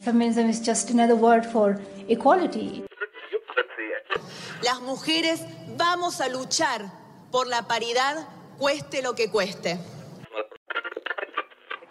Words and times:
Feminism 0.00 0.48
is 0.48 0.60
just 0.60 0.90
another 0.90 1.14
word 1.14 1.44
for 1.44 1.78
equality. 2.08 2.84
Las 4.62 4.80
mujeres 4.80 5.44
vamos 5.76 6.20
a 6.22 6.28
luchar 6.30 6.90
por 7.30 7.46
la 7.46 7.62
paridad, 7.68 8.26
cueste 8.58 9.02
lo 9.02 9.14
que 9.14 9.30
cueste. 9.30 9.78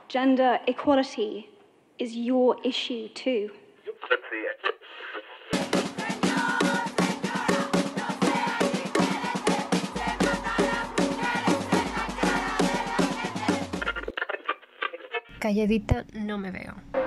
Gender 0.08 0.60
equality 0.66 1.50
is 2.00 2.16
your 2.16 2.58
issue 2.64 3.10
too. 3.10 3.52
Calladita 15.40 16.06
no 16.14 16.38
me 16.38 16.52
veo. 16.52 16.99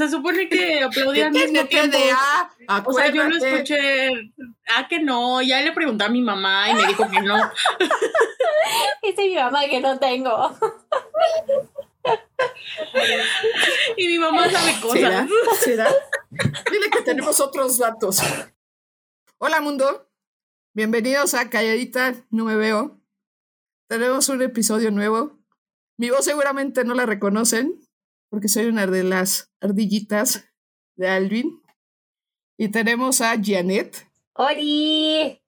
Se 0.00 0.08
supone 0.08 0.48
que 0.48 0.82
aplaudía 0.82 1.26
al 1.26 1.32
mismo 1.32 1.66
tiempo. 1.66 1.96
TDA, 1.96 2.82
O 2.86 2.92
sea, 2.92 3.08
yo 3.10 3.24
lo 3.24 3.36
escuché. 3.36 4.32
Ah, 4.68 4.88
que 4.88 5.00
no. 5.00 5.42
Ya 5.42 5.60
le 5.60 5.72
pregunté 5.72 6.04
a 6.04 6.08
mi 6.08 6.22
mamá 6.22 6.70
y 6.70 6.74
me 6.74 6.86
dijo 6.86 7.08
que 7.10 7.20
no. 7.20 7.36
Dice 9.02 9.22
mi 9.28 9.34
mamá 9.34 9.66
que 9.66 9.80
no 9.80 9.98
tengo. 9.98 10.56
Y 13.96 14.06
mi 14.06 14.18
mamá 14.18 14.48
sabe 14.48 14.72
¿Será? 14.72 15.26
cosas. 15.26 15.58
¿Será? 15.58 15.88
Dile 16.70 16.88
que 16.90 17.02
tenemos 17.02 17.40
otros 17.40 17.76
datos. 17.78 18.20
Hola 19.38 19.60
mundo, 19.60 20.08
bienvenidos 20.72 21.34
a 21.34 21.50
Calladita, 21.50 22.14
no 22.30 22.44
me 22.44 22.56
veo. 22.56 23.00
Tenemos 23.88 24.28
un 24.28 24.40
episodio 24.42 24.90
nuevo. 24.90 25.38
Mi 25.98 26.08
voz 26.08 26.24
seguramente 26.24 26.84
no 26.84 26.94
la 26.94 27.04
reconocen 27.04 27.80
porque 28.30 28.48
soy 28.48 28.66
una 28.66 28.86
de 28.86 29.04
las 29.04 29.52
ardillitas 29.60 30.48
de 30.96 31.08
Alvin. 31.08 31.60
Y 32.58 32.68
tenemos 32.68 33.20
a 33.20 33.36
Janet 33.42 34.06
¡Ori! 34.34 35.40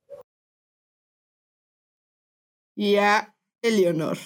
y 2.75 2.97
a 2.97 3.35
Eleonor. 3.63 4.19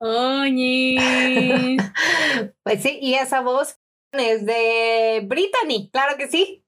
Oñi. 0.00 0.96
Pues 2.64 2.82
sí, 2.82 2.98
y 3.00 3.14
esa 3.14 3.40
voz 3.40 3.78
es 4.12 4.46
de 4.46 5.22
Brittany, 5.26 5.90
claro 5.92 6.16
que 6.16 6.28
sí. 6.28 6.64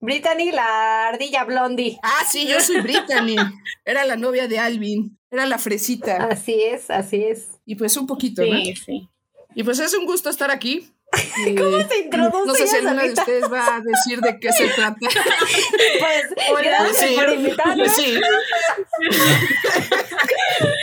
Brittany, 0.00 0.50
la 0.52 1.08
ardilla 1.08 1.44
blondie. 1.44 1.98
Ah, 2.02 2.24
sí, 2.26 2.46
yo 2.46 2.60
soy 2.60 2.80
Brittany. 2.80 3.36
Era 3.84 4.04
la 4.04 4.16
novia 4.16 4.48
de 4.48 4.58
Alvin. 4.58 5.18
Era 5.30 5.46
la 5.46 5.58
fresita. 5.58 6.24
Así 6.24 6.62
es, 6.62 6.90
así 6.90 7.24
es. 7.24 7.60
Y 7.66 7.74
pues 7.74 7.96
un 7.96 8.06
poquito, 8.06 8.42
¿no? 8.42 8.56
Sí, 8.56 8.74
sí. 8.76 9.08
Y 9.54 9.62
pues 9.64 9.78
es 9.80 9.94
un 9.94 10.06
gusto 10.06 10.30
estar 10.30 10.50
aquí. 10.50 10.92
¿Cómo 11.58 11.80
se 11.88 11.98
introduce 11.98 12.46
No 12.46 12.54
sé 12.54 12.66
si 12.68 12.76
alguna 12.76 13.02
de 13.02 13.12
ustedes 13.12 13.52
va 13.52 13.76
a 13.76 13.80
decir 13.80 14.20
de 14.20 14.38
qué 14.38 14.52
se 14.52 14.68
trata. 14.68 14.96
Pues, 16.50 16.62
gracias 16.64 16.96
Sí, 17.10 17.14
por 17.16 17.30
invitarnos. 17.34 17.92
sí. 17.96 18.20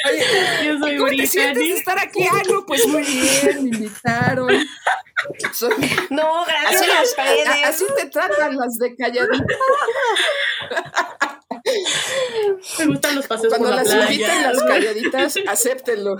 Oye, 0.09 0.23
Yo 0.65 0.77
soy 0.79 0.97
¿Cómo 0.97 1.09
te 1.09 1.27
sientes 1.27 1.77
estar 1.79 1.99
aquí? 1.99 2.25
Ah, 2.31 2.41
no, 2.49 2.65
pues 2.65 2.87
muy 2.87 3.03
bien, 3.03 3.63
me 3.63 3.77
invitaron. 3.77 4.49
Soy- 5.53 5.73
No, 6.09 6.45
gracias 6.45 6.81
así, 6.81 6.91
a 6.91 6.99
a- 6.99 7.03
ustedes. 7.03 7.47
así 7.65 7.85
te 7.97 8.09
tratan 8.09 8.55
las 8.57 8.77
de 8.77 8.95
calladita. 8.95 9.45
Me 12.79 12.85
gustan 12.85 13.15
los 13.15 13.27
paseos 13.27 13.53
Cuando 13.53 13.67
por 13.69 13.75
la 13.75 13.83
las 13.83 14.11
invitan 14.11 14.29
playa. 14.29 14.51
las 14.53 14.63
calladitas, 14.63 15.35
acéptenlo. 15.47 16.17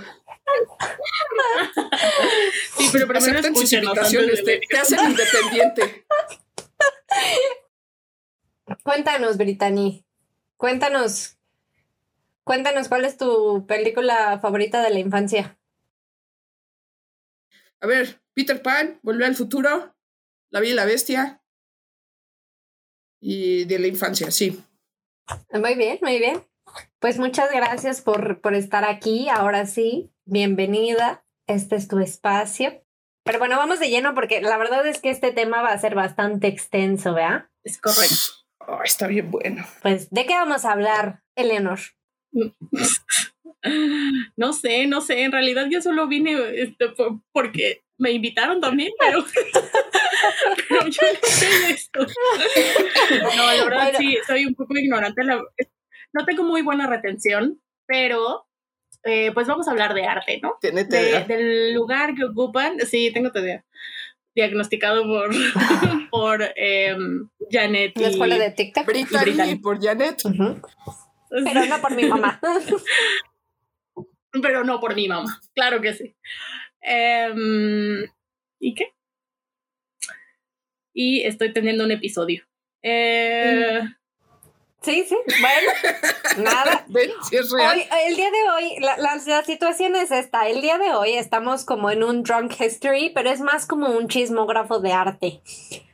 Sí, 2.78 2.88
pero 2.92 3.06
primero 3.06 3.18
Acepten 3.18 3.56
sus 3.56 3.72
invitaciones, 3.72 4.44
te, 4.44 4.60
te 4.68 4.78
hacen 4.78 4.98
independiente. 5.10 6.06
Cuéntanos, 8.82 9.36
Brittany. 9.36 10.04
Cuéntanos. 10.56 11.36
Cuéntanos 12.44 12.88
cuál 12.88 13.04
es 13.04 13.16
tu 13.18 13.66
película 13.66 14.38
favorita 14.40 14.82
de 14.82 14.90
la 14.90 14.98
infancia. 14.98 15.58
A 17.80 17.86
ver, 17.86 18.20
Peter 18.34 18.60
Pan, 18.62 18.98
Volver 19.02 19.26
al 19.26 19.36
futuro, 19.36 19.94
La 20.50 20.60
Bella 20.60 20.72
y 20.72 20.76
la 20.76 20.84
Bestia. 20.84 21.42
Y 23.20 23.64
de 23.64 23.78
la 23.78 23.86
infancia, 23.88 24.30
sí. 24.30 24.62
Muy 25.52 25.74
bien, 25.74 25.98
muy 26.02 26.18
bien. 26.18 26.42
Pues 26.98 27.18
muchas 27.18 27.50
gracias 27.52 28.02
por, 28.02 28.40
por 28.40 28.54
estar 28.54 28.84
aquí. 28.84 29.28
Ahora 29.28 29.66
sí, 29.66 30.10
bienvenida. 30.24 31.24
Este 31.46 31.76
es 31.76 31.88
tu 31.88 31.98
espacio. 31.98 32.82
Pero 33.24 33.38
bueno, 33.38 33.56
vamos 33.56 33.80
de 33.80 33.88
lleno 33.90 34.14
porque 34.14 34.40
la 34.40 34.56
verdad 34.58 34.86
es 34.86 35.00
que 35.00 35.10
este 35.10 35.32
tema 35.32 35.62
va 35.62 35.68
a 35.70 35.78
ser 35.78 35.94
bastante 35.94 36.46
extenso, 36.46 37.14
¿verdad? 37.14 37.46
Es 37.64 37.80
correcto. 37.80 38.14
Oh, 38.66 38.82
está 38.84 39.06
bien 39.06 39.30
bueno. 39.30 39.64
Pues, 39.82 40.10
¿de 40.10 40.26
qué 40.26 40.34
vamos 40.34 40.64
a 40.64 40.72
hablar, 40.72 41.22
Eleanor? 41.36 41.78
No 44.36 44.52
sé, 44.52 44.86
no 44.86 45.00
sé. 45.00 45.22
En 45.22 45.32
realidad 45.32 45.66
yo 45.70 45.80
solo 45.82 46.06
vine 46.06 46.36
este, 46.62 46.88
por- 46.90 47.20
porque 47.32 47.82
me 47.98 48.12
invitaron 48.12 48.60
también, 48.60 48.92
pero, 48.98 49.24
pero 50.68 50.80
yo 50.88 51.02
no 51.12 51.28
sé 51.28 51.46
de 51.46 51.70
esto. 51.70 52.00
No, 53.36 53.46
la 53.52 53.64
verdad 53.64 53.82
Bueno. 53.92 53.98
sí, 53.98 54.18
soy 54.26 54.44
un 54.46 54.54
poco 54.54 54.76
ignorante. 54.76 55.22
la- 55.24 55.42
no 56.12 56.24
tengo 56.24 56.42
muy 56.42 56.62
buena 56.62 56.86
retención, 56.86 57.60
pero 57.86 58.46
eh, 59.04 59.30
pues 59.32 59.46
vamos 59.46 59.68
a 59.68 59.72
hablar 59.72 59.94
de 59.94 60.06
arte, 60.06 60.40
¿no? 60.42 60.56
Tiene 60.60 60.84
De- 60.84 61.24
del 61.24 61.74
lugar 61.74 62.14
que 62.14 62.24
ocupan. 62.24 62.78
Sí, 62.80 63.10
tengo 63.12 63.30
TDA. 63.30 63.64
Diagnosticado 64.34 65.02
por, 65.04 65.30
por 66.10 66.42
em, 66.56 67.28
Janet. 67.50 67.92
La 67.96 68.08
y- 68.08 68.10
escuela 68.10 68.38
de 68.38 68.50
TikTok. 68.52 68.86
Brittany 68.86 69.22
Brittany. 69.24 69.54
por 69.56 69.82
Janet. 69.82 70.24
Ujú. 70.24 70.60
Pero 71.30 71.64
no 71.66 71.80
por 71.80 71.94
mi 71.94 72.04
mamá. 72.06 72.40
pero 74.42 74.64
no 74.64 74.80
por 74.80 74.94
mi 74.94 75.08
mamá, 75.08 75.40
claro 75.54 75.80
que 75.80 75.94
sí. 75.94 76.16
Em, 76.80 78.04
¿Y 78.60 78.74
qué? 78.74 78.92
Y 81.00 81.22
estoy 81.22 81.52
teniendo 81.52 81.84
un 81.84 81.92
episodio. 81.92 82.42
Eh, 82.82 83.80
Sí, 84.80 85.04
sí. 85.08 85.16
Bueno, 85.40 85.70
nada. 86.38 86.84
¿Ven? 86.88 87.10
Si 87.28 87.36
es 87.36 87.50
real. 87.52 87.76
Hoy, 87.78 87.84
el 88.06 88.16
día 88.16 88.30
de 88.30 88.50
hoy, 88.50 88.80
la, 88.80 88.96
la- 88.96 89.16
la 89.16 89.44
situación 89.44 89.94
es 89.96 90.10
esta. 90.12 90.48
El 90.48 90.60
día 90.60 90.78
de 90.78 90.92
hoy 90.92 91.12
estamos 91.14 91.64
como 91.64 91.90
en 91.90 92.02
un 92.04 92.22
drunk 92.24 92.60
history, 92.60 93.10
pero 93.10 93.30
es 93.30 93.40
más 93.40 93.66
como 93.66 93.88
un 93.90 94.08
chismógrafo 94.08 94.78
de 94.80 94.92
arte. 94.92 95.40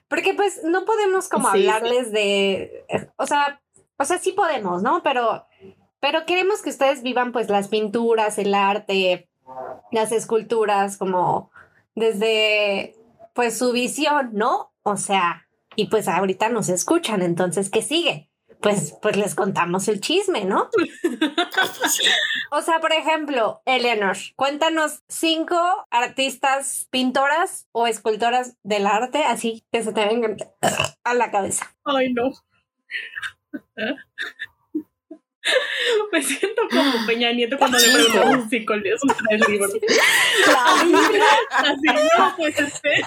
Porque 0.08 0.32
pues 0.34 0.62
no 0.64 0.84
podemos 0.86 1.28
como 1.28 1.50
Sí, 1.52 1.62
sí. 1.62 1.66
hablarles 1.68 2.12
de, 2.12 2.84
o 3.16 3.26
sea, 3.26 3.60
o 3.98 4.04
sea, 4.04 4.18
sí 4.18 4.32
podemos, 4.32 4.82
¿no? 4.82 5.02
Pero, 5.02 5.46
pero 6.00 6.24
queremos 6.26 6.60
que 6.62 6.70
ustedes 6.70 7.02
vivan 7.02 7.32
pues 7.32 7.48
las 7.50 7.68
pinturas, 7.68 8.38
el 8.38 8.54
arte, 8.54 9.28
las 9.92 10.12
esculturas, 10.12 10.96
como 10.98 11.50
desde 11.94 12.94
pues 13.34 13.56
su 13.58 13.72
visión, 13.72 14.30
¿no? 14.34 14.73
O 14.84 14.96
sea, 14.96 15.48
y 15.76 15.86
pues 15.86 16.08
ahorita 16.08 16.50
nos 16.50 16.68
escuchan, 16.68 17.22
entonces, 17.22 17.70
¿qué 17.70 17.82
sigue? 17.82 18.30
Pues, 18.60 18.94
pues 19.02 19.16
les 19.16 19.34
contamos 19.34 19.88
el 19.88 20.00
chisme, 20.00 20.44
¿no? 20.44 20.70
O 22.50 22.62
sea, 22.62 22.78
por 22.80 22.92
ejemplo, 22.92 23.62
Eleanor, 23.66 24.16
cuéntanos 24.36 25.02
cinco 25.08 25.56
artistas, 25.90 26.86
pintoras 26.90 27.66
o 27.72 27.88
escultoras 27.88 28.56
del 28.62 28.86
arte, 28.86 29.24
así 29.24 29.64
que 29.72 29.82
se 29.82 29.92
te 29.92 30.06
vengan 30.06 30.36
a 31.02 31.14
la 31.14 31.32
cabeza. 31.32 31.74
ay, 31.84 32.12
no. 32.12 32.30
Me 36.12 36.22
siento 36.22 36.62
como 36.70 37.06
Peña 37.06 37.32
Nieto 37.32 37.58
cuando 37.58 37.76
le 37.76 37.92
preguntamos 37.92 38.48
si 38.48 38.64
con 38.64 38.82
sus 38.82 39.16
tres 39.28 39.48
libros. 39.48 39.72
Así, 40.56 40.92
no, 42.18 42.36
pues 42.36 42.58
este. 42.60 43.00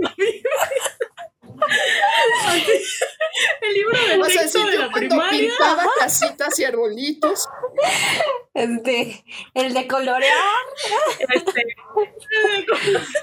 la 0.00 0.14
Biblia. 0.16 0.50
Así, 2.46 2.64
el 3.62 3.74
libro 3.74 3.98
de 4.08 4.16
Vas 4.18 4.36
a 4.36 4.42
de 4.42 4.48
yo 4.50 4.64
la 4.80 4.90
cuando 4.90 5.08
primaria. 5.08 5.40
pintaba 5.40 5.84
casitas 5.98 6.58
y 6.58 6.64
arbolitos. 6.64 7.48
Este, 8.54 9.24
el 9.54 9.72
de 9.74 9.86
colorear. 9.86 10.38
Este, 11.34 11.64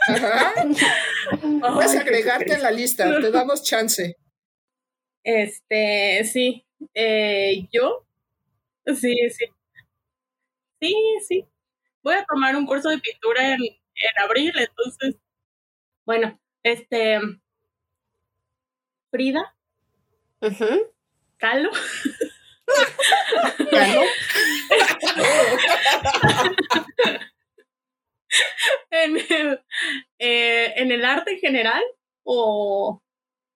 Ajá. 0.08 0.54
Puedes 1.76 1.92
Ay, 1.92 1.98
agregarte 1.98 2.54
en 2.54 2.64
la 2.64 2.72
lista, 2.72 3.20
te 3.20 3.32
damos 3.32 3.64
chance. 3.64 4.16
Este, 5.24 6.24
sí. 6.26 6.66
Eh, 6.94 7.68
¿Yo? 7.72 8.06
Sí, 8.86 9.16
sí. 9.30 9.46
Sí, 10.82 10.96
sí. 11.28 11.46
Voy 12.02 12.16
a 12.16 12.26
tomar 12.26 12.56
un 12.56 12.66
curso 12.66 12.90
de 12.90 12.98
pintura 13.00 13.54
en, 13.54 13.62
en 13.64 14.24
abril, 14.24 14.54
entonces. 14.58 15.16
Bueno, 16.06 16.40
este. 16.64 17.20
Frida, 19.12 19.56
uh 20.42 20.48
-huh. 20.48 20.80
Calo. 21.38 21.72
¿Calo? 23.72 24.02
en, 28.92 29.18
el, 29.18 29.62
eh, 30.20 30.74
en, 30.76 30.92
el, 30.92 31.06
arte 31.06 31.32
en 31.32 31.40
general 31.40 31.84
o, 32.24 33.02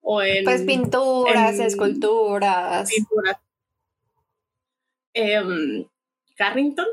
o 0.00 0.22
en... 0.22 0.44
Pues 0.44 0.62
pinturas, 0.62 1.58
en, 1.58 1.66
esculturas. 1.66 2.88
Pinturas. 2.90 3.36
Eh, 5.12 5.86
Carrington. 6.36 6.86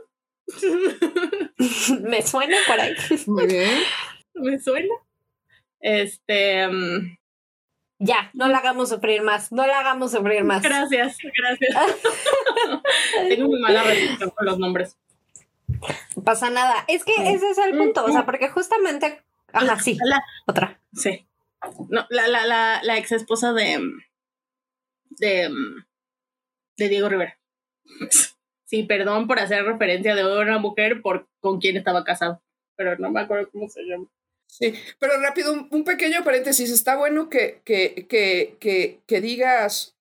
Me 2.01 2.21
suena 2.21 2.57
por 2.67 2.79
ahí. 2.79 2.93
Muy 3.27 3.47
bien. 3.47 3.83
Me 4.33 4.59
suena. 4.59 4.93
Este... 5.79 6.67
Um, 6.67 7.15
ya, 8.03 8.31
no 8.33 8.47
la 8.47 8.57
hagamos 8.57 8.89
sufrir 8.89 9.21
más. 9.21 9.51
No 9.51 9.67
la 9.67 9.79
hagamos 9.79 10.11
sufrir 10.11 10.43
más. 10.43 10.63
gracias, 10.63 11.17
gracias. 11.37 11.75
Tengo 13.29 13.47
muy 13.47 13.59
mala 13.61 13.83
relación 13.83 14.31
con 14.31 14.45
los 14.45 14.57
nombres. 14.57 14.97
No 16.15 16.23
pasa 16.23 16.49
nada. 16.49 16.83
Es 16.87 17.05
que 17.05 17.13
ese 17.31 17.49
es 17.51 17.57
el 17.59 17.77
punto. 17.77 18.03
O 18.03 18.11
sea, 18.11 18.25
porque 18.25 18.49
justamente. 18.49 19.21
Ajá, 19.53 19.79
sí. 19.79 19.97
La- 20.03 20.23
Otra. 20.47 20.81
Sí. 20.93 21.27
No, 21.89 22.07
la, 22.09 22.27
la, 22.27 22.45
la, 22.47 22.79
la 22.83 22.97
ex 22.97 23.11
esposa 23.11 23.53
de. 23.53 23.79
de. 25.11 25.49
de 26.77 26.89
Diego 26.89 27.07
Rivera. 27.09 27.37
Sí, 28.65 28.83
perdón 28.83 29.27
por 29.27 29.37
hacer 29.37 29.65
referencia 29.65 30.15
de 30.15 30.23
una 30.25 30.57
mujer 30.57 31.01
por 31.01 31.27
con 31.41 31.59
quien 31.59 31.75
estaba 31.75 32.05
casado. 32.05 32.41
Pero 32.77 32.97
no 32.97 33.11
me 33.11 33.19
acuerdo 33.19 33.49
cómo 33.51 33.67
se 33.67 33.81
llama. 33.83 34.05
Sí, 34.51 34.73
pero 34.99 35.17
rápido, 35.21 35.53
un, 35.53 35.83
pequeño 35.85 36.25
paréntesis. 36.25 36.69
Está 36.71 36.97
bueno 36.97 37.29
que, 37.29 37.61
que, 37.63 38.05
que, 38.09 38.57
que, 38.59 39.01
que 39.07 39.21
digas, 39.21 39.95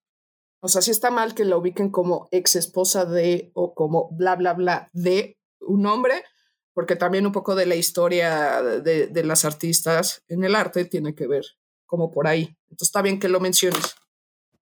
o 0.61 0.67
sea, 0.67 0.83
sí 0.83 0.91
está 0.91 1.13
mal 1.13 1.37
que 1.37 1.45
la 1.45 1.57
ubiquen 1.57 1.89
como 1.89 2.29
ex 2.33 2.57
esposa 2.57 3.05
de 3.05 3.53
o 3.55 3.75
como 3.75 4.09
bla, 4.11 4.35
bla, 4.35 4.55
bla 4.55 4.91
de 4.93 5.39
un 5.61 5.87
hombre, 5.87 6.25
porque 6.75 6.97
también 6.97 7.27
un 7.27 7.33
poco 7.33 7.55
de 7.55 7.67
la 7.67 7.77
historia 7.77 8.61
de, 8.61 9.07
de 9.07 9.25
las 9.25 9.45
artistas 9.45 10.25
en 10.27 10.43
el 10.43 10.57
arte 10.57 10.85
tiene 10.85 11.15
que 11.15 11.29
ver 11.29 11.45
como 11.87 12.11
por 12.11 12.27
ahí. 12.27 12.57
Entonces 12.71 12.89
está 12.89 13.03
bien 13.03 13.21
que 13.21 13.29
lo 13.29 13.39
menciones. 13.39 13.95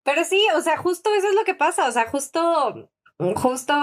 Pero 0.02 0.22
sí, 0.24 0.46
o 0.54 0.60
sea, 0.60 0.76
justo 0.76 1.14
eso 1.14 1.28
es 1.28 1.34
lo 1.34 1.44
que 1.44 1.54
pasa. 1.54 1.88
O 1.88 1.92
sea, 1.92 2.10
justo. 2.10 2.90
Justo 3.18 3.74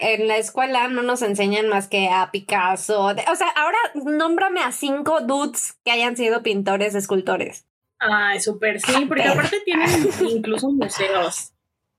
en 0.00 0.28
la 0.28 0.38
escuela 0.38 0.88
no 0.88 1.02
nos 1.02 1.20
enseñan 1.22 1.68
más 1.68 1.88
que 1.88 2.08
a 2.08 2.30
Picasso. 2.30 3.02
O 3.30 3.36
sea, 3.36 3.48
ahora 3.54 3.76
nómbrame 3.94 4.60
a 4.60 4.72
cinco 4.72 5.20
dudes 5.20 5.78
que 5.84 5.90
hayan 5.90 6.16
sido 6.16 6.42
pintores, 6.42 6.94
escultores. 6.94 7.66
Ay, 7.98 8.40
súper 8.40 8.80
sí, 8.80 9.04
porque 9.06 9.24
aparte 9.24 9.60
tienen 9.64 9.88
incluso 10.30 10.70
museos. 10.70 11.52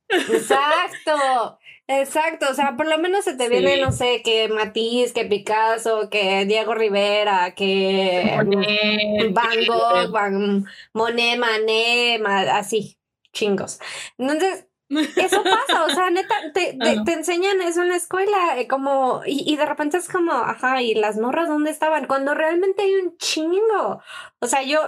Exacto, 0.09 1.59
exacto. 1.87 2.47
O 2.49 2.53
sea, 2.53 2.75
por 2.77 2.87
lo 2.87 2.97
menos 2.97 3.25
se 3.25 3.35
te 3.35 3.49
viene, 3.49 3.79
no 3.81 3.91
sé, 3.91 4.21
que 4.23 4.47
Matisse, 4.47 5.13
que 5.13 5.25
Picasso, 5.25 6.09
que 6.09 6.45
Diego 6.45 6.73
Rivera, 6.75 7.53
que 7.55 8.31
Monet, 8.35 9.31
Van 9.33 9.65
Gogh, 9.67 10.11
Van 10.11 10.65
Monet, 10.93 11.37
Manet, 11.37 12.21
ma- 12.21 12.57
así, 12.57 12.97
chingos. 13.33 13.79
Entonces, 14.17 14.66
eso 14.89 15.43
pasa, 15.43 15.85
o 15.85 15.89
sea, 15.89 16.09
neta, 16.09 16.35
te, 16.53 16.73
te, 16.81 16.89
Ajá. 16.89 17.03
te 17.03 17.13
enseñan 17.13 17.61
eso 17.61 17.81
en 17.81 17.89
la 17.89 17.95
escuela, 17.97 18.59
eh, 18.59 18.67
como, 18.67 19.21
y, 19.25 19.43
y 19.51 19.57
de 19.57 19.65
repente 19.65 19.97
es 19.97 20.07
como, 20.09 20.31
ajá, 20.31 20.81
¿y 20.81 20.95
las 20.95 21.17
morras 21.17 21.49
dónde 21.49 21.71
estaban? 21.71 22.07
Cuando 22.07 22.33
realmente 22.33 22.83
hay 22.83 22.95
un 22.95 23.17
chingo. 23.17 24.01
O 24.39 24.47
sea, 24.47 24.63
yo 24.63 24.79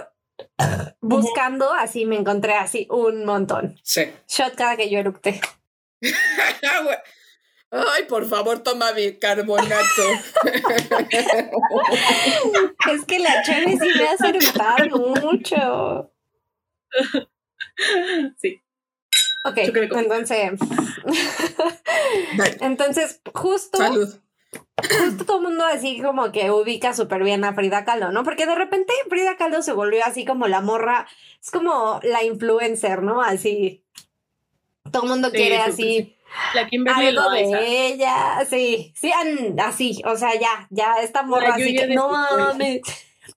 buscando, 1.00 1.72
así 1.72 2.06
me 2.06 2.16
encontré 2.16 2.54
así 2.54 2.86
un 2.90 3.24
montón. 3.24 3.78
Sí. 3.82 4.10
Shot 4.28 4.54
cada 4.54 4.76
que 4.76 4.90
yo 4.90 4.98
eructé. 4.98 5.40
Ay, 7.72 8.02
por 8.08 8.26
favor, 8.28 8.58
toma 8.60 8.90
bicarbonato. 8.92 10.02
Es 12.92 13.04
que 13.06 13.20
la 13.20 13.42
cheve 13.42 13.78
sí 13.78 13.88
me 13.96 14.08
hace 14.08 14.28
eructar 14.30 14.90
mucho. 14.90 16.10
Sí. 18.38 18.60
Ok, 19.44 19.56
entonces, 19.56 20.58
entonces, 22.60 23.20
justo, 23.34 23.78
Salud. 23.78 24.14
justo 24.82 25.24
todo 25.24 25.38
el 25.38 25.44
mundo 25.44 25.64
así 25.64 26.00
como 26.02 26.30
que 26.30 26.50
ubica 26.50 26.92
súper 26.94 27.24
bien 27.24 27.44
a 27.44 27.54
Frida 27.54 27.84
Kahlo, 27.84 28.12
¿no? 28.12 28.22
Porque 28.22 28.46
de 28.46 28.54
repente 28.54 28.92
Frida 29.08 29.36
Kahlo 29.36 29.62
se 29.62 29.72
volvió 29.72 30.04
así 30.04 30.24
como 30.24 30.46
la 30.46 30.60
morra, 30.60 31.06
es 31.42 31.50
como 31.50 32.00
la 32.02 32.22
influencer, 32.22 33.02
¿no? 33.02 33.22
Así, 33.22 33.82
todo 34.90 35.04
el 35.04 35.08
mundo 35.08 35.30
Sí, 35.30 35.36
quiere 35.36 35.58
así 35.58 35.82
sí. 35.82 36.16
La 36.54 36.68
Kimberly 36.68 37.08
algo 37.08 37.22
Loaiza. 37.22 37.58
de 37.58 37.86
ella, 37.86 38.46
sí, 38.48 38.92
sí, 38.94 39.10
así, 39.58 40.02
o 40.04 40.16
sea, 40.16 40.34
ya, 40.38 40.68
ya 40.70 40.96
esta 41.02 41.22
morra 41.22 41.54
así 41.54 41.74
que 41.74 41.88
no 41.88 42.08
mames. 42.08 42.82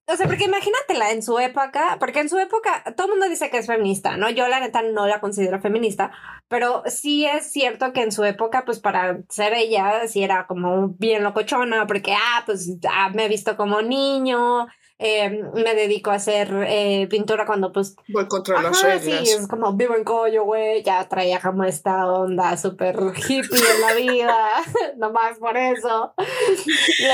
O 0.06 0.18
sea, 0.18 0.28
porque 0.28 0.44
imagínatela 0.44 1.12
en 1.12 1.24
su 1.24 1.40
época, 1.40 1.96
porque 1.98 2.20
en 2.20 2.28
su 2.30 2.38
época 2.38 2.84
todo 2.98 3.08
el 3.08 3.12
mundo 3.14 3.30
dice 3.30 3.50
que 3.50 3.58
es 3.58 3.68
feminista, 3.68 4.18
¿no? 4.18 4.30
Yo 4.30 4.48
la 4.50 4.60
neta 4.60 4.82
no 4.82 5.08
la 5.08 5.22
considero 5.22 5.62
feminista, 5.62 6.12
pero 6.50 6.84
sí 6.88 7.26
es 7.26 7.50
cierto 7.52 7.94
que 7.94 8.02
en 8.02 8.12
su 8.12 8.26
época, 8.26 8.66
pues 8.66 8.80
para 8.80 9.20
ser 9.30 9.54
ella, 9.54 10.06
sí 10.10 10.22
era 10.22 10.46
como 10.46 10.90
bien 10.90 11.24
locochona, 11.24 11.88
porque, 11.88 12.14
ah, 12.14 12.44
pues 12.46 12.78
ah, 12.90 13.12
me 13.14 13.26
he 13.26 13.30
visto 13.30 13.56
como 13.56 13.82
niño, 13.82 14.68
eh, 15.06 15.44
me 15.54 15.76
dedico 15.76 16.12
a 16.12 16.16
hacer 16.16 16.50
eh, 16.68 17.08
pintura 17.10 17.46
cuando 17.46 17.74
pues 17.74 17.96
Voy 18.08 18.26
contra 18.28 18.62
las 18.62 18.82
Ajá, 18.82 19.00
sí, 19.00 19.12
reglas. 19.12 19.30
es 19.30 19.48
como 19.48 19.74
vivo 19.74 19.96
en 19.96 20.06
Coyo, 20.06 20.46
güey. 20.46 20.82
Ya 20.82 21.08
traía 21.10 21.42
como 21.42 21.66
esta 21.66 22.08
onda 22.08 22.56
súper 22.56 22.96
hippie 23.16 23.60
en 23.76 23.82
la 23.82 23.94
vida, 23.94 24.48
nomás 24.98 25.38
por 25.40 25.58
eso. 25.58 26.14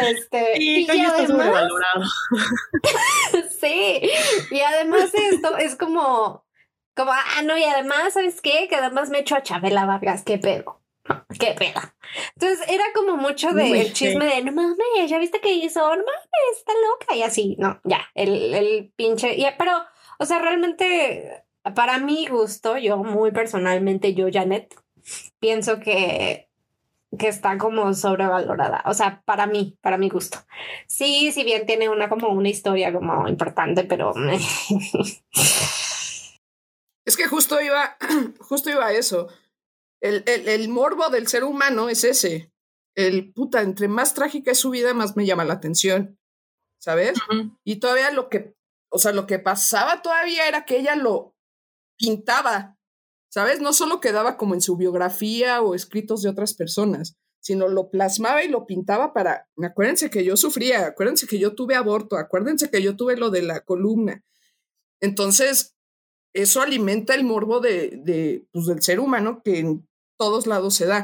Este, 0.07 0.55
Sí, 0.57 0.63
y 0.63 0.81
está 0.81 1.15
además, 1.15 1.63
sí, 3.59 4.01
y 4.51 4.59
además 4.61 5.11
esto 5.13 5.57
es 5.57 5.75
como, 5.75 6.45
como, 6.95 7.11
ah, 7.11 7.41
no, 7.43 7.57
y 7.57 7.63
además, 7.63 8.13
¿sabes 8.13 8.41
qué? 8.41 8.67
Que 8.69 8.75
además 8.75 9.09
me 9.09 9.19
echo 9.19 9.35
a 9.35 9.43
Chabela 9.43 9.85
Vargas, 9.85 10.23
qué 10.23 10.37
pedo. 10.37 10.78
¿Qué 11.39 11.55
pedo? 11.57 11.81
Entonces 12.35 12.67
era 12.67 12.83
como 12.93 13.17
mucho 13.17 13.51
de 13.51 13.63
Uy, 13.63 13.79
el 13.79 13.93
chisme 13.93 14.25
de 14.25 14.43
no 14.43 14.51
mames, 14.51 15.09
ya 15.09 15.19
viste 15.19 15.39
que 15.39 15.53
hizo, 15.53 15.81
no 15.81 15.89
mames, 15.89 16.57
está 16.57 16.73
loca 16.73 17.15
y 17.15 17.23
así, 17.23 17.55
no, 17.59 17.79
ya, 17.83 18.01
el, 18.15 18.53
el 18.53 18.91
pinche, 18.95 19.35
y, 19.35 19.45
pero, 19.57 19.71
o 20.17 20.25
sea, 20.25 20.39
realmente, 20.39 21.43
para 21.75 21.99
mi 21.99 22.27
gusto, 22.27 22.77
yo 22.77 22.97
muy 22.97 23.31
personalmente, 23.31 24.13
yo, 24.13 24.27
Janet, 24.31 24.75
pienso 25.39 25.79
que, 25.79 26.49
que 27.17 27.27
está 27.27 27.57
como 27.57 27.93
sobrevalorada, 27.93 28.83
o 28.85 28.93
sea, 28.93 29.21
para 29.25 29.47
mí, 29.47 29.77
para 29.81 29.97
mi 29.97 30.09
gusto. 30.09 30.39
Sí, 30.87 31.31
si 31.31 31.43
bien 31.43 31.65
tiene 31.65 31.89
una 31.89 32.09
como 32.09 32.29
una 32.29 32.49
historia 32.49 32.93
como 32.93 33.27
importante, 33.27 33.83
pero 33.83 34.13
Es 37.05 37.17
que 37.17 37.25
justo 37.25 37.59
iba, 37.59 37.97
justo 38.39 38.69
iba 38.69 38.85
a 38.85 38.93
eso. 38.93 39.29
El, 40.01 40.23
el, 40.27 40.47
el 40.47 40.69
morbo 40.69 41.09
del 41.09 41.27
ser 41.27 41.43
humano 41.43 41.89
es 41.89 42.03
ese. 42.03 42.51
El 42.95 43.33
puta, 43.33 43.61
entre 43.61 43.87
más 43.87 44.13
trágica 44.13 44.51
es 44.51 44.59
su 44.59 44.69
vida, 44.69 44.93
más 44.93 45.15
me 45.15 45.25
llama 45.25 45.45
la 45.45 45.53
atención. 45.53 46.17
¿Sabes? 46.81 47.19
Y 47.65 47.77
todavía 47.81 48.09
lo 48.11 48.29
que, 48.29 48.55
o 48.89 48.99
sea, 48.99 49.11
lo 49.11 49.27
que 49.27 49.37
pasaba 49.37 50.01
todavía 50.01 50.47
era 50.47 50.63
que 50.63 50.77
ella 50.77 50.95
lo 50.95 51.35
pintaba, 51.97 52.77
¿sabes? 53.29 53.59
No 53.59 53.73
solo 53.73 53.99
quedaba 53.99 54.37
como 54.37 54.53
en 54.53 54.61
su 54.61 54.77
biografía 54.77 55.61
o 55.61 55.75
escritos 55.75 56.21
de 56.21 56.29
otras 56.29 56.53
personas, 56.53 57.17
sino 57.41 57.67
lo 57.67 57.89
plasmaba 57.89 58.43
y 58.43 58.47
lo 58.47 58.65
pintaba 58.65 59.13
para, 59.13 59.49
acuérdense 59.61 60.09
que 60.09 60.23
yo 60.23 60.37
sufría, 60.37 60.87
acuérdense 60.87 61.27
que 61.27 61.37
yo 61.37 61.53
tuve 61.53 61.75
aborto, 61.75 62.15
acuérdense 62.15 62.69
que 62.69 62.81
yo 62.81 62.95
tuve 62.95 63.17
lo 63.17 63.29
de 63.29 63.41
la 63.41 63.59
columna. 63.61 64.23
Entonces, 65.01 65.75
eso 66.33 66.61
alimenta 66.61 67.13
el 67.13 67.25
morbo 67.25 67.59
de, 67.59 67.99
de, 68.03 68.47
pues, 68.51 68.67
del 68.67 68.81
ser 68.81 68.99
humano 68.99 69.41
que 69.43 69.79
todos 70.19 70.45
lados 70.45 70.75
se 70.75 70.85
da. 70.85 71.03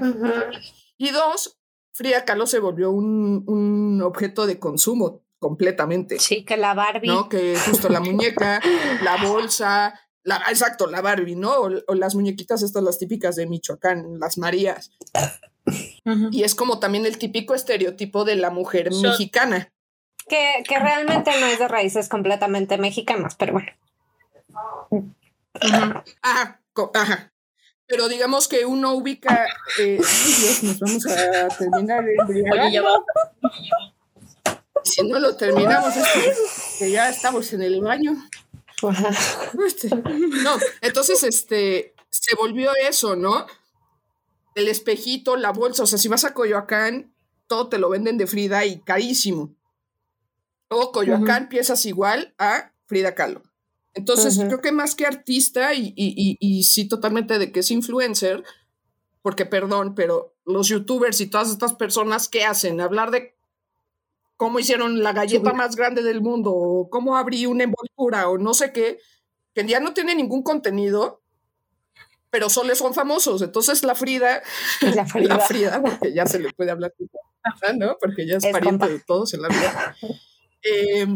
Y 0.97 1.09
dos, 1.09 1.57
Frida 1.93 2.25
Kahlo 2.25 2.45
se 2.45 2.59
volvió 2.59 2.91
un, 2.91 3.43
un 3.47 4.01
objeto 4.03 4.45
de 4.45 4.59
consumo 4.59 5.23
completamente. 5.39 6.19
sí, 6.19 6.43
que 6.45 6.57
la 6.57 6.73
Barbie. 6.73 7.07
¿no? 7.07 7.29
Que 7.29 7.55
justo 7.57 7.89
la 7.89 7.99
muñeca, 8.01 8.61
la 9.03 9.17
bolsa, 9.25 9.99
la, 10.23 10.37
exacto, 10.49 10.87
la 10.87 11.01
Barbie, 11.01 11.35
¿no? 11.35 11.51
O, 11.53 11.69
o 11.87 11.95
las 11.95 12.15
muñequitas 12.15 12.61
estas, 12.63 12.83
las 12.83 12.99
típicas 12.99 13.35
de 13.35 13.47
Michoacán, 13.47 14.19
las 14.19 14.37
Marías. 14.37 14.91
Y 16.31 16.43
es 16.43 16.53
como 16.55 16.79
también 16.79 17.05
el 17.05 17.17
típico 17.17 17.55
estereotipo 17.55 18.25
de 18.25 18.35
la 18.35 18.49
mujer 18.51 18.91
Shot. 18.91 19.03
mexicana. 19.11 19.71
Que, 20.27 20.63
que 20.67 20.77
realmente 20.79 21.31
no 21.39 21.45
es 21.45 21.59
de 21.59 21.67
raíces 21.67 22.09
completamente 22.09 22.77
mexicanas, 22.77 23.35
pero 23.35 23.53
bueno. 23.53 23.71
Ajá, 26.21 26.61
co- 26.73 26.91
ajá. 26.93 27.31
Pero 27.87 28.07
digamos 28.07 28.47
que 28.47 28.65
uno 28.65 28.93
ubica. 28.93 29.47
eh, 29.79 29.97
Dios, 29.97 30.63
nos 30.63 30.79
vamos 30.79 31.05
a 31.05 31.47
terminar 31.49 32.03
Oye, 32.03 32.71
ya 32.71 32.81
va. 32.81 33.03
Si 34.83 35.07
no 35.07 35.19
lo 35.19 35.35
terminamos, 35.35 35.95
es 35.95 36.07
que, 36.13 36.85
que 36.85 36.91
ya 36.91 37.09
estamos 37.09 37.51
en 37.53 37.61
el 37.61 37.81
baño. 37.81 38.13
Este, 39.65 39.89
No, 39.89 40.57
entonces 40.81 41.23
este 41.23 41.95
se 42.09 42.35
volvió 42.35 42.71
eso, 42.87 43.15
¿no? 43.15 43.45
El 44.53 44.67
espejito, 44.67 45.35
la 45.35 45.51
bolsa, 45.51 45.83
o 45.83 45.85
sea, 45.85 45.97
si 45.97 46.07
vas 46.07 46.23
a 46.23 46.33
Coyoacán, 46.33 47.13
todo 47.47 47.67
te 47.67 47.77
lo 47.77 47.89
venden 47.89 48.17
de 48.17 48.27
Frida 48.27 48.65
y 48.65 48.79
carísimo. 48.79 49.55
O 50.67 50.91
Coyoacán 50.91 51.49
piezas 51.49 51.85
igual 51.85 52.33
a 52.37 52.71
Frida 52.85 53.15
Kahlo. 53.15 53.43
Entonces, 53.95 54.37
Ujú. 54.37 54.47
creo 54.47 54.61
que 54.61 54.71
más 54.71 54.93
que 54.93 55.05
artista, 55.05 55.73
y, 55.73 55.93
y, 55.95 56.13
y, 56.15 56.37
y 56.39 56.63
sí 56.63 56.87
totalmente 56.87 57.39
de 57.39 57.51
que 57.51 57.61
es 57.61 57.71
influencer, 57.71 58.43
porque 59.21 59.45
perdón, 59.45 59.95
pero 59.95 60.35
los 60.45 60.67
youtubers 60.67 61.19
y 61.21 61.27
todas 61.27 61.49
estas 61.49 61.73
personas, 61.73 62.29
¿qué 62.29 62.43
hacen? 62.45 62.79
Hablar 62.81 63.09
de 63.11 63.35
cómo 64.37 64.59
hicieron 64.59 65.01
la 65.01 65.13
galleta 65.13 65.53
más 65.53 65.75
grande 65.77 66.03
del 66.03 66.21
mundo, 66.21 66.51
o 66.53 66.89
cómo 66.89 67.15
abrí 67.17 67.45
una 67.45 67.63
envoltura, 67.63 68.29
o 68.29 68.37
no 68.37 68.53
sé 68.53 68.71
qué, 68.73 68.99
que 69.53 69.65
ya 69.65 69.79
no 69.79 69.93
tiene 69.93 70.13
ningún 70.13 70.43
contenido, 70.43 71.21
pero 72.29 72.49
solo 72.49 72.75
son 72.75 72.93
famosos. 72.93 73.41
Entonces, 73.41 73.81
la 73.83 73.95
Frida, 73.95 74.43
La 74.93 75.05
Frida. 75.05 75.37
la 75.37 75.39
Frida, 75.39 75.81
porque 75.81 76.13
ya 76.13 76.25
se 76.27 76.37
le 76.39 76.51
puede 76.51 76.71
hablar, 76.71 76.93
¿no? 77.77 77.95
Porque 77.97 78.27
ya 78.27 78.35
es, 78.37 78.43
Es 78.43 78.51
pariente 78.51 78.79
compa. 78.85 78.87
de 78.89 78.99
todos 78.99 79.33
en 79.33 79.41
la 79.41 79.47
vida. 79.47 79.95
Eh, 80.63 81.07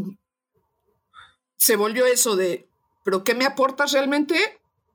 se 1.58 1.76
volvió 1.76 2.06
eso 2.06 2.38
de, 2.38 2.69
¿pero 3.04 3.24
qué 3.24 3.36
me 3.36 3.46
aportas 3.46 3.92
realmente? 3.92 4.36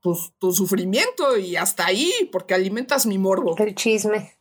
Pues 0.02 0.32
tu 0.38 0.52
sufrimiento 0.52 1.37
y 1.37 1.56
hasta 1.56 1.87
ahí, 1.87 2.12
porque 2.30 2.54
alimentas 2.54 3.06
mi 3.06 3.18
morbo. 3.18 3.56
El 3.58 3.75
chisme. 3.75 4.37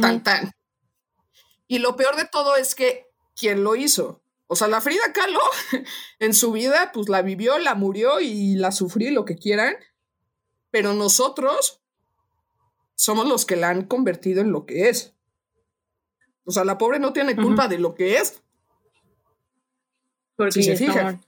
Tan, 0.00 0.22
tan. 0.22 0.52
Y 1.68 1.78
lo 1.78 1.96
peor 1.96 2.16
de 2.16 2.26
todo 2.26 2.56
es 2.56 2.74
que, 2.74 3.06
¿quién 3.34 3.62
lo 3.62 3.76
hizo? 3.76 4.22
O 4.46 4.56
sea, 4.56 4.68
la 4.68 4.80
Frida 4.80 5.12
Kahlo 5.12 5.40
en 6.18 6.34
su 6.34 6.52
vida, 6.52 6.92
pues 6.92 7.08
la 7.08 7.22
vivió, 7.22 7.58
la 7.58 7.74
murió 7.74 8.20
y 8.20 8.54
la 8.54 8.72
sufrió, 8.72 9.08
y 9.10 9.12
lo 9.12 9.24
que 9.24 9.36
quieran, 9.36 9.76
pero 10.70 10.92
nosotros 10.94 11.80
somos 12.94 13.26
los 13.26 13.44
que 13.44 13.56
la 13.56 13.70
han 13.70 13.84
convertido 13.84 14.40
en 14.40 14.52
lo 14.52 14.64
que 14.66 14.88
es. 14.88 15.14
O 16.44 16.52
sea, 16.52 16.64
la 16.64 16.78
pobre 16.78 17.00
no 17.00 17.12
tiene 17.12 17.34
culpa 17.34 17.66
de 17.66 17.78
lo 17.78 17.94
que 17.94 18.18
es, 18.18 18.42
Porque 20.36 20.52
si 20.52 20.62
se 20.62 20.76
fijan. 20.76 21.25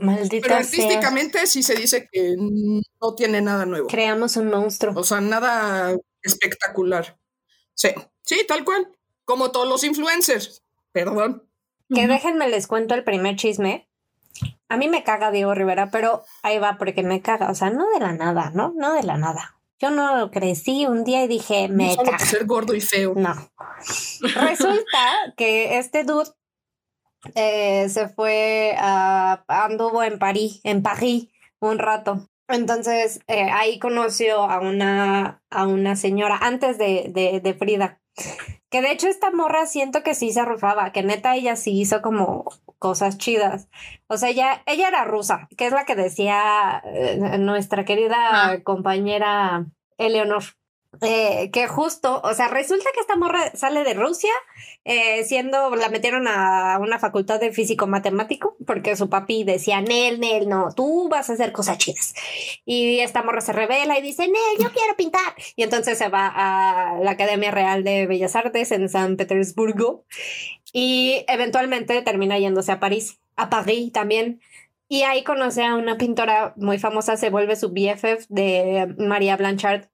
Maldita 0.00 0.46
Pero 0.48 0.54
sea. 0.54 0.64
artísticamente 0.64 1.46
sí 1.46 1.62
se 1.62 1.74
dice 1.74 2.08
que 2.10 2.34
no 2.38 3.14
tiene 3.14 3.40
nada 3.40 3.66
nuevo. 3.66 3.88
Creamos 3.88 4.36
un 4.36 4.48
monstruo. 4.50 4.94
O 4.96 5.04
sea, 5.04 5.20
nada 5.20 5.96
espectacular. 6.22 7.18
Sí, 7.74 7.88
sí, 8.22 8.44
tal 8.46 8.64
cual. 8.64 8.88
Como 9.24 9.50
todos 9.50 9.68
los 9.68 9.84
influencers. 9.84 10.62
Perdón. 10.92 11.48
Que 11.92 12.06
déjenme 12.06 12.48
les 12.48 12.66
cuento 12.66 12.94
el 12.94 13.04
primer 13.04 13.36
chisme. 13.36 13.88
A 14.68 14.76
mí 14.76 14.88
me 14.88 15.04
caga 15.04 15.30
Diego 15.30 15.54
Rivera, 15.54 15.90
pero 15.90 16.24
ahí 16.42 16.58
va 16.58 16.76
porque 16.78 17.02
me 17.02 17.20
caga. 17.20 17.50
O 17.50 17.54
sea, 17.54 17.70
no 17.70 17.88
de 17.90 18.00
la 18.00 18.12
nada, 18.12 18.50
¿no? 18.54 18.72
No 18.76 18.92
de 18.94 19.02
la 19.02 19.16
nada. 19.16 19.58
Yo 19.80 19.90
no 19.90 20.30
crecí 20.30 20.86
un 20.86 21.04
día 21.04 21.24
y 21.24 21.28
dije, 21.28 21.68
No 21.68 21.74
me 21.76 21.90
solo 21.94 22.04
por 22.04 22.12
caga. 22.12 22.26
ser 22.26 22.46
gordo 22.46 22.74
y 22.74 22.80
feo. 22.80 23.14
No. 23.16 23.34
Resulta 24.22 25.34
que 25.36 25.78
este 25.78 26.04
dude 26.04 26.30
eh, 27.34 27.88
se 27.88 28.08
fue 28.08 28.74
a. 28.78 29.44
anduvo 29.48 30.02
en 30.02 30.18
París, 30.18 30.60
en 30.64 30.82
París, 30.82 31.28
un 31.60 31.78
rato. 31.78 32.28
Entonces 32.48 33.20
eh, 33.26 33.48
ahí 33.50 33.78
conoció 33.78 34.42
a 34.42 34.60
una, 34.60 35.42
a 35.50 35.66
una 35.66 35.96
señora 35.96 36.38
antes 36.42 36.76
de, 36.78 37.06
de, 37.08 37.40
de 37.40 37.54
Frida. 37.54 38.00
Que 38.70 38.82
de 38.82 38.92
hecho 38.92 39.08
esta 39.08 39.30
morra 39.30 39.66
siento 39.66 40.02
que 40.02 40.14
sí 40.14 40.30
se 40.32 40.44
rifaba, 40.44 40.92
que 40.92 41.02
neta 41.02 41.34
ella 41.36 41.56
sí 41.56 41.80
hizo 41.80 42.02
como 42.02 42.44
cosas 42.78 43.18
chidas. 43.18 43.68
O 44.08 44.16
sea, 44.18 44.28
ella, 44.28 44.62
ella 44.66 44.88
era 44.88 45.04
rusa, 45.04 45.48
que 45.56 45.66
es 45.66 45.72
la 45.72 45.84
que 45.84 45.96
decía 45.96 46.82
eh, 46.84 47.38
nuestra 47.38 47.84
querida 47.84 48.16
Ah. 48.20 48.56
compañera 48.62 49.66
Eleonor. 49.96 50.42
Eh, 51.00 51.50
que 51.52 51.66
justo, 51.66 52.20
o 52.22 52.34
sea, 52.34 52.48
resulta 52.48 52.90
que 52.94 53.00
esta 53.00 53.16
morra 53.16 53.50
sale 53.54 53.84
de 53.84 53.94
Rusia, 53.94 54.30
eh, 54.84 55.24
siendo, 55.24 55.74
la 55.76 55.88
metieron 55.88 56.28
a 56.28 56.78
una 56.80 56.98
facultad 56.98 57.40
de 57.40 57.52
físico 57.52 57.86
matemático, 57.86 58.56
porque 58.66 58.96
su 58.96 59.08
papi 59.08 59.44
decía, 59.44 59.80
Nel, 59.80 60.20
Nel, 60.20 60.48
no, 60.48 60.68
tú 60.74 61.08
vas 61.08 61.30
a 61.30 61.34
hacer 61.34 61.52
cosas 61.52 61.78
chidas. 61.78 62.14
Y 62.64 63.00
esta 63.00 63.22
morra 63.22 63.40
se 63.40 63.52
revela 63.52 63.98
y 63.98 64.02
dice, 64.02 64.26
Nel, 64.28 64.58
yo 64.58 64.70
quiero 64.72 64.96
pintar. 64.96 65.34
Y 65.56 65.62
entonces 65.62 65.98
se 65.98 66.08
va 66.08 66.32
a 66.34 66.98
la 67.00 67.12
Academia 67.12 67.50
Real 67.50 67.84
de 67.84 68.06
Bellas 68.06 68.36
Artes 68.36 68.72
en 68.72 68.88
San 68.88 69.16
Petersburgo 69.16 70.04
y 70.72 71.24
eventualmente 71.28 72.02
termina 72.02 72.38
yéndose 72.38 72.72
a 72.72 72.80
París, 72.80 73.20
a 73.36 73.48
París 73.48 73.92
también. 73.92 74.40
Y 74.88 75.02
ahí 75.02 75.24
conoce 75.24 75.64
a 75.64 75.76
una 75.76 75.96
pintora 75.96 76.52
muy 76.56 76.78
famosa, 76.78 77.16
se 77.16 77.30
vuelve 77.30 77.56
su 77.56 77.70
BFF 77.70 78.26
de 78.28 78.94
María 78.98 79.36
Blanchard. 79.36 79.86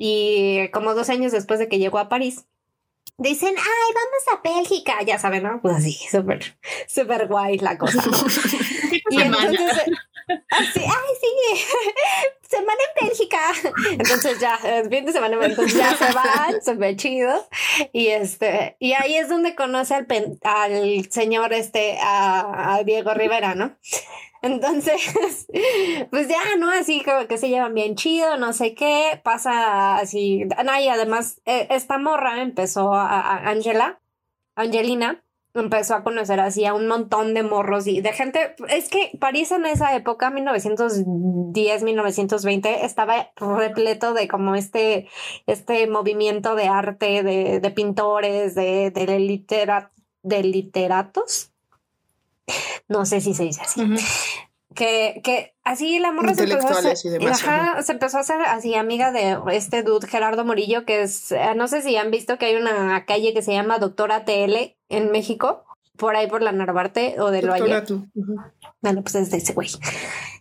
Y 0.00 0.68
como 0.70 0.94
dos 0.94 1.10
años 1.10 1.32
después 1.32 1.58
de 1.58 1.68
que 1.68 1.78
llegó 1.80 1.98
a 1.98 2.08
París, 2.08 2.46
dicen, 3.18 3.52
ay, 3.58 3.94
vamos 3.94 4.22
a 4.32 4.48
Bélgica, 4.56 5.02
ya 5.04 5.18
saben, 5.18 5.42
¿no? 5.42 5.60
Pues 5.60 5.74
así, 5.76 5.92
súper, 6.10 6.56
súper 6.86 7.26
guay 7.26 7.58
la 7.58 7.76
cosa. 7.76 8.00
¿no? 8.06 8.12
Y 9.10 9.20
entonces, 9.22 9.60
así, 10.50 10.80
ay, 10.80 11.14
sí, 11.20 11.64
semana 12.48 12.78
en 13.00 13.08
Bélgica. 13.08 13.38
Entonces 13.92 14.38
ya, 14.38 14.56
el 14.64 14.88
fin 14.90 15.04
de 15.06 15.12
semana, 15.12 15.38
entonces 15.42 15.74
ya 15.78 15.96
se 15.96 16.12
van, 16.12 16.78
ve 16.78 16.94
chido. 16.96 17.48
Y 17.92 18.08
este, 18.08 18.76
y 18.78 18.92
ahí 18.92 19.16
es 19.16 19.28
donde 19.30 19.54
conoce 19.54 19.94
al, 19.94 20.06
pen- 20.06 20.38
al 20.42 21.10
señor 21.10 21.52
este, 21.54 21.98
a, 22.00 22.74
a 22.76 22.82
Diego 22.84 23.14
Rivera, 23.14 23.54
¿no? 23.54 23.76
Entonces, 24.42 25.46
pues 26.10 26.28
ya, 26.28 26.38
¿no? 26.58 26.70
Así 26.70 27.02
como 27.04 27.26
que 27.26 27.38
se 27.38 27.48
llevan 27.48 27.74
bien 27.74 27.94
chido, 27.96 28.36
no 28.36 28.52
sé 28.52 28.74
qué, 28.74 29.20
pasa 29.22 29.96
así. 29.96 30.44
Además, 30.56 31.40
eh, 31.44 31.66
esta 31.70 31.98
morra 31.98 32.42
empezó 32.42 32.94
a, 32.94 33.06
a 33.20 33.50
Angela, 33.50 34.00
Angelina, 34.54 35.24
empezó 35.54 35.94
a 35.94 36.04
conocer 36.04 36.38
así 36.40 36.64
a 36.66 36.74
un 36.74 36.86
montón 36.86 37.34
de 37.34 37.42
morros 37.42 37.86
y 37.86 38.00
de 38.00 38.12
gente. 38.12 38.54
Es 38.68 38.88
que 38.88 39.10
París 39.18 39.50
en 39.52 39.66
esa 39.66 39.94
época, 39.96 40.30
1910, 40.30 41.82
1920, 41.82 42.84
estaba 42.84 43.30
repleto 43.36 44.14
de 44.14 44.28
como 44.28 44.54
este, 44.54 45.08
este 45.46 45.86
movimiento 45.88 46.54
de 46.54 46.68
arte, 46.68 47.22
de, 47.22 47.60
de 47.60 47.70
pintores, 47.70 48.54
de, 48.54 48.90
de, 48.90 49.18
litera- 49.18 49.90
de 50.22 50.42
literatos. 50.42 51.52
No 52.88 53.04
sé 53.06 53.20
si 53.20 53.34
se 53.34 53.44
dice 53.44 53.60
así. 53.62 53.82
Que, 54.74 55.20
que 55.24 55.54
así 55.64 55.98
la 55.98 56.12
morra 56.12 56.34
se 56.34 56.44
empezó 56.44 56.68
a 56.68 56.70
hacer, 56.70 56.96
y 57.02 57.08
demás, 57.08 57.42
ajá, 57.42 57.82
se 57.82 57.92
empezó 57.92 58.18
a 58.18 58.20
hacer 58.20 58.40
así 58.42 58.74
amiga 58.74 59.10
de 59.10 59.36
este 59.52 59.82
dude 59.82 60.06
Gerardo 60.06 60.44
Morillo, 60.44 60.84
que 60.84 61.02
es, 61.02 61.32
eh, 61.32 61.54
no 61.56 61.68
sé 61.68 61.82
si 61.82 61.96
han 61.96 62.10
visto 62.10 62.38
que 62.38 62.46
hay 62.46 62.56
una 62.56 63.04
calle 63.04 63.34
que 63.34 63.42
se 63.42 63.52
llama 63.52 63.78
Doctora 63.78 64.24
TL 64.24 64.76
en 64.88 65.10
México, 65.10 65.64
por 65.96 66.16
ahí 66.16 66.28
por 66.28 66.42
la 66.42 66.52
Narvarte 66.52 67.16
o. 67.18 67.30
Doctora, 67.30 67.84
tú. 67.84 68.06
Ujú. 68.14 68.36
Bueno, 68.80 69.02
pues 69.02 69.16
es 69.16 69.30
de 69.30 69.38
ese 69.38 69.52
güey. 69.52 69.68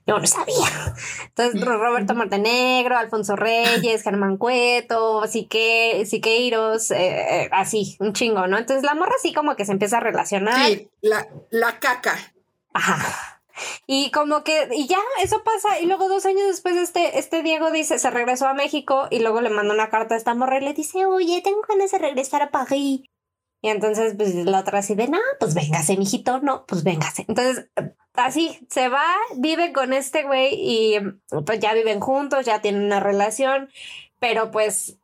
Yo 0.08 0.18
no 0.20 0.26
sabía. 0.26 0.96
Entonces, 1.26 1.60
Ro- 1.64 1.78
Roberto 1.78 2.16
Montenegro, 2.16 2.98
Alfonso 2.98 3.36
Reyes, 3.36 4.04
Germán 4.04 4.38
Cueto, 4.38 5.28
Sique, 5.28 6.06
Siqueiros, 6.06 6.92
eh, 6.92 7.44
eh, 7.44 7.50
así, 7.52 7.98
un 8.00 8.14
chingo, 8.14 8.48
¿no? 8.48 8.58
Entonces 8.58 8.84
la 8.84 8.96
morra 8.96 9.14
así 9.20 9.34
como 9.34 9.56
que 9.58 9.66
se 9.66 9.74
empieza 9.74 9.98
a 9.98 10.00
relacionar. 10.00 10.66
Sí, 10.66 10.90
la, 11.02 11.28
la 11.50 11.78
caca. 11.80 12.18
Ajá. 12.74 13.42
Y 13.88 14.12
como 14.12 14.44
que, 14.44 14.70
y 14.72 14.88
ya, 14.88 15.00
eso 15.24 15.44
pasa. 15.44 15.80
Y 15.80 15.88
luego 15.88 16.08
dos 16.08 16.26
años 16.26 16.46
después, 16.48 16.76
este, 16.78 17.18
este 17.20 17.42
Diego 17.44 17.72
dice, 17.72 17.98
se 18.00 18.10
regresó 18.12 18.48
a 18.48 18.54
México 18.54 19.08
y 19.10 19.20
luego 19.20 19.42
le 19.42 19.50
manda 19.50 19.74
una 19.74 19.90
carta 19.90 20.14
a 20.14 20.18
esta 20.18 20.36
morra 20.36 20.60
y 20.60 20.62
le 20.64 20.74
dice, 20.74 21.06
oye, 21.06 21.42
tengo 21.44 21.62
ganas 21.68 21.92
de 21.92 21.98
regresar 21.98 22.44
a 22.44 22.52
París. 22.52 23.02
Y 23.62 23.70
entonces, 23.70 24.14
pues 24.18 24.36
la 24.36 24.60
otra 24.60 24.80
así 24.80 24.96
de, 24.96 25.08
no, 25.08 25.18
pues 25.40 25.54
véngase, 25.56 25.98
mijito, 25.98 26.40
no, 26.42 26.66
pues 26.68 26.84
véngase. 26.84 27.26
Entonces, 27.28 27.68
así 28.14 28.60
se 28.70 28.90
va, 28.90 29.04
vive 29.36 29.74
con 29.74 29.94
este 29.94 30.24
güey 30.24 30.54
y 30.54 31.00
pues 31.46 31.60
ya 31.60 31.74
viven 31.74 32.00
juntos, 32.00 32.46
ya 32.46 32.62
tienen 32.62 32.84
una 32.86 33.00
relación, 33.00 33.70
pero 34.20 34.52
pues 34.52 34.98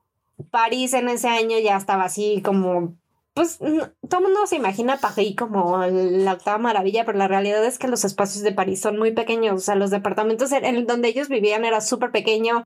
París 0.51 0.93
en 0.93 1.09
ese 1.09 1.27
año 1.29 1.57
ya 1.59 1.77
estaba 1.77 2.03
así 2.05 2.41
como 2.43 2.95
pues 3.33 3.59
no- 3.61 3.89
todo 4.09 4.19
el 4.21 4.25
mundo 4.27 4.45
se 4.45 4.57
imagina 4.57 4.97
París 4.97 5.35
como 5.35 5.83
la 5.87 6.33
octava 6.33 6.59
maravilla, 6.59 7.03
pero 7.05 7.17
la 7.17 7.27
realidad 7.27 7.65
es 7.65 7.79
que 7.79 7.87
los 7.87 8.05
espacios 8.05 8.43
de 8.43 8.51
París 8.51 8.79
son 8.79 8.99
muy 8.99 9.11
pequeños. 9.11 9.55
O 9.55 9.59
sea, 9.59 9.73
los 9.75 9.89
departamentos 9.89 10.51
en, 10.51 10.63
en 10.65 10.85
donde 10.85 11.07
ellos 11.09 11.29
vivían 11.29 11.65
era 11.65 11.81
súper 11.81 12.11
pequeño. 12.11 12.63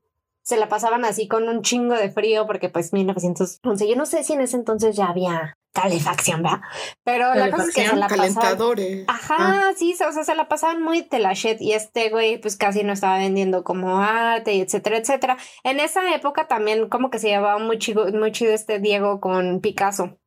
Se 0.48 0.56
la 0.56 0.70
pasaban 0.70 1.04
así 1.04 1.28
con 1.28 1.46
un 1.46 1.60
chingo 1.60 1.94
de 1.94 2.10
frío, 2.10 2.46
porque 2.46 2.70
pues 2.70 2.94
1911, 2.94 3.86
yo 3.86 3.96
no 3.96 4.06
sé 4.06 4.24
si 4.24 4.32
en 4.32 4.40
ese 4.40 4.56
entonces 4.56 4.96
ya 4.96 5.08
había 5.08 5.58
calefacción, 5.74 6.42
¿verdad? 6.42 6.62
Pero 7.04 7.34
la 7.34 7.50
cosa 7.50 7.64
es 7.64 7.74
que 7.74 7.86
se 7.86 7.96
la 7.96 8.08
pasaban. 8.08 8.34
Calentadores. 8.34 9.04
Ajá, 9.08 9.36
Ah, 9.38 9.72
sí, 9.76 9.92
o 9.92 10.12
sea, 10.12 10.24
se 10.24 10.34
la 10.34 10.48
pasaban 10.48 10.82
muy 10.82 11.02
telachet 11.02 11.60
y 11.60 11.74
este 11.74 12.08
güey 12.08 12.40
pues 12.40 12.56
casi 12.56 12.82
no 12.82 12.94
estaba 12.94 13.18
vendiendo 13.18 13.62
como 13.62 13.98
arte 13.98 14.54
y 14.54 14.62
etcétera, 14.62 14.96
etcétera. 14.96 15.36
En 15.64 15.80
esa 15.80 16.14
época 16.14 16.48
también 16.48 16.88
como 16.88 17.10
que 17.10 17.18
se 17.18 17.28
llevaba 17.28 17.58
muy 17.58 17.78
chido, 17.78 18.10
muy 18.12 18.32
chido 18.32 18.54
este 18.54 18.78
Diego 18.78 19.20
con 19.20 19.60
Picasso. 19.60 20.18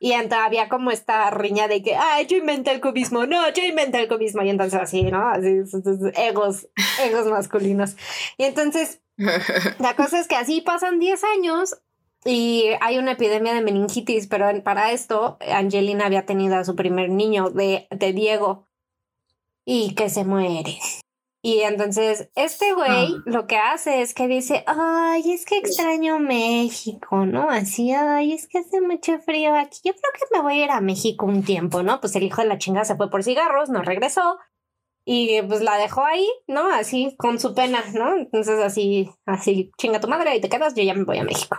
Y 0.00 0.12
entonces 0.14 0.46
había 0.46 0.70
como 0.70 0.90
esta 0.90 1.30
riña 1.30 1.68
de 1.68 1.82
que, 1.82 1.94
ah, 1.94 2.22
yo 2.22 2.38
inventé 2.38 2.72
el 2.72 2.80
cubismo, 2.80 3.26
no, 3.26 3.48
yo 3.50 3.62
inventé 3.62 4.00
el 4.00 4.08
cubismo. 4.08 4.42
Y 4.42 4.48
entonces 4.48 4.80
así, 4.80 5.02
¿no? 5.02 5.28
Así, 5.28 5.60
egos, 6.16 6.68
egos 7.04 7.26
masculinos. 7.26 7.96
Y 8.38 8.44
entonces, 8.44 9.01
la 9.78 9.96
cosa 9.96 10.18
es 10.20 10.28
que 10.28 10.36
así 10.36 10.60
pasan 10.60 10.98
10 10.98 11.22
años 11.36 11.78
y 12.24 12.70
hay 12.80 12.98
una 12.98 13.12
epidemia 13.12 13.54
de 13.54 13.62
meningitis, 13.62 14.26
pero 14.26 14.46
para 14.62 14.92
esto 14.92 15.38
Angelina 15.40 16.06
había 16.06 16.24
tenido 16.24 16.56
a 16.56 16.64
su 16.64 16.76
primer 16.76 17.10
niño 17.10 17.50
de, 17.50 17.88
de 17.90 18.12
Diego. 18.12 18.68
y 19.64 19.94
que 19.94 20.08
se 20.10 20.24
muere. 20.24 20.78
Y 21.44 21.62
entonces 21.62 22.30
este 22.36 22.72
güey 22.72 23.16
lo 23.26 23.48
que 23.48 23.56
hace 23.56 24.00
es 24.00 24.14
que 24.14 24.28
dice, 24.28 24.62
ay, 24.66 25.32
es 25.32 25.44
que 25.44 25.58
extraño 25.58 26.20
México, 26.20 27.26
¿no? 27.26 27.50
Así, 27.50 27.92
ay, 27.92 28.32
es 28.32 28.46
que 28.46 28.58
hace 28.58 28.80
mucho 28.80 29.18
frío 29.18 29.56
aquí. 29.56 29.80
Yo 29.84 29.92
creo 29.92 30.12
que 30.14 30.36
me 30.36 30.40
voy 30.40 30.60
a 30.60 30.64
ir 30.64 30.70
a 30.70 30.80
México 30.80 31.26
un 31.26 31.42
tiempo, 31.42 31.82
¿no? 31.82 32.00
Pues 32.00 32.14
el 32.14 32.22
hijo 32.22 32.42
de 32.42 32.48
la 32.48 32.58
chingada 32.58 32.84
se 32.84 32.94
fue 32.94 33.10
por 33.10 33.24
cigarros, 33.24 33.70
no 33.70 33.82
regresó 33.82 34.38
y 35.04 35.42
pues 35.42 35.62
la 35.62 35.76
dejó 35.76 36.04
ahí, 36.04 36.28
¿no? 36.46 36.72
Así 36.72 37.14
con 37.18 37.38
su 37.38 37.54
pena, 37.54 37.82
¿no? 37.94 38.16
Entonces 38.16 38.60
así, 38.60 39.10
así, 39.26 39.70
chinga 39.78 40.00
tu 40.00 40.08
madre 40.08 40.36
y 40.36 40.40
te 40.40 40.48
quedas, 40.48 40.74
yo 40.74 40.82
ya 40.82 40.94
me 40.94 41.04
voy 41.04 41.18
a 41.18 41.24
México. 41.24 41.58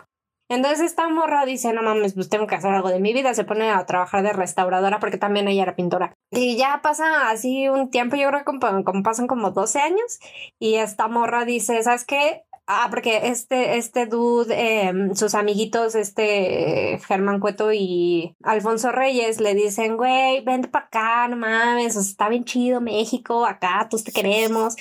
Entonces 0.50 0.82
esta 0.82 1.08
morra 1.10 1.46
dice, 1.46 1.74
no 1.74 1.82
mames, 1.82 2.14
pues 2.14 2.30
tengo 2.30 2.48
que 2.48 2.56
hacer 2.56 2.72
algo 2.72 2.90
de 2.90 3.00
mi 3.00 3.14
vida, 3.14 3.34
se 3.34 3.44
pone 3.44 3.72
a 3.72 3.86
trabajar 3.86 4.24
de 4.24 4.34
restauradora 4.34 5.00
porque 5.00 5.18
también 5.18 5.48
ella 5.48 5.64
era 5.64 5.76
pintora. 5.76 6.14
Y 6.32 6.58
ya 6.58 6.82
pasa 6.84 7.30
así 7.30 7.70
un 7.70 7.90
tiempo, 7.90 8.18
yo 8.18 8.28
creo 8.28 8.40
que 8.42 8.46
como, 8.46 8.84
como 8.84 9.04
pasan 9.04 9.28
como 9.28 9.52
12 9.52 9.80
años, 9.80 10.20
y 10.60 10.76
esta 10.76 11.08
morra 11.08 11.46
dice, 11.46 11.82
¿sabes 11.82 12.06
qué? 12.06 12.44
Ah, 12.66 12.88
porque 12.90 13.28
este, 13.28 13.78
este 13.78 14.06
dude, 14.06 14.88
em, 14.88 15.14
sus 15.16 15.36
amiguitos, 15.36 15.96
este 15.96 16.98
Germán 17.06 17.42
Cueto 17.42 17.74
y 17.74 18.38
Alfonso 18.42 18.94
Reyes, 18.94 19.42
le 19.42 19.54
dicen, 19.54 19.98
güey, 19.98 20.42
vente 20.46 20.70
para 20.70 20.86
acá, 20.86 21.28
no 21.28 21.36
mames, 21.36 21.98
está 21.98 22.30
bien 22.30 22.46
chido 22.46 22.80
México, 22.80 23.46
acá, 23.46 23.88
todos 23.90 24.06
te 24.06 24.14
queremos. 24.14 24.76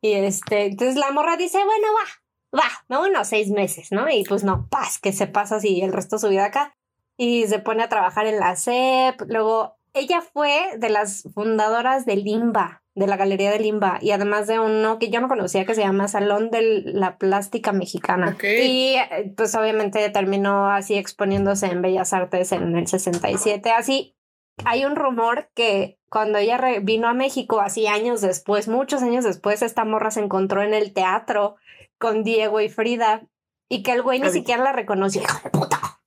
Y 0.00 0.12
este, 0.12 0.66
entonces 0.66 0.96
la 0.96 1.10
morra 1.10 1.36
dice, 1.36 1.58
bueno, 1.64 1.88
va, 1.94 2.60
va, 2.60 2.68
no, 2.88 3.00
bueno, 3.00 3.24
seis 3.24 3.50
meses, 3.50 3.90
¿no? 3.90 4.08
Y 4.08 4.22
pues 4.22 4.44
no, 4.44 4.68
paz, 4.68 5.00
que 5.00 5.12
se 5.12 5.26
pasa 5.26 5.56
así 5.56 5.80
el 5.80 5.92
resto 5.92 6.16
de 6.16 6.20
su 6.20 6.28
vida 6.28 6.44
acá. 6.46 6.76
Y 7.18 7.46
se 7.48 7.58
pone 7.58 7.82
a 7.82 7.88
trabajar 7.88 8.26
en 8.26 8.38
la 8.38 8.54
CEP, 8.54 9.22
luego 9.28 9.76
ella 9.96 10.20
fue 10.20 10.76
de 10.78 10.90
las 10.90 11.24
fundadoras 11.34 12.04
de 12.04 12.16
Limba, 12.16 12.82
de 12.94 13.06
la 13.06 13.16
Galería 13.16 13.50
de 13.50 13.58
Limba 13.58 13.98
y 14.00 14.10
además 14.10 14.46
de 14.46 14.60
uno 14.60 14.98
que 14.98 15.08
yo 15.08 15.20
no 15.20 15.28
conocía 15.28 15.64
que 15.64 15.74
se 15.74 15.80
llama 15.80 16.06
Salón 16.06 16.50
de 16.50 16.82
la 16.84 17.16
Plástica 17.16 17.72
Mexicana. 17.72 18.36
Y 18.42 18.96
eh, 18.96 19.32
pues 19.36 19.54
obviamente 19.54 20.08
terminó 20.10 20.70
así 20.70 20.96
exponiéndose 20.96 21.66
en 21.66 21.82
Bellas 21.82 22.12
Artes 22.12 22.52
en 22.52 22.76
el 22.76 22.86
67. 22.86 23.70
Así, 23.70 24.16
hay 24.64 24.84
un 24.84 24.96
rumor 24.96 25.50
que 25.54 25.98
cuando 26.10 26.38
ella 26.38 26.60
vino 26.82 27.08
a 27.08 27.14
México, 27.14 27.60
así 27.60 27.86
años 27.86 28.20
después, 28.20 28.68
muchos 28.68 29.02
años 29.02 29.24
después, 29.24 29.62
esta 29.62 29.84
morra 29.84 30.10
se 30.10 30.20
encontró 30.20 30.62
en 30.62 30.74
el 30.74 30.92
teatro 30.92 31.56
con 31.98 32.22
Diego 32.22 32.60
y 32.60 32.68
Frida 32.68 33.26
y 33.68 33.82
que 33.82 33.92
el 33.92 34.02
güey 34.02 34.20
ni 34.20 34.30
siquiera 34.30 34.62
la 34.62 34.72
reconoció. 34.72 35.22
¡Hijo 35.22 35.40
de 35.42 35.50
puta! 35.50 36.00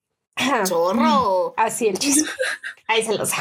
¡Zorro! 0.66 1.54
Así 1.58 1.88
el 1.88 2.00
chisme. 2.00 2.30
Ahí 2.88 3.04
se 3.04 3.16
los 3.16 3.32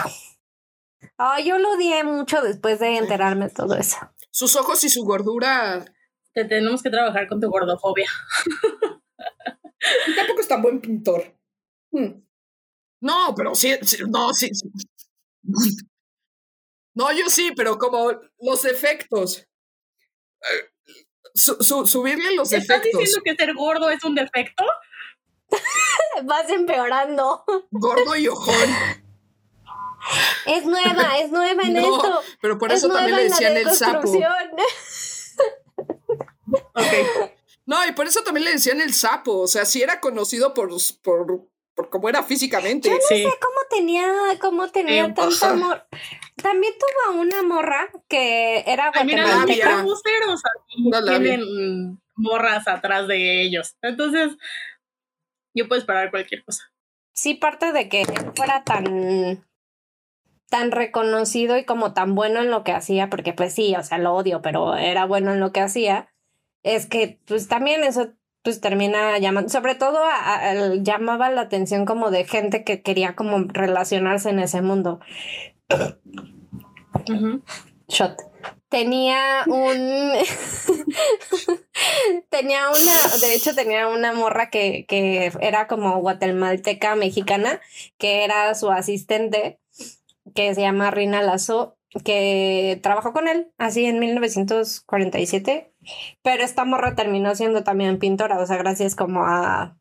Oh, 1.19 1.39
yo 1.45 1.59
lo 1.59 1.73
odié 1.73 2.05
mucho 2.05 2.43
después 2.43 2.79
de 2.81 2.97
enterarme 2.97 3.49
de 3.49 3.55
todo 3.55 3.75
eso. 3.77 3.97
Sus 4.31 4.57
ojos 4.57 4.83
y 4.85 4.89
su 4.89 5.05
gordura. 5.05 5.85
Te 6.33 6.45
tenemos 6.45 6.83
que 6.83 6.91
trabajar 6.91 7.29
con 7.29 7.41
tu 7.41 7.49
gordofobia. 7.51 8.09
tampoco 10.17 10.41
es 10.41 10.49
tan 10.49 10.63
buen 10.63 10.81
pintor. 10.81 11.35
Hmm. 11.91 12.23
No, 13.01 13.35
pero 13.37 13.55
sí, 13.55 13.75
no, 14.09 14.35
sí, 14.35 14.51
No, 16.95 17.13
yo 17.13 17.29
sí, 17.29 17.53
pero 17.57 17.79
como 17.79 18.13
los 18.41 18.63
defectos. 18.63 19.47
Eh, 20.41 20.71
subirle 21.35 22.35
los 22.35 22.51
defectos. 22.51 22.77
¿Estás 22.77 23.01
diciendo 23.01 23.21
que 23.25 23.35
ser 23.37 23.55
gordo 23.55 23.91
es 23.91 24.03
un 24.05 24.15
defecto? 24.15 24.65
Vas 26.25 26.51
empeorando. 26.51 27.45
Gordo 27.71 28.17
y 28.17 28.29
ojón. 28.29 28.55
Es 30.47 30.65
nueva, 30.65 31.19
es 31.19 31.31
nueva 31.31 31.63
en 31.63 31.77
esto. 31.77 32.23
Pero 32.41 32.59
por 32.59 32.73
eso 32.73 32.89
también 32.89 33.17
le 33.17 33.25
decían 33.25 33.57
el 33.57 33.71
sapo. 33.71 34.11
ok. 36.47 37.33
No, 37.67 37.87
y 37.87 37.93
por 37.93 38.07
eso 38.07 38.23
también 38.23 38.45
le 38.45 38.53
decían 38.53 38.81
el 38.81 38.95
sapo. 38.95 39.41
O 39.41 39.47
sea, 39.47 39.67
sí 39.67 39.83
era 39.83 40.01
conocido 40.01 40.55
por, 40.55 40.71
por, 41.03 41.49
por 41.75 41.91
cómo 41.91 42.09
era 42.09 42.23
físicamente. 42.23 42.89
Yo 42.89 42.95
no 42.95 43.01
sé 43.03 43.25
cómo 43.25 43.61
tenía, 43.69 44.11
cómo 44.41 44.69
tenía 44.69 45.13
tanto 45.13 45.47
amor. 45.47 45.87
También 46.43 46.73
tuvo 46.79 47.21
una 47.21 47.43
morra 47.43 47.91
que 48.09 48.65
era 48.67 48.91
guatemalteca. 48.91 49.85
Mira, 50.79 51.03
tienen 51.05 52.01
morras 52.17 52.67
atrás 52.69 53.07
de 53.07 53.43
ellos. 53.43 53.77
Entonces, 53.83 54.37
yo 55.55 55.69
puedo 55.69 55.79
esperar 55.81 56.11
cualquier 56.11 56.45
cosa. 56.45 56.73
Sí, 57.13 57.35
parte 57.35 57.73
de 57.73 57.89
que 57.89 58.05
fuera 58.35 58.63
tan 58.65 59.45
tan 60.49 60.71
reconocido 60.71 61.57
y 61.57 61.65
como 61.65 61.93
tan 61.93 62.15
bueno 62.15 62.41
en 62.41 62.51
lo 62.51 62.65
que 62.65 62.73
hacía, 62.73 63.11
porque 63.11 63.33
pues 63.33 63.55
sí, 63.55 63.75
o 63.77 63.83
sea, 63.83 63.99
lo 63.99 64.15
odio, 64.15 64.43
pero 64.43 64.77
era 64.77 65.05
bueno 65.05 65.33
en 65.33 65.41
lo 65.41 65.53
que 65.53 65.61
hacía, 65.61 66.09
es 66.63 66.87
que 66.87 67.21
pues 67.27 67.49
también 67.49 67.85
eso 67.85 68.15
pues 68.43 68.61
termina 68.61 69.19
llamando, 69.19 69.51
sobre 69.51 69.75
todo 69.75 70.01
llamaba 70.81 71.31
la 71.31 71.43
atención 71.43 71.85
como 71.85 72.11
de 72.11 72.25
gente 72.25 72.65
que 72.65 72.83
quería 72.83 73.15
como 73.15 73.41
relacionarse 73.49 74.31
en 74.31 74.39
ese 74.39 74.63
mundo. 74.63 75.01
Shot. 77.89 78.17
Tenía 78.69 79.45
un. 79.47 80.13
tenía 82.31 82.69
una. 82.69 83.17
De 83.21 83.35
hecho, 83.35 83.55
tenía 83.55 83.89
una 83.89 84.13
morra 84.13 84.51
que, 84.51 84.85
que 84.87 85.33
era 85.41 85.67
como 85.67 85.99
guatemalteca 86.01 86.95
mexicana, 86.95 87.61
que 87.97 88.25
era 88.25 88.55
su 88.55 88.71
asistente 88.71 89.59
que 90.35 90.55
se 90.55 90.61
llama 90.61 90.91
Rina 90.91 91.23
Lazo, 91.23 91.79
que 92.05 92.79
trabajó 92.83 93.13
con 93.13 93.29
él 93.29 93.53
así 93.59 93.87
en 93.87 93.99
1947, 93.99 95.73
pero 96.23 96.45
esta 96.45 96.65
morra 96.65 96.95
terminó 96.95 97.35
siendo 97.35 97.65
también 97.65 97.99
pintora, 97.99 98.39
o 98.39 98.47
sea, 98.47 98.57
gracias 98.57 98.95
como 98.95 99.25
a 99.25 99.77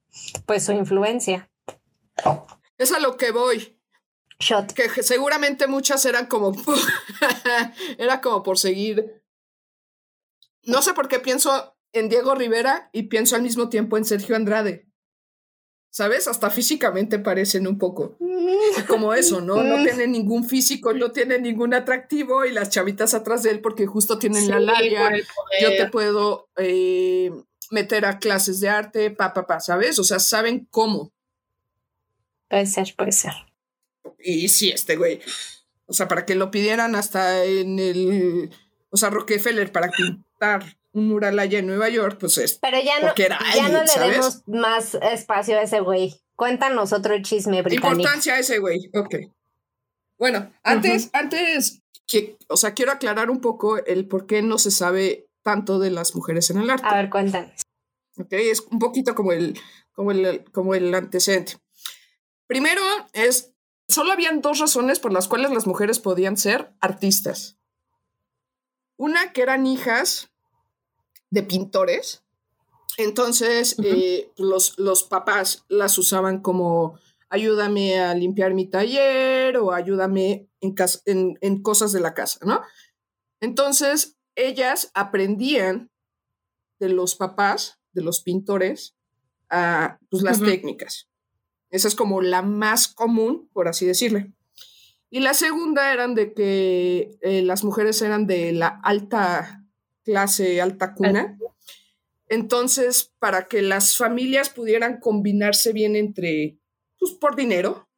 pues 0.45 0.65
su 0.65 0.71
influencia. 0.71 1.49
Es 2.77 2.91
a 2.91 2.99
lo 2.99 3.17
que 3.17 3.31
voy. 3.31 3.79
Shot. 4.39 4.73
Que 4.73 4.89
seguramente 5.03 5.67
muchas 5.67 6.05
eran 6.05 6.27
como 6.27 6.51
era 7.97 8.21
como 8.21 8.43
por 8.43 8.57
seguir. 8.57 9.23
No 10.63 10.81
sé 10.81 10.93
por 10.93 11.07
qué 11.07 11.19
pienso 11.19 11.75
en 11.93 12.09
Diego 12.09 12.35
Rivera 12.35 12.89
y 12.91 13.03
pienso 13.03 13.35
al 13.35 13.41
mismo 13.41 13.69
tiempo 13.69 13.97
en 13.97 14.05
Sergio 14.05 14.35
Andrade. 14.35 14.86
¿Sabes? 15.89 16.27
Hasta 16.27 16.49
físicamente 16.49 17.17
parecen 17.17 17.67
un 17.67 17.77
poco 17.77 18.17
como 18.87 19.13
eso, 19.13 19.41
¿no? 19.41 19.63
No 19.63 19.83
tiene 19.83 20.07
ningún 20.07 20.47
físico, 20.47 20.93
no 20.93 21.11
tiene 21.11 21.39
ningún 21.39 21.73
atractivo 21.73 22.45
y 22.45 22.51
las 22.51 22.69
chavitas 22.69 23.13
atrás 23.13 23.43
de 23.43 23.51
él 23.51 23.61
porque 23.61 23.85
justo 23.85 24.19
tienen 24.19 24.47
la 24.47 24.59
labia. 24.59 25.11
Yo 25.61 25.69
te 25.69 25.89
puedo 25.89 26.49
eh, 26.57 27.31
meter 27.71 28.05
a 28.05 28.19
clases 28.19 28.59
de 28.59 28.69
arte, 28.69 29.11
pa, 29.11 29.33
pa, 29.33 29.47
pa, 29.47 29.59
¿sabes? 29.59 29.97
O 29.99 30.03
sea, 30.03 30.19
saben 30.19 30.67
cómo. 30.69 31.13
Puede 32.49 32.65
ser, 32.65 32.93
puede 32.95 33.11
ser. 33.11 33.33
Y 34.19 34.49
sí, 34.49 34.69
este 34.69 34.95
güey. 34.95 35.21
O 35.85 35.93
sea, 35.93 36.07
para 36.07 36.25
que 36.25 36.35
lo 36.35 36.51
pidieran 36.51 36.95
hasta 36.95 37.43
en 37.43 37.79
el. 37.79 38.51
O 38.89 38.97
sea, 38.97 39.09
Rockefeller 39.09 39.71
para 39.71 39.89
pintar 39.89 40.76
un 40.97 41.09
mural 41.09 41.37
allá 41.37 41.59
en 41.59 41.67
Nueva 41.67 41.89
York, 41.89 42.17
pues 42.19 42.39
es. 42.39 42.57
Pero 42.59 42.77
ya 42.81 42.99
no, 42.99 43.13
ya 43.15 43.69
no 43.69 43.83
le 43.83 44.11
demos 44.11 44.41
más 44.47 44.95
espacio 44.95 45.57
a 45.57 45.61
ese 45.61 45.79
güey. 45.79 46.19
Cuéntanos 46.35 46.91
otro 46.91 47.21
chisme 47.21 47.61
británico. 47.61 47.87
Importancia 47.99 48.33
a 48.33 48.39
ese 48.39 48.57
güey. 48.57 48.89
Ok. 48.95 49.15
Bueno, 50.17 50.51
antes, 50.63 51.11
antes, 51.13 51.83
que, 52.07 52.37
o 52.47 52.57
sea, 52.57 52.73
quiero 52.73 52.91
aclarar 52.91 53.29
un 53.29 53.41
poco 53.41 53.77
el 53.77 54.07
por 54.07 54.25
qué 54.25 54.41
no 54.41 54.57
se 54.57 54.71
sabe 54.71 55.29
tanto 55.43 55.77
de 55.77 55.91
las 55.91 56.15
mujeres 56.15 56.49
en 56.49 56.57
el 56.57 56.69
arte. 56.69 56.87
A 56.87 56.95
ver, 56.95 57.11
cuéntanos. 57.11 57.61
Ok, 58.17 58.33
es 58.33 58.61
un 58.61 58.79
poquito 58.79 59.13
como 59.13 59.31
el, 59.33 59.59
como 59.91 60.11
el, 60.11 60.45
como 60.51 60.73
el 60.73 60.91
antecedente. 60.95 61.57
Primero 62.47 62.81
es, 63.13 63.53
solo 63.87 64.11
habían 64.11 64.41
dos 64.41 64.57
razones 64.57 64.99
por 64.99 65.13
las 65.13 65.27
cuales 65.27 65.51
las 65.51 65.67
mujeres 65.67 65.99
podían 65.99 66.37
ser 66.37 66.73
artistas. 66.81 67.59
Una 68.97 69.31
que 69.31 69.43
eran 69.43 69.67
hijas 69.67 70.31
de 71.29 71.43
pintores. 71.43 72.23
Entonces, 72.97 73.75
eh, 73.83 74.31
los, 74.37 74.77
los 74.79 75.03
papás 75.03 75.65
las 75.67 75.97
usaban 75.97 76.41
como 76.41 76.97
ayúdame 77.29 77.99
a 77.99 78.15
limpiar 78.15 78.53
mi 78.53 78.67
taller 78.67 79.57
o 79.57 79.71
ayúdame 79.71 80.47
en, 80.61 81.37
en, 81.41 81.61
cosas 81.61 81.91
de 81.91 81.99
la 81.99 82.13
casa, 82.13 82.39
¿no? 82.45 82.61
Entonces, 83.41 84.17
ellas 84.35 84.91
aprendían 84.93 85.91
de 86.79 86.89
los 86.89 87.15
papás, 87.15 87.79
de 87.91 88.01
los 88.01 88.21
pintores, 88.21 88.95
a, 89.49 89.99
pues, 90.09 90.23
las 90.23 90.41
técnicas. 90.41 91.09
Esa 91.69 91.87
es 91.87 91.95
como 91.95 92.21
la 92.21 92.41
más 92.41 92.87
común, 92.87 93.49
por 93.53 93.67
así 93.67 93.85
decirle. 93.85 94.33
Y 95.09 95.19
la 95.21 95.33
segunda 95.33 95.93
eran 95.93 96.15
de 96.15 96.33
que 96.33 97.17
eh, 97.21 97.41
las 97.41 97.63
mujeres 97.63 98.01
eran 98.01 98.27
de 98.27 98.51
la 98.51 98.79
alta 98.83 99.65
clase 100.07 100.61
alta 100.61 100.93
cuna. 100.93 101.37
Entonces, 102.29 103.11
para 103.19 103.49
que 103.49 103.61
las 103.61 103.97
familias 103.97 104.49
pudieran 104.49 105.01
combinarse 105.01 105.73
bien 105.73 105.97
entre, 105.97 106.57
pues 106.97 107.11
por 107.11 107.35
dinero, 107.35 107.89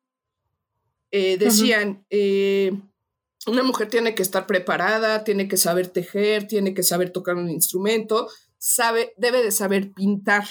eh, 1.11 1.37
decían, 1.37 2.03
eh, 2.09 2.71
una 3.45 3.61
mujer 3.61 3.89
tiene 3.89 4.15
que 4.15 4.23
estar 4.23 4.47
preparada, 4.47 5.23
tiene 5.23 5.47
que 5.47 5.57
saber 5.57 5.87
tejer, 5.87 6.47
tiene 6.47 6.73
que 6.73 6.81
saber 6.81 7.11
tocar 7.11 7.35
un 7.35 7.51
instrumento, 7.51 8.27
sabe, 8.57 9.13
debe 9.17 9.43
de 9.43 9.51
saber 9.51 9.93
pintar. 9.93 10.47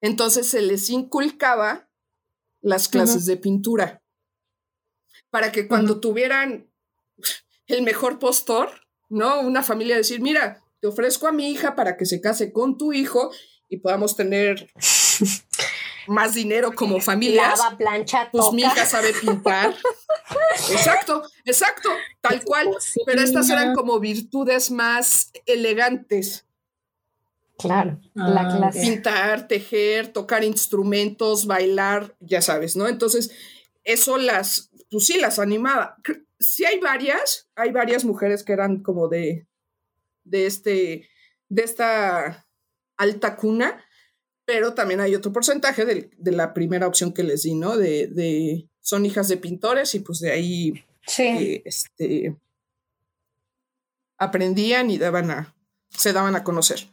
Entonces 0.00 0.48
se 0.48 0.60
les 0.60 0.90
inculcaba 0.90 1.88
las 2.60 2.88
clases 2.88 3.26
de 3.26 3.36
pintura 3.36 4.02
para 5.30 5.52
que 5.52 5.68
cuando 5.68 6.00
tuvieran 6.00 6.68
el 7.66 7.82
mejor 7.82 8.18
postor, 8.18 8.83
¿no? 9.14 9.40
Una 9.40 9.62
familia 9.62 9.96
decir, 9.96 10.20
mira, 10.20 10.62
te 10.80 10.88
ofrezco 10.88 11.26
a 11.26 11.32
mi 11.32 11.50
hija 11.50 11.74
para 11.74 11.96
que 11.96 12.04
se 12.04 12.20
case 12.20 12.52
con 12.52 12.76
tu 12.76 12.92
hijo 12.92 13.30
y 13.68 13.78
podamos 13.78 14.16
tener 14.16 14.70
más 16.06 16.34
dinero 16.34 16.72
como 16.74 17.00
familias. 17.00 17.58
Lava, 17.58 17.76
plancha, 17.78 18.28
Pues 18.30 18.44
toca. 18.44 18.56
mi 18.56 18.62
hija 18.62 18.84
sabe 18.84 19.12
pintar. 19.14 19.74
exacto, 20.70 21.22
exacto, 21.44 21.88
tal 22.20 22.42
cual. 22.44 22.68
Pero 23.06 23.22
estas 23.22 23.48
eran 23.50 23.74
como 23.74 24.00
virtudes 24.00 24.70
más 24.70 25.30
elegantes. 25.46 26.46
Claro, 27.56 28.00
Ah, 28.16 28.28
la 28.30 28.56
clase. 28.56 28.80
Pintar, 28.80 29.46
tejer, 29.46 30.08
tocar 30.12 30.42
instrumentos, 30.42 31.46
bailar, 31.46 32.16
ya 32.18 32.42
sabes, 32.42 32.74
¿no? 32.74 32.88
Entonces, 32.88 33.30
eso 33.84 34.18
las, 34.18 34.70
pues 34.90 35.06
sí, 35.06 35.18
las 35.20 35.38
animaba. 35.38 35.96
Sí 36.38 36.64
hay 36.64 36.80
varias, 36.80 37.48
hay 37.54 37.70
varias 37.72 38.04
mujeres 38.04 38.42
que 38.42 38.52
eran 38.52 38.82
como 38.82 39.08
de, 39.08 39.46
de 40.24 40.46
este, 40.46 41.08
de 41.48 41.62
esta 41.62 42.46
alta 42.96 43.36
cuna, 43.36 43.84
pero 44.44 44.74
también 44.74 45.00
hay 45.00 45.14
otro 45.14 45.32
porcentaje 45.32 45.84
del- 45.84 46.10
de, 46.18 46.32
la 46.32 46.52
primera 46.54 46.86
opción 46.86 47.12
que 47.12 47.22
les 47.22 47.42
di, 47.42 47.54
¿no? 47.54 47.76
De, 47.76 48.08
de 48.08 48.68
son 48.80 49.06
hijas 49.06 49.28
de 49.28 49.36
pintores 49.38 49.94
y 49.94 50.00
pues 50.00 50.20
de 50.20 50.30
ahí 50.32 50.84
Sí. 51.06 51.22
eh, 51.22 51.62
este, 51.64 52.36
aprendían 54.18 54.90
y 54.90 54.98
daban 54.98 55.30
a, 55.30 55.54
se 55.90 56.12
daban 56.12 56.36
a 56.36 56.44
conocer. 56.44 56.88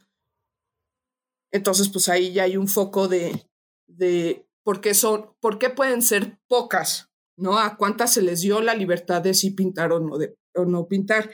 Entonces, 1.52 1.90
pues 1.90 2.08
ahí 2.10 2.32
ya 2.34 2.44
hay 2.44 2.58
un 2.58 2.68
foco 2.68 3.08
de, 3.08 3.46
de 3.88 4.46
por 4.64 4.80
qué 4.82 4.94
son, 4.94 5.34
por 5.40 5.60
qué 5.60 5.70
pueden 5.70 6.02
ser 6.02 6.38
pocas, 6.48 7.11
¿no? 7.42 7.58
A 7.58 7.76
cuántas 7.76 8.14
se 8.14 8.22
les 8.22 8.42
dio 8.42 8.62
la 8.62 8.76
libertad 8.76 9.22
de 9.22 9.34
si 9.34 9.52
pintar 9.52 9.92
o 9.92 10.00
no, 10.00 10.18
de, 10.18 10.36
o 10.56 10.66
no 10.66 10.88
pintar. 10.88 11.30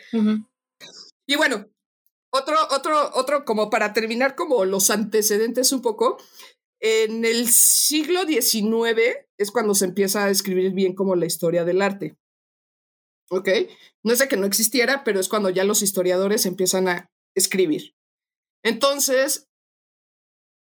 Y 1.27 1.35
bueno, 1.35 1.67
otro, 2.31 2.55
otro, 2.71 3.11
otro, 3.13 3.45
como 3.45 3.69
para 3.69 3.93
terminar, 3.93 4.35
como 4.35 4.65
los 4.65 4.89
antecedentes 4.89 5.71
un 5.71 5.81
poco, 5.81 6.17
en 6.79 7.25
el 7.25 7.49
siglo 7.49 8.25
XIX 8.25 9.17
es 9.37 9.51
cuando 9.51 9.75
se 9.75 9.85
empieza 9.85 10.25
a 10.25 10.29
escribir 10.29 10.71
bien 10.71 10.95
como 10.95 11.15
la 11.15 11.25
historia 11.25 11.65
del 11.65 11.81
arte. 11.81 12.17
¿Ok? 13.29 13.49
No 14.03 14.13
es 14.13 14.19
de 14.19 14.29
que 14.29 14.37
no 14.37 14.45
existiera, 14.45 15.03
pero 15.03 15.19
es 15.19 15.27
cuando 15.27 15.49
ya 15.49 15.65
los 15.65 15.81
historiadores 15.81 16.45
empiezan 16.45 16.87
a 16.87 17.11
escribir. 17.35 17.95
Entonces, 18.63 19.47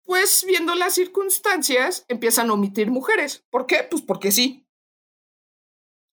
pues 0.04 0.44
viendo 0.48 0.74
las 0.74 0.96
circunstancias, 0.96 2.06
empiezan 2.08 2.50
a 2.50 2.54
omitir 2.54 2.90
mujeres. 2.90 3.44
¿Por 3.52 3.68
qué? 3.68 3.86
Pues 3.90 4.02
porque 4.02 4.32
sí. 4.32 4.65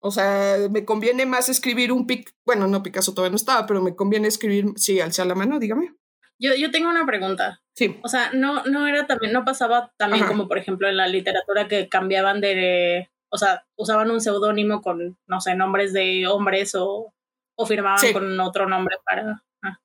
O 0.05 0.11
sea, 0.11 0.57
me 0.71 0.85
conviene 0.85 1.27
más 1.27 1.49
escribir 1.49 1.93
un 1.93 2.07
pic, 2.09 2.35
bueno, 2.45 2.67
no 2.67 2.83
Picasso 2.83 3.15
todavía 3.15 3.31
no 3.31 3.37
estaba, 3.37 3.67
pero 3.67 3.81
me 3.81 3.95
conviene 3.95 4.27
escribir, 4.27 4.67
sí, 4.77 5.01
alza 5.01 5.25
la 5.25 5.37
mano, 5.37 5.61
dígame. 5.61 5.95
Yo, 6.41 6.55
yo 6.57 6.73
tengo 6.73 6.88
una 6.91 7.07
pregunta. 7.07 7.62
Sí. 7.77 8.01
O 8.03 8.09
sea, 8.09 8.33
no, 8.33 8.65
no 8.65 8.88
era 8.88 9.07
también, 9.07 9.33
no 9.33 9.45
pasaba 9.45 9.93
también 9.97 10.25
Ajá. 10.25 10.33
como 10.33 10.49
por 10.49 10.59
ejemplo 10.59 10.88
en 10.88 10.97
la 10.97 11.07
literatura 11.07 11.69
que 11.69 11.88
cambiaban 11.88 12.41
de, 12.41 13.11
o 13.31 13.38
sea, 13.38 13.65
usaban 13.77 14.11
un 14.11 14.21
seudónimo 14.21 14.83
con, 14.83 15.17
no 15.29 15.41
sé, 15.41 15.55
nombres 15.55 15.93
de 15.93 16.27
hombres 16.27 16.75
o, 16.75 17.15
o 17.57 17.67
firmaban 17.67 18.01
Sí. 18.01 18.12
con 18.12 18.41
otro 18.41 18.69
nombre 18.69 18.97
para. 19.05 19.45
ah. 19.62 19.79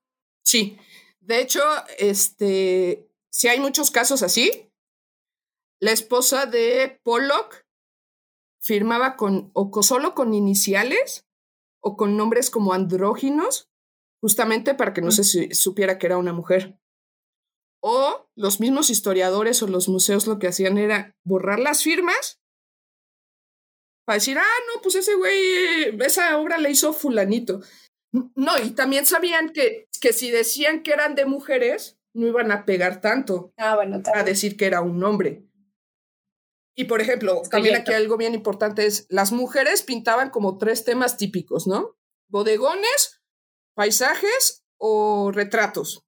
Sí, 0.43 0.79
de 1.19 1.41
hecho, 1.41 1.61
este, 1.99 3.07
si 3.29 3.49
hay 3.49 3.59
muchos 3.59 3.91
casos 3.91 4.23
así. 4.23 4.63
La 5.79 5.91
esposa 5.91 6.47
de 6.47 6.99
Pollock 7.03 7.66
firmaba 8.67 9.15
con 9.15 9.49
o 9.53 9.71
co- 9.71 9.81
solo 9.83 10.13
con 10.13 10.33
iniciales 10.33 11.25
o 11.81 11.95
con 11.95 12.17
nombres 12.17 12.49
como 12.49 12.73
andróginos, 12.73 13.69
justamente 14.21 14.75
para 14.75 14.93
que 14.93 15.01
no 15.01 15.11
se 15.11 15.23
su- 15.23 15.47
supiera 15.53 15.97
que 15.97 16.07
era 16.07 16.17
una 16.17 16.33
mujer. 16.33 16.77
O 17.81 18.27
los 18.35 18.59
mismos 18.59 18.89
historiadores 18.89 19.63
o 19.63 19.67
los 19.67 19.87
museos 19.87 20.27
lo 20.27 20.37
que 20.39 20.47
hacían 20.47 20.77
era 20.77 21.15
borrar 21.25 21.59
las 21.59 21.83
firmas 21.83 22.39
para 24.05 24.15
decir, 24.15 24.37
ah, 24.37 24.59
no, 24.73 24.81
pues 24.81 24.95
ese 24.95 25.15
güey, 25.15 25.97
esa 26.05 26.37
obra 26.37 26.57
la 26.57 26.69
hizo 26.69 26.93
fulanito. 26.93 27.61
No, 28.35 28.57
y 28.63 28.71
también 28.71 29.05
sabían 29.05 29.49
que, 29.49 29.87
que 30.01 30.13
si 30.13 30.31
decían 30.31 30.81
que 30.81 30.91
eran 30.93 31.13
de 31.15 31.25
mujeres, 31.25 31.97
no 32.15 32.25
iban 32.27 32.51
a 32.51 32.65
pegar 32.65 32.99
tanto 33.01 33.53
Ah, 33.57 33.75
bueno, 33.75 34.01
a 34.13 34.23
decir 34.23 34.57
que 34.57 34.65
era 34.65 34.81
un 34.81 35.03
hombre. 35.03 35.43
Y 36.79 36.83
por 36.85 37.01
ejemplo, 37.01 37.41
Es 37.41 37.49
también 37.49 37.73
correcto. 37.73 37.91
aquí 37.91 38.01
algo 38.01 38.17
bien 38.17 38.35
importante 38.35 38.85
es, 38.85 39.07
las 39.09 39.31
mujeres 39.31 39.81
pintaban 39.81 40.29
como 40.29 40.59
tres 40.59 40.85
temas 40.85 41.17
típicos, 41.17 41.65
¿no? 41.65 41.97
Bodegones, 42.27 43.19
paisajes 43.73 44.63
o 44.77 45.31
retratos. 45.33 46.03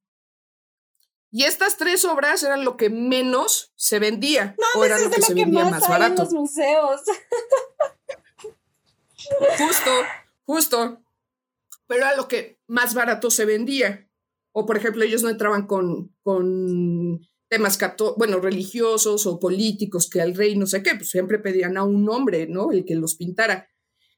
Y 1.32 1.42
estas 1.44 1.76
tres 1.76 2.04
obras 2.04 2.42
eran 2.44 2.64
lo 2.64 2.76
que 2.76 2.88
menos 2.88 3.72
se 3.74 3.98
vendía 3.98 4.54
o 4.76 4.84
era 4.84 4.96
Eso 4.96 5.04
lo 5.06 5.10
que 5.10 5.22
se 5.22 5.34
que 5.34 5.40
vendía 5.44 5.64
más 5.64 5.72
más 5.72 5.82
en 5.84 5.88
barato. 5.90 6.22
los 6.22 6.32
museos. 6.32 7.00
Justo, 9.58 9.90
justo. 10.44 11.02
Pero 11.86 12.04
era 12.06 12.16
lo 12.16 12.28
que 12.28 12.60
más 12.68 12.94
barato 12.94 13.30
se 13.30 13.44
vendía. 13.44 14.08
O, 14.52 14.66
por 14.66 14.76
ejemplo, 14.76 15.02
ellos 15.04 15.22
no 15.22 15.28
entraban 15.28 15.66
con, 15.66 16.14
con 16.22 17.20
temas, 17.50 17.76
cató- 17.76 18.14
bueno, 18.16 18.38
religiosos 18.40 19.26
o 19.26 19.38
políticos, 19.40 20.08
que 20.08 20.20
al 20.22 20.34
rey 20.34 20.56
no 20.56 20.66
sé 20.66 20.82
qué, 20.82 20.94
pues 20.94 21.10
siempre 21.10 21.38
pedían 21.40 21.76
a 21.76 21.84
un 21.84 22.08
hombre, 22.08 22.46
¿no? 22.46 22.70
El 22.72 22.84
que 22.84 22.94
los 22.94 23.16
pintara. 23.16 23.68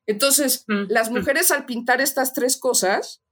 Entonces, 0.06 0.64
Mm, 0.68 0.84
las 0.88 1.10
mm. 1.10 1.14
mujeres 1.14 1.50
al 1.50 1.64
pintar 1.66 2.00
estas 2.00 2.34
tres 2.34 2.56
cosas 2.56 3.22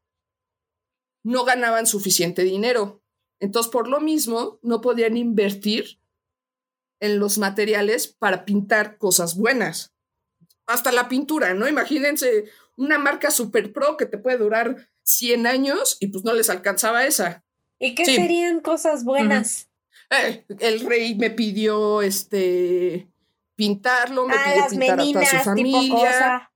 no 1.23 1.45
ganaban 1.45 1.87
suficiente 1.87 2.43
dinero. 2.43 3.03
Entonces, 3.41 3.71
por 3.71 3.89
lo 3.89 4.01
mismo, 4.01 4.59
no 4.63 4.81
podían 4.81 5.17
invertir 5.17 6.01
en 7.01 7.19
los 7.19 7.39
materiales 7.39 8.09
para 8.09 8.45
pintar 8.45 8.99
cosas 8.99 9.37
buenas. 9.37 9.93
Hasta 10.67 10.93
la 10.93 11.09
pintura, 11.09 11.55
¿no? 11.55 11.69
Imagínense 11.69 12.45
una 12.77 12.99
marca 12.99 13.31
super 13.31 13.73
pro 13.73 13.97
que 13.97 14.07
te 14.07 14.19
puede 14.19 14.39
durar 14.39 14.89
100 15.03 15.47
años 15.47 15.97
y 16.01 16.09
pues 16.09 16.25
no 16.25 16.33
les 16.33 16.49
alcanzaba 16.51 17.05
esa. 17.07 17.45
¿Y 17.79 17.95
qué 17.95 18.05
Sí. 18.05 18.17
serían 18.17 18.61
cosas 18.61 19.05
buenas? 19.05 19.70
Eh, 20.11 20.45
el 20.61 20.81
rey 20.81 21.15
me 21.15 21.31
pidió 21.31 22.03
este 22.03 23.09
pintarlo, 23.57 24.27
me 24.27 24.35
Ah, 24.35 24.45
pidió 24.45 24.61
las 24.61 24.71
pintar 24.71 25.01
a 25.01 25.05
toda 25.13 25.27
su 25.27 25.37
familia. 25.45 26.53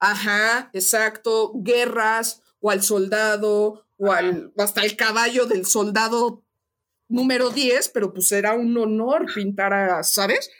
Ajá, 0.00 0.70
exacto. 0.72 1.52
Guerras, 1.54 2.42
o 2.60 2.70
al 2.70 2.82
soldado, 2.82 3.86
o 3.98 4.12
al, 4.12 4.52
hasta 4.58 4.82
el 4.84 4.96
caballo 4.96 5.46
del 5.46 5.66
soldado 5.66 6.44
número 7.08 7.50
10, 7.50 7.90
pero 7.90 8.12
pues 8.12 8.32
era 8.32 8.54
un 8.54 8.76
honor 8.76 9.26
pintar 9.32 9.72
a, 9.74 10.02
¿sabes? 10.02 10.50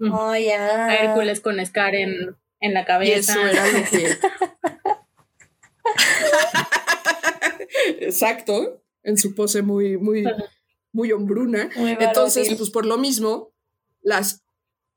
Oh, 0.00 0.34
ya. 0.36 0.86
A 0.86 0.94
Hércules 0.96 1.40
con 1.40 1.64
Scar 1.64 1.94
en, 1.94 2.36
en 2.60 2.74
la 2.74 2.82
Y 2.82 2.84
cabeza. 2.84 3.32
eso 3.32 3.46
era 3.46 3.66
lo 3.66 3.84
que. 3.88 4.18
exacto, 8.00 8.82
en 9.06 9.16
su 9.16 9.34
pose 9.34 9.62
muy, 9.62 9.96
muy, 9.96 10.24
muy 10.92 11.12
hombruna. 11.12 11.70
Muy 11.76 11.96
Entonces, 11.98 12.52
pues 12.56 12.70
por 12.70 12.84
lo 12.84 12.98
mismo, 12.98 13.54
las 14.02 14.44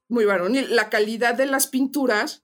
muy 0.09 0.25
varonil, 0.25 0.75
la 0.75 0.89
calidad 0.89 1.35
de 1.35 1.45
las 1.45 1.67
pinturas 1.67 2.43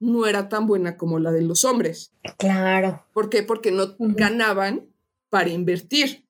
no 0.00 0.26
era 0.26 0.48
tan 0.48 0.66
buena 0.66 0.96
como 0.96 1.18
la 1.18 1.30
de 1.30 1.42
los 1.42 1.66
hombres. 1.66 2.12
Claro. 2.38 3.06
¿Por 3.12 3.28
qué? 3.28 3.42
Porque 3.42 3.70
no 3.70 3.94
ganaban 3.98 4.88
para 5.28 5.50
invertir. 5.50 6.26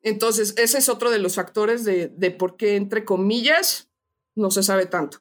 Entonces, 0.00 0.54
ese 0.56 0.78
es 0.78 0.88
otro 0.88 1.10
de 1.10 1.18
los 1.18 1.34
factores 1.34 1.84
de, 1.84 2.08
de 2.08 2.30
por 2.30 2.56
qué, 2.56 2.76
entre 2.76 3.04
comillas, 3.04 3.90
no 4.34 4.50
se 4.50 4.62
sabe 4.62 4.86
tanto. 4.86 5.18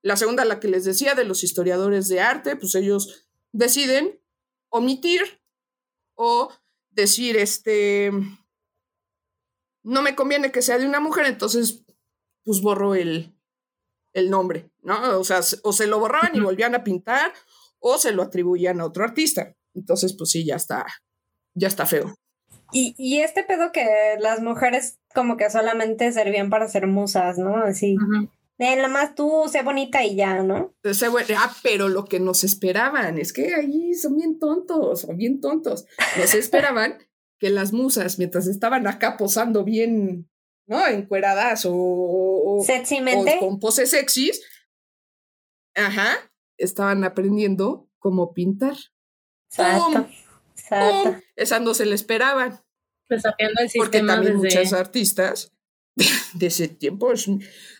La 0.00 0.16
segunda, 0.16 0.46
la 0.46 0.58
que 0.58 0.68
les 0.68 0.84
decía 0.84 1.14
de 1.14 1.24
los 1.24 1.44
historiadores 1.44 2.08
de 2.08 2.20
arte, 2.20 2.56
pues 2.56 2.74
ellos 2.74 3.28
deciden 3.52 4.18
omitir 4.70 5.42
o 6.14 6.50
decir, 6.94 7.36
este, 7.36 8.10
no 9.82 10.02
me 10.02 10.14
conviene 10.14 10.50
que 10.52 10.62
sea 10.62 10.78
de 10.78 10.86
una 10.86 11.00
mujer, 11.00 11.26
entonces, 11.26 11.84
pues 12.44 12.60
borro 12.60 12.94
el, 12.94 13.34
el 14.12 14.30
nombre, 14.30 14.70
¿no? 14.82 15.18
O 15.18 15.24
sea, 15.24 15.42
se- 15.42 15.58
o 15.62 15.72
se 15.72 15.86
lo 15.86 15.98
borraban 15.98 16.34
y 16.34 16.40
volvían 16.40 16.74
a 16.74 16.84
pintar, 16.84 17.32
o 17.78 17.98
se 17.98 18.12
lo 18.12 18.22
atribuían 18.22 18.80
a 18.80 18.86
otro 18.86 19.04
artista. 19.04 19.54
Entonces, 19.74 20.14
pues 20.16 20.30
sí, 20.30 20.44
ya 20.44 20.56
está, 20.56 20.86
ya 21.54 21.68
está 21.68 21.84
feo. 21.86 22.14
Y, 22.72 22.94
y 22.96 23.20
este 23.20 23.44
pedo 23.44 23.72
que 23.72 24.16
las 24.20 24.40
mujeres 24.40 24.98
como 25.14 25.36
que 25.36 25.50
solamente 25.50 26.10
servían 26.12 26.50
para 26.50 26.68
ser 26.68 26.86
musas, 26.86 27.38
¿no? 27.38 27.56
Así. 27.58 27.96
De 28.58 28.76
la 28.76 28.86
más 28.88 29.14
tú, 29.16 29.46
sé 29.50 29.62
bonita 29.62 30.04
y 30.04 30.14
ya, 30.14 30.42
¿no? 30.42 30.74
Ese 30.84 31.08
güey, 31.08 31.24
ah, 31.36 31.52
pero 31.62 31.88
lo 31.88 32.04
que 32.04 32.20
nos 32.20 32.44
esperaban 32.44 33.18
es 33.18 33.32
que 33.32 33.52
ahí 33.54 33.94
son 33.94 34.16
bien 34.16 34.38
tontos, 34.38 35.00
son 35.00 35.16
bien 35.16 35.40
tontos. 35.40 35.86
Nos 36.16 36.34
esperaban 36.34 36.98
que 37.40 37.50
las 37.50 37.72
musas, 37.72 38.18
mientras 38.18 38.46
estaban 38.46 38.86
acá 38.86 39.16
posando 39.16 39.64
bien, 39.64 40.30
¿no? 40.68 40.86
Encueradas 40.86 41.66
o, 41.66 41.74
o- 41.74 42.60
o 42.60 42.64
Sexymente. 42.64 43.38
con 43.40 43.58
poses 43.58 43.90
sexys, 43.90 44.40
ajá, 45.74 46.16
estaban 46.56 47.02
aprendiendo 47.04 47.88
cómo 47.98 48.32
pintar. 48.34 48.76
Exacto. 49.50 49.84
¡Pum! 49.92 50.06
Exacto. 50.56 51.10
¡Pum! 51.10 51.20
Esas 51.36 51.60
no 51.60 51.74
se 51.74 51.86
le 51.86 51.94
esperaban. 51.96 52.60
Desafiando 53.08 53.60
el 53.60 53.70
Porque 53.76 53.98
sistema 53.98 54.14
también 54.14 54.40
desde... 54.40 54.58
muchas 54.58 54.72
artistas 54.72 55.52
de 56.34 56.46
ese 56.46 56.68
tiempo, 56.68 57.12
es- 57.12 57.28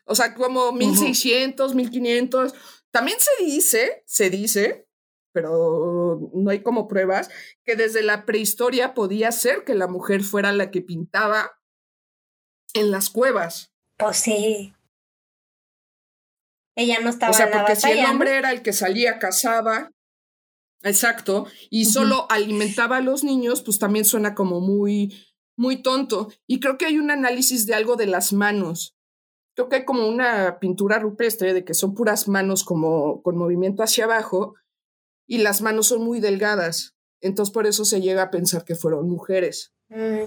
o 0.06 0.14
sea, 0.14 0.34
como 0.34 0.72
1600, 0.72 1.74
1500, 1.74 2.54
también 2.90 3.18
se 3.18 3.44
dice, 3.44 4.02
se 4.06 4.30
dice, 4.30 4.86
pero 5.32 6.30
no 6.32 6.50
hay 6.50 6.62
como 6.62 6.86
pruebas, 6.86 7.28
que 7.64 7.74
desde 7.74 8.02
la 8.02 8.24
prehistoria 8.24 8.94
podía 8.94 9.32
ser 9.32 9.64
que 9.64 9.74
la 9.74 9.88
mujer 9.88 10.22
fuera 10.22 10.52
la 10.52 10.70
que 10.70 10.80
pintaba 10.80 11.50
en 12.72 12.90
las 12.90 13.10
cuevas. 13.10 13.72
Pues 13.98 14.16
sí. 14.18 14.72
Ella 16.76 17.00
no 17.00 17.10
estaba 17.10 17.30
O 17.30 17.34
sea, 17.34 17.46
en 17.46 17.50
la 17.52 17.58
porque 17.58 17.76
si 17.76 17.90
el 17.90 18.02
¿no? 18.02 18.10
hombre 18.10 18.36
era 18.36 18.50
el 18.50 18.62
que 18.62 18.72
salía, 18.72 19.18
cazaba, 19.18 19.90
exacto, 20.82 21.46
y 21.70 21.86
solo 21.86 22.26
alimentaba 22.30 22.96
a 22.98 23.00
los 23.00 23.24
niños, 23.24 23.62
pues 23.62 23.78
también 23.78 24.04
suena 24.04 24.34
como 24.34 24.60
muy, 24.60 25.14
muy 25.56 25.82
tonto. 25.82 26.32
Y 26.46 26.60
creo 26.60 26.78
que 26.78 26.86
hay 26.86 26.98
un 26.98 27.10
análisis 27.10 27.66
de 27.66 27.74
algo 27.74 27.96
de 27.96 28.06
las 28.06 28.32
manos. 28.32 28.96
Creo 29.54 29.68
que 29.68 29.76
hay 29.76 29.84
como 29.84 30.08
una 30.08 30.58
pintura 30.58 30.98
rupestre 30.98 31.54
de 31.54 31.64
que 31.64 31.74
son 31.74 31.94
puras 31.94 32.28
manos 32.28 32.64
como 32.64 33.22
con 33.22 33.36
movimiento 33.36 33.82
hacia 33.82 34.04
abajo 34.04 34.54
y 35.26 35.38
las 35.38 35.62
manos 35.62 35.86
son 35.88 36.02
muy 36.02 36.20
delgadas. 36.20 36.96
Entonces 37.20 37.52
por 37.52 37.66
eso 37.66 37.84
se 37.84 38.00
llega 38.00 38.22
a 38.24 38.30
pensar 38.30 38.64
que 38.64 38.74
fueron 38.74 39.08
mujeres. 39.08 39.72
Mm. 39.88 40.24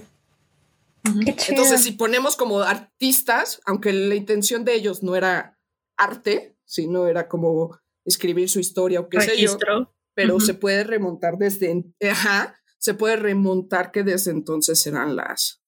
Entonces, 1.48 1.82
si 1.82 1.92
ponemos 1.92 2.36
como 2.36 2.60
artistas, 2.60 3.60
aunque 3.64 3.92
la 3.92 4.14
intención 4.14 4.64
de 4.64 4.74
ellos 4.74 5.02
no 5.02 5.16
era 5.16 5.58
arte, 5.96 6.56
sino 6.64 7.06
era 7.06 7.28
como 7.28 7.78
escribir 8.04 8.48
su 8.48 8.60
historia 8.60 9.00
o 9.00 9.08
qué 9.08 9.20
sé 9.20 9.36
yo, 9.38 9.52
Registro. 9.52 9.94
pero 10.14 10.40
se 10.40 10.54
puede 10.54 10.84
remontar 10.84 11.38
desde, 11.38 11.84
ajá, 12.10 12.57
se 12.88 12.94
puede 12.94 13.16
remontar 13.16 13.92
que 13.92 14.02
desde 14.02 14.30
entonces 14.30 14.86
eran 14.86 15.14
las, 15.14 15.62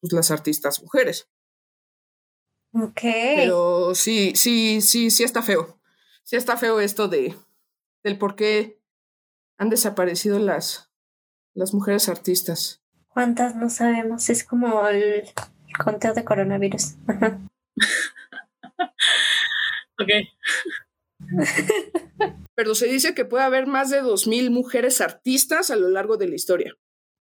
pues, 0.00 0.12
las 0.12 0.32
artistas 0.32 0.82
mujeres. 0.82 1.30
Ok. 2.72 3.00
Pero 3.36 3.94
sí, 3.94 4.32
sí, 4.34 4.80
sí, 4.80 5.12
sí 5.12 5.22
está 5.22 5.40
feo. 5.40 5.78
Sí 6.24 6.34
está 6.34 6.56
feo 6.56 6.80
esto 6.80 7.06
de, 7.06 7.36
del 8.02 8.18
por 8.18 8.34
qué 8.34 8.82
han 9.56 9.70
desaparecido 9.70 10.40
las, 10.40 10.90
las 11.54 11.72
mujeres 11.72 12.08
artistas. 12.08 12.82
¿Cuántas 13.06 13.54
no 13.54 13.70
sabemos? 13.70 14.28
Es 14.28 14.42
como 14.42 14.84
el 14.88 15.30
conteo 15.78 16.12
de 16.12 16.24
coronavirus. 16.24 16.96
Ok. 19.98 20.10
Pero 22.56 22.74
se 22.74 22.86
dice 22.86 23.14
que 23.14 23.24
puede 23.24 23.44
haber 23.44 23.66
más 23.66 23.90
de 23.90 24.02
2.000 24.02 24.50
mujeres 24.50 25.00
artistas 25.00 25.70
a 25.70 25.76
lo 25.76 25.88
largo 25.88 26.16
de 26.16 26.28
la 26.28 26.34
historia. 26.34 26.74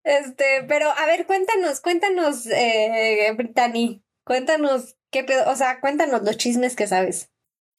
Este, 0.05 0.63
pero 0.67 0.89
a 0.89 1.05
ver, 1.05 1.25
cuéntanos, 1.25 1.81
cuéntanos, 1.81 2.45
eh, 2.47 3.33
Brittany, 3.35 4.03
cuéntanos 4.23 4.95
qué 5.11 5.23
pedo, 5.23 5.49
o 5.49 5.55
sea, 5.55 5.81
cuéntanos 5.81 6.23
los 6.23 6.37
chismes 6.37 6.75
que 6.75 6.87
sabes. 6.87 7.31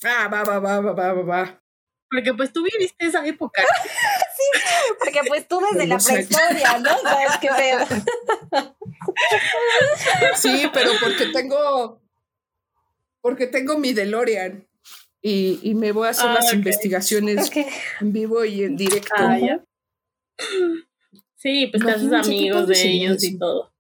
Ah, 0.02 0.28
va, 0.28 0.42
va, 0.42 0.58
va, 0.58 0.80
va, 0.80 0.92
va, 0.92 1.12
va, 1.12 1.22
va. 1.22 1.64
Porque 2.10 2.34
pues 2.34 2.52
tú 2.52 2.62
viviste 2.62 3.06
esa 3.06 3.26
época. 3.26 3.62
Porque 5.00 5.20
pues 5.26 5.48
tú 5.48 5.60
desde 5.72 5.86
la 5.86 5.98
prehistoria, 5.98 6.78
¿no? 6.78 6.90
¿Sabes 7.02 7.38
qué 7.40 7.48
pedo? 7.56 7.86
Sí, 10.36 10.70
pero 10.72 10.92
porque 11.00 11.26
tengo. 11.26 12.00
Porque 13.20 13.46
tengo 13.46 13.78
mi 13.78 13.92
DeLorean. 13.92 14.68
Y, 15.26 15.58
y 15.62 15.74
me 15.74 15.90
voy 15.92 16.06
a 16.06 16.10
hacer 16.10 16.26
Ah, 16.28 16.34
las 16.34 16.52
investigaciones 16.52 17.50
en 18.00 18.12
vivo 18.12 18.44
y 18.44 18.62
en 18.64 18.76
directo. 18.76 19.14
Ah, 19.16 19.38
ya. 19.38 19.64
Sí, 21.37 21.66
pues 21.70 21.84
te 21.84 21.90
haces 21.90 22.10
amigos 22.12 22.68
de 22.68 22.82
ellos 22.88 23.22
y 23.22 23.26
eso. 23.28 23.37
todo. 23.38 23.72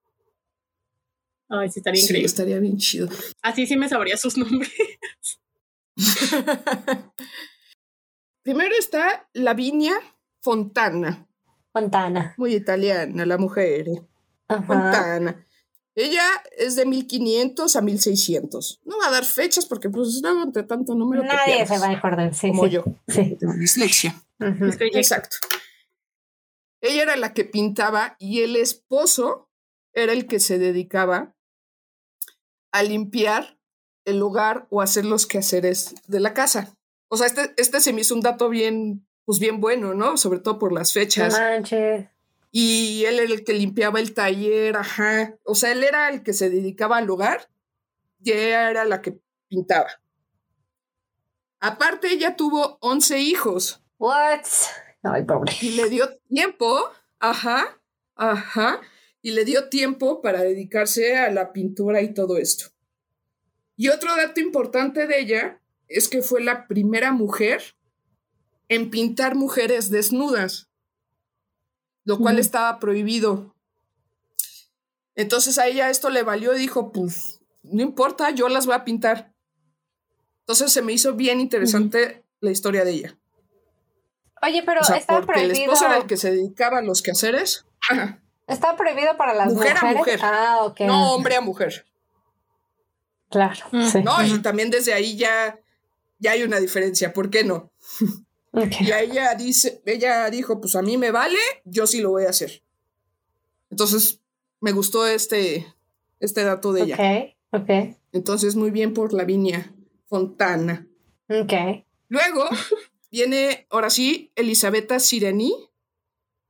Ay, 1.48 1.70
sí, 1.70 1.80
estaría 1.80 1.98
Sí, 1.98 2.04
increíble. 2.06 2.26
estaría 2.26 2.58
bien 2.58 2.76
chido. 2.76 3.08
Así 3.40 3.66
sí 3.66 3.76
me 3.78 3.88
sabría 3.88 4.18
sus 4.18 4.36
nombres. 4.36 4.70
Primero 8.42 8.74
está 8.78 9.28
Lavinia 9.32 9.94
Fontana. 10.42 11.26
Fontana. 11.72 12.34
Muy 12.36 12.54
italiana, 12.54 13.24
la 13.24 13.38
mujer. 13.38 13.86
Ajá. 14.48 14.62
Fontana. 14.62 15.46
Ella 15.96 16.24
es 16.56 16.74
de 16.76 16.86
1500 16.86 17.76
a 17.76 17.80
1600. 17.80 18.80
No 18.84 18.98
va 18.98 19.06
a 19.08 19.10
dar 19.12 19.24
fechas 19.24 19.66
porque, 19.66 19.88
pues, 19.90 20.20
luego 20.22 20.42
entre 20.42 20.64
tanto 20.64 20.94
número. 20.94 21.22
te 21.22 21.28
Nadie 21.28 21.54
pierdes, 21.56 21.68
se 21.68 21.78
va 21.78 21.86
a 21.86 21.96
acordar, 21.96 22.34
sí. 22.34 22.48
Como 22.48 22.64
sí. 22.64 22.70
yo. 22.70 22.84
Sí. 23.08 23.36
Tengo 23.38 23.52
dislexia. 23.54 24.20
Exacto. 24.40 25.36
Ella 26.80 27.02
era 27.02 27.16
la 27.16 27.32
que 27.32 27.44
pintaba 27.44 28.16
y 28.18 28.40
el 28.42 28.56
esposo 28.56 29.48
era 29.94 30.12
el 30.12 30.26
que 30.26 30.40
se 30.40 30.58
dedicaba 30.58 31.34
a 32.72 32.82
limpiar 32.82 33.58
el 34.04 34.20
hogar 34.20 34.66
o 34.70 34.82
hacer 34.82 35.04
los 35.04 35.26
quehaceres 35.26 35.94
de 36.08 36.20
la 36.20 36.34
casa. 36.34 36.76
O 37.08 37.16
sea, 37.16 37.26
este, 37.28 37.54
este 37.56 37.80
se 37.80 37.92
me 37.92 38.00
hizo 38.00 38.14
un 38.14 38.20
dato 38.20 38.48
bien, 38.48 39.06
pues 39.24 39.38
bien 39.38 39.60
bueno, 39.60 39.94
¿no? 39.94 40.16
Sobre 40.16 40.40
todo 40.40 40.58
por 40.58 40.72
las 40.72 40.94
No 40.94 41.00
fechas. 41.00 41.32
manches. 41.38 42.08
Y 42.56 43.04
él 43.04 43.18
era 43.18 43.34
el 43.34 43.42
que 43.42 43.52
limpiaba 43.52 43.98
el 43.98 44.14
taller, 44.14 44.76
ajá. 44.76 45.34
O 45.42 45.56
sea, 45.56 45.72
él 45.72 45.82
era 45.82 46.08
el 46.08 46.22
que 46.22 46.32
se 46.32 46.50
dedicaba 46.50 46.98
al 46.98 47.10
hogar 47.10 47.50
y 48.22 48.30
ella 48.30 48.70
era 48.70 48.84
la 48.84 49.02
que 49.02 49.18
pintaba. 49.48 49.90
Aparte, 51.58 52.12
ella 52.12 52.36
tuvo 52.36 52.78
11 52.80 53.18
hijos 53.18 53.82
What? 53.98 54.44
Ay, 55.02 55.24
pobre. 55.24 55.52
y 55.62 55.70
le 55.70 55.88
dio 55.88 56.16
tiempo, 56.28 56.78
ajá, 57.18 57.82
ajá, 58.14 58.80
y 59.20 59.32
le 59.32 59.44
dio 59.44 59.68
tiempo 59.68 60.22
para 60.22 60.42
dedicarse 60.42 61.16
a 61.16 61.32
la 61.32 61.52
pintura 61.52 62.02
y 62.02 62.14
todo 62.14 62.38
esto. 62.38 62.66
Y 63.76 63.88
otro 63.88 64.14
dato 64.14 64.40
importante 64.40 65.08
de 65.08 65.18
ella 65.18 65.60
es 65.88 66.08
que 66.08 66.22
fue 66.22 66.40
la 66.40 66.68
primera 66.68 67.10
mujer 67.10 67.74
en 68.68 68.90
pintar 68.90 69.34
mujeres 69.34 69.90
desnudas, 69.90 70.70
lo 72.04 72.18
cual 72.18 72.38
estaba 72.38 72.78
prohibido. 72.78 73.54
Entonces 75.14 75.58
a 75.58 75.66
ella 75.66 75.90
esto 75.90 76.10
le 76.10 76.22
valió 76.22 76.54
y 76.54 76.58
dijo, 76.58 76.92
pues 76.92 77.40
no 77.62 77.82
importa, 77.82 78.30
yo 78.30 78.48
las 78.48 78.66
voy 78.66 78.74
a 78.74 78.84
pintar. 78.84 79.32
Entonces 80.40 80.72
se 80.72 80.82
me 80.82 80.92
hizo 80.92 81.14
bien 81.14 81.40
interesante 81.40 82.24
la 82.40 82.50
historia 82.50 82.84
de 82.84 82.90
ella. 82.90 83.18
Oye, 84.42 84.62
pero 84.64 84.82
O 84.82 84.84
sea, 84.84 84.96
está 84.96 85.14
porque 85.20 85.40
el 85.40 85.48
prohibido. 85.48 85.72
esposo 85.72 85.86
era 85.86 85.96
el 85.98 86.06
que 86.06 86.16
se 86.18 86.30
dedicaba 86.30 86.78
a 86.78 86.82
los 86.82 87.00
quehaceres. 87.00 87.64
Ajá. 87.88 88.20
Está 88.46 88.76
prohibido 88.76 89.16
para 89.16 89.32
las 89.32 89.54
Mujer 89.54 89.70
a 89.78 89.80
mujeres. 89.80 89.96
mujer. 89.96 90.20
Ah, 90.22 90.58
ok. 90.64 90.80
No 90.80 91.14
hombre 91.14 91.36
a 91.36 91.40
mujer. 91.40 91.86
Claro. 93.30 93.64
Mm. 93.72 93.86
Sí. 93.88 94.02
¿No? 94.02 94.22
Y 94.22 94.38
también 94.42 94.70
desde 94.70 94.92
ahí 94.92 95.16
ya, 95.16 95.58
ya 96.18 96.32
hay 96.32 96.42
una 96.42 96.58
diferencia. 96.60 97.14
¿Por 97.14 97.30
qué 97.30 97.42
no? 97.44 97.70
Y 98.80 98.90
a 98.92 99.00
ella 99.00 99.34
dice, 99.34 99.82
ella 99.84 100.30
dijo, 100.30 100.60
pues 100.60 100.76
a 100.76 100.82
mí 100.82 100.96
me 100.96 101.10
vale, 101.10 101.38
yo 101.64 101.86
sí 101.86 102.00
lo 102.00 102.10
voy 102.10 102.24
a 102.24 102.30
hacer. 102.30 102.62
Entonces, 103.70 104.20
me 104.60 104.72
gustó 104.72 105.06
este, 105.06 105.66
este 106.20 106.44
dato 106.44 106.72
de 106.72 106.82
ella. 106.82 106.96
Ok, 107.50 107.62
ok, 107.62 107.96
Entonces, 108.12 108.54
muy 108.56 108.70
bien 108.70 108.94
por 108.94 109.12
Lavinia 109.12 109.74
Fontana. 110.06 110.86
ok. 111.28 111.52
Luego 112.08 112.44
viene, 113.10 113.66
ahora 113.70 113.90
sí, 113.90 114.30
Elisabetta 114.36 115.00
Sireni, 115.00 115.52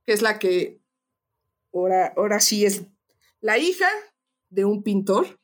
que 0.05 0.13
es 0.13 0.21
la 0.21 0.39
que 0.39 0.81
ahora, 1.73 2.13
ahora 2.17 2.41
sí 2.41 2.67
es 2.67 2.85
la 3.41 3.59
hija 3.59 3.89
de 4.51 4.65
un 4.65 4.83
pintor 4.83 5.41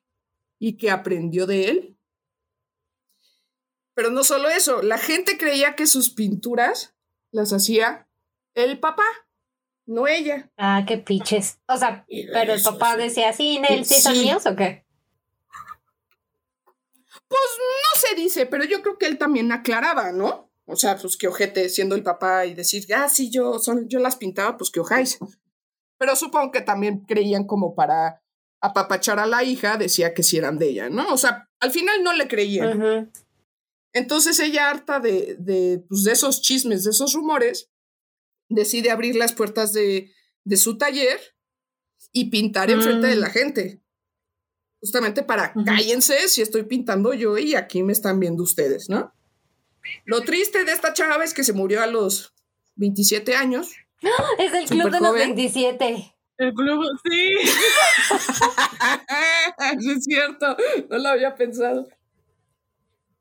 y 0.58 0.74
que 0.76 0.90
aprendió 0.90 1.46
de 1.46 1.68
él. 1.70 1.96
Pero 3.94 4.10
no 4.10 4.24
solo 4.24 4.48
eso, 4.48 4.82
la 4.82 4.98
gente 4.98 5.36
creía 5.36 5.74
que 5.76 5.86
sus 5.86 6.10
pinturas 6.10 6.94
las 7.32 7.52
hacía 7.52 8.08
el 8.54 8.78
papá, 8.80 9.04
no 9.86 10.06
ella. 10.06 10.50
Ah, 10.56 10.84
qué 10.86 10.98
piches. 10.98 11.58
O 11.66 11.76
sea, 11.76 12.06
pero 12.32 12.54
el 12.54 12.62
papá 12.62 12.96
decía, 12.96 13.32
sí, 13.32 13.58
Nel, 13.58 13.84
¿sí 13.84 14.00
son 14.00 14.14
Sí. 14.14 14.22
míos 14.24 14.46
o 14.46 14.54
qué? 14.56 14.84
Pues 17.28 17.40
no 17.58 18.00
se 18.08 18.14
dice, 18.16 18.46
pero 18.46 18.64
yo 18.64 18.82
creo 18.82 18.98
que 18.98 19.06
él 19.06 19.18
también 19.18 19.52
aclaraba, 19.52 20.12
¿no? 20.12 20.50
O 20.66 20.76
sea, 20.76 20.96
pues 20.96 21.16
que 21.16 21.28
ojete 21.28 21.68
siendo 21.68 21.94
el 21.94 22.02
papá 22.02 22.46
y 22.46 22.54
decir, 22.54 22.84
ah, 22.94 23.08
sí, 23.08 23.30
yo, 23.30 23.58
son, 23.58 23.88
yo 23.88 23.98
las 23.98 24.16
pintaba, 24.16 24.56
pues 24.56 24.70
que 24.70 24.80
ojáis. 24.80 25.18
Pero 25.98 26.16
supongo 26.16 26.50
que 26.52 26.60
también 26.60 27.00
creían 27.00 27.44
como 27.44 27.74
para 27.74 28.22
apapachar 28.60 29.18
a 29.18 29.26
la 29.26 29.42
hija, 29.42 29.76
decía 29.76 30.14
que 30.14 30.22
sí 30.22 30.36
eran 30.38 30.58
de 30.58 30.68
ella, 30.68 30.88
¿no? 30.90 31.12
O 31.12 31.18
sea, 31.18 31.48
al 31.60 31.70
final 31.70 32.02
no 32.02 32.12
le 32.12 32.28
creían. 32.28 33.10
Entonces 33.92 34.38
ella, 34.40 34.70
harta 34.70 35.00
de, 35.00 35.36
de, 35.38 35.84
pues, 35.88 36.04
de 36.04 36.12
esos 36.12 36.42
chismes, 36.42 36.84
de 36.84 36.90
esos 36.90 37.12
rumores, 37.12 37.70
decide 38.48 38.90
abrir 38.90 39.16
las 39.16 39.32
puertas 39.32 39.72
de, 39.72 40.12
de 40.44 40.56
su 40.56 40.78
taller 40.78 41.18
y 42.12 42.30
pintar 42.30 42.70
enfrente 42.70 43.06
de 43.08 43.16
Mm. 43.16 43.20
la 43.20 43.30
gente. 43.30 43.82
Justamente 44.80 45.22
para 45.22 45.52
cállense 45.66 46.28
si 46.28 46.40
estoy 46.40 46.62
pintando 46.64 47.12
yo 47.12 47.36
y 47.36 47.54
aquí 47.54 47.82
me 47.82 47.92
están 47.92 48.18
viendo 48.18 48.42
ustedes, 48.42 48.88
¿no? 48.88 49.12
Lo 50.06 50.22
triste 50.22 50.64
de 50.64 50.72
esta 50.72 50.92
chava 50.94 51.22
es 51.24 51.34
que 51.34 51.44
se 51.44 51.52
murió 51.52 51.82
a 51.82 51.86
los 51.86 52.34
27 52.76 53.34
años. 53.36 53.68
Es 54.38 54.52
el 54.54 54.66
club 54.66 54.90
de 54.90 55.00
los 55.00 55.08
joven. 55.10 55.34
27. 55.36 56.14
El 56.38 56.54
club, 56.54 56.82
sí. 57.04 57.34
Sí, 59.80 59.90
es 59.90 60.04
cierto, 60.04 60.56
no 60.88 60.98
lo 60.98 61.08
había 61.10 61.34
pensado. 61.34 61.86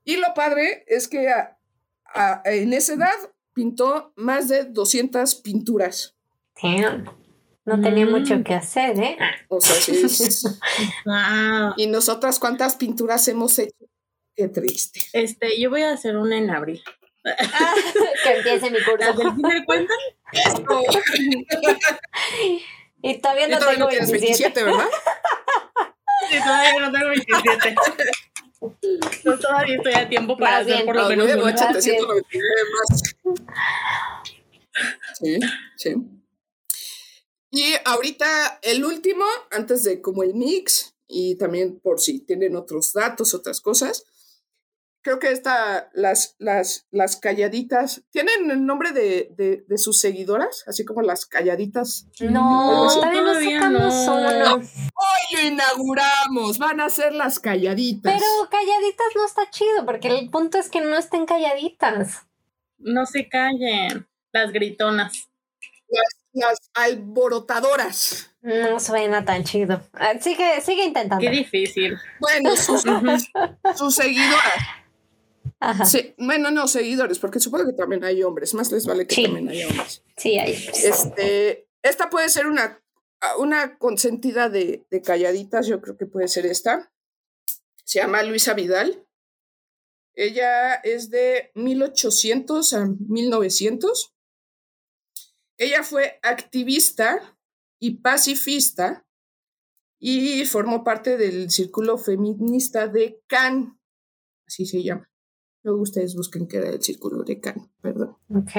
Y 0.10 0.18
lo 0.18 0.34
padre 0.34 0.84
es 0.88 1.08
que 1.08 1.30
a- 1.30 1.58
a- 2.06 2.42
en 2.46 2.74
esa 2.74 2.94
edad 2.94 3.14
pintó 3.54 4.12
más 4.16 4.48
de 4.48 4.64
200 4.64 5.36
pinturas. 5.36 6.16
Damn. 6.62 7.06
No 7.66 7.80
tenía 7.80 8.06
Mm. 8.08 8.10
mucho 8.10 8.44
que 8.44 8.56
hacer, 8.56 9.00
¿eh? 9.00 9.18
O 9.50 9.62
sea, 9.62 9.76
sí. 9.76 10.02
Wow. 11.06 11.74
y 11.78 11.86
nosotras, 11.88 12.40
¿cuántas 12.40 12.76
pinturas 12.76 13.28
hemos 13.28 13.60
hecho? 13.60 13.76
Qué 14.36 14.48
triste. 14.48 15.02
Este, 15.14 15.60
yo 15.62 15.70
voy 15.70 15.84
a 15.84 15.92
hacer 15.92 16.18
una 16.18 16.38
en 16.38 16.50
abril. 16.50 16.82
que 18.24 18.32
empiece 18.38 18.72
mi 18.72 18.78
curso. 18.84 18.98
¿Las 18.98 19.16
del 19.18 19.28
kinder 19.36 19.64
cuentan? 19.66 19.98
Y 23.02 23.18
todavía 23.20 23.48
Y 23.48 23.52
no 23.52 23.60
todavía 23.60 23.76
tengo 23.78 23.86
no 23.86 23.90
tienes 23.90 24.12
27. 24.12 24.64
27, 24.64 24.64
¿verdad? 24.64 24.90
Sí, 26.30 26.38
todavía 26.44 26.80
no 26.82 26.92
tengo 26.92 27.08
27. 27.10 27.76
No, 28.62 29.40
todavía 29.40 29.76
estoy 29.78 29.94
a 29.94 30.10
tiempo 30.10 30.38
para 30.38 30.52
Más 30.52 30.62
hacer 30.62 30.74
bien, 30.74 30.86
por 30.86 30.96
lo 30.96 31.02
Ah, 31.04 31.10
menos 31.10 31.26
una. 31.34 31.50
échate 31.52 31.74
Más 31.74 31.86
bien. 31.86 31.98
199 31.98 32.48
más. 32.74 33.02
Sí, 35.20 35.40
sí. 35.78 35.96
Y 37.52 37.74
ahorita 37.86 38.60
el 38.62 38.86
último, 38.86 39.26
antes 39.52 39.84
de 39.84 40.02
como 40.02 40.24
el 40.24 40.34
mix, 40.34 40.94
y 41.08 41.36
también 41.36 41.80
por 41.80 42.00
si 42.00 42.20
tienen 42.20 42.56
otros 42.56 42.94
datos, 42.94 43.34
otras 43.34 43.62
cosas, 43.62 44.06
creo 45.02 45.20
que 45.20 45.32
esta, 45.32 45.90
las, 45.94 46.36
las, 46.40 46.88
las 46.92 47.18
calladitas, 47.18 48.04
¿tienen 48.12 48.52
el 48.52 48.66
nombre 48.66 48.92
de, 48.92 49.32
de, 49.36 49.64
de 49.68 49.78
sus 49.78 50.00
seguidoras? 50.00 50.64
Así 50.68 50.86
como 50.86 51.02
las 51.02 51.26
calladitas. 51.26 52.08
No, 52.20 52.86
No, 52.86 52.94
todavía 52.94 53.22
no 53.70 53.92
sacamos 53.92 54.06
no. 54.38 54.56
Hoy 54.56 55.36
lo 55.36 55.48
inauguramos, 55.48 56.58
van 56.58 56.82
a 56.82 56.90
ser 56.90 57.14
las 57.14 57.40
calladitas. 57.40 58.14
Pero 58.14 58.50
calladitas 58.50 59.08
no 59.16 59.26
está 59.26 59.50
chido, 59.50 59.86
porque 59.86 60.08
el 60.10 60.30
punto 60.30 60.58
es 60.58 60.70
que 60.70 60.82
no 60.82 60.98
estén 60.98 61.26
calladitas. 61.26 62.26
No 62.78 63.06
se 63.06 63.28
callen. 63.28 64.08
Las 64.32 64.52
gritonas. 64.52 65.30
Las 66.34 66.70
alborotadoras. 66.76 68.32
No 68.42 68.80
suena 68.80 69.26
tan 69.26 69.44
chido. 69.44 69.82
Ah, 69.94 70.14
Sigue, 70.22 70.62
sigue 70.62 70.86
intentando. 70.86 71.22
Qué 71.22 71.30
difícil. 71.32 71.98
Bueno, 72.20 72.56
sus, 72.56 72.84
sus 73.76 73.96
seguidoras. 73.96 74.64
Ajá. 75.60 75.86
Sí, 75.86 76.14
bueno, 76.18 76.52
no, 76.52 76.68
seguidores, 76.68 77.20
porque 77.20 77.40
supongo 77.40 77.66
que 77.66 77.74
también 77.74 78.04
hay 78.04 78.24
hombres, 78.24 78.54
más 78.54 78.72
les 78.72 78.86
vale 78.86 79.06
que 79.06 79.16
Sí. 79.16 79.24
también 79.24 79.50
haya 79.50 79.68
hombres. 79.68 80.04
Sí, 80.16 80.38
ahí. 80.38 80.54
Este, 80.74 81.68
esta 81.82 82.10
puede 82.10 82.30
ser 82.30 82.48
una, 82.48 82.82
una 83.40 83.78
consentida 83.78 84.50
de, 84.50 84.86
de 84.90 85.02
calladitas, 85.02 85.68
yo 85.68 85.82
creo 85.82 85.98
que 85.98 86.06
puede 86.06 86.28
ser 86.30 86.46
esta. 86.46 86.94
Se 87.84 88.00
llama 88.00 88.24
Luisa 88.24 88.54
Vidal. 88.54 89.06
Ella 90.14 90.76
es 90.76 91.10
de 91.10 91.52
1800 91.56 92.74
a 92.74 92.86
1900. 92.86 94.14
Ella 95.58 95.84
fue 95.84 96.20
activista 96.24 97.38
y 97.80 97.98
pacifista 97.98 99.06
y 100.00 100.46
formó 100.46 100.84
parte 100.84 101.18
del 101.18 101.50
círculo 101.52 101.98
feminista 101.98 102.88
de 102.88 103.22
Cannes, 103.28 103.74
así 104.48 104.66
se 104.66 104.82
llama. 104.84 105.10
Luego 105.64 105.82
ustedes 105.82 106.16
busquen 106.16 106.48
qué 106.48 106.58
era 106.58 106.70
el 106.70 106.82
círculo 106.82 107.24
de 107.24 107.40
Cannes, 107.40 107.68
perdón. 107.82 108.18
Ok. 108.34 108.54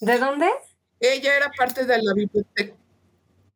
¿De 0.00 0.18
dónde? 0.18 0.46
Ella 1.00 1.36
era 1.36 1.50
parte 1.56 1.84
de 1.84 2.02
la 2.02 2.12
biblioteca. 2.14 2.76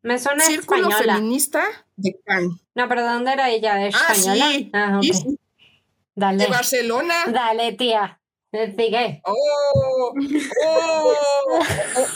Me 0.03 0.19
suena 0.19 0.45
Círculo 0.45 0.89
española. 0.89 1.15
feminista 1.17 1.65
de 1.97 2.19
Cannes. 2.25 2.53
No, 2.75 2.89
pero 2.89 3.03
¿de 3.03 3.09
dónde 3.09 3.33
era 3.33 3.51
ella? 3.51 3.75
Ah, 3.75 3.87
¿Española? 3.87 4.47
sí. 4.53 4.71
Ah, 4.73 5.01
sí, 5.03 5.39
Dale. 6.15 6.45
de 6.45 6.51
Barcelona. 6.51 7.15
Dale, 7.27 7.73
tía. 7.73 8.21
Sigue. 8.53 9.21
Oh, 9.25 9.35
oh, 9.75 10.15
oh, 10.65 11.13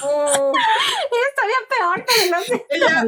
oh. 0.04 0.52
Estaría 1.28 1.60
peor, 1.68 2.04
pero 2.06 2.30
no 2.30 2.42
sé. 2.44 2.66
Ella, 2.70 3.04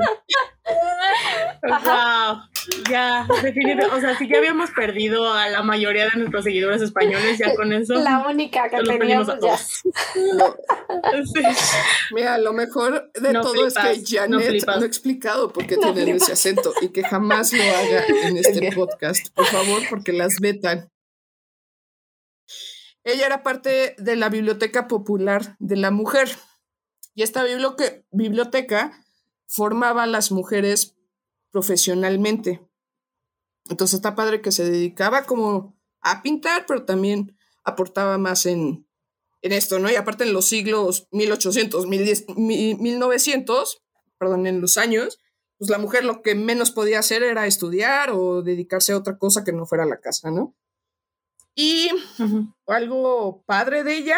Wow. 1.63 2.43
Ya, 2.91 3.27
definitivamente. 3.43 3.87
O 3.97 4.01
sea, 4.01 4.17
si 4.17 4.29
ya 4.29 4.39
habíamos 4.39 4.71
perdido 4.71 5.33
a 5.33 5.49
la 5.49 5.63
mayoría 5.63 6.05
de 6.09 6.19
nuestros 6.19 6.45
seguidores 6.45 6.81
españoles, 6.83 7.39
ya 7.39 7.55
con 7.55 7.73
eso. 7.73 7.95
La 7.95 8.27
única 8.29 8.69
que 8.69 8.83
teníamos 8.83 9.29
a 9.29 9.39
todos. 9.39 9.83
no, 10.37 10.57
Sí. 11.25 11.43
mira, 12.15 12.39
lo 12.39 12.53
mejor 12.53 13.11
de 13.15 13.33
No 13.33 13.41
todo 13.43 13.67
es 13.67 13.75
que 13.75 13.81
no 13.83 14.05
Janet 14.39 14.49
flipas. 14.49 14.77
no, 14.77 14.83
ha 14.83 14.87
explicado 14.87 15.53
por 15.53 15.67
qué 15.67 15.77
No 15.77 15.93
tienen 15.93 16.19
flipas. 16.19 16.23
ese 16.23 16.33
acento 16.51 16.73
y 16.81 16.89
que 16.91 17.03
jamás 17.03 17.53
lo 17.53 17.63
haga 17.63 18.05
en 18.25 18.37
este 18.37 18.73
podcast, 18.73 19.29
por 19.35 19.47
favor, 19.47 19.83
porque 19.91 20.13
las 20.13 20.37
vetan. 20.41 20.89
Ella 23.05 23.27
era 23.27 23.43
parte 23.43 23.95
de 23.99 24.17
la 24.17 24.29
Biblioteca 24.29 24.87
Popular 24.87 25.57
de 25.59 25.77
la 25.77 25.91
Mujer 25.91 26.29
y 27.15 27.23
esta 27.23 27.45
biblioteca 28.13 28.93
formaba 29.49 30.05
a 30.05 30.07
las 30.07 30.31
mujeres 30.31 30.95
profesionalmente. 31.53 32.67
Entonces 33.69 33.95
está 33.95 34.15
padre 34.17 34.41
que 34.43 34.51
se 34.51 34.69
dedicaba 34.69 35.25
como 35.25 35.79
a 36.01 36.23
pintar, 36.23 36.65
pero 36.67 36.85
también 36.85 37.37
aportaba 37.63 38.19
más 38.19 38.47
en, 38.47 38.89
en 39.43 39.53
esto, 39.53 39.79
¿no? 39.79 39.89
Y 39.91 39.95
aparte 39.95 40.25
en 40.25 40.33
los 40.33 40.47
siglos 40.47 41.07
1800, 41.13 41.87
1010, 41.87 42.25
mi- 42.37 42.75
1900, 42.75 43.83
perdón, 44.19 44.47
en 44.49 44.61
los 44.61 44.77
años, 44.79 45.21
pues 45.59 45.71
la 45.71 45.79
mujer 45.79 46.05
lo 46.05 46.23
que 46.23 46.35
menos 46.35 46.73
podía 46.73 46.99
hacer 46.99 47.23
era 47.23 47.47
estudiar 47.47 48.11
o 48.11 48.43
dedicarse 48.43 48.93
a 48.93 48.97
otra 48.99 49.17
cosa 49.17 49.45
que 49.45 49.53
no 49.53 49.65
fuera 49.65 49.85
la 49.87 50.01
casa, 50.01 50.31
¿no? 50.33 50.57
Y 51.55 51.89
Ujú. 52.19 52.53
algo 52.67 53.45
padre 53.47 53.85
de 53.85 53.97
ella, 53.97 54.17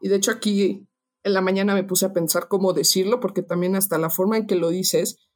y 0.00 0.08
de 0.08 0.16
hecho 0.16 0.30
aquí 0.32 0.86
en 1.22 1.32
la 1.34 1.40
mañana 1.40 1.74
me 1.74 1.84
puse 1.84 2.04
a 2.06 2.12
pensar 2.12 2.48
cómo 2.48 2.72
decirlo, 2.72 3.20
porque 3.20 3.42
también 3.42 3.76
hasta 3.76 3.96
la 3.98 4.10
forma 4.10 4.36
en 4.36 4.46
que 4.46 4.56
lo 4.56 4.68
dices, 4.68 5.27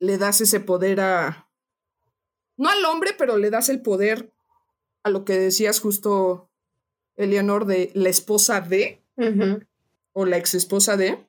le 0.00 0.18
das 0.18 0.40
ese 0.40 0.60
poder 0.60 1.00
a, 1.00 1.50
no 2.56 2.68
al 2.68 2.84
hombre, 2.84 3.12
pero 3.16 3.38
le 3.38 3.50
das 3.50 3.68
el 3.68 3.82
poder 3.82 4.32
a 5.02 5.10
lo 5.10 5.24
que 5.24 5.38
decías 5.38 5.80
justo, 5.80 6.50
Eleonor, 7.16 7.66
de 7.66 7.90
la 7.94 8.08
esposa 8.08 8.60
de, 8.60 9.04
o 10.12 10.24
la 10.24 10.36
ex 10.36 10.54
esposa 10.54 10.96
de. 10.96 11.26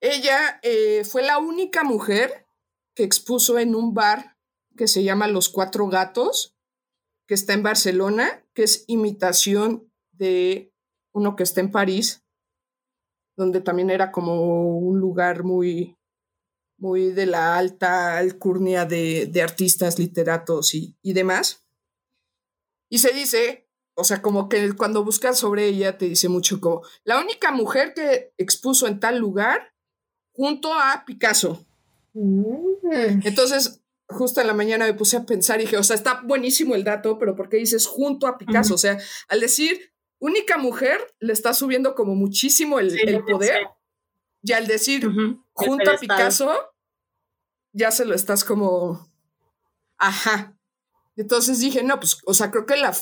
Ella 0.00 0.60
eh, 0.62 1.04
fue 1.04 1.22
la 1.22 1.38
única 1.38 1.84
mujer 1.84 2.46
que 2.94 3.02
expuso 3.02 3.58
en 3.58 3.74
un 3.74 3.94
bar 3.94 4.36
que 4.76 4.88
se 4.88 5.02
llama 5.02 5.26
Los 5.26 5.48
Cuatro 5.48 5.88
Gatos, 5.88 6.54
que 7.26 7.34
está 7.34 7.52
en 7.54 7.62
Barcelona, 7.62 8.44
que 8.54 8.62
es 8.62 8.84
imitación 8.86 9.90
de 10.12 10.72
uno 11.12 11.34
que 11.34 11.42
está 11.42 11.60
en 11.60 11.70
París, 11.70 12.24
donde 13.36 13.60
también 13.60 13.90
era 13.90 14.12
como 14.12 14.78
un 14.78 15.00
lugar 15.00 15.44
muy, 15.44 15.95
muy 16.78 17.10
de 17.10 17.26
la 17.26 17.56
alta 17.56 18.18
alcurnia 18.18 18.84
de, 18.84 19.26
de 19.26 19.42
artistas, 19.42 19.98
literatos 19.98 20.74
y, 20.74 20.96
y 21.02 21.12
demás. 21.12 21.64
Y 22.88 22.98
se 22.98 23.12
dice, 23.12 23.68
o 23.94 24.04
sea, 24.04 24.22
como 24.22 24.48
que 24.48 24.74
cuando 24.74 25.04
buscas 25.04 25.38
sobre 25.38 25.66
ella 25.66 25.98
te 25.98 26.06
dice 26.06 26.28
mucho 26.28 26.60
como 26.60 26.82
la 27.04 27.18
única 27.18 27.50
mujer 27.50 27.94
que 27.94 28.32
expuso 28.36 28.86
en 28.86 29.00
tal 29.00 29.18
lugar 29.18 29.74
junto 30.32 30.72
a 30.74 31.04
Picasso. 31.06 31.64
Mm. 32.12 33.22
Entonces, 33.24 33.80
justo 34.08 34.40
en 34.40 34.46
la 34.46 34.54
mañana 34.54 34.86
me 34.86 34.94
puse 34.94 35.16
a 35.16 35.24
pensar 35.24 35.58
y 35.58 35.64
dije, 35.64 35.78
o 35.78 35.82
sea, 35.82 35.96
está 35.96 36.20
buenísimo 36.22 36.74
el 36.74 36.84
dato, 36.84 37.18
pero 37.18 37.34
¿por 37.34 37.48
qué 37.48 37.56
dices 37.56 37.86
junto 37.86 38.26
a 38.26 38.38
Picasso? 38.38 38.74
O 38.74 38.78
sea, 38.78 38.98
al 39.28 39.40
decir 39.40 39.92
única 40.18 40.58
mujer, 40.58 41.00
le 41.18 41.32
está 41.32 41.54
subiendo 41.54 41.94
como 41.94 42.14
muchísimo 42.14 42.78
el, 42.78 42.90
Sí, 42.90 43.00
el 43.06 43.24
pensé. 43.24 43.54
Y 44.46 44.52
al 44.52 44.66
decir 44.68 45.06
Ujú. 45.08 45.20
El 45.20 45.38
junto 45.52 45.90
a. 45.90 45.96
Picasso, 45.96 46.52
ya 47.72 47.90
se 47.90 48.04
lo 48.04 48.14
estás 48.14 48.44
como, 48.44 49.10
ajá. 49.98 50.52
Entonces 51.16 51.58
dije, 51.60 51.82
no, 51.82 51.98
pues, 51.98 52.18
o 52.26 52.34
sea, 52.34 52.50
creo 52.50 52.66
que 52.66 52.76
la, 52.76 52.92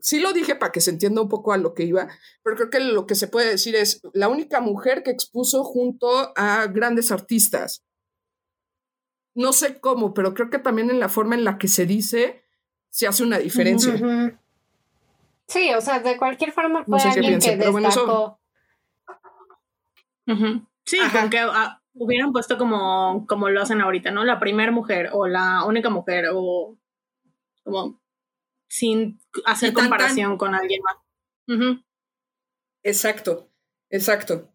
sí 0.00 0.18
lo 0.20 0.32
dije 0.32 0.54
para 0.56 0.72
que 0.72 0.80
se 0.80 0.90
entienda 0.90 1.22
un 1.22 1.28
poco 1.28 1.52
a 1.52 1.56
lo 1.58 1.74
que 1.74 1.84
iba, 1.84 2.08
pero 2.42 2.56
creo 2.56 2.70
que 2.70 2.80
lo 2.80 3.06
que 3.06 3.14
se 3.14 3.28
puede 3.28 3.48
decir 3.50 3.74
es 3.76 4.00
la 4.12 4.28
única 4.28 4.60
mujer 4.60 5.02
que 5.04 5.12
expuso 5.12 5.62
junto 5.64 6.32
a 6.36 6.66
grandes 6.66 7.10
artistas. 7.12 7.84
no 9.34 9.52
sé 9.52 9.80
cómo, 9.80 10.12
pero 10.12 10.34
creo 10.34 10.50
que 10.50 10.58
también 10.58 10.90
en 10.90 10.98
la 11.00 11.08
forma 11.08 11.36
en 11.36 11.44
la 11.44 11.56
que 11.56 11.68
se 11.68 11.86
dice 11.86 12.44
se 12.90 13.06
hace 13.06 13.22
una 13.22 13.38
diferencia. 13.38 13.94
Sí, 15.46 15.72
o 15.72 15.80
sea, 15.80 16.00
de 16.00 16.16
cualquier 16.18 16.52
forma 16.52 16.84
fue 16.84 16.90
No 16.90 16.98
sé 16.98 17.04
qué 17.04 17.20
alguien 17.20 17.26
piensen, 17.38 17.52
que 17.52 17.58
pero 17.60 17.72
bueno, 17.72 17.88
eso- 17.88 18.00
destacó. 18.00 18.40
Ujú. 20.26 20.66
Sí, 20.84 20.98
Ajá. 20.98 21.20
con 21.20 21.30
que 21.30 21.38
ah, 21.38 21.82
hubieran 21.94 22.32
puesto 22.32 22.58
como, 22.58 23.26
como 23.26 23.48
lo 23.48 23.62
hacen 23.62 23.80
ahorita, 23.80 24.10
¿no? 24.10 24.24
La 24.24 24.40
primera 24.40 24.72
mujer 24.72 25.10
o 25.12 25.26
la 25.26 25.64
única 25.64 25.90
mujer 25.90 26.26
o 26.32 26.78
como 27.64 28.00
sin 28.68 29.20
hacer 29.44 29.72
tan. 29.72 29.84
comparación 29.84 30.36
con 30.38 30.54
alguien 30.54 30.80
más. 30.82 30.96
Exacto, 32.82 33.50
exacto. 33.90 34.50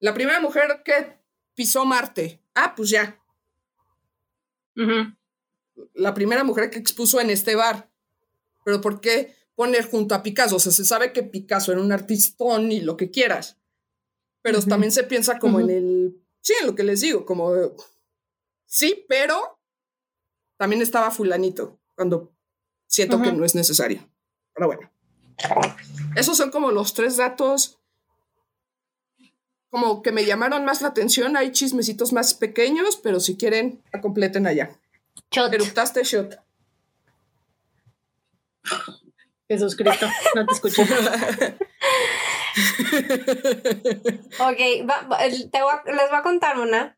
La 0.00 0.14
primera 0.14 0.40
mujer 0.40 0.82
que 0.84 1.18
pisó 1.54 1.84
Marte. 1.84 2.40
Ah, 2.54 2.74
pues 2.76 2.90
ya. 2.90 3.20
La 5.94 6.14
primera 6.14 6.44
mujer 6.44 6.70
que 6.70 6.78
expuso 6.78 7.20
en 7.20 7.30
este 7.30 7.56
bar. 7.56 7.90
Pero 8.64 8.80
¿por 8.80 9.00
qué 9.00 9.34
poner 9.56 9.90
junto 9.90 10.14
a 10.14 10.22
Picasso? 10.22 10.56
O 10.56 10.60
sea, 10.60 10.70
se 10.70 10.84
sabe 10.84 11.12
que 11.12 11.24
Picasso 11.24 11.72
era 11.72 11.80
un 11.80 11.90
artistón 11.90 12.70
y 12.70 12.80
lo 12.80 12.96
que 12.96 13.10
quieras. 13.10 13.57
Pero 14.42 14.62
también 14.62 14.92
se 14.92 15.04
piensa 15.04 15.38
como 15.38 15.60
en 15.60 15.70
el. 15.70 16.22
Sí, 16.40 16.54
en 16.60 16.66
lo 16.66 16.74
que 16.74 16.84
les 16.84 17.00
digo, 17.00 17.26
como. 17.26 17.52
Sí, 18.66 19.04
pero 19.08 19.58
también 20.56 20.82
estaba 20.82 21.10
Fulanito. 21.10 21.78
Cuando 21.94 22.32
siento 22.86 23.20
que 23.20 23.32
no 23.32 23.44
es 23.44 23.54
necesario. 23.54 24.08
Pero 24.54 24.66
bueno. 24.66 24.90
Esos 26.16 26.36
son 26.36 26.50
como 26.50 26.70
los 26.70 26.94
tres 26.94 27.16
datos. 27.16 27.78
Como 29.70 30.02
que 30.02 30.12
me 30.12 30.24
llamaron 30.24 30.64
más 30.64 30.80
la 30.80 30.88
atención. 30.88 31.36
Hay 31.36 31.52
chismecitos 31.52 32.12
más 32.12 32.34
pequeños, 32.34 32.96
pero 32.96 33.20
si 33.20 33.36
quieren, 33.36 33.82
la 33.92 34.00
completen 34.00 34.46
allá. 34.46 34.70
Shot. 35.30 35.52
Eruptaste 35.52 36.02
shot. 36.04 36.38
Jesús 39.48 39.76
Cristo, 39.76 40.06
no 40.34 40.46
te 40.46 40.54
escuché. 40.54 40.84
Ok, 44.40 44.56
te 44.56 45.62
voy 45.62 45.72
a- 45.72 45.82
les 45.92 46.10
voy 46.10 46.18
a 46.18 46.22
contar 46.22 46.58
una 46.58 46.96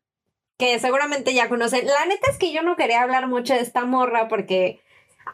que 0.57 0.79
seguramente 0.79 1.33
ya 1.33 1.49
conocen. 1.49 1.85
La 1.87 2.05
neta 2.05 2.29
es 2.29 2.37
que 2.37 2.51
yo 2.53 2.61
no 2.61 2.75
quería 2.75 3.01
hablar 3.01 3.27
mucho 3.27 3.53
de 3.53 3.61
esta 3.61 3.83
morra 3.85 4.27
porque 4.27 4.79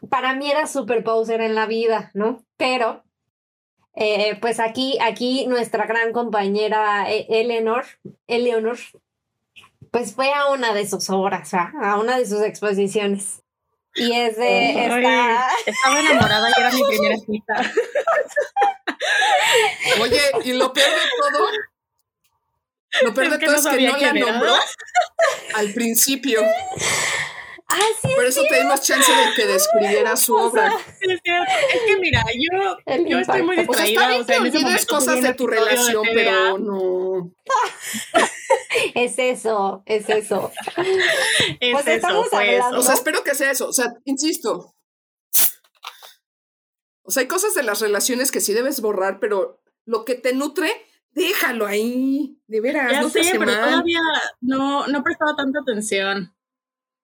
para 0.09 0.33
mí 0.35 0.49
era 0.49 0.67
super 0.67 1.03
poser 1.03 1.41
en 1.41 1.53
la 1.55 1.65
vida, 1.65 2.11
¿no? 2.13 2.45
Pero, 2.55 3.03
eh, 3.93 4.37
pues 4.39 4.59
aquí, 4.59 4.97
aquí 5.01 5.45
nuestra 5.47 5.85
gran 5.85 6.13
compañera 6.13 7.11
eh, 7.11 7.25
Eleanor, 7.29 7.85
Eleanor, 8.27 8.77
pues 9.91 10.13
fue 10.15 10.31
a 10.33 10.47
una 10.51 10.73
de 10.73 10.87
sus 10.87 11.09
obras, 11.09 11.53
a 11.53 11.97
una 11.99 12.17
de 12.17 12.25
sus 12.25 12.41
exposiciones. 12.41 13.41
Y 13.97 14.13
es 14.13 14.37
de 14.37 14.47
Ay, 14.47 14.77
esta... 14.77 15.49
Estaba 15.65 15.99
enamorada 15.99 16.49
y 16.49 16.53
era 16.59 16.71
mi 16.71 16.83
primera 16.83 17.17
cita. 17.17 17.73
Oye, 20.01 20.21
y 20.43 20.53
lo 20.53 20.71
peor 20.71 20.89
de 20.89 21.09
todo. 21.19 21.47
Lo 23.01 23.13
peor 23.13 23.25
Es 23.27 23.33
de 23.33 23.39
que 23.39 23.45
todo 23.47 23.55
no 23.61 23.69
es 23.69 23.75
que 23.75 23.87
no 23.87 23.97
la 23.97 24.13
nombró 24.13 24.55
al 25.55 25.73
principio. 25.73 26.41
Ah, 27.69 27.79
sí, 28.01 28.07
Por 28.15 28.25
eso 28.25 28.41
te 28.49 28.59
dimos 28.61 28.81
chance 28.81 29.11
de 29.11 29.33
que 29.35 29.45
describiera 29.45 30.15
su 30.15 30.33
O 30.35 30.49
sea, 30.51 30.67
obra. 30.67 30.77
Es 31.01 31.19
cierto. 31.21 31.51
Es 31.73 31.81
que 31.85 31.97
mira, 31.99 32.23
yo, 32.33 32.77
El 32.85 33.05
yo 33.05 33.19
estoy 33.19 33.41
muy 33.43 33.57
impacto. 33.59 33.71
O 33.71 33.75
sea, 33.75 33.85
distraída. 33.85 33.91
está 33.91 34.07
bien 34.09 34.21
o 34.21 34.25
sea, 34.25 34.35
que 34.35 34.41
en 34.41 34.47
ese 34.47 34.57
olvides 34.57 34.71
momento 34.91 34.95
cosas 34.95 35.21
de 35.21 35.33
tu 35.33 35.47
de 35.47 35.55
relación, 35.55 36.03
pero 36.13 36.57
no. 36.59 37.31
es 38.95 39.19
eso, 39.19 39.83
es 39.85 40.09
eso. 40.09 40.51
Es 41.59 41.73
Pues 41.73 41.87
eso, 41.87 41.95
estamos 41.95 42.27
fue 42.29 42.55
eso. 42.55 42.63
hablando- 42.63 42.79
O 42.79 42.83
sea, 42.83 42.93
espero 42.93 43.23
que 43.23 43.35
sea 43.35 43.51
eso. 43.51 43.67
O 43.67 43.73
sea, 43.73 43.93
insisto. 44.05 44.73
O 47.03 47.11
sea, 47.11 47.21
hay 47.21 47.27
cosas 47.27 47.53
de 47.53 47.63
las 47.63 47.81
relaciones 47.81 48.31
que 48.31 48.41
sí 48.41 48.53
debes 48.53 48.79
borrar, 48.81 49.19
pero 49.19 49.61
lo 49.85 50.03
que 50.05 50.15
te 50.15 50.33
nutre, 50.33 50.71
déjalo 51.11 51.65
ahí. 51.65 52.37
De 52.47 52.61
veras, 52.61 52.91
Ya 52.91 53.01
no 53.01 53.09
sé, 53.09 53.21
pero 53.31 53.45
mal. 53.45 53.61
todavía 53.61 53.99
no, 54.41 54.87
no 54.87 55.03
prestaba 55.03 55.35
tanta 55.35 55.59
atención. 55.59 56.33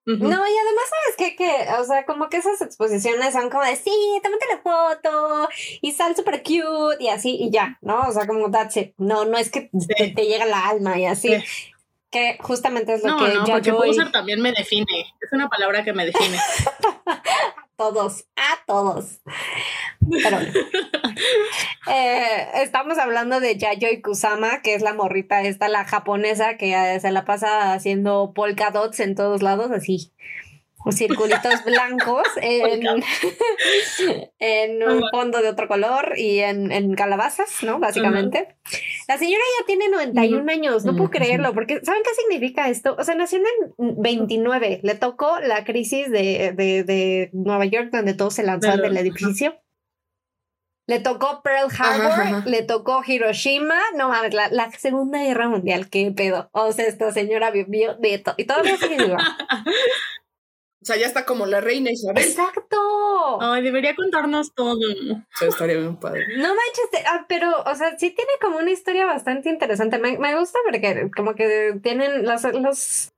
No, 0.06 0.18
y 0.18 0.30
además, 0.30 0.86
¿sabes 0.90 1.16
qué? 1.18 1.36
Que, 1.36 1.66
o 1.80 1.84
sea, 1.86 2.06
como 2.06 2.30
que 2.30 2.38
esas 2.38 2.62
exposiciones 2.62 3.34
son 3.34 3.50
como 3.50 3.64
de, 3.64 3.76
sí, 3.76 3.92
tómate 4.22 4.46
la 4.52 4.62
foto 4.62 5.50
y 5.82 5.92
sal 5.94 6.16
súper 6.16 6.44
cute 6.44 6.98
y 7.00 7.08
así, 7.08 7.38
y 7.40 7.52
ya, 7.52 7.78
¿no? 7.82 8.02
O 8.02 8.12
sea, 8.12 8.28
como 8.28 8.52
that's 8.52 8.76
it. 8.78 8.94
No, 8.98 9.24
no 9.24 9.38
es 9.38 9.50
que 9.50 9.70
te, 9.98 10.10
te 10.10 10.26
llega 10.26 10.46
la 10.46 10.68
alma 10.68 11.00
y 11.00 11.06
así. 11.06 11.30
Sí. 11.30 11.44
Que 12.12 12.38
justamente 12.42 12.94
es 12.94 13.04
lo 13.04 13.12
No, 13.12 13.26
que 13.26 13.34
no, 13.34 13.46
ya 13.46 13.54
porque 13.54 13.72
yo 13.96 14.12
también 14.12 14.40
me 14.42 14.52
define. 14.52 15.16
Es 15.20 15.32
una 15.32 15.50
palabra 15.50 15.84
que 15.84 15.94
me 15.94 16.06
define. 16.06 16.38
todos, 17.76 18.26
a 18.36 18.64
todos. 18.66 19.22
Pero. 20.24 20.38
Eh, 21.86 22.64
estamos 22.64 22.98
hablando 22.98 23.42
de 23.42 23.58
Yayoi 23.58 24.02
Kusama, 24.02 24.62
que 24.62 24.74
es 24.74 24.82
la 24.82 24.94
morrita 24.94 25.42
esta, 25.42 25.68
la 25.68 25.84
japonesa, 25.84 26.56
que 26.56 26.98
se 27.02 27.12
la 27.12 27.26
pasa 27.26 27.74
haciendo 27.74 28.32
polka 28.34 28.72
dots 28.72 29.02
en 29.02 29.16
todos 29.16 29.42
lados, 29.42 29.70
así. 29.70 30.14
Circulitos 30.92 31.64
blancos 31.64 32.28
en, 32.42 32.84
en 34.40 34.84
un 34.84 35.04
fondo 35.12 35.42
de 35.42 35.50
otro 35.50 35.68
color 35.68 36.14
y 36.18 36.40
en, 36.40 36.72
en 36.72 36.94
calabazas, 36.96 37.64
¿no? 37.64 37.80
Básicamente. 37.80 38.56
La 39.08 39.18
señora 39.18 39.44
ya 39.60 39.66
tiene 39.66 39.90
91 39.90 40.52
años, 40.52 40.86
no 40.86 40.92
puedo 40.94 41.06
Ujú. 41.06 41.12
creerlo, 41.12 41.54
porque 41.54 41.80
¿saben 41.84 42.02
qué 42.04 42.10
significa 42.22 42.70
esto? 42.70 42.96
O 42.98 43.04
sea, 43.04 43.16
nació 43.16 43.40
en 43.40 43.96
29, 44.02 44.80
le 44.84 44.96
tocó 44.96 45.40
la 45.40 45.64
crisis 45.64 46.10
de, 46.12 46.54
de, 46.56 46.84
de 46.84 47.30
Nueva 47.34 47.66
York, 47.66 47.90
donde 47.92 48.14
todos 48.14 48.34
se 48.36 48.44
lo- 48.44 48.58
del 48.58 48.98
edificio. 48.98 49.60
Le 50.86 51.00
tocó 51.00 51.42
Pearl 51.44 51.70
Harbor, 51.80 52.08
Ajá, 52.12 52.22
ajá. 52.40 52.44
le 52.46 52.62
tocó 52.62 53.02
Hiroshima, 53.08 53.80
no 53.96 54.10
mames, 54.10 54.34
la, 54.34 54.50
la 54.50 54.70
Segunda 54.72 55.24
Guerra 55.24 55.48
Mundial, 55.48 55.90
qué 55.90 56.12
pedo. 56.14 56.50
O 56.52 56.74
sea, 56.74 56.86
esta 56.88 57.10
señora 57.14 57.52
vivió 57.52 57.96
de 57.96 58.18
todo 58.20 58.36
y 58.38 58.44
todavía 58.44 58.76
sigue 58.76 58.98
viva. 58.98 59.18
O 60.84 60.86
sea, 60.86 60.98
ya 60.98 61.08
está 61.08 61.24
como 61.26 61.46
la 61.46 61.62
reina 61.62 61.92
Isabel. 61.92 62.22
¡Exacto! 62.22 63.42
Ay, 63.42 63.64
debería 63.64 63.96
contarnos 63.96 64.54
todo. 64.54 64.78
Sea, 65.40 65.48
estaría 65.48 65.78
bien 65.78 65.96
padre. 65.96 66.26
No 66.36 66.50
manches, 66.50 66.90
te- 66.92 67.06
ah, 67.08 67.26
pero, 67.30 67.62
o 67.64 67.76
sea, 67.76 67.98
sí 67.98 68.12
tiene 68.12 68.32
como 68.42 68.58
una 68.58 68.70
historia 68.70 69.06
bastante 69.06 69.48
interesante. 69.50 69.98
Me, 69.98 70.18
me 70.18 70.38
gusta 70.38 70.60
porque 70.66 71.10
como 71.16 71.36
que 71.36 71.80
tienen 71.82 72.26
los, 72.26 72.44
los, 72.44 73.14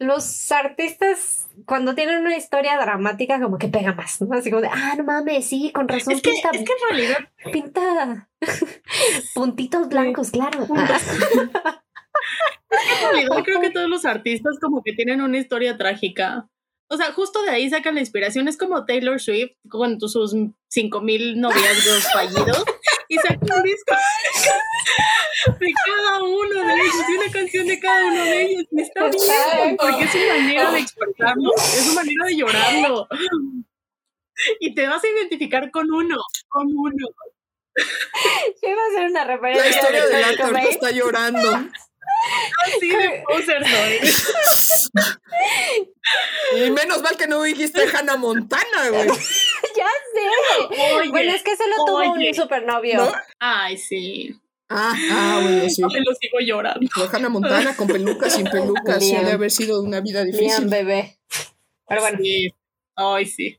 los 0.00 0.50
artistas, 0.52 1.46
cuando 1.64 1.94
tienen 1.94 2.18
una 2.26 2.36
historia 2.36 2.76
dramática, 2.76 3.40
como 3.40 3.56
que 3.56 3.68
pega 3.68 3.92
más, 3.94 4.20
¿no? 4.20 4.36
Así 4.36 4.50
como 4.50 4.62
de, 4.62 4.68
ah, 4.72 4.94
no 4.98 5.04
mames, 5.04 5.46
sí, 5.46 5.70
con 5.72 5.86
razón, 5.86 6.12
Es 6.14 6.22
que, 6.22 6.30
pinta, 6.32 6.50
es 6.52 6.64
que 6.64 6.72
en 6.72 6.88
realidad 6.90 7.18
pinta 7.52 8.28
puntitos 9.36 9.88
blancos, 9.88 10.32
claro. 10.32 10.66
Ah, 10.74 10.98
En 12.70 13.12
realidad 13.12 13.44
creo 13.44 13.60
que 13.60 13.70
todos 13.70 13.88
los 13.88 14.04
artistas 14.04 14.58
como 14.60 14.82
que 14.82 14.92
tienen 14.92 15.20
una 15.22 15.38
historia 15.38 15.76
trágica. 15.76 16.48
O 16.88 16.96
sea, 16.96 17.12
justo 17.12 17.42
de 17.42 17.50
ahí 17.50 17.68
sacan 17.68 17.94
la 17.94 18.00
inspiración. 18.00 18.48
Es 18.48 18.56
como 18.56 18.84
Taylor 18.84 19.20
Swift 19.20 19.52
con 19.68 20.00
sus 20.00 20.34
5000 20.68 21.40
noviazgos 21.40 22.04
fallidos 22.12 22.64
y 23.08 23.16
saca 23.16 23.56
un 23.56 23.62
disco 23.62 23.94
de 25.60 25.72
cada 25.86 26.22
uno 26.22 26.66
de 26.66 26.74
ellos 26.74 27.04
y 27.08 27.12
una 27.14 27.32
canción 27.32 27.66
de 27.66 27.80
cada 27.80 28.04
uno 28.04 28.24
de 28.24 28.42
ellos. 28.42 28.64
Y 28.70 28.82
está 28.82 29.08
bien, 29.08 29.76
porque 29.76 30.04
es 30.04 30.10
su 30.10 30.18
manera 30.18 30.70
de 30.72 30.80
expresarlo, 30.80 31.50
es 31.56 31.84
su 31.86 31.94
manera 31.94 32.26
de 32.26 32.36
llorarlo. 32.36 33.08
Y 34.60 34.74
te 34.74 34.86
vas 34.86 35.02
a 35.02 35.08
identificar 35.08 35.70
con 35.70 35.90
uno, 35.90 36.16
con 36.48 36.66
uno. 36.66 37.08
Yo 38.62 38.68
iba 38.68 38.82
a 38.82 38.86
hacer 38.88 39.10
una 39.10 39.24
referencia. 39.24 39.64
La 39.64 39.70
historia 39.70 40.06
de 40.06 40.16
arte 40.16 40.42
ahorita 40.42 40.48
Cobain. 40.48 40.68
está 40.68 40.90
llorando. 40.90 41.68
Así 42.64 42.88
de 42.88 43.22
poser 43.28 43.62
soy. 43.66 44.00
Y 46.56 46.70
menos 46.70 47.02
mal 47.02 47.16
que 47.16 47.26
no 47.26 47.42
dijiste 47.42 47.82
Hannah 47.94 48.16
Montana, 48.16 48.88
güey. 48.90 49.08
Ya 49.76 49.86
sé. 50.14 50.92
Oye, 50.94 51.10
bueno, 51.10 51.32
es 51.34 51.42
que 51.42 51.54
solo 51.56 51.74
tuvo 51.84 51.96
oye. 52.14 52.28
un 52.30 52.34
supernovio. 52.34 52.96
¿No? 52.96 53.12
Ay, 53.38 53.76
sí. 53.76 54.34
Ah, 54.70 54.94
ah, 55.12 55.40
bueno, 55.42 55.68
sí. 55.68 55.82
Me 55.82 56.00
lo 56.00 56.14
sigo 56.14 56.38
llorando. 56.40 56.88
Pero 56.94 57.08
Hannah 57.12 57.28
Montana 57.28 57.76
con 57.76 57.86
pelucas, 57.88 58.32
sin 58.34 58.44
pelucas, 58.46 59.04
sí, 59.04 59.10
Liam. 59.10 59.24
ha 59.24 59.26
de 59.28 59.32
haber 59.34 59.50
sido 59.50 59.82
una 59.82 60.00
vida 60.00 60.22
Bien, 60.24 60.34
difícil. 60.36 60.68
bebé. 60.68 61.18
Pero 61.88 62.00
bueno, 62.00 62.18
Sí. 62.22 62.48
Ay, 62.96 63.26
sí. 63.26 63.58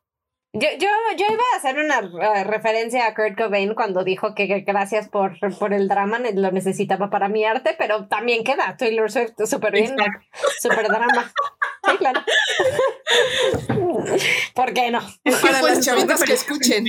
Yo, 0.54 0.68
yo, 0.80 0.88
yo 1.18 1.26
iba 1.30 1.44
a 1.54 1.58
hacer 1.58 1.78
una 1.78 2.00
eh, 2.00 2.44
referencia 2.44 3.06
a 3.06 3.14
Kurt 3.14 3.38
Cobain 3.38 3.76
cuando 3.76 4.04
dijo 4.04 4.34
que, 4.34 4.48
que 4.48 4.62
gracias 4.62 5.08
por, 5.10 5.38
por 5.58 5.74
el 5.74 5.88
drama, 5.88 6.20
lo 6.34 6.52
necesitaba 6.52 7.10
para 7.10 7.30
mi 7.30 7.46
arte, 7.46 7.76
pero 7.78 8.08
también 8.08 8.44
queda 8.44 8.76
Taylor 8.78 9.12
Swift 9.12 9.34
súper 9.46 9.74
bien, 9.74 9.96
súper 10.62 10.88
drama. 10.88 11.32
Sí, 11.90 11.98
claro. 11.98 12.24
¿Por 14.56 14.74
qué 14.74 14.92
no? 14.92 15.00
Para 15.42 15.60
pues, 15.60 15.76
las 15.76 15.86
chavitas 15.86 16.24
que 16.24 16.34
escuchen, 16.34 16.86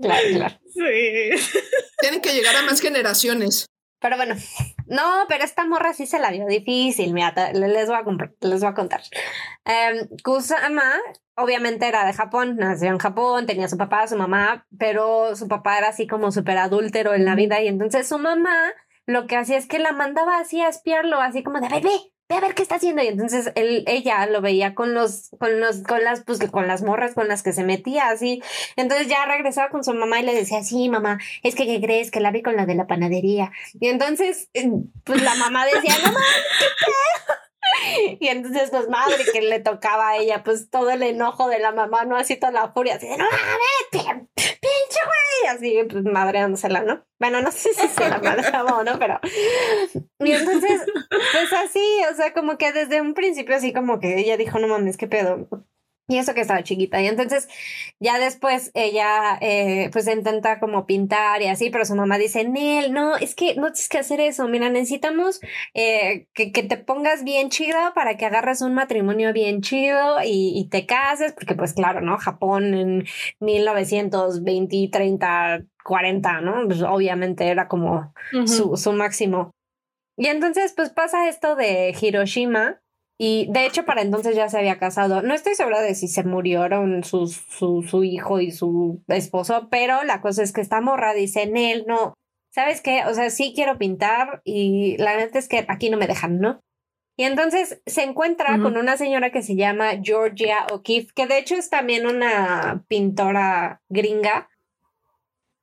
Claro, 0.00 0.28
claro. 0.34 0.60
Sí. 0.72 1.60
tienen 2.00 2.20
que 2.20 2.32
llegar 2.32 2.56
a 2.56 2.62
más 2.62 2.80
generaciones. 2.80 3.66
Pero 4.04 4.18
bueno, 4.18 4.34
No, 4.86 5.24
pero 5.28 5.44
esta 5.44 5.64
morra 5.64 5.94
sí 5.94 6.04
se 6.06 6.18
la 6.18 6.30
vio 6.30 6.44
difícil, 6.46 7.14
mira, 7.14 7.32
les 7.54 7.88
voy 7.88 7.96
a, 7.96 8.46
les 8.46 8.60
voy 8.60 8.68
a 8.68 8.74
contar. 8.74 9.00
Em, 9.64 10.06
Kusama 10.22 10.92
obviamente 11.36 11.88
era 11.88 12.04
de 12.04 12.12
Japón, 12.12 12.56
nació 12.56 12.90
en 12.90 12.98
Japón, 12.98 13.46
tenía 13.46 13.66
su 13.66 13.78
papá, 13.78 14.06
su 14.06 14.16
mamá, 14.16 14.66
pero 14.78 15.34
su 15.36 15.48
papá 15.48 15.78
era 15.78 15.88
así 15.88 16.06
como 16.06 16.32
súper 16.32 16.58
adúltero 16.58 17.14
en 17.14 17.24
la 17.24 17.34
vida 17.34 17.62
y 17.62 17.68
entonces 17.68 18.06
su 18.06 18.18
mamá 18.18 18.74
lo 19.06 19.26
que 19.26 19.36
hacía 19.36 19.56
es 19.56 19.66
que 19.66 19.78
la 19.78 19.92
mandaba 19.92 20.38
así 20.38 20.60
a 20.60 20.68
espiarlo, 20.68 21.20
así 21.20 21.42
como 21.42 21.60
de 21.60 21.70
bebé, 21.70 21.98
ve 22.28 22.36
a 22.36 22.40
ver 22.40 22.54
qué 22.54 22.62
está 22.62 22.76
haciendo. 22.76 23.02
Y 23.02 23.08
entonces 23.08 23.52
él, 23.54 23.84
ella 23.86 24.26
lo 24.26 24.40
veía 24.40 24.74
con 24.74 24.94
los, 24.94 25.30
con 25.38 25.60
los, 25.60 25.82
con 25.82 26.02
las, 26.04 26.22
pues 26.22 26.38
con 26.50 26.66
las 26.66 26.82
morras 26.82 27.14
con 27.14 27.28
las 27.28 27.42
que 27.42 27.52
se 27.52 27.64
metía 27.64 28.08
así. 28.08 28.42
Entonces 28.76 29.08
ya 29.08 29.24
regresaba 29.26 29.70
con 29.70 29.84
su 29.84 29.94
mamá 29.94 30.20
y 30.20 30.24
le 30.24 30.34
decía, 30.34 30.62
sí, 30.62 30.88
mamá, 30.88 31.18
es 31.42 31.54
que 31.54 31.66
¿qué 31.66 31.80
crees? 31.80 32.10
Que 32.10 32.20
la 32.20 32.30
vi 32.30 32.42
con 32.42 32.56
la 32.56 32.66
de 32.66 32.74
la 32.74 32.86
panadería. 32.86 33.52
Y 33.78 33.88
entonces, 33.88 34.48
eh, 34.54 34.70
pues 35.04 35.22
la 35.22 35.34
mamá 35.34 35.64
decía, 35.66 35.94
no 35.98 36.12
mames, 36.12 36.44
¿qué 36.58 36.90
Y 38.20 38.28
entonces, 38.28 38.70
pues 38.70 38.88
madre, 38.88 39.24
que 39.32 39.42
le 39.42 39.60
tocaba 39.60 40.10
a 40.10 40.16
ella, 40.16 40.42
pues 40.42 40.70
todo 40.70 40.90
el 40.90 41.02
enojo 41.02 41.48
de 41.48 41.58
la 41.58 41.72
mamá, 41.72 42.04
¿no? 42.04 42.16
Así 42.16 42.36
toda 42.36 42.52
la 42.52 42.72
furia, 42.72 42.96
así 42.96 43.06
de, 43.06 43.16
no, 43.16 43.24
vete, 43.24 44.26
pinche 44.34 45.00
güey, 45.04 45.54
así, 45.54 45.78
pues 45.90 46.04
madreándosela, 46.04 46.82
¿no? 46.82 47.04
Bueno, 47.18 47.42
no 47.42 47.50
sé 47.50 47.74
si 47.74 47.88
se 47.88 48.08
la 48.08 48.18
madreaba 48.18 48.78
o 48.78 48.84
no, 48.84 48.98
pero... 48.98 49.20
Y 50.20 50.32
entonces, 50.32 50.82
pues 51.10 51.52
así, 51.52 52.02
o 52.10 52.14
sea, 52.14 52.32
como 52.32 52.58
que 52.58 52.72
desde 52.72 53.00
un 53.00 53.14
principio 53.14 53.56
así 53.56 53.72
como 53.72 54.00
que 54.00 54.18
ella 54.18 54.36
dijo, 54.36 54.58
no 54.58 54.68
mames, 54.68 54.96
qué 54.96 55.06
pedo, 55.06 55.48
y 56.06 56.18
eso 56.18 56.34
que 56.34 56.42
estaba 56.42 56.62
chiquita. 56.62 57.00
Y 57.00 57.06
entonces 57.06 57.48
ya 57.98 58.18
después 58.18 58.70
ella 58.74 59.38
eh, 59.40 59.88
pues 59.92 60.06
intenta 60.06 60.60
como 60.60 60.86
pintar 60.86 61.40
y 61.40 61.46
así, 61.46 61.70
pero 61.70 61.84
su 61.84 61.94
mamá 61.94 62.18
dice, 62.18 62.44
Nel, 62.44 62.92
no, 62.92 63.16
es 63.16 63.34
que 63.34 63.54
no 63.54 63.72
tienes 63.72 63.88
que 63.88 63.98
hacer 63.98 64.20
eso. 64.20 64.46
Mira, 64.48 64.68
necesitamos 64.68 65.40
eh, 65.72 66.26
que, 66.34 66.52
que, 66.52 66.62
te 66.62 66.76
pongas 66.76 67.24
bien 67.24 67.48
chido 67.48 67.78
para 67.94 68.16
que 68.16 68.26
agarres 68.26 68.60
un 68.60 68.74
matrimonio 68.74 69.32
bien 69.32 69.62
chido 69.62 70.22
y, 70.22 70.52
y, 70.58 70.68
te 70.68 70.86
cases, 70.86 71.32
porque 71.32 71.54
pues 71.54 71.72
claro, 71.72 72.00
¿no? 72.00 72.18
Japón 72.18 72.74
en 72.74 73.04
1920, 73.40 74.88
30, 74.92 75.64
40, 75.84 76.40
¿no? 76.42 76.66
Pues 76.66 76.82
obviamente 76.82 77.48
era 77.48 77.68
como 77.68 78.12
su, 78.46 78.76
su 78.76 78.92
máximo. 78.92 79.52
Y 80.16 80.26
entonces 80.26 80.72
pues 80.76 80.90
pasa 80.90 81.28
esto 81.28 81.56
de 81.56 81.94
Hiroshima 81.98 82.80
y 83.18 83.46
de 83.50 83.66
hecho, 83.66 83.84
para 83.84 84.02
entonces 84.02 84.34
ya 84.34 84.48
se 84.48 84.58
había 84.58 84.78
casado. 84.78 85.22
No 85.22 85.34
estoy 85.34 85.54
segura 85.54 85.80
de 85.80 85.94
si 85.94 86.08
se 86.08 86.24
murieron 86.24 87.04
su, 87.04 87.28
su, 87.28 87.82
su 87.82 88.04
hijo 88.04 88.40
y 88.40 88.50
su 88.50 89.02
esposo, 89.08 89.68
pero 89.70 90.02
la 90.04 90.20
cosa 90.20 90.42
es 90.42 90.52
que 90.52 90.60
esta 90.60 90.80
morra 90.80 91.14
dice 91.14 91.42
en 91.42 91.56
él, 91.56 91.84
no, 91.86 92.14
¿sabes 92.50 92.80
qué? 92.80 93.04
O 93.06 93.14
sea, 93.14 93.30
sí 93.30 93.52
quiero 93.54 93.78
pintar 93.78 94.40
y 94.44 94.96
la 94.98 95.16
neta 95.16 95.38
es 95.38 95.48
que 95.48 95.64
aquí 95.68 95.90
no 95.90 95.96
me 95.96 96.06
dejan, 96.08 96.40
¿no? 96.40 96.60
Y 97.16 97.22
entonces 97.24 97.80
se 97.86 98.02
encuentra 98.02 98.58
con 98.60 98.76
una 98.76 98.96
señora 98.96 99.30
que 99.30 99.42
se 99.42 99.54
llama 99.54 99.92
Georgia 100.02 100.66
O'Keeffe, 100.72 101.12
que 101.14 101.28
de 101.28 101.38
hecho 101.38 101.54
es 101.54 101.70
también 101.70 102.08
una 102.08 102.84
pintora 102.88 103.82
gringa, 103.88 104.48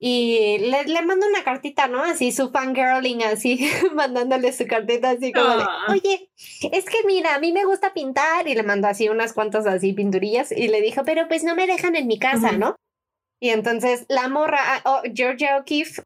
y 0.04 0.58
le, 0.58 0.86
le 0.86 1.02
manda 1.04 1.28
una 1.28 1.44
cartita, 1.44 1.88
¿no? 1.88 2.04
Así 2.04 2.32
su 2.32 2.50
fangirling, 2.50 3.22
así, 3.22 3.70
mandándole 3.94 4.52
su 4.52 4.66
cartita 4.66 5.12
así 5.12 5.32
como 5.32 5.58
de, 5.58 5.64
ah. 5.64 5.86
oye, 5.90 6.32
es 6.72 6.86
que 6.86 6.98
mira, 7.06 7.36
a 7.36 7.40
mí 7.40 7.54
me 7.54 7.66
gusta 7.66 7.94
pintar 7.94 8.48
y 8.48 8.56
le 8.56 8.64
mandó 8.64 8.88
así 8.88 9.10
unas 9.10 9.32
cuantas 9.32 9.68
así 9.68 9.94
pinturillas 9.94 10.52
y 10.52 10.70
le 10.70 10.82
dijo, 10.82 11.04
pero 11.06 11.28
pues 11.28 11.44
no 11.44 11.56
me 11.56 11.68
dejan 11.68 11.96
en 11.96 12.08
mi 12.08 12.18
casa, 12.18 12.52
¿no? 12.52 12.76
Y 13.40 13.50
entonces 13.50 14.06
la 14.10 14.28
morra, 14.28 14.58
ah, 14.60 14.82
oh, 14.86 15.02
Georgia 15.14 15.58
O'Keeffe, 15.58 16.02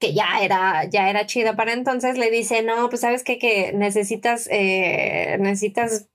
que 0.00 0.12
ya 0.12 0.40
era, 0.42 0.86
ya 0.86 1.08
era 1.08 1.26
chida 1.26 1.54
para 1.54 1.72
entonces, 1.72 2.18
le 2.18 2.32
dice, 2.32 2.64
no, 2.64 2.88
pues 2.88 3.02
sabes 3.02 3.22
qué, 3.22 3.38
que 3.38 3.72
necesitas, 3.72 4.48
eh, 4.50 5.36
necesitas, 5.38 6.08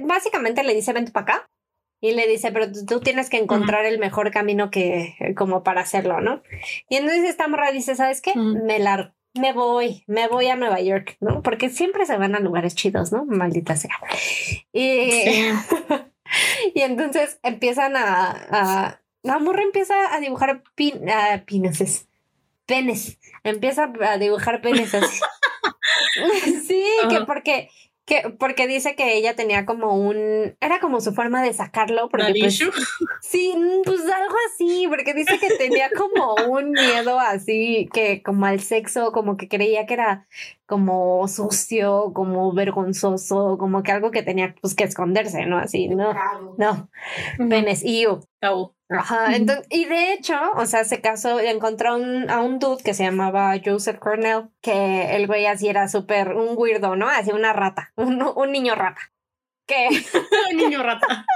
básicamente 0.00 0.62
le 0.62 0.74
dice, 0.74 0.94
vente 0.94 1.12
para 1.12 1.24
acá 1.24 1.50
y 2.00 2.12
le 2.12 2.26
dice, 2.26 2.52
pero 2.52 2.66
tú 2.86 3.00
tienes 3.00 3.30
que 3.30 3.38
encontrar 3.38 3.86
el 3.86 3.98
mejor 3.98 4.30
camino 4.30 4.70
que, 4.70 5.14
como 5.36 5.62
para 5.62 5.80
hacerlo, 5.80 6.20
¿no? 6.20 6.42
Y 6.88 6.96
entonces 6.96 7.24
esta 7.24 7.48
morra 7.48 7.72
dice, 7.72 7.96
¿sabes 7.96 8.20
qué? 8.20 8.34
Me 8.36 8.78
la 8.78 9.14
me 9.34 9.52
voy, 9.52 10.04
me 10.06 10.28
voy 10.28 10.46
a 10.46 10.56
Nueva 10.56 10.80
York, 10.80 11.16
¿no? 11.20 11.42
Porque 11.42 11.68
siempre 11.68 12.06
se 12.06 12.16
van 12.16 12.36
a 12.36 12.40
lugares 12.40 12.74
chidos, 12.74 13.12
¿no? 13.12 13.24
Maldita 13.24 13.74
sea. 13.74 13.98
Y, 14.72 15.10
y 16.74 16.80
entonces 16.80 17.40
empiezan 17.42 17.94
a, 17.96 19.00
la 19.22 19.38
morra 19.38 19.62
empieza 19.62 20.14
a 20.14 20.20
dibujar 20.20 20.62
pin, 20.76 21.00
penes, 22.66 23.18
empieza 23.42 23.92
a 24.08 24.18
dibujar 24.18 24.60
penes 24.60 24.94
así. 24.94 25.20
sí, 26.66 26.84
que 27.08 27.20
porque 27.22 27.70
que, 28.06 28.34
porque 28.38 28.66
dice 28.66 28.94
que 28.94 29.16
ella 29.16 29.34
tenía 29.34 29.64
como 29.64 29.96
un, 29.96 30.56
era 30.60 30.80
como 30.80 31.00
su 31.00 31.12
forma 31.14 31.42
de 31.42 31.52
sacarlo, 31.54 32.08
porque 32.10 32.34
pues, 32.38 32.58
sí, 33.22 33.54
pues 33.84 34.00
algo 34.00 34.36
así, 34.52 34.86
porque 34.88 35.14
dice 35.14 35.38
que 35.38 35.56
tenía 35.56 35.90
como 35.90 36.34
un 36.50 36.70
miedo 36.72 37.18
así, 37.18 37.88
que 37.92 38.22
como 38.22 38.44
al 38.46 38.60
sexo, 38.60 39.12
como 39.12 39.36
que 39.36 39.48
creía 39.48 39.86
que 39.86 39.94
era 39.94 40.26
como 40.66 41.26
sucio, 41.28 42.12
como 42.14 42.52
vergonzoso, 42.52 43.56
como 43.58 43.82
que 43.82 43.92
algo 43.92 44.10
que 44.10 44.22
tenía 44.22 44.54
pues 44.60 44.74
que 44.74 44.84
esconderse, 44.84 45.46
¿no? 45.46 45.58
Así, 45.58 45.88
no, 45.88 46.14
no, 46.58 46.90
penes, 47.48 47.82
y 47.84 48.02
yo. 48.02 48.20
Ajá, 48.98 49.34
entonces, 49.34 49.66
y 49.70 49.84
de 49.86 50.12
hecho, 50.12 50.34
o 50.54 50.66
sea, 50.66 50.84
se 50.84 51.00
casó 51.00 51.42
y 51.42 51.46
encontró 51.46 51.90
a 51.92 52.40
un 52.40 52.58
dude 52.58 52.82
que 52.82 52.94
se 52.94 53.04
llamaba 53.04 53.54
Joseph 53.64 53.98
Cornell, 53.98 54.50
que 54.60 55.16
el 55.16 55.26
güey 55.26 55.46
así 55.46 55.68
era 55.68 55.88
súper 55.88 56.34
un 56.34 56.56
weirdo, 56.56 56.96
¿no? 56.96 57.08
Así 57.08 57.30
una 57.30 57.52
rata, 57.52 57.92
un, 57.96 58.22
un 58.22 58.52
niño 58.52 58.74
rata. 58.74 59.00
Que. 59.66 59.88
un 60.50 60.56
niño 60.56 60.82
rata. 60.82 61.26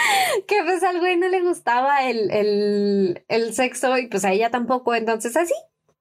que 0.46 0.62
pues 0.62 0.82
al 0.82 1.00
güey 1.00 1.16
no 1.16 1.28
le 1.28 1.40
gustaba 1.42 2.08
el, 2.08 2.30
el, 2.30 3.24
el 3.28 3.54
sexo 3.54 3.96
y 3.98 4.08
pues 4.08 4.24
a 4.24 4.32
ella 4.32 4.50
tampoco, 4.50 4.94
entonces 4.94 5.36
así. 5.36 5.54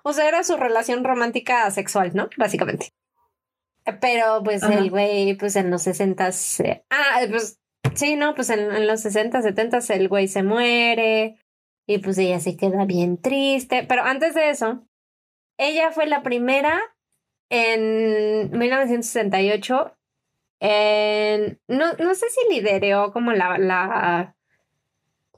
O 0.04 0.14
sea, 0.14 0.28
era 0.28 0.44
su 0.44 0.56
relación 0.58 1.04
romántica 1.04 1.70
sexual, 1.72 2.12
¿no? 2.14 2.30
Básicamente. 2.38 2.94
Pero 4.02 4.42
pues 4.44 4.64
el 4.64 4.90
güey, 4.90 5.36
pues 5.36 5.56
en 5.56 5.70
los 5.70 5.84
sesentas, 5.84 6.62
ah, 6.90 7.22
pues 7.30 7.60
Sí, 7.96 8.16
no, 8.16 8.36
pues 8.36 8.50
en, 8.50 8.88
los 8.88 9.02
60, 9.02 9.42
70 9.42 9.80
el 9.90 10.08
güey 10.08 10.28
se 10.28 10.44
muere 10.44 11.38
y 11.88 12.00
pues 12.00 12.18
ella 12.18 12.40
se 12.40 12.58
queda 12.58 12.86
bien 12.86 13.18
triste. 13.18 13.86
Pero 13.88 14.04
antes 14.04 14.36
de 14.36 14.50
eso, 14.50 14.86
ella 15.58 15.92
fue 15.92 16.06
la 16.06 16.22
primera 16.22 16.82
en 17.50 18.52
1968 18.52 19.96
en, 20.60 21.60
no, 21.68 21.94
no 21.94 22.16
sé 22.16 22.26
si 22.30 22.54
lideró 22.54 23.12
como 23.12 23.32
la, 23.34 23.58
la, 23.58 24.36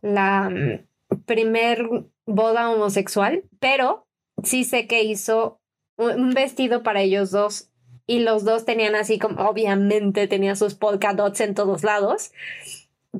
la 0.02 0.50
mm, 0.50 1.20
primer 1.26 1.88
boda 2.26 2.70
homosexual, 2.70 3.44
pero 3.60 4.08
sí 4.44 4.64
sé 4.64 4.88
que 4.88 5.04
hizo 5.04 5.60
un 5.98 6.32
vestido 6.32 6.84
para 6.84 7.02
ellos 7.02 7.32
dos 7.32 7.72
y 8.08 8.20
los 8.20 8.46
dos 8.46 8.66
tenían 8.66 8.96
así 8.96 9.20
como, 9.20 9.48
obviamente 9.48 10.28
tenía 10.28 10.56
sus 10.56 10.74
polka 10.74 11.14
dots 11.14 11.42
en 11.42 11.54
todos 11.54 11.84
lados, 11.84 12.32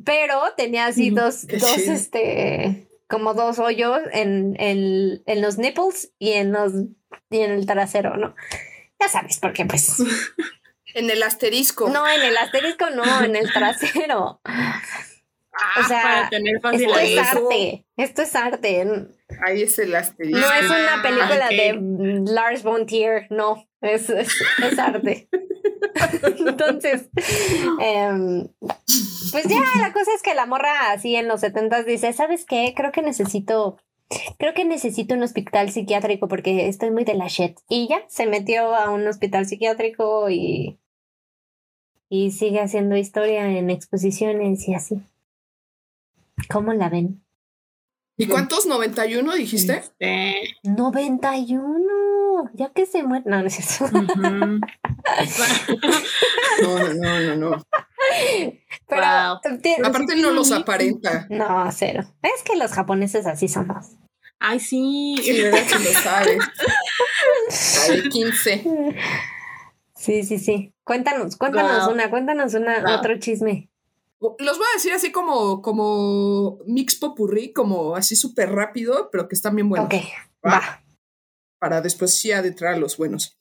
pero 0.06 0.42
tenía 0.56 0.88
así 0.88 1.10
dos, 1.10 1.46
dos, 1.46 1.78
este, 1.78 2.88
como 3.08 3.34
dos 3.34 3.60
hoyos 3.60 4.00
en, 4.14 4.56
en, 4.60 5.22
en, 5.26 5.42
los 5.42 5.58
nipples 5.58 6.12
y 6.18 6.32
en 6.32 6.54
los, 6.54 6.72
y 7.30 7.40
en 7.40 7.52
el 7.52 7.66
trasero, 7.66 8.16
¿no? 8.16 8.34
Ya 9.00 9.10
sabes, 9.10 9.40
porque 9.40 9.66
pues... 9.66 9.98
en 10.94 11.10
el 11.10 11.22
asterisco. 11.22 11.90
No, 11.90 12.08
en 12.08 12.22
el 12.22 12.38
asterisco 12.38 12.90
no, 12.90 13.24
en 13.24 13.36
el 13.36 13.52
trasero. 13.52 14.42
Ah, 15.60 15.80
o 15.80 15.88
sea, 15.88 16.02
para 16.02 16.30
tener 16.30 16.56
esto 16.56 16.72
es 16.72 17.18
arte. 17.18 17.86
Esto 17.96 18.22
es 18.22 18.36
arte. 18.36 19.08
Ahí 19.46 19.64
es 19.64 19.80
el 19.80 19.96
asterisco. 19.96 20.40
No 20.40 20.54
es 20.54 20.66
una 20.66 21.02
película 21.02 21.50
de 21.50 22.24
Lars 22.32 22.64
von 22.64 22.86
Trier, 22.86 23.28
no. 23.32 23.68
Es, 23.82 24.10
es, 24.10 24.30
arte. 24.78 25.30
Entonces, 26.46 27.10
em, 27.80 28.48
pues 29.32 29.46
ya 29.46 29.62
la 29.82 29.94
cosa 29.94 30.12
es 30.16 30.22
que 30.22 30.36
la 30.36 30.46
morra 30.46 30.92
así 30.92 31.16
en 31.16 31.28
los 31.28 31.42
setentas 31.42 31.86
dice, 31.86 32.14
¿sabes 32.14 32.46
qué? 32.46 32.74
Creo 32.76 32.92
que 32.92 33.02
necesito, 33.02 33.78
creo 34.38 34.54
que 34.54 34.66
necesito 34.66 35.16
un 35.16 35.24
hospital 35.24 35.72
psiquiátrico 35.72 36.28
porque 36.28 36.68
estoy 36.68 36.92
muy 36.92 37.04
de 37.04 37.16
la 37.16 37.28
shit. 37.28 37.58
Y 37.68 37.88
ya 37.88 38.04
se 38.08 38.28
metió 38.28 38.76
a 38.76 38.92
un 38.92 39.08
hospital 39.08 39.48
psiquiátrico 39.48 40.30
y, 40.30 40.80
y 42.10 42.32
sigue 42.32 42.60
haciendo 42.60 42.96
historia 42.96 43.58
en 43.58 43.70
exposiciones 43.72 44.68
y 44.68 44.76
así. 44.76 45.02
¿Cómo 46.50 46.74
la 46.74 46.90
ven? 46.90 47.24
¿Y 48.18 48.28
cuántos? 48.28 48.68
¿91 48.68 49.34
dijiste? 49.36 49.78
Este... 49.78 50.56
91 50.64 51.84
ya 52.54 52.70
que 52.72 52.86
se 52.86 53.04
muere. 53.04 53.24
No, 53.28 53.42
no 53.42 53.48
es 53.48 53.60
eso. 53.60 53.88
no, 53.92 54.10
no, 56.94 57.20
no, 57.20 57.36
no. 57.36 57.64
Pero 58.88 59.04
aparte 59.06 60.16
no 60.18 60.32
los 60.32 60.52
aparenta. 60.52 61.28
No, 61.30 61.70
cero. 61.72 62.04
Es 62.22 62.44
que 62.44 62.56
los 62.56 62.72
japoneses 62.72 63.26
así 63.26 63.48
son 63.48 63.68
más. 63.68 63.98
Ay, 64.40 64.60
sí. 64.60 65.16
Sí, 65.22 65.42
verdad 65.42 65.60
que 65.68 65.80
lo 65.80 65.92
sabes. 66.00 66.40
De 67.90 68.10
15. 68.10 68.64
Sí, 69.96 70.24
sí, 70.24 70.38
sí. 70.38 70.74
Cuéntanos, 70.84 71.38
cuéntanos 71.38 71.86
Wow. 71.86 71.94
una, 71.94 72.10
cuéntanos 72.10 72.54
una, 72.54 72.82
Wow. 72.82 72.98
otro 73.00 73.18
chisme. 73.20 73.70
Los 74.20 74.58
voy 74.58 74.68
a 74.72 74.76
decir 74.76 74.94
así 74.94 75.12
como, 75.12 75.62
como 75.62 76.60
mix 76.66 76.96
popurrí, 76.96 77.54
como 77.54 77.96
así 77.96 78.16
súper 78.16 78.52
rápido, 78.52 79.10
pero 79.12 79.28
que 79.28 79.36
están 79.36 79.56
bien 79.56 79.70
buenos. 79.70 79.88
Ok, 79.88 80.02
va. 80.46 80.84
Para 81.60 81.82
después 81.82 82.18
sí 82.18 82.32
adentrar 82.32 82.74
a 82.74 82.78
los 82.78 82.98
buenos. 82.98 83.38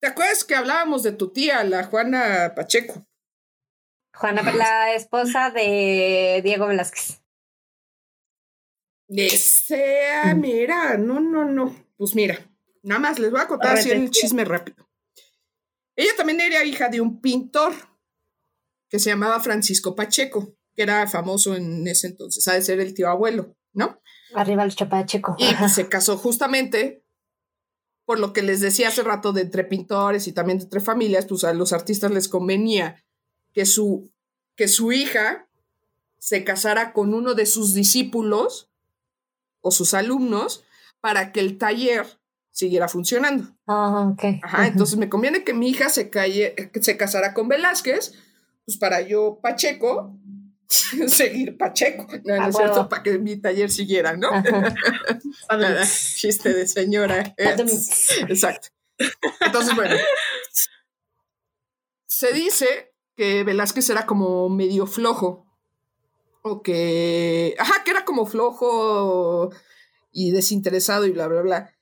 ¿Te 0.00 0.08
acuerdas 0.08 0.44
que 0.44 0.54
hablábamos 0.54 1.02
de 1.02 1.12
tu 1.12 1.32
tía, 1.32 1.64
la 1.64 1.84
Juana 1.84 2.52
Pacheco? 2.54 3.06
Juana, 4.14 4.42
la 4.52 4.94
esposa 4.94 5.50
de 5.50 6.40
Diego 6.44 6.66
Velázquez. 6.66 7.20
Desea, 9.08 10.34
mira, 10.34 10.96
no, 10.98 11.20
no, 11.20 11.44
no. 11.44 11.74
Pues 11.96 12.14
mira, 12.14 12.38
nada 12.82 13.00
más 13.00 13.18
les 13.18 13.30
voy 13.30 13.40
a 13.40 13.48
contar 13.48 13.76
así 13.76 13.90
el 13.90 14.10
chisme 14.10 14.44
rápido. 14.44 14.88
Ella 15.96 16.12
también 16.16 16.40
era 16.40 16.64
hija 16.64 16.88
de 16.88 17.00
un 17.00 17.20
pintor 17.20 17.72
que 18.88 18.98
se 18.98 19.10
llamaba 19.10 19.40
Francisco 19.40 19.94
Pacheco, 19.94 20.54
que 20.74 20.82
era 20.82 21.06
famoso 21.06 21.54
en 21.54 21.86
ese 21.86 22.08
entonces, 22.08 22.46
ha 22.48 22.54
de 22.54 22.62
ser 22.62 22.80
el 22.80 22.94
tío 22.94 23.08
abuelo, 23.08 23.56
¿no? 23.72 24.00
Arriba 24.34 24.64
el 24.64 24.74
chapacheco. 24.74 25.36
Y 25.38 25.54
pues, 25.54 25.74
se 25.74 25.88
casó 25.88 26.16
justamente 26.16 27.04
por 28.04 28.18
lo 28.18 28.32
que 28.32 28.42
les 28.42 28.60
decía 28.60 28.88
hace 28.88 29.02
rato 29.02 29.32
de 29.32 29.42
entre 29.42 29.64
pintores 29.64 30.26
y 30.26 30.32
también 30.32 30.58
de 30.58 30.64
entre 30.64 30.80
familias, 30.80 31.26
pues 31.26 31.44
a 31.44 31.54
los 31.54 31.72
artistas 31.72 32.10
les 32.10 32.28
convenía 32.28 33.02
que 33.52 33.64
su, 33.64 34.12
que 34.56 34.68
su 34.68 34.92
hija 34.92 35.48
se 36.18 36.44
casara 36.44 36.92
con 36.92 37.14
uno 37.14 37.34
de 37.34 37.46
sus 37.46 37.74
discípulos 37.74 38.70
o 39.60 39.70
sus 39.70 39.94
alumnos 39.94 40.64
para 41.00 41.32
que 41.32 41.40
el 41.40 41.56
taller 41.56 42.06
siguiera 42.50 42.88
funcionando. 42.88 43.56
Ah, 43.66 44.10
ok. 44.12 44.40
Ajá, 44.42 44.58
Ujú. 44.58 44.66
entonces 44.68 44.98
me 44.98 45.08
conviene 45.08 45.44
que 45.44 45.54
mi 45.54 45.68
hija 45.68 45.88
se, 45.88 46.10
calle, 46.10 46.54
se 46.80 46.96
casara 46.96 47.34
con 47.34 47.48
Velázquez, 47.48 48.14
pues 48.64 48.78
para 48.78 49.00
yo, 49.02 49.38
Pacheco, 49.42 50.18
seguir 51.08 51.56
Pacheco, 51.56 52.06
no, 52.24 52.36
no 52.36 52.48
es 52.48 52.56
cierto, 52.56 52.88
para 52.88 53.02
que 53.02 53.18
mi 53.18 53.36
taller 53.36 53.70
siguiera, 53.70 54.16
¿no? 54.16 54.30
Nada, 55.50 55.84
chiste 55.86 56.52
de 56.52 56.66
señora. 56.66 57.34
eh, 57.36 57.56
Exacto. 58.28 58.68
Entonces, 59.40 59.74
bueno. 59.74 59.96
Se 62.06 62.32
dice 62.32 62.94
que 63.16 63.44
Velázquez 63.44 63.90
era 63.90 64.06
como 64.06 64.48
medio 64.48 64.86
flojo. 64.86 65.46
O 66.42 66.62
que. 66.62 67.54
Ajá, 67.58 67.82
que 67.84 67.90
era 67.90 68.04
como 68.04 68.26
flojo 68.26 69.50
y 70.12 70.30
desinteresado 70.30 71.06
y 71.06 71.10
bla, 71.10 71.26
bla, 71.26 71.42
bla. 71.42 71.74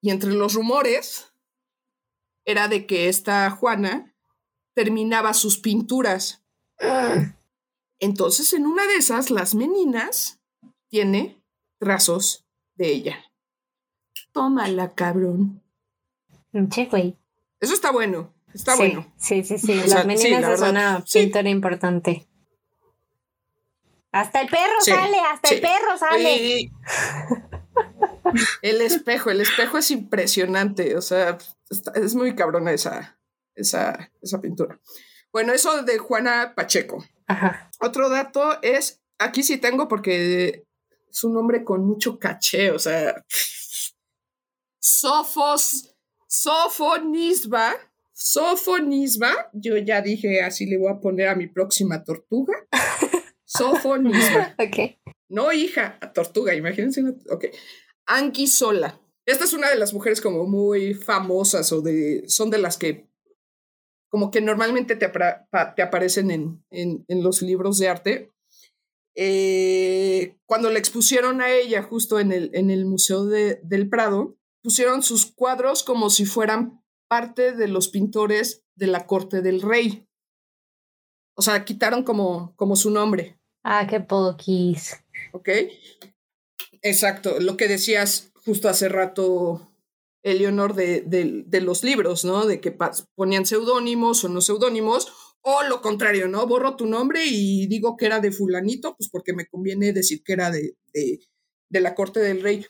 Y 0.00 0.10
entre 0.10 0.32
los 0.32 0.54
rumores 0.54 1.32
era 2.44 2.68
de 2.68 2.86
que 2.86 3.08
esta 3.08 3.50
Juana 3.50 4.13
terminaba 4.74 5.34
sus 5.34 5.58
pinturas. 5.58 6.42
Entonces, 8.00 8.52
en 8.52 8.66
una 8.66 8.86
de 8.86 8.96
esas, 8.96 9.30
las 9.30 9.54
meninas 9.54 10.40
tiene 10.88 11.42
trazos 11.78 12.44
de 12.74 12.88
ella. 12.90 13.16
Tómala, 14.32 14.94
cabrón. 14.94 15.62
Che, 16.70 16.86
güey. 16.86 17.16
Eso 17.60 17.74
está 17.74 17.90
bueno. 17.92 18.32
Está 18.52 18.72
sí, 18.72 18.78
bueno. 18.78 19.12
Sí, 19.16 19.42
sí, 19.44 19.58
sí. 19.58 19.72
O 19.72 19.86
Las 19.86 20.02
sí, 20.02 20.06
meninas 20.06 20.40
la 20.42 20.52
es 20.54 20.60
verdad, 20.60 20.70
una 20.70 21.04
sí. 21.06 21.20
pintura 21.20 21.48
importante. 21.48 22.26
Hasta 24.12 24.42
el 24.42 24.48
perro 24.48 24.80
Sí, 24.80 24.92
sale, 24.92 25.18
hasta 25.18 25.48
sí. 25.48 25.54
el 25.56 25.60
perro 25.60 25.98
sale. 25.98 26.36
Y- 26.36 26.72
El 28.62 28.80
espejo, 28.80 29.30
el 29.30 29.40
espejo 29.40 29.78
es 29.78 29.90
impresionante. 29.90 30.96
O 30.96 31.02
sea, 31.02 31.38
está- 31.70 31.92
es 31.92 32.14
muy 32.14 32.34
cabrona 32.34 32.72
esa, 32.72 33.13
esa, 33.54 34.10
esa 34.20 34.40
pintura. 34.40 34.80
Bueno, 35.32 35.52
eso 35.52 35.82
de 35.82 35.98
Juana 35.98 36.54
Pacheco. 36.54 37.04
Ajá. 37.26 37.70
Otro 37.80 38.08
dato 38.08 38.62
es, 38.62 39.02
aquí 39.18 39.42
sí 39.42 39.58
tengo 39.58 39.88
porque 39.88 40.64
es 41.10 41.24
un 41.24 41.34
nombre 41.34 41.64
con 41.64 41.84
mucho 41.84 42.18
caché, 42.18 42.70
o 42.70 42.78
sea, 42.78 43.24
Sofos, 44.80 45.94
Sofonisba, 46.28 47.74
Sofonisba, 48.12 49.50
yo 49.52 49.76
ya 49.78 50.02
dije 50.02 50.42
así 50.42 50.66
le 50.66 50.78
voy 50.78 50.92
a 50.92 51.00
poner 51.00 51.28
a 51.28 51.34
mi 51.34 51.46
próxima 51.46 52.04
tortuga. 52.04 52.54
Sofonisba. 53.44 54.54
Ok. 54.58 54.98
No, 55.28 55.52
hija, 55.52 55.98
a 56.00 56.12
tortuga, 56.12 56.54
imagínense. 56.54 57.02
Una, 57.02 57.14
ok. 57.30 57.46
Anki 58.06 58.46
Sola. 58.46 59.00
Esta 59.26 59.44
es 59.44 59.52
una 59.52 59.70
de 59.70 59.76
las 59.76 59.94
mujeres 59.94 60.20
como 60.20 60.46
muy 60.46 60.94
famosas 60.94 61.72
o 61.72 61.80
de. 61.80 62.24
Son 62.28 62.50
de 62.50 62.58
las 62.58 62.76
que. 62.76 63.08
Como 64.14 64.30
que 64.30 64.40
normalmente 64.40 64.94
te, 64.94 65.10
te 65.74 65.82
aparecen 65.82 66.30
en, 66.30 66.64
en, 66.70 67.04
en 67.08 67.24
los 67.24 67.42
libros 67.42 67.78
de 67.80 67.88
arte. 67.88 68.32
Eh, 69.16 70.36
cuando 70.46 70.70
la 70.70 70.78
expusieron 70.78 71.40
a 71.40 71.50
ella 71.50 71.82
justo 71.82 72.20
en 72.20 72.30
el, 72.30 72.52
en 72.54 72.70
el 72.70 72.84
Museo 72.86 73.24
de- 73.24 73.58
del 73.64 73.88
Prado, 73.88 74.36
pusieron 74.62 75.02
sus 75.02 75.26
cuadros 75.26 75.82
como 75.82 76.10
si 76.10 76.26
fueran 76.26 76.80
parte 77.08 77.50
de 77.56 77.66
los 77.66 77.88
pintores 77.88 78.62
de 78.76 78.86
la 78.86 79.04
corte 79.08 79.42
del 79.42 79.60
rey. 79.60 80.06
O 81.36 81.42
sea, 81.42 81.64
quitaron 81.64 82.04
como, 82.04 82.54
como 82.54 82.76
su 82.76 82.90
nombre. 82.92 83.36
Ah, 83.64 83.84
qué 83.90 83.98
poquis. 83.98 84.94
¿ok? 85.32 85.48
Exacto, 86.82 87.40
lo 87.40 87.56
que 87.56 87.66
decías 87.66 88.30
justo 88.44 88.68
hace 88.68 88.88
rato, 88.88 89.73
Eleonor, 90.24 90.74
de, 90.74 91.02
de- 91.02 91.44
de 91.46 91.60
los 91.60 91.84
libros, 91.84 92.24
¿no? 92.24 92.46
De 92.46 92.60
que 92.60 92.76
ponían 93.14 93.46
seudónimos 93.46 94.24
o 94.24 94.28
no 94.28 94.40
seudónimos, 94.40 95.12
o 95.42 95.62
lo 95.64 95.80
contrario, 95.82 96.26
¿no? 96.26 96.46
Borro 96.46 96.74
tu 96.76 96.86
nombre 96.86 97.20
y 97.26 97.66
digo 97.68 97.96
que 97.96 98.06
era 98.06 98.18
de 98.20 98.32
fulanito, 98.32 98.96
pues 98.96 99.08
porque 99.10 99.34
me 99.34 99.46
conviene 99.46 99.92
decir 99.92 100.22
que 100.24 100.32
era 100.32 100.50
de, 100.50 100.76
de, 100.94 101.20
de 101.70 101.80
la 101.80 101.94
corte 101.94 102.20
del 102.20 102.42
rey. 102.42 102.66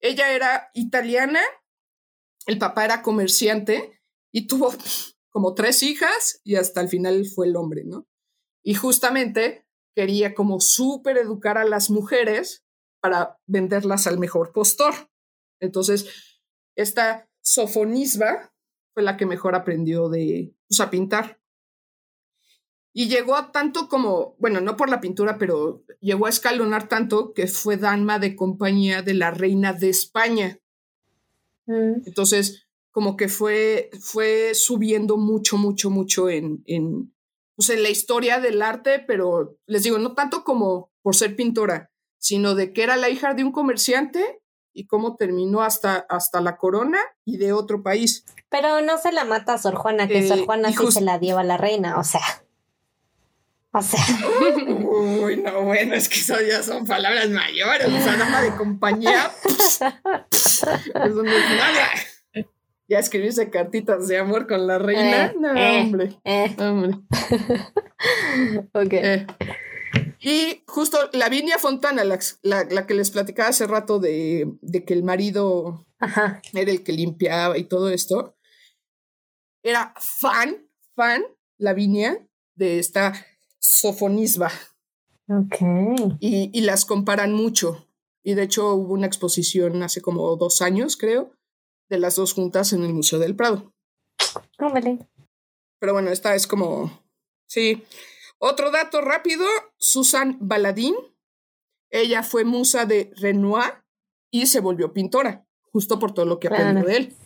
Ella 0.00 0.32
era 0.34 0.70
italiana, 0.74 1.40
el 2.46 2.58
papá 2.58 2.84
era 2.84 3.02
comerciante 3.02 4.00
y 4.32 4.46
tuvo 4.46 4.72
como 5.30 5.54
tres 5.54 5.82
hijas 5.82 6.40
y 6.44 6.56
hasta 6.56 6.80
el 6.80 6.88
final 6.88 7.26
fue 7.26 7.46
el 7.46 7.56
hombre, 7.56 7.84
¿no? 7.84 8.06
Y 8.62 8.74
justamente 8.74 9.66
quería 9.94 10.34
como 10.34 10.60
súper 10.60 11.18
educar 11.18 11.58
a 11.58 11.64
las 11.64 11.90
mujeres 11.90 12.64
para 13.00 13.38
venderlas 13.46 14.06
al 14.06 14.18
mejor 14.18 14.52
postor. 14.52 14.94
Entonces, 15.60 16.33
esta 16.76 17.28
Sofonisba 17.40 18.52
fue 18.92 19.02
la 19.02 19.16
que 19.16 19.26
mejor 19.26 19.54
aprendió 19.54 20.08
de, 20.08 20.54
pues, 20.68 20.80
a 20.80 20.90
pintar. 20.90 21.40
Y 22.92 23.08
llegó 23.08 23.34
a 23.34 23.50
tanto 23.50 23.88
como, 23.88 24.36
bueno, 24.38 24.60
no 24.60 24.76
por 24.76 24.88
la 24.88 25.00
pintura, 25.00 25.36
pero 25.36 25.84
llegó 26.00 26.26
a 26.26 26.30
escalonar 26.30 26.88
tanto 26.88 27.32
que 27.32 27.48
fue 27.48 27.76
dama 27.76 28.20
de 28.20 28.36
compañía 28.36 29.02
de 29.02 29.14
la 29.14 29.32
reina 29.32 29.72
de 29.72 29.88
España. 29.88 30.60
Mm. 31.66 32.02
Entonces, 32.06 32.68
como 32.92 33.16
que 33.16 33.28
fue, 33.28 33.90
fue 34.00 34.54
subiendo 34.54 35.16
mucho, 35.16 35.58
mucho, 35.58 35.90
mucho 35.90 36.28
en, 36.28 36.62
en, 36.66 37.12
pues 37.56 37.70
en 37.70 37.82
la 37.82 37.90
historia 37.90 38.38
del 38.38 38.62
arte, 38.62 39.00
pero 39.00 39.58
les 39.66 39.82
digo, 39.82 39.98
no 39.98 40.14
tanto 40.14 40.44
como 40.44 40.92
por 41.02 41.16
ser 41.16 41.34
pintora, 41.34 41.90
sino 42.18 42.54
de 42.54 42.72
que 42.72 42.84
era 42.84 42.96
la 42.96 43.10
hija 43.10 43.34
de 43.34 43.42
un 43.42 43.50
comerciante 43.50 44.40
y 44.74 44.86
cómo 44.86 45.16
terminó 45.16 45.62
hasta, 45.62 46.04
hasta 46.08 46.40
la 46.40 46.56
corona 46.56 46.98
y 47.24 47.38
de 47.38 47.52
otro 47.52 47.82
país. 47.82 48.24
Pero 48.50 48.80
no 48.82 48.98
se 48.98 49.12
la 49.12 49.24
mata 49.24 49.54
a 49.54 49.58
Sor 49.58 49.76
Juana, 49.76 50.06
que 50.08 50.18
Eh, 50.18 50.28
Sor 50.28 50.44
Juana 50.44 50.70
sí 50.72 50.90
se 50.92 51.00
la 51.00 51.18
dio 51.18 51.38
a 51.38 51.44
la 51.44 51.56
reina, 51.56 51.98
o 51.98 52.04
sea. 52.04 52.20
O 53.72 53.82
sea, 53.82 54.00
Uy, 54.68 55.38
no, 55.38 55.62
bueno, 55.62 55.94
es 55.94 56.08
que 56.08 56.20
eso 56.20 56.36
ya 56.40 56.62
son 56.62 56.86
palabras 56.86 57.28
mayores, 57.30 57.88
o 57.88 57.98
sea, 58.04 58.16
dama 58.16 58.40
de 58.42 58.54
compañía. 58.56 59.32
Eso 59.44 59.90
no 60.94 61.30
es 61.30 61.50
nada. 61.50 62.46
Ya 62.86 62.98
escribirse 62.98 63.48
cartitas 63.50 64.06
de 64.08 64.18
amor 64.18 64.46
con 64.46 64.66
la 64.66 64.78
reina. 64.78 65.26
Eh, 65.26 65.34
no, 65.40 65.54
eh. 65.56 65.80
hombre. 65.80 66.18
eh, 66.24 66.54
Hombre. 66.58 66.98
ok. 68.74 68.94
Y 70.24 70.62
justo 70.66 70.98
Lavinia 71.12 71.58
Fontana, 71.58 72.02
la, 72.04 72.18
la- 72.42 72.64
la 72.64 72.86
que 72.86 72.94
les 72.94 73.10
platicaba 73.10 73.50
hace 73.50 73.66
rato 73.66 73.98
de, 73.98 74.50
de 74.62 74.84
que 74.84 74.94
el 74.94 75.02
marido 75.04 75.86
Ajá. 75.98 76.40
era 76.54 76.70
el 76.70 76.82
que 76.82 76.92
limpiaba 76.92 77.58
y 77.58 77.64
todo 77.64 77.90
esto, 77.90 78.34
era 79.62 79.94
fan, 79.98 80.66
fan, 80.94 81.22
Lavinia, 81.58 82.26
de 82.54 82.78
esta 82.78 83.12
Sofonisba. 83.58 84.50
Ok. 85.28 85.56
Y, 86.20 86.50
y 86.52 86.60
las 86.62 86.84
comparan 86.84 87.32
mucho. 87.32 87.88
Y 88.22 88.34
de 88.34 88.42
hecho 88.44 88.74
hubo 88.74 88.94
una 88.94 89.06
exposición 89.06 89.82
hace 89.82 90.00
como 90.00 90.36
dos 90.36 90.62
años, 90.62 90.96
creo, 90.96 91.32
de 91.90 91.98
las 91.98 92.16
dos 92.16 92.32
juntas 92.32 92.72
en 92.72 92.82
el 92.84 92.94
Museo 92.94 93.18
del 93.18 93.36
Prado. 93.36 93.72
Órale. 94.58 94.98
Pero 95.78 95.92
bueno, 95.92 96.10
esta 96.10 96.34
es 96.34 96.46
como. 96.46 97.02
Sí. 97.46 97.82
Otro 98.44 98.70
dato 98.70 99.00
rápido: 99.00 99.46
Susan 99.78 100.36
Baladín. 100.38 100.94
Ella 101.90 102.22
fue 102.22 102.44
musa 102.44 102.84
de 102.84 103.10
Renoir 103.16 103.84
y 104.30 104.46
se 104.46 104.60
volvió 104.60 104.92
pintora, 104.92 105.46
justo 105.72 105.98
por 105.98 106.12
todo 106.12 106.26
lo 106.26 106.38
que 106.40 106.48
Claro. 106.48 106.64
aprendió 106.64 106.88
de 106.88 106.96
él. 106.96 107.16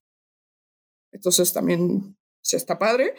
Entonces 1.13 1.53
también 1.53 2.17
se 2.41 2.57
está 2.57 2.79
padre. 2.79 3.17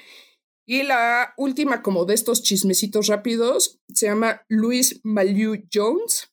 Y 0.65 0.83
la 0.83 1.33
última, 1.35 1.81
como 1.81 2.05
de 2.05 2.13
estos 2.13 2.41
chismecitos 2.43 3.07
rápidos, 3.07 3.81
se 3.93 4.05
llama 4.05 4.45
Louis 4.47 5.01
Malieu 5.03 5.67
Jones, 5.73 6.31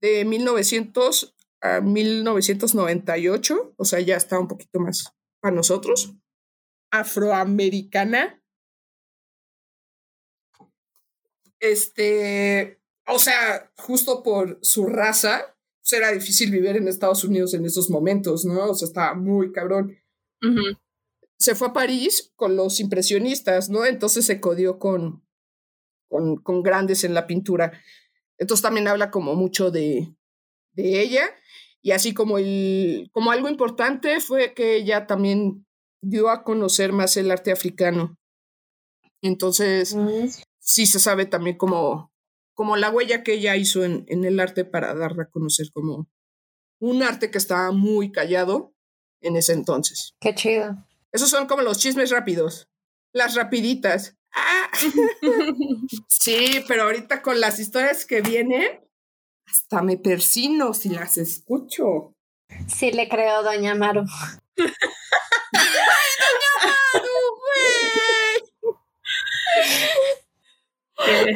de 0.00 0.24
1900 0.24 1.36
a 1.60 1.80
1998, 1.80 3.74
o 3.76 3.84
sea, 3.84 4.00
ya 4.00 4.16
está 4.16 4.40
un 4.40 4.48
poquito 4.48 4.80
más 4.80 5.12
para 5.40 5.54
nosotros. 5.54 6.14
Afroamericana. 6.90 8.39
Este, 11.60 12.80
o 13.06 13.18
sea, 13.18 13.70
justo 13.76 14.22
por 14.22 14.58
su 14.62 14.86
raza, 14.86 15.56
pues 15.82 15.92
era 15.92 16.10
difícil 16.10 16.50
vivir 16.50 16.76
en 16.76 16.88
Estados 16.88 17.22
Unidos 17.22 17.54
en 17.54 17.64
esos 17.64 17.90
momentos, 17.90 18.44
¿no? 18.44 18.70
O 18.70 18.74
sea, 18.74 18.88
estaba 18.88 19.14
muy 19.14 19.52
cabrón 19.52 19.96
se 21.40 21.54
fue 21.54 21.68
a 21.68 21.72
París 21.72 22.32
con 22.36 22.54
los 22.54 22.80
impresionistas, 22.80 23.70
¿no? 23.70 23.86
Entonces 23.86 24.26
se 24.26 24.40
codió 24.40 24.78
con, 24.78 25.24
con, 26.08 26.36
con 26.36 26.62
grandes 26.62 27.02
en 27.02 27.14
la 27.14 27.26
pintura. 27.26 27.72
Entonces 28.38 28.62
también 28.62 28.88
habla 28.88 29.10
como 29.10 29.34
mucho 29.34 29.70
de, 29.70 30.14
de 30.72 31.00
ella. 31.00 31.22
Y 31.80 31.92
así 31.92 32.12
como, 32.12 32.36
el, 32.36 33.08
como 33.12 33.30
algo 33.30 33.48
importante 33.48 34.20
fue 34.20 34.52
que 34.52 34.76
ella 34.76 35.06
también 35.06 35.66
dio 36.02 36.28
a 36.28 36.44
conocer 36.44 36.92
más 36.92 37.16
el 37.16 37.30
arte 37.30 37.52
africano. 37.52 38.18
Entonces, 39.22 39.96
sí 40.70 40.86
se 40.86 41.00
sabe 41.00 41.26
también 41.26 41.56
como, 41.56 42.12
como 42.54 42.76
la 42.76 42.90
huella 42.90 43.24
que 43.24 43.34
ella 43.34 43.56
hizo 43.56 43.84
en, 43.84 44.04
en 44.08 44.24
el 44.24 44.38
arte 44.38 44.64
para 44.64 44.94
darla 44.94 45.24
a 45.24 45.30
conocer 45.30 45.66
como 45.72 46.08
un 46.80 47.02
arte 47.02 47.30
que 47.30 47.38
estaba 47.38 47.72
muy 47.72 48.12
callado 48.12 48.72
en 49.20 49.36
ese 49.36 49.52
entonces. 49.52 50.14
Qué 50.20 50.34
chido. 50.34 50.76
Esos 51.12 51.28
son 51.28 51.46
como 51.46 51.62
los 51.62 51.78
chismes 51.78 52.10
rápidos. 52.10 52.68
Las 53.12 53.34
rapiditas. 53.34 54.16
¡Ah! 54.32 54.70
sí, 56.08 56.64
pero 56.68 56.84
ahorita 56.84 57.20
con 57.20 57.40
las 57.40 57.58
historias 57.58 58.06
que 58.06 58.20
vienen, 58.20 58.80
hasta 59.46 59.82
me 59.82 59.96
persino 59.96 60.72
si 60.72 60.90
las 60.90 61.18
escucho. 61.18 62.14
Sí 62.68 62.92
le 62.92 63.08
creo, 63.08 63.42
doña 63.42 63.74
Maru. 63.74 64.04
Eh, 69.56 70.20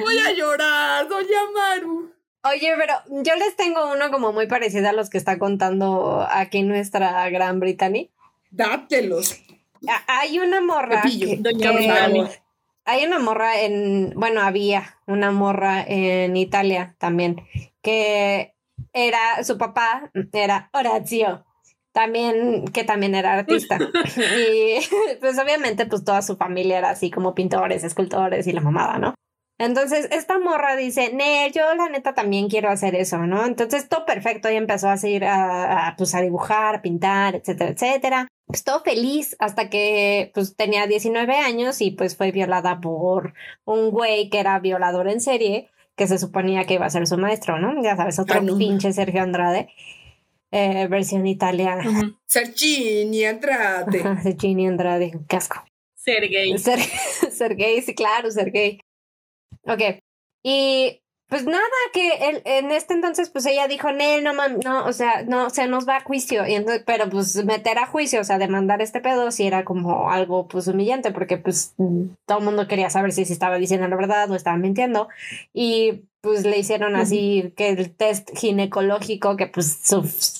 Voy 0.01 0.19
a 0.19 0.33
llorar, 0.33 1.09
doña 1.09 1.39
Maru. 1.55 2.13
Oye, 2.45 2.75
pero 2.79 2.95
yo 3.23 3.35
les 3.37 3.57
tengo 3.57 3.91
uno 3.93 4.11
como 4.11 4.33
muy 4.33 4.47
parecido 4.47 4.89
a 4.89 4.93
los 4.93 5.09
que 5.11 5.17
está 5.19 5.39
contando 5.39 6.27
aquí 6.31 6.63
nuestra 6.63 7.29
Gran 7.31 7.59
Bretaña. 7.61 8.03
Dátelos. 8.51 9.41
A- 9.89 10.21
Hay 10.21 10.39
una 10.39 10.61
morra. 10.61 11.03
Pepillo. 11.03 11.27
que- 11.29 11.37
Doña 11.39 11.71
que- 11.71 11.77
Brittany. 11.77 12.29
Hay 12.87 13.07
una 13.07 13.19
morra 13.19 13.63
en, 13.63 14.13
bueno, 14.15 14.43
había 14.43 14.99
una 15.07 15.31
morra 15.31 15.83
en 15.87 16.37
Italia 16.37 16.95
también, 16.99 17.41
que 17.83 18.55
era, 18.93 19.43
su 19.43 19.57
papá 19.57 20.11
era 20.35 20.69
Horacio, 20.75 21.47
también, 21.93 22.67
que 22.69 22.85
también 22.85 23.15
era 23.15 23.33
artista. 23.39 23.79
y 24.51 24.77
pues 25.21 25.39
obviamente 25.39 25.87
pues 25.87 26.05
toda 26.05 26.21
su 26.21 26.37
familia 26.37 26.77
era 26.77 26.91
así 26.91 27.11
como 27.11 27.35
pintores, 27.35 27.85
escultores 27.85 28.47
y 28.47 28.53
la 28.53 28.61
mamada, 28.61 28.99
¿no? 28.99 29.15
Entonces, 29.59 30.09
esta 30.11 30.39
morra 30.39 30.75
dice, 30.77 31.13
ne, 31.15 31.51
yo 31.55 31.75
la 31.75 31.89
neta 31.89 32.13
también 32.15 32.49
quiero 32.49 32.71
hacer 32.71 32.95
eso, 32.97 33.19
¿no? 33.19 33.47
Entonces, 33.47 33.89
todo 33.89 34.05
perfecto, 34.05 34.51
y 34.51 34.57
empezó 34.57 34.89
a 34.89 34.97
seguir 34.97 35.25
a, 35.25 35.89
a, 35.89 35.97
pues, 35.97 36.15
a 36.15 36.21
dibujar, 36.21 36.75
a 36.77 36.83
pintar, 36.83 37.37
etcétera, 37.37 37.71
etcétera. 37.71 38.29
Pues 38.47 38.63
todo 38.65 38.81
feliz 38.83 39.37
hasta 39.39 39.71
que 39.71 40.31
pues 40.35 40.55
tenía 40.55 40.87
19 40.87 41.35
años 41.37 41.81
y 41.81 41.93
pues 41.93 42.15
fue 42.15 42.31
violada 42.31 42.79
por 42.81 43.33
un 43.65 43.91
güey 43.91 44.29
que 44.29 44.39
era 44.39 44.59
violador 44.59 45.09
en 45.09 45.21
serie, 45.23 45.71
que 45.97 46.07
se 46.07 46.19
suponía 46.19 46.65
que 46.65 46.75
iba 46.75 46.85
a 46.85 46.91
ser 46.91 47.07
su 47.07 47.17
maestro, 47.17 47.59
¿no? 47.59 47.83
Ya 47.83 47.97
sabes, 47.97 48.19
otro 48.19 48.41
Ah, 48.41 48.43
no. 48.43 48.59
pinche 48.59 48.93
Sergio 48.93 49.23
Andrade, 49.23 49.71
eh, 50.51 50.89
versión 50.89 51.27
italiana. 51.27 51.89
ujú. 51.89 52.17
Sergini, 52.27 53.25
Andrade. 53.25 54.03
Sergio 54.23 54.69
Andrade, 54.69 55.13
qué 55.27 55.37
asco. 55.37 55.65
Ser 55.95 56.29
gay. 56.29 56.59
Ser, 56.59 56.81
ser 57.31 57.57
gay, 57.57 57.81
sí, 57.81 57.95
claro, 57.95 58.31
ser 58.31 58.51
gay. 58.51 58.79
Ok. 59.67 60.01
Y 60.43 61.01
pues 61.29 61.47
nada, 61.47 61.65
que 61.93 62.29
él, 62.29 62.43
en 62.45 62.71
este 62.71 62.95
entonces, 62.95 63.31
pues 63.31 63.47
ella 63.47 63.67
dijo, 63.67 63.91
no, 63.91 64.21
no, 64.21 64.35
mam- 64.35 64.63
no, 64.63 64.85
o 64.85 64.93
sea, 64.93 65.23
no, 65.25 65.49
se 65.51 65.67
nos 65.67 65.89
va 65.89 65.97
a 65.97 66.01
juicio. 66.05 66.47
Y 66.47 66.55
entonces, 66.55 66.85
pero 66.87 67.09
pues 67.09 67.43
meter 67.45 67.79
a 67.79 67.87
juicio, 67.87 68.21
o 68.21 68.25
sea, 68.25 68.39
demandar 68.39 68.83
este 68.83 69.01
pedo, 69.01 69.31
sí 69.31 69.47
era 69.47 69.65
como 69.65 70.11
algo 70.11 70.47
pues 70.47 70.69
humillante, 70.69 71.13
porque 71.13 71.39
pues 71.39 71.75
todo 72.27 72.39
el 72.39 72.45
mundo 72.45 72.69
quería 72.69 72.91
saber 72.91 73.13
si, 73.13 73.25
si 73.25 73.33
estaba 73.33 73.57
diciendo 73.59 73.89
la 73.89 73.97
verdad 73.97 74.31
o 74.31 74.37
estaba 74.37 74.59
mintiendo. 74.59 75.09
Y 75.53 76.03
pues 76.21 76.45
le 76.45 76.59
hicieron 76.59 76.95
así 76.95 77.53
que 77.57 77.71
el 77.71 77.95
test 77.95 78.31
ginecológico, 78.37 79.37
que 79.37 79.47
pues 79.47 79.81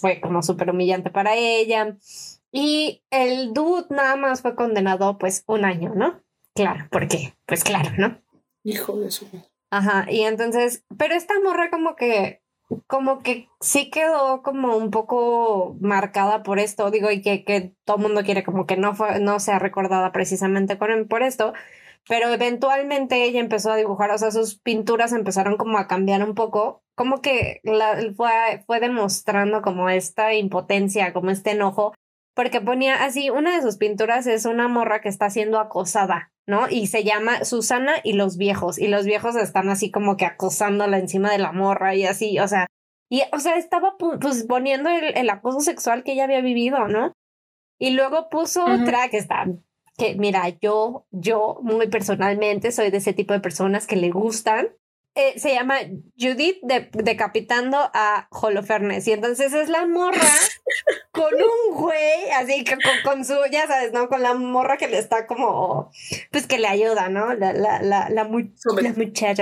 fue 0.01 0.21
como 0.21 0.43
súper 0.43 0.71
humillante 0.71 1.11
para 1.11 1.35
ella. 1.35 1.97
Y 2.53 3.03
el 3.11 3.53
dude 3.53 3.87
nada 3.91 4.17
más 4.17 4.43
fue 4.43 4.55
condenado 4.55 5.19
pues 5.19 5.43
un 5.47 5.65
año, 5.65 5.93
¿no? 5.97 6.21
Claro, 6.55 6.87
porque, 6.91 7.35
pues 7.47 7.65
claro, 7.65 7.91
¿no? 7.99 8.21
Hijo 8.65 8.99
de 8.99 9.11
su. 9.11 9.27
Ajá, 9.71 10.07
y 10.11 10.23
entonces, 10.23 10.85
pero 10.99 11.15
esta 11.15 11.35
morra 11.41 11.71
como 11.71 11.97
que, 11.97 12.43
como 12.87 13.23
que 13.23 13.49
sí 13.61 13.91
quedó 13.91 14.43
como 14.43 14.77
un 14.77 14.91
poco 14.91 15.77
marcada 15.81 16.43
por 16.43 16.59
esto, 16.59 16.91
digo, 16.91 17.11
y 17.11 17.23
que, 17.23 17.45
que 17.45 17.75
todo 17.85 17.99
el 17.99 18.03
mundo 18.03 18.23
quiere 18.25 18.43
como 18.43 18.67
que 18.67 18.77
no 18.77 18.95
fue, 18.95 19.21
no 19.21 19.39
sea 19.41 19.59
recordada 19.59 20.13
precisamente 20.13 20.77
por 20.77 21.23
esto, 21.23 21.53
pero 22.09 22.29
eventualmente 22.33 23.25
ella 23.25 23.41
empezó 23.41 23.73
a 23.73 23.77
dibujar, 23.77 24.11
o 24.11 24.19
sea, 24.19 24.31
sus 24.31 24.59
pinturas 24.59 25.13
empezaron 25.13 25.57
como 25.57 25.79
a 25.79 25.87
cambiar 25.87 26.23
un 26.23 26.35
poco, 26.35 26.83
como 26.95 27.21
que 27.21 27.61
la, 27.65 27.99
fue, 28.17 28.63
fue 28.67 28.81
demostrando 28.81 29.63
como 29.63 29.89
esta 29.89 30.35
impotencia, 30.35 31.13
como 31.13 31.31
este 31.31 31.53
enojo, 31.53 31.95
porque 32.35 32.61
ponía 32.61 33.05
así, 33.05 33.31
una 33.31 33.55
de 33.57 33.63
sus 33.63 33.77
pinturas 33.77 34.27
es 34.27 34.45
una 34.45 34.69
morra 34.69 35.01
que 35.01 35.09
está 35.09 35.31
siendo 35.31 35.59
acosada, 35.59 36.33
¿no? 36.47 36.69
Y 36.69 36.89
se 36.89 37.05
llama 37.05 37.45
Susana 37.45 37.95
y 38.03 38.15
los 38.15 38.37
viejos, 38.37 38.79
y 38.79 38.89
los 38.89 39.07
viejos 39.07 39.37
están 39.37 39.69
así 39.69 39.91
como 39.91 40.17
que 40.17 40.27
acosándola 40.27 40.99
encima 40.99 41.31
de 41.31 41.39
la 41.39 41.53
morra 41.53 41.95
y 41.95 42.05
así, 42.07 42.39
o 42.39 42.49
sea, 42.49 42.67
y, 43.11 43.23
o 43.33 43.39
sea, 43.39 43.57
estaba 43.57 43.97
pu- 43.99 44.19
pues 44.21 44.45
poniendo 44.45 44.91
el, 44.91 45.17
el 45.17 45.31
acoso 45.31 45.61
sexual 45.61 46.03
que 46.03 46.13
ella 46.13 46.25
había 46.25 46.41
vivido, 46.41 46.89
¿no? 46.89 47.13
Y 47.79 47.91
luego 47.91 48.29
puso 48.29 48.65
Ujú. 48.65 48.83
otra 48.83 49.09
que 49.09 49.19
está, 49.19 49.47
que 49.99 50.15
mira, 50.17 50.49
yo, 50.61 51.07
yo 51.11 51.59
muy 51.63 51.87
personalmente 51.89 52.73
soy 52.73 52.91
de 52.91 52.99
ese 52.99 53.13
tipo 53.13 53.33
de 53.33 53.41
personas 53.41 53.87
que 53.87 53.97
le 53.97 54.11
gustan. 54.11 54.69
Eh, 55.17 55.39
se 55.39 55.55
llama 55.55 55.77
Judith 56.19 56.59
de- 56.63 56.89
decapitando 56.93 57.79
a 57.95 58.27
Holofernes. 58.33 59.07
Y 59.07 59.13
entonces 59.13 59.53
es 59.53 59.69
la 59.69 59.87
morra 59.87 60.19
con 61.13 61.33
un 61.35 61.77
güey, 61.77 62.31
así 62.37 62.65
que 62.65 62.75
con, 62.75 62.93
con 63.05 63.25
su, 63.25 63.35
ya 63.53 63.67
sabes, 63.69 63.93
¿no? 63.93 64.09
Con 64.09 64.23
la 64.23 64.35
morra 64.35 64.77
que 64.77 64.89
le 64.89 64.99
está 64.99 65.29
como, 65.29 65.91
pues 66.33 66.49
que 66.49 66.59
le 66.59 66.67
ayuda, 66.67 67.09
¿no? 67.11 67.33
La, 67.35 67.53
la, 67.53 67.81
la, 67.81 68.09
la, 68.11 68.25
mu- 68.25 68.51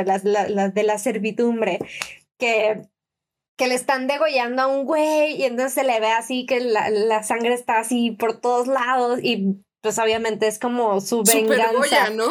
las, 0.05 0.25
la, 0.25 0.49
las 0.49 0.75
de 0.75 0.83
la 0.83 0.99
servidumbre, 0.99 1.79
que, 2.39 2.83
que 3.57 3.67
le 3.67 3.75
están 3.75 4.07
degollando 4.07 4.61
a 4.63 4.67
un 4.67 4.85
güey 4.85 5.37
y 5.41 5.45
entonces 5.45 5.73
se 5.73 5.85
le 5.85 6.01
ve 6.01 6.09
así 6.11 6.45
que 6.45 6.61
la, 6.61 6.91
la 6.91 7.23
sangre 7.23 7.55
está 7.55 7.79
así 7.79 8.11
por 8.11 8.41
todos 8.41 8.67
lados 8.67 9.21
y 9.23 9.65
pues 9.81 9.99
obviamente 9.99 10.47
es 10.49 10.59
como 10.59 11.01
su 11.01 11.25
Super 11.25 11.49
venganza. 11.49 11.73
Goya, 11.73 12.11
¿no? 12.11 12.27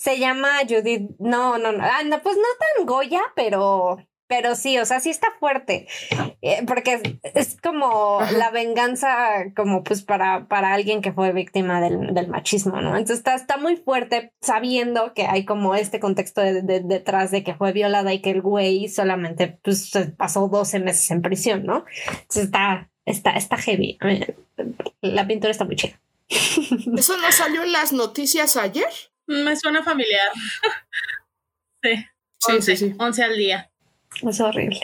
Se 0.00 0.16
llama 0.20 0.48
Judith, 0.68 1.10
no, 1.18 1.58
no, 1.58 1.72
no, 1.72 1.82
ah, 1.82 2.02
no, 2.04 2.22
pues 2.22 2.36
no 2.36 2.42
tan 2.76 2.86
Goya, 2.86 3.20
pero, 3.34 3.98
pero 4.28 4.54
sí, 4.54 4.78
o 4.78 4.84
sea, 4.86 5.00
sí 5.00 5.10
está 5.10 5.26
fuerte, 5.40 5.88
Eh, 6.40 6.62
porque 6.68 6.92
es, 6.94 7.02
es 7.34 7.60
como 7.60 8.20
Ajá. 8.20 8.30
la 8.30 8.50
venganza, 8.52 9.16
como 9.56 9.82
pues 9.82 10.02
para, 10.02 10.46
para 10.46 10.72
alguien 10.72 11.02
que 11.02 11.12
fue 11.12 11.32
víctima 11.32 11.80
del, 11.80 12.14
del 12.14 12.28
machismo, 12.28 12.80
¿no? 12.80 12.90
Entonces 12.90 13.18
está, 13.18 13.34
está 13.34 13.56
muy 13.56 13.74
fuerte 13.76 14.32
sabiendo 14.40 15.14
que 15.14 15.26
hay 15.26 15.44
como 15.44 15.74
este 15.74 15.98
contexto 15.98 16.42
de- 16.42 16.62
de- 16.62 16.80
detrás 16.80 17.32
de 17.32 17.42
que 17.42 17.54
fue 17.54 17.72
violada 17.72 18.12
y 18.14 18.20
que 18.22 18.30
el 18.30 18.40
güey 18.40 18.86
solamente 18.88 19.58
pues 19.64 19.90
se 19.90 20.06
pasó 20.10 20.46
12 20.46 20.78
meses 20.78 21.10
en 21.10 21.22
prisión, 21.22 21.66
¿no? 21.66 21.84
Entonces 22.06 22.44
está, 22.44 22.88
está, 23.04 23.30
está 23.32 23.56
heavy. 23.56 23.98
Eh, 24.04 24.36
La 25.00 25.26
pintura 25.26 25.50
está 25.50 25.64
muy 25.64 25.74
chida. 25.74 25.98
¿Eso 26.28 27.16
no 27.16 27.32
salió 27.32 27.64
en 27.64 27.72
las 27.72 27.92
noticias 27.92 28.56
ayer? 28.56 28.86
Me 29.28 29.54
suena 29.56 29.82
familiar. 29.82 30.28
sí. 31.82 32.06
Sí, 32.40 32.52
11, 32.52 32.76
sí, 32.76 32.88
sí. 32.88 32.96
11 32.98 33.24
al 33.24 33.36
día. 33.36 33.70
Es 34.22 34.40
horrible. 34.40 34.80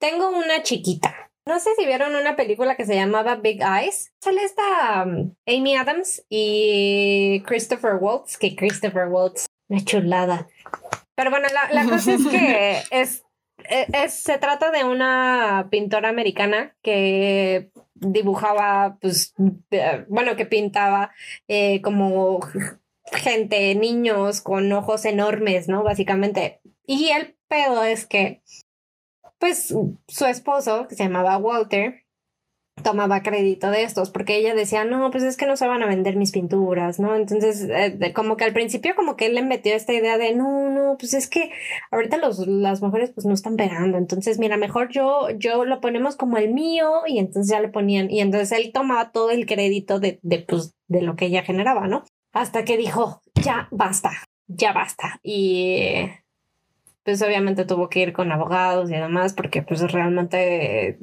Tengo 0.00 0.30
una 0.30 0.62
chiquita. 0.62 1.30
No 1.46 1.58
sé 1.58 1.70
si 1.76 1.86
vieron 1.86 2.14
una 2.14 2.36
película 2.36 2.76
que 2.76 2.84
se 2.84 2.94
llamaba 2.94 3.36
Big 3.36 3.62
Eyes. 3.62 4.12
Sale 4.22 4.44
esta 4.44 5.04
um, 5.04 5.34
Amy 5.46 5.76
Adams 5.76 6.24
y 6.28 7.42
Christopher 7.46 7.96
Waltz, 7.96 8.36
que 8.36 8.54
Christopher 8.54 9.08
Waltz, 9.08 9.46
una 9.68 9.82
chulada. 9.84 10.48
Pero 11.16 11.30
bueno, 11.30 11.48
la, 11.52 11.72
la 11.72 11.90
cosa 11.90 12.12
es 12.14 12.26
que 12.26 12.82
es, 12.90 13.24
es, 13.68 14.14
se 14.14 14.38
trata 14.38 14.70
de 14.70 14.84
una 14.84 15.68
pintora 15.70 16.08
americana 16.08 16.76
que 16.82 17.70
dibujaba, 17.94 18.98
pues, 19.00 19.34
bueno, 20.08 20.36
que 20.36 20.46
pintaba 20.46 21.12
eh, 21.48 21.80
como 21.82 22.40
gente, 23.12 23.74
niños 23.74 24.40
con 24.40 24.72
ojos 24.72 25.04
enormes, 25.04 25.68
¿no? 25.68 25.82
Básicamente. 25.82 26.60
Y 26.86 27.08
el 27.08 27.36
pedo 27.48 27.84
es 27.84 28.06
que, 28.06 28.42
pues, 29.38 29.74
su 30.08 30.26
esposo, 30.26 30.86
que 30.88 30.94
se 30.94 31.04
llamaba 31.04 31.38
Walter, 31.38 32.04
tomaba 32.82 33.22
crédito 33.22 33.70
de 33.70 33.82
estos, 33.82 34.10
porque 34.10 34.36
ella 34.36 34.54
decía, 34.54 34.84
no, 34.84 35.10
pues 35.10 35.24
es 35.24 35.36
que 35.36 35.46
no 35.46 35.56
se 35.56 35.66
van 35.66 35.82
a 35.82 35.86
vender 35.86 36.16
mis 36.16 36.32
pinturas, 36.32 36.98
¿no? 36.98 37.14
Entonces, 37.14 37.68
eh, 37.70 38.12
como 38.14 38.36
que 38.36 38.44
al 38.44 38.52
principio 38.52 38.94
como 38.94 39.16
que 39.16 39.26
él 39.26 39.34
le 39.34 39.42
metió 39.42 39.74
esta 39.74 39.92
idea 39.92 40.18
de, 40.18 40.34
no, 40.34 40.70
no, 40.70 40.96
pues 40.98 41.14
es 41.14 41.28
que 41.28 41.50
ahorita 41.90 42.16
los, 42.16 42.46
las 42.46 42.82
mujeres 42.82 43.10
pues 43.14 43.26
no 43.26 43.34
están 43.34 43.56
pegando, 43.56 43.98
entonces 43.98 44.38
mira, 44.38 44.56
mejor 44.56 44.88
yo, 44.90 45.30
yo 45.30 45.64
lo 45.64 45.80
ponemos 45.80 46.16
como 46.16 46.38
el 46.38 46.52
mío 46.52 47.02
y 47.06 47.18
entonces 47.18 47.50
ya 47.50 47.60
le 47.60 47.68
ponían, 47.68 48.10
y 48.10 48.20
entonces 48.20 48.52
él 48.52 48.72
tomaba 48.72 49.10
todo 49.12 49.30
el 49.30 49.46
crédito 49.46 50.00
de, 50.00 50.18
de, 50.22 50.38
pues, 50.40 50.74
de 50.86 51.02
lo 51.02 51.16
que 51.16 51.26
ella 51.26 51.42
generaba, 51.42 51.86
¿no? 51.86 52.04
Hasta 52.32 52.64
que 52.64 52.76
dijo, 52.76 53.22
ya 53.42 53.68
basta, 53.70 54.10
ya 54.46 54.72
basta. 54.72 55.20
Y 55.22 56.06
pues 57.08 57.22
obviamente 57.22 57.64
tuvo 57.64 57.88
que 57.88 58.00
ir 58.00 58.12
con 58.12 58.30
abogados 58.32 58.90
y 58.90 58.92
demás 58.92 59.32
porque 59.32 59.62
pues 59.62 59.80
realmente 59.92 60.98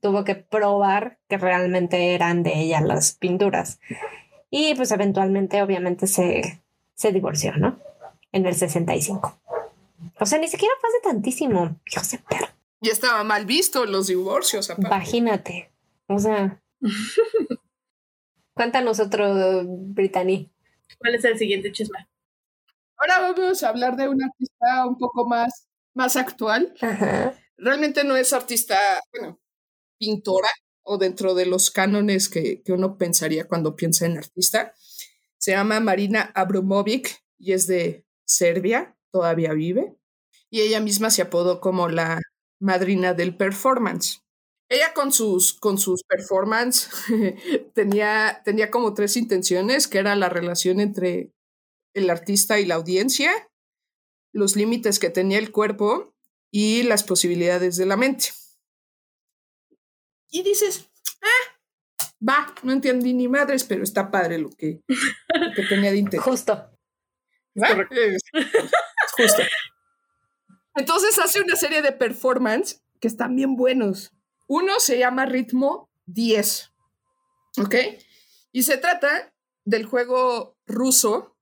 tuvo 0.00 0.24
que 0.24 0.34
probar 0.34 1.18
que 1.28 1.38
realmente 1.38 2.14
eran 2.14 2.42
de 2.42 2.58
ella 2.60 2.80
las 2.80 3.14
pinturas. 3.14 3.80
Y 4.50 4.74
pues 4.74 4.90
eventualmente 4.90 5.62
obviamente 5.62 6.06
se, 6.06 6.62
se 6.94 7.12
divorció, 7.12 7.56
¿no? 7.56 7.78
En 8.32 8.46
el 8.46 8.54
65. 8.54 9.38
O 10.20 10.26
sea, 10.26 10.38
ni 10.38 10.48
siquiera 10.48 10.74
fue 10.80 10.88
hace 10.90 11.00
tantísimo, 11.02 11.80
de 11.84 12.18
perro. 12.18 12.48
Y 12.80 12.90
estaba 12.90 13.22
mal 13.24 13.46
visto 13.46 13.86
los 13.86 14.08
divorcios, 14.08 14.68
aparte. 14.70 14.88
Imagínate. 14.88 15.70
O 16.08 16.18
sea. 16.18 16.60
Cuéntanos 18.54 19.00
otro, 19.00 19.64
Brittany. 19.64 20.50
¿Cuál 20.98 21.14
es 21.14 21.24
el 21.24 21.38
siguiente 21.38 21.72
chisme? 21.72 22.06
Ahora 22.96 23.20
vamos 23.20 23.62
a 23.62 23.68
hablar 23.68 23.96
de 23.96 24.08
una 24.08 24.26
artista 24.26 24.86
un 24.86 24.98
poco 24.98 25.26
más, 25.26 25.68
más 25.94 26.16
actual. 26.16 26.74
Realmente 27.56 28.04
no 28.04 28.16
es 28.16 28.32
artista, 28.32 28.76
bueno, 29.12 29.38
pintora 30.02 30.48
o 30.82 30.98
dentro 30.98 31.34
de 31.34 31.46
los 31.46 31.70
cánones 31.70 32.28
que, 32.28 32.60
que 32.64 32.72
uno 32.72 32.98
pensaría 32.98 33.46
cuando 33.46 33.76
piensa 33.76 34.04
en 34.04 34.18
artista. 34.18 34.74
Se 35.38 35.52
llama 35.52 35.78
Marina 35.78 36.32
Abramovic 36.34 37.22
y 37.38 37.52
es 37.52 37.68
de 37.68 38.04
Serbia, 38.24 38.96
todavía 39.12 39.52
vive. 39.52 39.96
Y 40.50 40.62
ella 40.62 40.80
misma 40.80 41.10
se 41.10 41.22
apodó 41.22 41.60
como 41.60 41.88
la 41.88 42.20
madrina 42.60 43.14
del 43.14 43.36
performance. 43.36 44.24
Ella 44.68 44.92
con 44.92 45.12
sus, 45.12 45.52
con 45.52 45.78
sus 45.78 46.02
performance 46.02 46.88
tenía, 47.74 48.42
tenía 48.44 48.72
como 48.72 48.94
tres 48.94 49.16
intenciones, 49.16 49.86
que 49.86 49.98
era 49.98 50.16
la 50.16 50.28
relación 50.28 50.80
entre 50.80 51.32
el 51.94 52.10
artista 52.10 52.58
y 52.58 52.64
la 52.64 52.74
audiencia, 52.74 53.30
los 54.32 54.56
límites 54.56 54.98
que 54.98 55.10
tenía 55.10 55.38
el 55.38 55.52
cuerpo 55.52 56.12
y 56.50 56.82
las 56.82 57.04
posibilidades 57.04 57.76
de 57.76 57.86
la 57.86 57.96
mente. 57.96 58.30
Y 60.32 60.42
dices, 60.42 60.90
ah, 61.22 61.58
va, 62.26 62.54
no 62.64 62.72
entendí 62.72 63.12
ni 63.12 63.28
madres, 63.28 63.64
pero 63.64 63.84
está 63.84 64.10
padre 64.10 64.38
lo 64.38 64.50
que, 64.50 64.80
que 65.54 65.62
tenía 65.68 65.92
de 65.92 65.98
interés. 65.98 66.24
Justo. 66.24 66.70
Justo. 69.16 69.42
Entonces 70.74 71.18
hace 71.18 71.40
una 71.40 71.54
serie 71.54 71.82
de 71.82 71.92
performance 71.92 72.82
que 72.98 73.08
están 73.08 73.36
bien 73.36 73.56
buenos. 73.56 74.12
Uno 74.48 74.80
se 74.80 74.98
llama 74.98 75.26
Ritmo 75.26 75.90
10. 76.06 76.72
¿Ok? 77.62 77.74
Y 78.52 78.62
se 78.62 78.78
trata 78.78 79.32
del 79.64 79.84
juego 79.84 80.56
ruso 80.66 81.36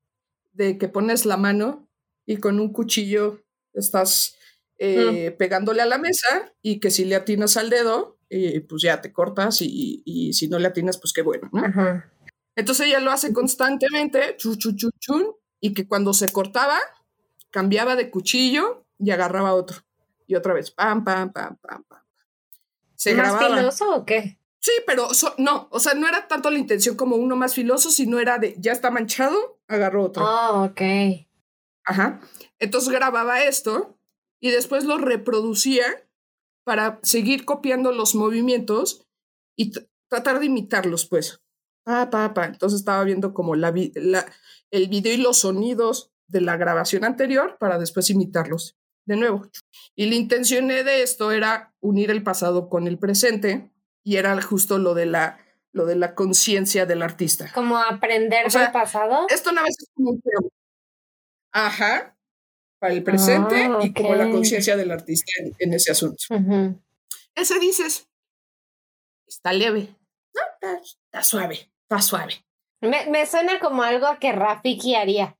de 0.52 0.78
que 0.78 0.88
pones 0.88 1.26
la 1.26 1.36
mano 1.36 1.88
y 2.26 2.38
con 2.38 2.58
un 2.58 2.72
cuchillo 2.72 3.42
estás 3.72 4.36
eh, 4.78 5.30
mm. 5.30 5.36
pegándole 5.38 5.82
a 5.82 5.86
la 5.86 5.98
mesa 5.98 6.52
y 6.60 6.80
que 6.80 6.90
si 6.90 7.04
le 7.04 7.14
atinas 7.14 7.56
al 7.56 7.70
dedo, 7.70 8.19
eh, 8.30 8.64
pues 8.68 8.82
ya 8.82 9.00
te 9.00 9.12
cortas 9.12 9.58
y, 9.60 10.32
si 10.32 10.48
no 10.48 10.58
le 10.58 10.68
atinas, 10.68 10.98
pues 10.98 11.12
qué 11.12 11.22
bueno, 11.22 11.50
¿no? 11.52 11.62
Entonces 12.56 12.86
ella 12.86 13.00
lo 13.00 13.10
hace 13.10 13.32
constantemente, 13.32 14.36
chu, 14.38 14.56
chu, 14.56 14.74
chu, 14.74 14.90
chun, 14.98 15.26
y 15.60 15.74
que 15.74 15.86
cuando 15.86 16.12
se 16.12 16.32
cortaba, 16.32 16.78
cambiaba 17.50 17.96
de 17.96 18.10
cuchillo 18.10 18.86
y 18.98 19.10
agarraba 19.10 19.54
otro. 19.54 19.78
Y 20.26 20.36
otra 20.36 20.54
vez, 20.54 20.70
pam, 20.70 21.04
pam, 21.04 21.32
pam, 21.32 21.56
pam, 21.60 21.84
pam 21.84 22.00
se 23.00 23.14
¿Más 23.14 23.42
filoso 23.42 23.94
o 23.94 24.04
qué? 24.04 24.38
Sí, 24.58 24.72
pero 24.86 25.08
no, 25.38 25.68
o 25.70 25.80
sea, 25.80 25.94
no 25.94 26.06
era 26.06 26.28
tanto 26.28 26.50
la 26.50 26.58
intención 26.58 26.96
como 26.96 27.16
uno 27.16 27.34
más 27.34 27.54
filoso, 27.54 27.90
sino 27.90 28.18
era 28.18 28.36
de 28.36 28.56
ya 28.58 28.72
está 28.72 28.90
manchado, 28.90 29.58
agarró 29.68 30.04
otro. 30.04 30.26
Ah, 30.26 30.64
ok. 30.64 30.82
Ajá. 31.84 32.20
Entonces 32.58 32.90
grababa 32.90 33.42
esto 33.42 33.96
y 34.38 34.50
después 34.50 34.84
lo 34.84 34.98
reproducía 34.98 35.86
para 36.64 37.00
seguir 37.02 37.44
copiando 37.44 37.92
los 37.92 38.14
movimientos 38.14 39.06
y 39.56 39.72
tratar 40.08 40.40
de 40.40 40.46
imitarlos, 40.46 41.06
pues. 41.06 41.40
Pa, 41.84 42.10
pa, 42.10 42.34
pa. 42.34 42.46
Entonces 42.46 42.80
estaba 42.80 43.02
viendo 43.04 43.32
como 43.32 43.54
la, 43.54 43.72
la, 43.94 44.26
el 44.70 44.88
video 44.88 45.14
y 45.14 45.18
los 45.18 45.38
sonidos 45.38 46.12
de 46.28 46.40
la 46.40 46.56
grabación 46.56 47.04
anterior 47.04 47.56
para 47.58 47.78
después 47.78 48.10
imitarlos 48.10 48.76
de 49.06 49.16
nuevo. 49.16 49.48
Y 49.96 50.06
la 50.06 50.14
intención 50.14 50.68
de 50.68 51.02
esto 51.02 51.32
era 51.32 51.74
unir 51.80 52.10
el 52.10 52.22
pasado 52.22 52.68
con 52.68 52.86
el 52.86 52.98
presente 52.98 53.72
y 54.04 54.16
era 54.16 54.40
justo 54.40 54.78
lo 54.78 54.94
de 54.94 55.06
la 55.06 55.38
lo 55.72 55.86
de 55.86 55.96
la 55.96 56.14
conciencia 56.14 56.86
del 56.86 57.02
artista. 57.02 57.50
Como 57.54 57.78
aprender 57.78 58.50
del 58.50 58.72
pasado. 58.72 59.26
Esto 59.28 59.50
una 59.50 59.62
vez 59.62 59.76
es 59.78 59.88
como 59.94 60.10
un 60.10 60.22
Ajá. 61.52 62.16
Para 62.80 62.94
el 62.94 63.04
presente 63.04 63.56
ah, 63.56 63.78
y 63.82 63.92
como 63.92 64.14
la 64.14 64.30
conciencia 64.30 64.74
del 64.76 64.90
artista 64.90 65.30
en, 65.58 65.74
ese 65.74 65.92
asunto. 65.92 66.24
Ese 67.34 67.58
dices, 67.58 68.08
está 69.26 69.52
leve. 69.52 69.94
No, 70.34 70.40
está, 70.62 70.80
suave, 71.22 71.70
está 71.82 72.00
suave. 72.00 72.42
Me, 72.80 73.04
me, 73.06 73.26
suena 73.26 73.60
como 73.60 73.82
algo 73.82 74.06
que 74.18 74.32
Rafiki 74.32 74.94
haría. 74.94 75.36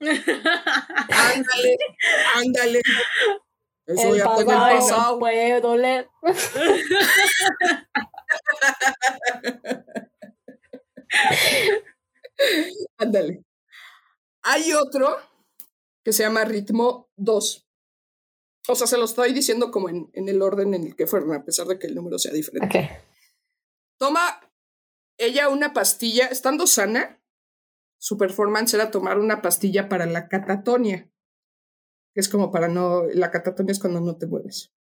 ándale, 0.00 1.78
ándale. 2.34 2.82
Eso 3.86 4.14
el 4.14 4.18
ya 4.18 4.24
pasado, 4.24 5.14
el 5.14 5.18
puede 5.18 5.60
doler. 5.60 6.08
ándale. 12.98 13.42
Hay 14.42 14.72
otro 14.74 15.18
que 16.04 16.12
se 16.12 16.22
llama 16.22 16.44
ritmo 16.44 17.10
2. 17.16 17.68
O 18.68 18.74
sea, 18.74 18.86
se 18.86 18.96
lo 18.96 19.04
estoy 19.04 19.32
diciendo 19.32 19.70
como 19.70 19.88
en, 19.88 20.10
en, 20.12 20.28
el 20.28 20.40
orden 20.42 20.74
en 20.74 20.84
el 20.84 20.96
que 20.96 21.06
fueron, 21.06 21.32
a 21.32 21.44
pesar 21.44 21.66
de 21.66 21.78
que 21.78 21.86
el 21.86 21.94
número 21.94 22.18
sea 22.18 22.32
diferente. 22.32 23.02
Toma 23.98 24.40
ella 25.18 25.48
una 25.48 25.72
pastilla, 25.72 26.26
estando 26.26 26.66
sana, 26.66 27.22
su 27.98 28.18
performance 28.18 28.74
era 28.74 28.90
tomar 28.90 29.18
una 29.18 29.42
pastilla 29.42 29.88
para 29.88 30.06
la 30.06 30.28
catatonia, 30.28 31.10
que 32.14 32.20
es 32.20 32.28
como 32.28 32.50
para 32.50 32.68
no, 32.68 33.04
la 33.04 33.30
catatonia 33.30 33.72
es 33.72 33.78
cuando 33.78 34.00
no 34.00 34.16
te 34.16 34.26
mueves. 34.26 34.74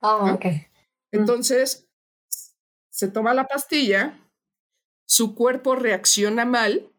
Ah, 0.00 0.34
ok. 0.34 0.46
Entonces, 1.12 1.88
se 2.90 3.08
toma 3.08 3.34
la 3.34 3.46
pastilla, 3.46 4.30
su 5.06 5.34
cuerpo 5.34 5.76
reacciona 5.76 6.44
mal 6.44 6.91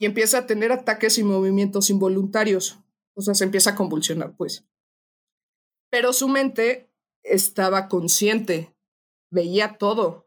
y 0.00 0.06
empieza 0.06 0.38
a 0.38 0.46
tener 0.46 0.72
ataques 0.72 1.18
y 1.18 1.22
movimientos 1.22 1.90
involuntarios. 1.90 2.80
O 3.14 3.20
sea, 3.20 3.34
se 3.34 3.44
empieza 3.44 3.70
a 3.70 3.74
convulsionar, 3.76 4.34
pues. 4.34 4.64
Pero 5.90 6.12
su 6.12 6.26
mente 6.26 6.90
estaba 7.22 7.86
consciente, 7.86 8.74
veía 9.30 9.76
todo, 9.76 10.26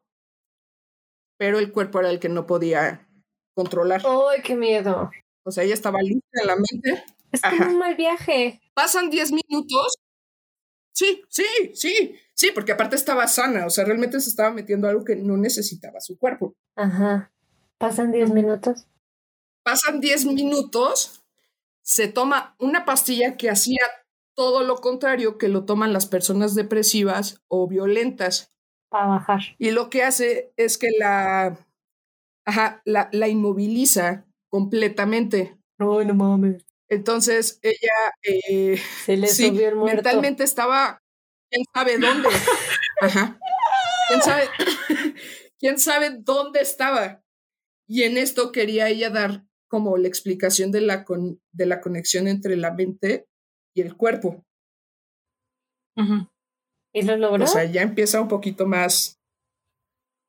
pero 1.40 1.58
el 1.58 1.72
cuerpo 1.72 2.00
era 2.00 2.12
el 2.12 2.20
que 2.20 2.30
no 2.30 2.46
podía 2.46 3.10
controlar. 3.56 4.04
¡Ay, 4.06 4.44
qué 4.44 4.56
miedo! 4.56 5.10
O 5.44 5.52
sea, 5.52 5.64
ella 5.64 5.74
estaba 5.74 6.02
lista 6.02 6.42
en 6.42 6.48
la 6.48 6.56
mente. 6.56 7.04
Es 7.32 7.42
como 7.42 7.72
un 7.72 7.80
mal 7.80 7.96
viaje. 7.96 8.62
Pasan 8.76 9.10
10 9.10 9.32
minutos. 9.32 9.96
Sí, 10.96 11.24
sí, 11.30 11.46
sí, 11.74 12.16
sí, 12.36 12.52
porque 12.54 12.74
aparte 12.74 12.96
estaba 12.96 13.28
sana, 13.28 13.66
o 13.66 13.72
sea, 13.72 13.84
realmente 13.86 14.20
se 14.20 14.30
estaba 14.30 14.52
metiendo 14.52 14.88
algo 14.88 15.04
que 15.04 15.16
no 15.16 15.36
necesitaba 15.38 16.00
su 16.00 16.20
cuerpo. 16.20 16.54
Ajá. 16.76 17.32
Pasan 17.80 18.12
10 18.12 18.32
minutos. 18.32 18.86
Pasan 19.64 20.02
10 20.02 20.26
minutos, 20.26 21.24
se 21.82 22.08
toma 22.08 22.56
una 22.60 22.86
pastilla 22.86 23.38
que 23.38 23.50
hacía 23.50 23.80
todo 24.36 24.64
lo 24.64 24.78
contrario 24.78 25.38
que 25.38 25.48
lo 25.48 25.66
toman 25.66 25.94
las 25.94 26.06
personas 26.06 26.56
depresivas 26.56 27.42
o 27.48 27.68
violentas. 27.68 28.52
Para 28.90 29.08
bajar. 29.08 29.42
Y 29.58 29.72
lo 29.72 29.90
que 29.90 30.04
hace 30.04 30.54
es 30.58 30.78
que 30.78 30.90
la 31.00 31.58
Ajá, 32.46 32.82
la, 32.86 33.10
la 33.14 33.28
inmoviliza 33.30 34.26
completamente. 34.50 35.58
No, 35.80 36.04
no 36.04 36.14
mames. 36.14 36.64
Entonces 36.90 37.60
ella 37.62 38.14
eh, 38.24 38.78
Se 39.06 39.18
le 39.18 39.28
sí, 39.28 39.48
subió 39.48 39.70
el 39.70 39.76
muerto. 39.76 39.96
mentalmente 39.96 40.44
estaba, 40.44 41.02
quién 41.50 41.64
sabe 41.74 41.98
dónde. 41.98 42.30
Ajá. 43.02 43.40
¿Quién 44.10 44.22
sabe, 44.22 44.50
quién 45.60 45.80
sabe 45.80 46.10
dónde 46.20 46.62
estaba? 46.62 47.24
Y 47.88 48.04
en 48.04 48.18
esto 48.18 48.52
quería 48.52 48.90
ella 48.90 49.10
dar 49.10 49.46
como 49.74 49.98
la 49.98 50.08
explicación 50.08 50.72
de 50.72 50.82
la, 50.82 51.04
con, 51.04 51.42
de 51.52 51.66
la 51.66 51.82
conexión 51.82 52.28
entre 52.28 52.56
la 52.58 52.72
mente 52.72 53.28
y 53.76 53.82
el 53.82 53.98
cuerpo. 53.98 54.46
¿Y 56.94 57.02
lo 57.02 57.18
logró? 57.18 57.44
O 57.44 57.48
sea, 57.48 57.66
ya 57.66 57.82
empieza 57.82 58.22
un 58.22 58.28
poquito 58.28 58.68
más. 58.68 59.20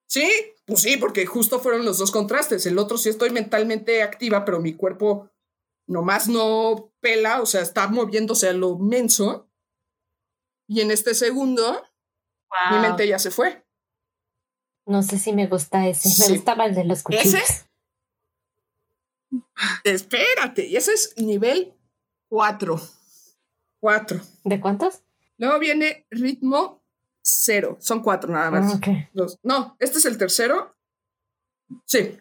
Sí, 0.09 0.27
pues 0.65 0.81
sí, 0.81 0.97
porque 0.97 1.27
justo 1.27 1.61
fueron 1.61 1.85
los 1.85 1.99
dos 1.99 2.11
contrastes. 2.11 2.65
El 2.65 2.79
otro 2.79 2.97
sí 2.97 3.11
estoy 3.11 3.29
mentalmente 3.29 4.03
activa, 4.03 4.47
pero 4.47 4.63
mi 4.63 4.73
cuerpo 4.73 5.31
nomás 5.87 6.27
no 6.27 6.91
pela, 7.03 7.43
o 7.43 7.45
sea, 7.45 7.61
está 7.61 7.87
moviéndose 7.89 8.49
a 8.49 8.55
lo 8.55 8.79
menso. 8.79 9.51
Y 10.67 10.81
en 10.81 10.91
este 10.91 11.13
segundo, 11.13 11.83
mi 12.71 12.79
mente 12.79 13.07
ya 13.07 13.19
se 13.19 13.31
fue. 13.31 13.63
no 14.87 15.03
sé 15.03 15.19
si 15.19 15.35
me 15.35 15.49
gusta 15.49 15.87
ese. 15.87 16.09
Sí. 16.09 16.31
Me 16.31 16.37
gustaba 16.39 16.65
el 16.65 16.75
de 16.75 16.85
los 16.85 17.03
cuchillos. 17.03 17.35
¿Ese? 17.35 17.74
Espérate, 19.85 20.67
y 20.67 20.77
ese 20.77 20.93
es 20.93 21.15
nivel 21.17 21.75
4. 22.29 22.81
4. 23.81 24.21
¿De 24.45 24.61
cuántos? 24.61 25.03
Luego 25.37 25.59
viene 25.59 26.07
ritmo 26.11 26.83
cero. 27.23 27.77
Son 27.81 28.03
cuatro 28.03 28.33
nada 28.33 28.51
más. 28.51 28.81
Ah. 28.87 29.09
Dos. 29.13 29.39
No, 29.43 29.77
este 29.79 29.99
es 29.99 30.05
el 30.05 30.19
tercero. 30.19 30.77
Sí. 31.85 32.19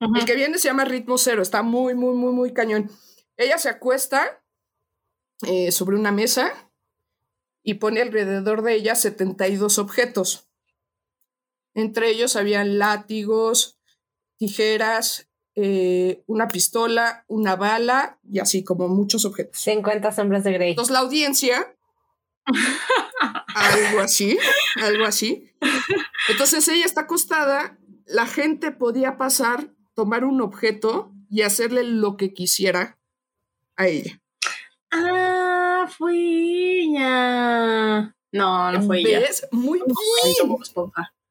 El 0.00 0.24
que 0.24 0.34
viene 0.34 0.58
se 0.58 0.68
llama 0.68 0.84
ritmo 0.84 1.18
cero. 1.18 1.42
Está 1.42 1.62
muy, 1.62 1.94
muy, 1.94 2.14
muy, 2.14 2.32
muy 2.32 2.52
cañón. 2.52 2.90
Ella 3.36 3.58
se 3.58 3.68
acuesta 3.68 4.42
eh, 5.46 5.72
sobre 5.72 5.96
una 5.96 6.12
mesa 6.12 6.52
y 7.62 7.74
pone 7.74 8.02
alrededor 8.02 8.62
de 8.62 8.74
ella 8.74 8.94
72 8.94 9.78
objetos. 9.78 10.48
Entre 11.74 12.10
ellos 12.10 12.36
habían 12.36 12.78
látigos, 12.78 13.78
tijeras, 14.36 15.28
eh, 15.56 16.24
una 16.26 16.48
pistola, 16.48 17.24
una 17.28 17.54
bala 17.54 18.18
y 18.28 18.40
así 18.40 18.64
como 18.64 18.88
muchos 18.88 19.24
objetos. 19.24 19.60
50 19.60 20.10
sombras 20.10 20.42
de 20.42 20.52
Grey. 20.52 20.70
Entonces 20.70 20.92
la 20.92 20.98
audiencia, 20.98 21.76
algo 23.54 24.00
así, 24.00 24.36
algo 24.82 25.04
así. 25.04 25.52
Entonces 26.28 26.66
ella 26.68 26.84
está 26.84 27.02
acostada, 27.02 27.78
la 28.04 28.26
gente 28.26 28.72
podía 28.72 29.16
pasar, 29.16 29.72
tomar 29.94 30.24
un 30.24 30.40
objeto 30.40 31.12
y 31.30 31.42
hacerle 31.42 31.84
lo 31.84 32.16
que 32.16 32.34
quisiera 32.34 32.98
a 33.76 33.86
ella. 33.86 34.20
Ah, 34.90 35.88
fue 35.96 36.16
ella. 36.16 38.16
No, 38.32 38.72
no 38.72 38.82
fue 38.82 39.00
ella. 39.00 39.20
¿Ves? 39.20 39.46
Muy 39.52 39.80
bien. 39.80 40.56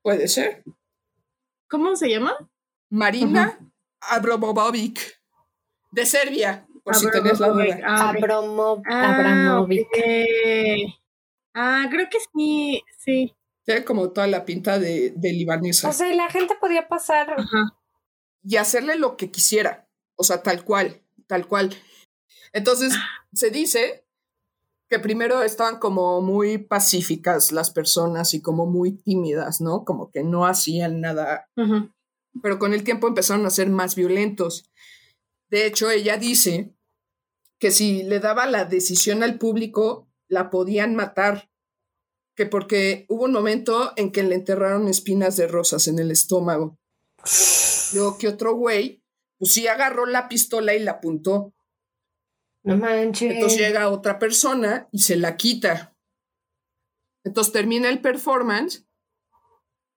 Puede 0.01 0.30
ser. 0.30 0.63
¿Cómo 1.67 1.97
se 1.97 2.09
llama? 2.09 2.49
Marina 2.89 3.59
Abramovic, 4.12 5.20
de 5.91 6.06
Serbia, 6.06 6.66
por 6.84 6.95
si 6.95 7.10
tenías 7.12 7.39
la 7.39 7.47
duda. 7.49 7.80
Ah. 7.86 8.10
Abramo- 8.12 8.82
Ah. 8.89 9.58
Ah, 11.56 11.86
creo 11.89 12.08
que 12.10 12.18
sí, 12.36 12.84
sí. 12.97 13.34
Tiene 13.64 13.86
como 13.86 14.10
toda 14.10 14.28
la 14.28 14.43
pinta 14.43 14.80
de, 14.80 15.14
de 15.16 15.32
libanesa. 15.34 15.89
O 15.89 15.93
sea, 15.93 16.12
y 16.12 16.16
la 16.16 16.30
gente 16.30 16.56
podía 16.60 16.88
pasar. 16.88 17.36
Ajá. 17.38 17.78
y 18.45 18.58
hacerle 18.58 18.97
lo 18.97 19.16
que 19.16 19.32
quisiera, 19.32 19.88
o 20.18 20.24
sea, 20.26 20.43
tal 20.43 20.66
cual, 20.66 21.01
tal 21.28 21.47
cual. 21.47 21.74
Entonces, 22.51 22.93
se 23.32 23.51
dice 23.51 24.04
que 24.89 24.99
primero 24.99 25.43
estaban 25.43 25.80
como 25.80 26.20
muy 26.22 26.58
pacíficas 26.58 27.54
las 27.54 27.72
personas 27.72 28.34
y 28.34 28.41
como 28.41 28.66
muy 28.66 28.91
tímidas, 28.97 29.62
¿no? 29.62 29.86
Como 29.86 30.12
que 30.12 30.24
no 30.24 30.45
hacían 30.45 30.99
nada, 30.99 31.47
Ujú. 31.56 31.89
Pero 32.42 32.60
con 32.60 32.74
el 32.74 32.84
tiempo 32.84 33.08
empezaron 33.08 33.46
a 33.46 33.52
ser 33.52 33.70
más 33.70 33.96
violentos. 33.96 34.70
De 35.50 35.66
hecho, 35.66 35.90
ella 35.90 36.18
dice 36.18 36.74
que 37.60 37.72
si 37.72 38.04
le 38.04 38.20
daba 38.20 38.46
la 38.46 38.66
decisión 38.66 39.24
al 39.24 39.38
público, 39.38 40.10
la 40.28 40.50
podían 40.50 40.96
matar, 40.96 41.50
que 42.36 42.46
porque 42.46 43.06
hubo 43.08 43.26
un 43.26 43.32
momento 43.32 43.94
en 43.96 44.12
que 44.12 44.24
le 44.24 44.36
enterraron 44.36 44.88
espinas 44.88 45.38
de 45.38 45.48
rosas 45.48 45.88
en 45.88 46.00
el 46.00 46.12
estómago. 46.12 46.78
Luego 47.94 48.18
que 48.18 48.28
otro 48.28 48.56
güey, 48.56 49.04
pues 49.38 49.54
sí 49.54 49.68
agarró 49.68 50.06
la 50.06 50.28
pistola 50.28 50.74
y 50.74 50.80
la 50.80 50.94
apuntó. 50.94 51.54
No 52.64 52.78
manches. 52.78 53.34
Entonces 53.34 53.60
llega 53.60 53.90
otra 53.90 54.20
persona 54.20 54.88
y 54.92 55.00
se 55.00 55.16
la 55.16 55.38
quita. 55.38 55.96
Entonces 57.24 57.54
termina 57.54 57.90
el 57.90 58.02
performance, 58.02 58.86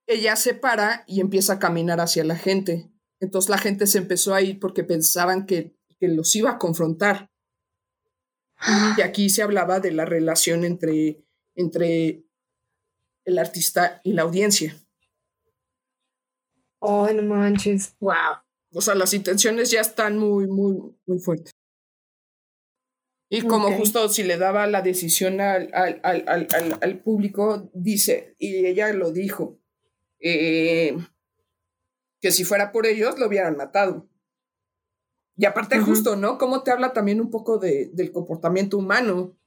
ella 0.07 0.35
se 0.35 0.53
para 0.53 1.03
y 1.05 1.21
empieza 1.21 1.53
a 1.53 1.59
caminar 1.59 1.99
hacia 1.99 2.23
la 2.23 2.35
gente. 2.35 2.89
Entonces 3.19 3.49
la 3.49 3.57
gente 3.57 3.87
se 3.87 3.97
empezó 3.97 4.33
a 4.33 4.41
ir 4.41 4.59
porque 4.59 4.83
pensaban 4.83 5.45
que, 5.45 5.75
que 5.99 6.07
los 6.07 6.35
iba 6.35 6.51
a 6.51 6.57
confrontar. 6.57 7.29
Y 8.97 9.01
aquí 9.01 9.29
se 9.29 9.43
hablaba 9.43 9.79
de 9.79 9.91
la 9.91 10.05
relación 10.05 10.63
entre, 10.63 11.23
entre 11.55 12.23
el 13.25 13.37
artista 13.37 14.01
y 14.03 14.13
la 14.13 14.23
audiencia. 14.23 14.75
Oh, 16.79 17.07
no 17.11 17.21
manches. 17.23 17.95
Wow. 17.99 18.41
O 18.73 18.81
sea, 18.81 18.95
las 18.95 19.13
intenciones 19.13 19.71
ya 19.71 19.81
están 19.81 20.17
muy, 20.17 20.47
muy, 20.47 20.95
muy 21.05 21.19
fuertes. 21.19 21.51
Y 23.29 23.41
como 23.41 23.71
justo 23.73 24.07
si 24.07 24.23
le 24.23 24.37
daba 24.37 24.67
la 24.67 24.81
decisión 24.81 25.41
al, 25.41 25.69
al, 25.73 25.99
al- 26.03 26.47
al 26.81 26.99
público, 26.99 27.69
dice, 27.73 28.35
y 28.39 28.65
ella 28.65 28.93
lo 28.93 29.11
dijo, 29.11 29.59
eh, 30.19 30.97
que 32.21 32.31
si 32.31 32.43
fuera 32.43 32.71
por 32.71 32.85
ellos 32.85 33.17
lo 33.19 33.27
hubieran 33.27 33.57
matado. 33.57 34.07
Y 35.37 35.45
aparte 35.45 35.79
justo, 35.79 36.15
¿no? 36.15 36.37
Cómo 36.39 36.63
te 36.63 36.71
habla 36.71 36.93
también 36.93 37.21
un 37.21 37.29
poco 37.29 37.59
de, 37.59 37.91
del 37.93 38.11
comportamiento 38.11 38.77
humano. 38.77 39.37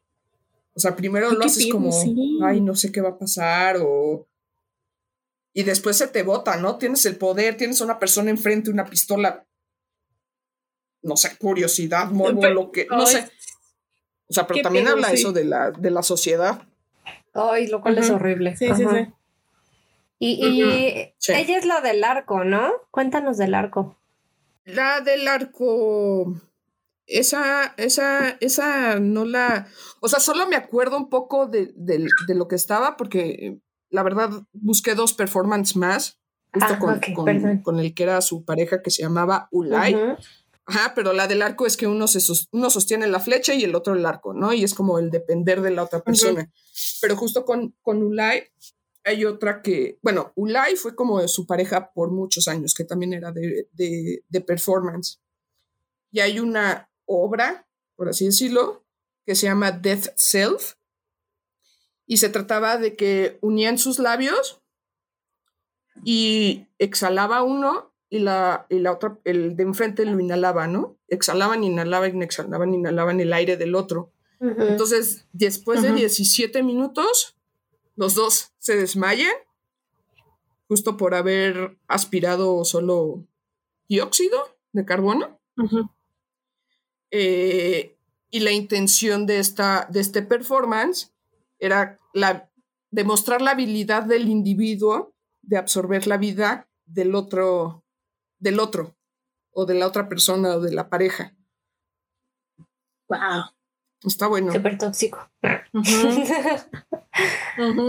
O 0.72 0.78
sea, 0.78 0.94
primero 0.94 1.32
lo 1.32 1.44
haces 1.44 1.68
como, 1.70 1.90
sí. 1.90 2.38
ay, 2.44 2.60
no 2.60 2.76
sé 2.76 2.92
qué 2.92 3.00
va 3.00 3.10
a 3.10 3.18
pasar, 3.18 3.78
o... 3.82 4.28
Y 5.52 5.64
después 5.64 5.96
se 5.96 6.06
te 6.06 6.22
bota, 6.22 6.56
¿no? 6.56 6.78
Tienes 6.78 7.04
el 7.06 7.16
poder, 7.16 7.56
tienes 7.56 7.80
a 7.80 7.84
una 7.84 7.98
persona 7.98 8.30
enfrente, 8.30 8.70
una 8.70 8.84
pistola, 8.84 9.44
no 11.02 11.16
sé, 11.16 11.36
curiosidad, 11.38 12.08
morbo, 12.12 12.40
Pero- 12.40 12.54
lo 12.54 12.70
que, 12.70 12.86
no 12.88 13.00
ay, 13.00 13.06
sé. 13.06 13.30
O 14.28 14.32
sea, 14.32 14.46
pero 14.46 14.62
también 14.62 14.84
pedo, 14.84 14.94
habla 14.94 15.08
sí. 15.08 15.14
eso 15.14 15.32
de 15.32 15.44
la, 15.44 15.72
de 15.72 15.90
la 15.90 16.04
sociedad. 16.04 16.62
Ay, 17.34 17.66
lo 17.66 17.80
cual 17.80 17.98
es 17.98 18.10
horrible. 18.10 18.56
Sí, 18.56 18.68
sí, 18.76 18.84
sí. 18.88 19.12
Y, 20.22 20.32
y 20.46 21.14
Sí. 21.18 21.32
ella 21.32 21.56
es 21.58 21.64
la 21.64 21.80
del 21.80 22.04
arco, 22.04 22.44
¿no? 22.44 22.70
Cuéntanos 22.90 23.38
del 23.38 23.54
arco. 23.54 23.96
La 24.66 25.00
del 25.00 25.26
arco, 25.26 26.34
esa, 27.06 27.74
esa, 27.78 28.36
esa 28.40 29.00
no 29.00 29.24
la, 29.24 29.66
o 30.00 30.08
sea, 30.08 30.20
solo 30.20 30.46
me 30.46 30.56
acuerdo 30.56 30.96
un 30.98 31.08
poco 31.08 31.46
de, 31.46 31.72
de- 31.74 32.06
de 32.28 32.34
lo 32.34 32.46
que 32.48 32.54
estaba 32.56 32.96
porque 32.96 33.20
eh, 33.30 33.58
la 33.88 34.02
verdad 34.02 34.30
busqué 34.52 34.94
dos 34.94 35.14
performances 35.14 35.74
más, 35.76 36.20
justo 36.52 36.74
Ah, 36.74 36.78
con, 36.78 37.62
con- 37.62 37.80
el 37.80 37.94
que 37.94 38.02
era 38.02 38.20
su 38.20 38.44
pareja 38.44 38.82
que 38.82 38.90
se 38.90 39.02
llamaba 39.02 39.48
Ulay. 39.50 39.96
Ajá, 40.66 40.92
pero 40.94 41.12
la 41.14 41.26
del 41.26 41.42
arco 41.42 41.66
es 41.66 41.76
que 41.76 41.86
uno, 41.88 42.06
se 42.06 42.20
sos- 42.20 42.48
uno 42.52 42.68
sostiene 42.70 43.08
la 43.08 43.18
flecha 43.20 43.54
y 43.54 43.64
el 43.64 43.74
otro 43.74 43.94
el 43.94 44.04
arco, 44.06 44.34
¿no? 44.34 44.52
Y 44.52 44.62
es 44.62 44.74
como 44.74 44.98
el 45.00 45.10
depender 45.10 45.62
de 45.62 45.70
la 45.70 45.82
otra 45.82 46.00
persona. 46.02 46.48
Pero 47.00 47.16
justo 47.16 47.44
con, 47.44 47.74
con 47.82 48.02
Ulay 48.02 48.44
hay 49.04 49.24
otra 49.24 49.62
que, 49.62 49.98
bueno, 50.02 50.32
Ulay 50.36 50.76
fue 50.76 50.94
como 50.94 51.26
su 51.28 51.46
pareja 51.46 51.92
por 51.92 52.10
muchos 52.10 52.48
años, 52.48 52.74
que 52.74 52.84
también 52.84 53.12
era 53.12 53.32
de, 53.32 53.68
de, 53.72 54.24
de 54.28 54.40
performance. 54.40 55.20
Y 56.10 56.20
hay 56.20 56.40
una 56.40 56.90
obra, 57.06 57.66
por 57.96 58.08
así 58.08 58.26
decirlo, 58.26 58.84
que 59.24 59.34
se 59.34 59.46
llama 59.46 59.72
Death 59.72 60.08
Self. 60.16 60.74
Y 62.06 62.16
se 62.16 62.28
trataba 62.28 62.76
de 62.76 62.96
que 62.96 63.38
unían 63.40 63.78
sus 63.78 63.98
labios 63.98 64.60
y 66.04 66.66
exhalaba 66.78 67.42
uno 67.42 67.94
y 68.08 68.18
la, 68.18 68.66
y 68.68 68.80
la 68.80 68.92
otra, 68.92 69.18
el 69.24 69.54
de 69.54 69.62
enfrente 69.62 70.04
lo 70.04 70.18
inhalaba, 70.18 70.66
¿no? 70.66 70.98
Exhalaban, 71.06 71.62
inhalaban, 71.62 72.22
exhalaban, 72.22 72.74
inhalaban 72.74 73.20
el 73.20 73.32
aire 73.32 73.56
del 73.56 73.74
otro. 73.74 74.12
Entonces, 74.40 75.26
después 75.32 75.82
de 75.82 75.88
Ujú. 75.88 75.98
17 75.98 76.62
minutos, 76.62 77.36
los 78.00 78.14
dos 78.14 78.54
se 78.58 78.76
desmayan, 78.76 79.34
justo 80.68 80.96
por 80.96 81.14
haber 81.14 81.76
aspirado 81.86 82.64
solo 82.64 83.26
dióxido 83.90 84.56
de 84.72 84.86
carbono. 84.86 85.38
Eh, 87.10 87.98
y 88.30 88.40
la 88.40 88.52
intención 88.52 89.26
de, 89.26 89.38
esta, 89.38 89.86
de 89.90 90.00
este 90.00 90.22
performance 90.22 91.12
era 91.58 92.00
la, 92.14 92.50
demostrar 92.90 93.42
la 93.42 93.50
habilidad 93.50 94.04
del 94.04 94.30
individuo 94.30 95.12
de 95.42 95.58
absorber 95.58 96.06
la 96.06 96.16
vida 96.16 96.70
del 96.86 97.14
otro, 97.14 97.84
del 98.38 98.60
otro, 98.60 98.96
o 99.52 99.66
de 99.66 99.74
la 99.74 99.86
otra 99.86 100.08
persona 100.08 100.54
o 100.54 100.60
de 100.60 100.72
la 100.72 100.88
pareja. 100.88 101.36
Wow. 103.10 103.50
Está 104.04 104.28
bueno. 104.28 104.52
Súper 104.52 104.78
tóxico. 104.78 105.30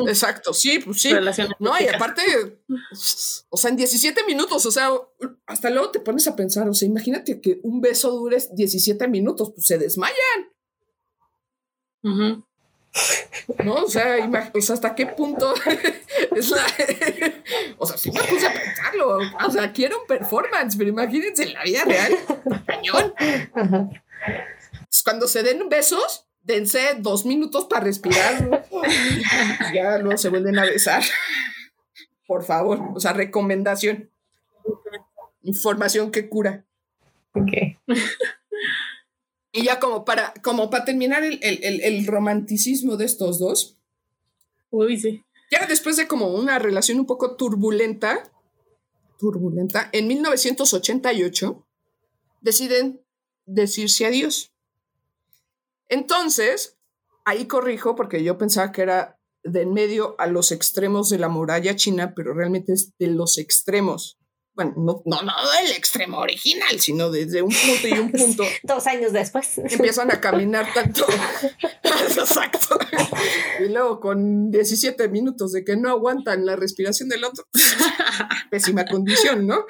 Exacto, 0.07 0.53
sí, 0.53 0.79
pues 0.79 1.01
sí. 1.01 1.13
Relaciones 1.13 1.55
No, 1.59 1.71
y 1.79 1.87
aparte, 1.87 2.21
o 3.49 3.57
sea, 3.57 3.69
en 3.69 3.77
17 3.77 4.25
minutos, 4.25 4.65
o 4.65 4.71
sea, 4.71 4.89
hasta 5.45 5.69
luego 5.69 5.91
te 5.91 5.99
pones 5.99 6.27
a 6.27 6.35
pensar, 6.35 6.67
o 6.67 6.73
sea, 6.73 6.87
imagínate 6.87 7.39
que 7.39 7.59
un 7.63 7.79
beso 7.79 8.11
dure 8.11 8.37
17 8.51 9.07
minutos, 9.07 9.51
pues 9.55 9.67
se 9.67 9.77
desmayan. 9.77 10.17
¿no? 13.63 13.75
O 13.75 13.87
sea, 13.87 14.17
o 14.53 14.61
sea, 14.61 14.73
hasta 14.73 14.95
qué 14.95 15.05
punto 15.05 15.53
es 16.35 16.49
la... 16.49 16.65
o 17.77 17.85
sea, 17.85 17.97
sí 17.97 18.11
me 18.11 18.21
puse 18.21 18.47
a 18.47 18.53
pensarlo, 18.53 19.17
o 19.17 19.51
sea, 19.51 19.71
quiero 19.71 20.01
un 20.01 20.07
performance, 20.07 20.75
pero 20.77 20.89
imagínense 20.89 21.43
en 21.43 21.53
la 21.53 21.63
vida 21.63 21.85
real, 21.85 22.17
cañón. 22.65 23.13
Pues 25.01 25.15
Cuando 25.15 25.27
se 25.27 25.41
den 25.41 25.67
besos, 25.67 26.27
dense 26.43 26.79
dos 26.99 27.25
minutos 27.25 27.65
para 27.65 27.85
respirar, 27.85 28.63
ya 29.73 29.97
luego 29.97 30.15
se 30.17 30.29
vuelven 30.29 30.59
a 30.59 30.65
besar. 30.65 31.03
Por 32.27 32.43
favor, 32.45 32.79
o 32.95 32.99
sea, 32.99 33.13
recomendación. 33.13 34.11
Información 35.41 36.11
que 36.11 36.29
cura. 36.29 36.65
Ok. 37.33 37.51
Y 39.53 39.63
ya 39.63 39.79
como 39.79 40.05
para, 40.05 40.33
como 40.43 40.69
para 40.69 40.85
terminar 40.85 41.23
el, 41.23 41.39
el- 41.41 41.63
el- 41.63 41.81
el 41.81 42.05
romanticismo 42.05 42.95
de 42.95 43.05
estos 43.05 43.39
dos, 43.39 43.77
Uy, 44.69 44.99
sí. 44.99 45.23
ya 45.51 45.65
después 45.65 45.97
de 45.97 46.07
como 46.07 46.27
una 46.27 46.59
relación 46.59 46.99
un 46.99 47.07
poco 47.07 47.35
turbulenta, 47.37 48.31
turbulenta, 49.17 49.89
en 49.93 50.07
1988 50.07 51.65
deciden 52.41 53.01
decirse 53.47 54.05
adiós. 54.05 54.50
Entonces, 55.91 56.79
ahí 57.25 57.47
corrijo 57.47 57.95
porque 57.95 58.23
yo 58.23 58.37
pensaba 58.37 58.71
que 58.71 58.81
era 58.81 59.19
de 59.43 59.61
en 59.63 59.73
medio 59.73 60.15
a 60.19 60.27
los 60.27 60.51
extremos 60.51 61.09
de 61.09 61.19
la 61.19 61.27
muralla 61.27 61.75
china, 61.75 62.13
pero 62.15 62.33
realmente 62.33 62.73
es 62.73 62.93
de 62.97 63.07
los 63.07 63.37
extremos. 63.37 64.17
Bueno, 64.53 64.73
no, 64.77 65.01
no, 65.05 65.21
no 65.21 65.33
del 65.61 65.71
extremo 65.71 66.19
original, 66.19 66.79
sino 66.79 67.09
desde 67.09 67.41
un 67.41 67.51
punto 67.51 67.87
y 67.87 67.93
un 67.93 68.11
punto 68.11 68.43
Dos 68.63 68.87
años 68.87 69.11
después. 69.11 69.57
empiezan 69.57 70.11
a 70.11 70.21
caminar 70.21 70.73
tanto. 70.73 71.05
Exacto. 71.83 72.77
Y 73.59 73.69
luego 73.69 73.99
con 73.99 74.49
17 74.49 75.09
minutos 75.09 75.51
de 75.51 75.65
que 75.65 75.75
no 75.75 75.89
aguantan 75.89 76.45
la 76.45 76.55
respiración 76.55 77.09
del 77.09 77.23
otro. 77.25 77.45
Pésima 78.49 78.85
condición, 78.85 79.45
¿no? 79.45 79.65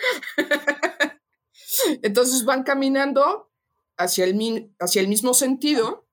Entonces 2.04 2.46
van 2.46 2.64
caminando 2.64 3.52
hacia 3.98 4.26
el, 4.26 4.74
hacia 4.80 5.02
el 5.02 5.08
mismo 5.08 5.34
sentido, 5.34 6.08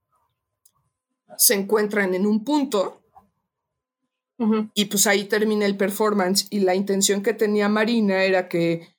se 1.38 1.54
encuentran 1.54 2.14
en 2.14 2.26
un 2.26 2.44
punto 2.44 3.00
y 4.74 4.84
pues 4.84 5.06
ahí 5.08 5.24
termina 5.24 5.66
el 5.66 5.76
performance 5.76 6.46
y 6.50 6.60
la 6.60 6.76
intención 6.76 7.22
que 7.22 7.34
tenía 7.34 7.68
Marina 7.68 8.22
era 8.22 8.48
que 8.48 8.94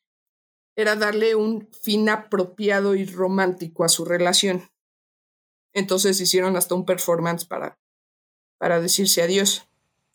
era 0.76 0.96
darle 0.98 1.36
un 1.36 1.70
fin 1.72 2.10
apropiado 2.10 2.96
y 2.96 3.06
romántico 3.06 3.86
a 3.86 3.90
su 3.90 4.04
relación. 4.04 4.70
Entonces 5.74 6.20
hicieron 6.20 6.58
hasta 6.58 6.76
un 6.76 6.86
performance 6.86 7.46
para, 7.46 7.78
para 8.58 8.82
decirse 8.82 9.22
adiós. 9.22 9.66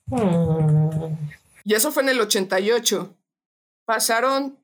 Mm. 0.06 1.14
Y 1.64 1.74
eso 1.74 1.90
fue 1.90 2.02
en 2.02 2.10
el 2.10 2.20
88. 2.20 3.16
Pasaron 3.86 4.58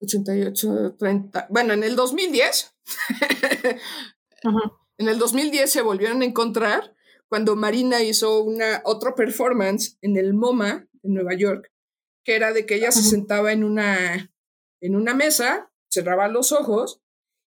88, 0.00 0.96
30. 0.98 1.46
Bueno, 1.50 1.74
en 1.74 1.84
el 1.84 1.94
2010. 1.94 2.74
Ujú. 4.44 4.79
En 5.00 5.08
el 5.08 5.18
2010 5.18 5.72
se 5.72 5.80
volvieron 5.80 6.20
a 6.20 6.26
encontrar 6.26 6.94
cuando 7.26 7.56
Marina 7.56 8.02
hizo 8.02 8.42
una 8.42 8.82
otro 8.84 9.14
performance 9.14 9.96
en 10.02 10.18
el 10.18 10.34
MoMA 10.34 10.86
en 11.02 11.14
Nueva 11.14 11.32
York, 11.32 11.72
que 12.22 12.36
era 12.36 12.52
de 12.52 12.66
que 12.66 12.74
ella 12.74 12.92
se 12.92 13.02
sentaba 13.02 13.52
en 13.52 13.64
una 13.64 14.30
en 14.82 14.96
una 14.96 15.14
mesa, 15.14 15.72
cerraba 15.90 16.28
los 16.28 16.52
ojos 16.52 17.00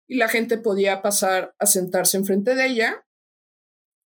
y 0.08 0.16
la 0.16 0.30
gente 0.30 0.58
podía 0.60 1.02
pasar 1.02 1.54
a 1.60 1.66
sentarse 1.66 2.16
enfrente 2.16 2.56
de 2.56 2.68
ella. 2.68 3.06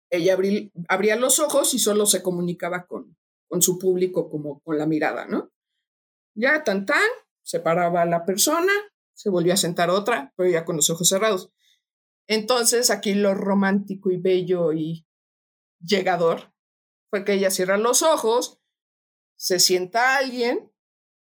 Ella 0.08 0.36
abrí- 0.36 0.70
abría 0.88 1.16
los 1.16 1.40
ojos 1.40 1.74
y 1.74 1.80
solo 1.80 2.06
se 2.06 2.22
comunicaba 2.22 2.86
con, 2.86 3.16
con 3.48 3.60
su 3.60 3.76
público 3.76 4.30
como 4.30 4.60
con 4.60 4.78
la 4.78 4.86
mirada, 4.86 5.26
¿no? 5.26 5.50
Ya 6.36 6.62
tan 6.62 6.86
tan, 6.86 7.02
se 7.42 7.58
paraba 7.58 8.04
la 8.04 8.24
persona, 8.24 8.72
se 9.14 9.30
volvía 9.30 9.54
a 9.54 9.56
sentar 9.56 9.90
otra, 9.90 10.32
pero 10.36 10.48
ya 10.48 10.64
con 10.64 10.76
los 10.76 10.90
ojos 10.90 11.08
cerrados. 11.08 11.50
Entonces 12.28 12.90
aquí 12.90 13.14
lo 13.14 13.34
romántico 13.34 14.10
y 14.10 14.16
bello 14.16 14.72
y 14.72 15.06
llegador 15.80 16.52
fue 17.10 17.24
que 17.24 17.34
ella 17.34 17.50
cierra 17.50 17.76
los 17.76 18.02
ojos, 18.02 18.60
se 19.36 19.58
sienta 19.58 20.16
alguien, 20.16 20.72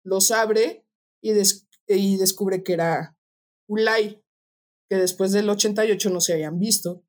los 0.04 0.32
abre 0.32 0.86
y, 1.24 1.32
des- 1.32 1.68
y 1.88 2.18
descubre 2.18 2.64
que 2.64 2.74
era 2.74 3.18
Ulay, 3.68 4.24
que 4.90 4.98
después 4.98 5.32
del 5.32 5.50
88 5.50 6.10
no 6.10 6.20
se 6.22 6.34
habían 6.34 6.60
visto. 6.60 7.04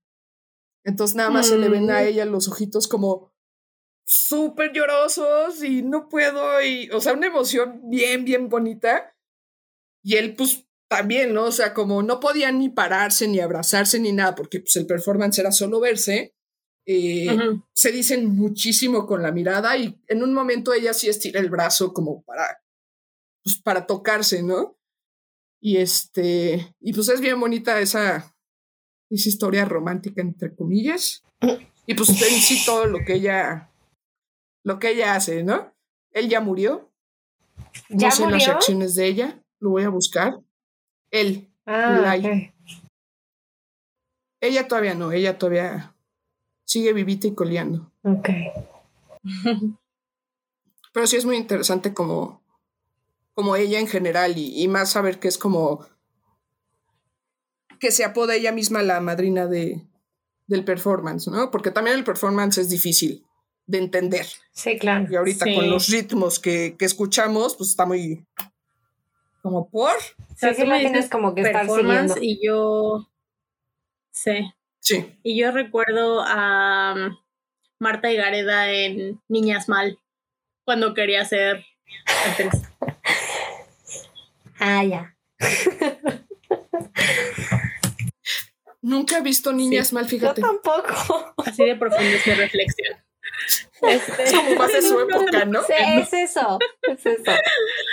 Entonces 0.85 1.17
nada 1.17 1.31
más 1.31 1.49
se 1.49 1.59
le 1.59 1.69
ven 1.69 1.91
a 1.91 2.01
Mm. 2.03 2.07
ella 2.07 2.25
los 2.25 2.49
ojitos 2.49 2.89
como 2.89 3.33
súper 4.05 4.73
llorosos 4.73 5.63
y 5.63 5.83
no 5.83 6.09
puedo, 6.09 6.61
y, 6.63 6.89
o 6.91 7.01
sea, 7.01 7.13
una 7.15 7.27
emoción 7.29 7.81
bien, 7.85 8.25
bien 8.25 8.49
bonita. 8.49 9.17
Y 10.05 10.17
él, 10.17 10.35
pues, 10.37 10.67
también, 10.97 11.33
¿no? 11.33 11.45
O 11.45 11.53
sea, 11.53 11.73
como 11.73 12.03
no 12.03 12.21
podían 12.21 12.59
ni 12.59 12.69
pararse, 12.69 13.27
ni 13.29 13.41
abrazarse, 13.41 13.99
ni 13.99 14.13
nada, 14.13 14.35
porque 14.35 14.61
pues, 14.61 14.77
el 14.77 14.87
performance 14.87 15.39
era 15.39 15.51
solo 15.53 15.81
verse. 15.81 16.35
eh. 16.87 17.39
Se 17.73 17.91
dicen 17.93 18.27
muchísimo 18.27 19.07
con 19.07 19.23
la 19.23 19.33
mirada 19.33 19.77
y 19.77 19.99
en 20.09 20.23
un 20.23 20.35
momento 20.35 20.73
ella 20.75 20.93
sí 20.93 21.09
estira 21.09 21.41
el 21.41 21.49
brazo 21.51 21.93
como 21.93 22.23
para, 22.23 22.63
pues, 23.43 23.57
para 23.63 23.87
tocarse, 23.87 24.43
¿no? 24.43 24.77
Y 25.61 25.77
este, 25.77 26.75
y 26.81 26.93
pues 26.93 27.09
es 27.09 27.21
bien 27.21 27.39
bonita 27.39 27.81
esa, 27.81 28.35
esa 29.11 29.29
historia 29.29 29.65
romántica, 29.65 30.21
entre 30.21 30.55
comillas. 30.55 31.23
Y 31.87 31.95
pues 31.95 32.09
en 32.11 32.41
sí 32.41 32.63
todo 32.67 32.87
lo 32.87 32.99
que 33.07 33.15
ella, 33.15 33.71
lo 34.65 34.79
que 34.79 34.91
ella 34.91 35.15
hace, 35.15 35.43
¿no? 35.45 35.73
Él 36.13 36.29
ya 36.29 36.41
murió, 36.41 36.91
¿Ya 37.89 38.09
no 38.09 38.15
sé 38.15 38.23
las 38.23 38.33
murió? 38.33 38.47
reacciones 38.49 38.95
de 38.97 39.07
ella, 39.07 39.43
lo 39.61 39.71
voy 39.71 39.85
a 39.85 39.89
buscar. 39.89 40.35
Él, 41.13 41.49
Ah, 41.65 42.17
ella 44.41 44.67
todavía 44.67 44.95
no, 44.95 45.13
ella 45.13 45.39
todavía 45.39 45.95
sigue 46.65 46.93
vivita 46.93 47.29
y 47.29 47.35
coleando. 47.35 47.93
Ok. 48.03 48.29
Pero 50.93 51.07
sí 51.07 51.17
es 51.17 51.25
muy 51.25 51.37
interesante 51.37 51.95
como, 51.95 52.43
como 53.35 53.55
ella 53.55 53.79
en 53.79 53.87
general 53.87 54.37
y, 54.37 54.61
y 54.61 54.67
más 54.69 54.91
saber 54.91 55.21
que 55.21 55.29
es 55.29 55.39
como 55.39 55.87
que 57.79 57.93
se 57.93 58.05
apoda 58.05 58.35
ella 58.35 58.53
misma 58.53 58.83
la 58.83 59.01
madrina 59.01 59.47
de, 59.47 59.87
del 60.47 60.65
performance, 60.65 61.29
¿no? 61.29 61.51
Porque 61.51 61.71
también 61.71 61.97
el 61.97 62.05
performance 62.05 62.59
es 62.59 62.69
difícil 62.69 63.25
de 63.67 63.79
entender. 63.79 64.27
Sí, 64.53 64.79
claro. 64.79 65.07
Y 65.11 65.17
ahorita 65.17 65.45
Sí. 65.47 65.55
con 65.55 65.71
los 65.71 65.89
ritmos 65.89 66.39
que, 66.41 66.77
que 66.79 66.85
escuchamos, 66.85 67.57
pues 67.57 67.71
está 67.71 67.87
muy 67.87 68.27
como 69.43 69.69
por. 69.69 69.91
O 69.97 70.35
sea, 70.37 70.55
Sí, 70.55 70.63
tú 70.63 70.69
me 70.69 70.79
tienes 70.79 70.93
dices 70.95 71.11
como 71.11 71.35
que 71.35 71.43
estar 71.43 71.67
performance 71.67 72.15
siguiendo. 72.15 72.43
y 72.43 72.47
yo 72.47 73.09
sí. 74.13 74.53
Sí. 74.81 75.19
Y 75.23 75.37
yo 75.39 75.53
recuerdo 75.53 76.23
a 76.27 76.95
um, 76.97 77.17
Marta 77.79 78.11
Higareda 78.11 78.71
en 78.73 79.21
Niñas 79.29 79.69
Mal, 79.69 79.99
cuando 80.65 80.95
quería 80.95 81.25
ser 81.25 81.65
actriz. 82.27 82.63
Ah, 84.59 84.85
ya. 84.85 85.17
Nunca 88.81 89.19
he 89.19 89.23
visto 89.23 89.53
niñas 89.53 89.93
mal, 89.93 90.05
Yo 90.05 90.11
fíjate. 90.11 90.41
tampoco. 90.41 91.35
Así 91.47 91.65
de 91.65 91.77
profunda 91.77 92.11
es 92.17 92.27
mi 92.27 92.35
reflexión. 92.35 92.97
Este, 93.83 94.23
Es 94.23 94.33
como 94.33 94.55
más 94.59 94.73
de 94.73 94.83
su 94.83 95.01
época, 95.01 95.45
¿no? 95.45 95.63
Sí, 95.63 95.73
es 95.77 96.13
eso. 96.13 96.59
Es 96.83 97.05
eso. 97.05 97.33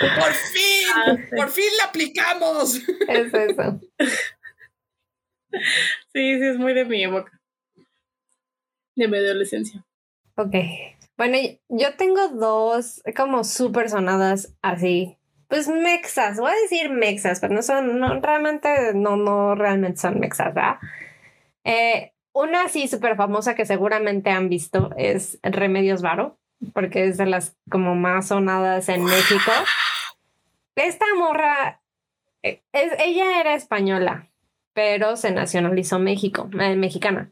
¡Por 0.00 0.32
fin! 0.32 0.88
Ah, 0.94 1.16
sí. 1.16 1.36
¡Por 1.36 1.48
fin 1.50 1.64
la 1.78 1.84
aplicamos! 1.84 2.80
Es 3.08 3.34
eso. 3.34 3.80
Sí, 6.12 6.38
sí, 6.38 6.46
es 6.46 6.58
muy 6.58 6.74
de 6.74 6.84
mi 6.84 7.04
época. 7.04 7.40
De 8.94 9.08
mi 9.08 9.18
adolescencia. 9.18 9.84
Ok. 10.36 10.54
Bueno, 11.16 11.36
yo 11.68 11.96
tengo 11.96 12.28
dos 12.28 13.02
como 13.16 13.44
súper 13.44 13.90
sonadas 13.90 14.54
así. 14.62 15.18
Pues 15.48 15.66
mexas, 15.66 16.38
voy 16.38 16.52
a 16.52 16.62
decir 16.62 16.90
mexas, 16.90 17.40
pero 17.40 17.52
no 17.52 17.62
son, 17.62 17.98
no, 17.98 18.20
realmente, 18.20 18.94
no, 18.94 19.16
no 19.16 19.56
realmente 19.56 20.00
son 20.00 20.20
mexas, 20.20 20.54
¿verdad? 20.54 20.76
Eh, 21.64 22.12
una 22.32 22.64
así 22.64 22.88
súper 22.88 23.16
famosa 23.16 23.54
que 23.54 23.66
seguramente 23.66 24.30
han 24.30 24.48
visto 24.48 24.90
es 24.96 25.38
Remedios 25.42 26.02
Varo, 26.02 26.36
porque 26.72 27.06
es 27.06 27.16
de 27.16 27.26
las 27.26 27.56
como 27.70 27.94
más 27.94 28.28
sonadas 28.28 28.88
en 28.88 29.04
México. 29.04 29.50
Esta 30.76 31.06
morra, 31.18 31.80
eh, 32.42 32.62
es, 32.72 32.92
ella 32.98 33.40
era 33.40 33.54
española 33.54 34.30
pero 34.80 35.16
se 35.16 35.30
nacionalizó 35.30 35.98
México, 35.98 36.48
eh, 36.58 36.76
mexicana. 36.76 37.30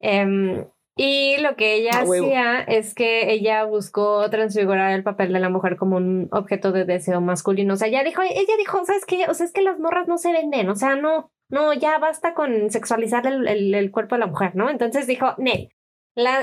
Em, 0.00 0.64
y 0.96 1.36
lo 1.38 1.56
que 1.56 1.74
ella 1.74 1.90
hacía 2.00 2.60
es 2.60 2.94
que 2.94 3.32
ella 3.32 3.64
buscó 3.64 4.28
transfigurar 4.30 4.92
el 4.92 5.02
papel 5.02 5.32
de 5.32 5.40
la 5.40 5.48
mujer 5.48 5.76
como 5.76 5.96
un 5.96 6.28
objeto 6.32 6.72
de 6.72 6.84
deseo 6.84 7.20
masculino. 7.20 7.74
O 7.74 7.76
sea, 7.76 7.88
ella 7.88 8.04
dijo, 8.04 8.22
ella 8.22 8.56
dijo, 8.58 8.84
¿sabes 8.84 9.04
qué? 9.04 9.26
O 9.28 9.34
sea, 9.34 9.46
es 9.46 9.52
que 9.52 9.62
las 9.62 9.78
morras 9.78 10.08
no 10.08 10.16
se 10.16 10.32
venden, 10.32 10.68
o 10.68 10.76
sea, 10.76 10.96
no, 10.96 11.30
no, 11.48 11.72
ya 11.72 11.98
basta 11.98 12.34
con 12.34 12.70
sexualizar 12.70 13.26
el, 13.26 13.46
el- 13.74 13.90
cuerpo 13.90 14.14
de 14.16 14.20
la 14.20 14.26
mujer, 14.26 14.56
¿no? 14.56 14.68
Entonces 14.70 15.06
dijo, 15.06 15.34
Nel, 15.38 15.70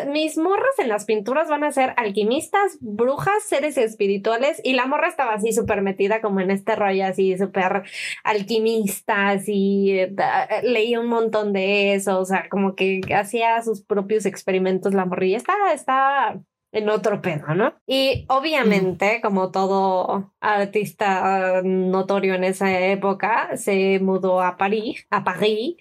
mis 0.07 0.38
morras 0.38 0.77
en 0.77 0.88
las 0.88 1.05
pinturas 1.05 1.49
van 1.49 1.63
a 1.63 1.71
ser 1.71 1.93
alquimistas, 1.97 2.77
brujas, 2.80 3.43
seres 3.43 3.77
espirituales, 3.77 4.61
y 4.63 4.73
la 4.73 4.85
morra 4.85 5.07
estaba 5.07 5.34
así 5.34 5.51
súper 5.51 5.81
metida 5.81 6.21
como 6.21 6.39
en 6.41 6.51
este 6.51 6.75
rollo 6.75 7.05
así 7.05 7.35
súper 7.38 7.84
alquimistas 8.23 9.43
y 9.47 9.91
eh, 9.99 10.15
eh, 10.15 10.61
leía 10.63 10.99
un 10.99 11.07
montón 11.07 11.53
de 11.53 11.95
eso, 11.95 12.19
o 12.19 12.25
sea, 12.25 12.47
como 12.49 12.75
que 12.75 13.01
hacía 13.15 13.61
sus 13.63 13.84
propios 13.84 14.25
experimentos 14.25 14.93
la 14.93 15.05
morrilla, 15.05 15.38
estaba, 15.38 15.73
estaba 15.73 16.39
en 16.74 16.90
otro 16.90 17.22
pedo, 17.22 17.54
¿no? 17.56 17.76
Y 17.86 18.26
obviamente, 18.30 19.22
como 19.22 19.52
todo 19.52 20.34
artista 20.41 21.62
notorio 21.64 22.34
en 22.34 22.44
esa 22.44 22.80
época, 22.80 23.56
se 23.58 24.00
mudó 24.00 24.41
a 24.41 24.58
París, 24.58 25.06
a 25.12 25.24
París, 25.24 25.76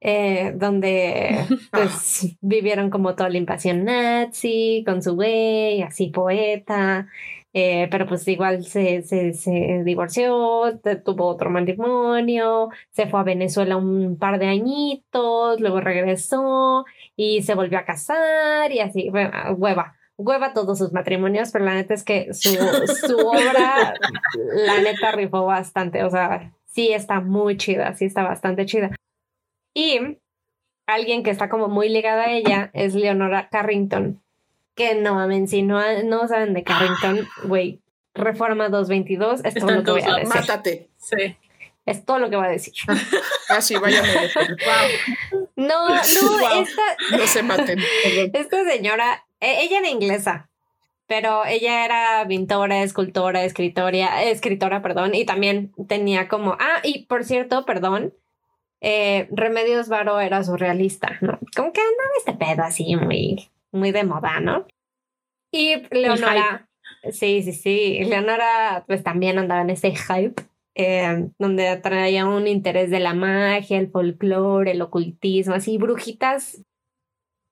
eh, 0.00 0.52
donde 0.56 1.44
pues 1.72 2.36
vivieron 2.40 2.88
como 2.90 3.16
toda 3.16 3.30
la 3.30 3.38
invasión 3.38 3.84
nazi, 3.84 4.84
con 4.86 5.02
su 5.02 5.16
güey, 5.16 5.82
así 5.82 6.08
poeta, 6.10 7.08
eh, 7.52 7.88
pero 7.90 8.06
pues 8.06 8.26
igual 8.28 8.64
se, 8.64 9.02
se, 9.02 9.34
se 9.34 9.82
divorció, 9.84 10.78
tuvo 11.04 11.26
otro 11.26 11.50
matrimonio, 11.50 12.68
se 12.90 13.08
fue 13.08 13.18
a 13.20 13.24
Venezuela 13.24 13.76
un 13.76 14.16
par 14.18 14.38
de 14.38 14.46
añitos, 14.46 15.60
luego 15.60 15.80
regresó 15.80 16.84
y 17.16 17.42
se 17.42 17.54
volvió 17.56 17.78
a 17.78 17.84
casar 17.84 18.70
y 18.70 18.78
así, 18.80 19.10
bueno, 19.10 19.32
hueva. 19.56 19.97
Hueva 20.18 20.52
todos 20.52 20.78
sus 20.78 20.92
matrimonios, 20.92 21.50
pero 21.52 21.64
la 21.64 21.74
neta 21.74 21.94
es 21.94 22.02
que 22.04 22.34
su, 22.34 22.50
su 22.50 23.16
obra, 23.18 23.94
la 24.52 24.80
neta 24.80 25.12
rifó 25.12 25.44
bastante, 25.46 26.02
o 26.02 26.10
sea, 26.10 26.52
sí 26.66 26.92
está 26.92 27.20
muy 27.20 27.56
chida, 27.56 27.94
sí 27.94 28.04
está 28.04 28.24
bastante 28.24 28.66
chida. 28.66 28.90
Y 29.74 30.18
alguien 30.86 31.22
que 31.22 31.30
está 31.30 31.48
como 31.48 31.68
muy 31.68 31.88
ligada 31.88 32.24
a 32.24 32.32
ella 32.32 32.70
es 32.72 32.94
Leonora 32.94 33.48
Carrington. 33.48 34.20
Que 34.74 34.94
no 34.96 35.14
mamen, 35.14 35.46
si 35.48 35.62
no, 35.62 35.80
no 36.04 36.26
saben 36.28 36.52
de 36.54 36.64
Carrington, 36.64 37.26
güey, 37.44 37.80
Reforma 38.14 38.68
222 38.68 39.44
es 39.44 39.54
todo 39.54 39.70
lo 39.70 39.84
que 39.84 39.90
voy 39.92 40.02
a 40.02 40.14
decir. 40.16 40.34
Mátate. 40.34 40.88
Sí. 40.96 41.36
Es 41.86 42.04
todo 42.04 42.18
lo 42.18 42.28
que 42.28 42.36
voy 42.36 42.46
a 42.46 42.50
decir. 42.50 42.74
Ah, 43.48 43.60
sí, 43.62 43.74
váyame. 43.76 44.08
No, 45.56 45.88
no, 45.88 45.94
Wow. 45.94 46.62
esta, 46.62 47.16
No 47.16 47.26
se 47.26 47.42
maten. 47.42 47.78
perdón. 48.04 48.30
esta 48.34 48.64
señora, 48.64 49.24
e- 49.40 49.62
ella 49.62 49.78
era 49.78 49.88
inglesa, 49.90 50.50
pero 51.06 51.44
ella 51.46 51.84
era 51.84 52.26
pintora, 52.28 52.82
escultora, 52.82 53.44
escritora, 53.44 54.22
escritora, 54.24 54.82
perdón, 54.82 55.14
y 55.14 55.24
también 55.24 55.72
tenía 55.88 56.28
como, 56.28 56.52
ah, 56.60 56.80
y 56.84 57.06
por 57.06 57.24
cierto, 57.24 57.64
perdón, 57.64 58.14
eh, 58.80 59.28
Remedios 59.32 59.88
Varo 59.88 60.20
era 60.20 60.44
surrealista, 60.44 61.18
¿no? 61.20 61.38
Como 61.56 61.72
que 61.72 61.80
andaba 61.80 62.10
este 62.18 62.32
pedo 62.34 62.62
así 62.62 62.94
muy, 62.96 63.48
muy 63.72 63.90
de 63.92 64.04
moda, 64.04 64.40
¿no? 64.40 64.66
Y 65.50 65.76
Leonora, 65.90 66.68
sí, 67.10 67.42
sí, 67.42 67.52
sí, 67.52 68.04
Leonora 68.04 68.84
pues 68.86 69.02
también 69.02 69.38
andaba 69.38 69.62
en 69.62 69.70
ese 69.70 69.94
hype. 69.94 70.42
eh, 70.80 71.28
donde 71.40 71.76
traía 71.78 72.24
un 72.26 72.46
interés 72.46 72.88
de 72.90 73.00
la 73.00 73.12
magia, 73.14 73.78
el 73.78 73.90
folclore, 73.90 74.70
el 74.72 74.82
ocultismo, 74.82 75.54
así, 75.54 75.76
brujitas, 75.76 76.62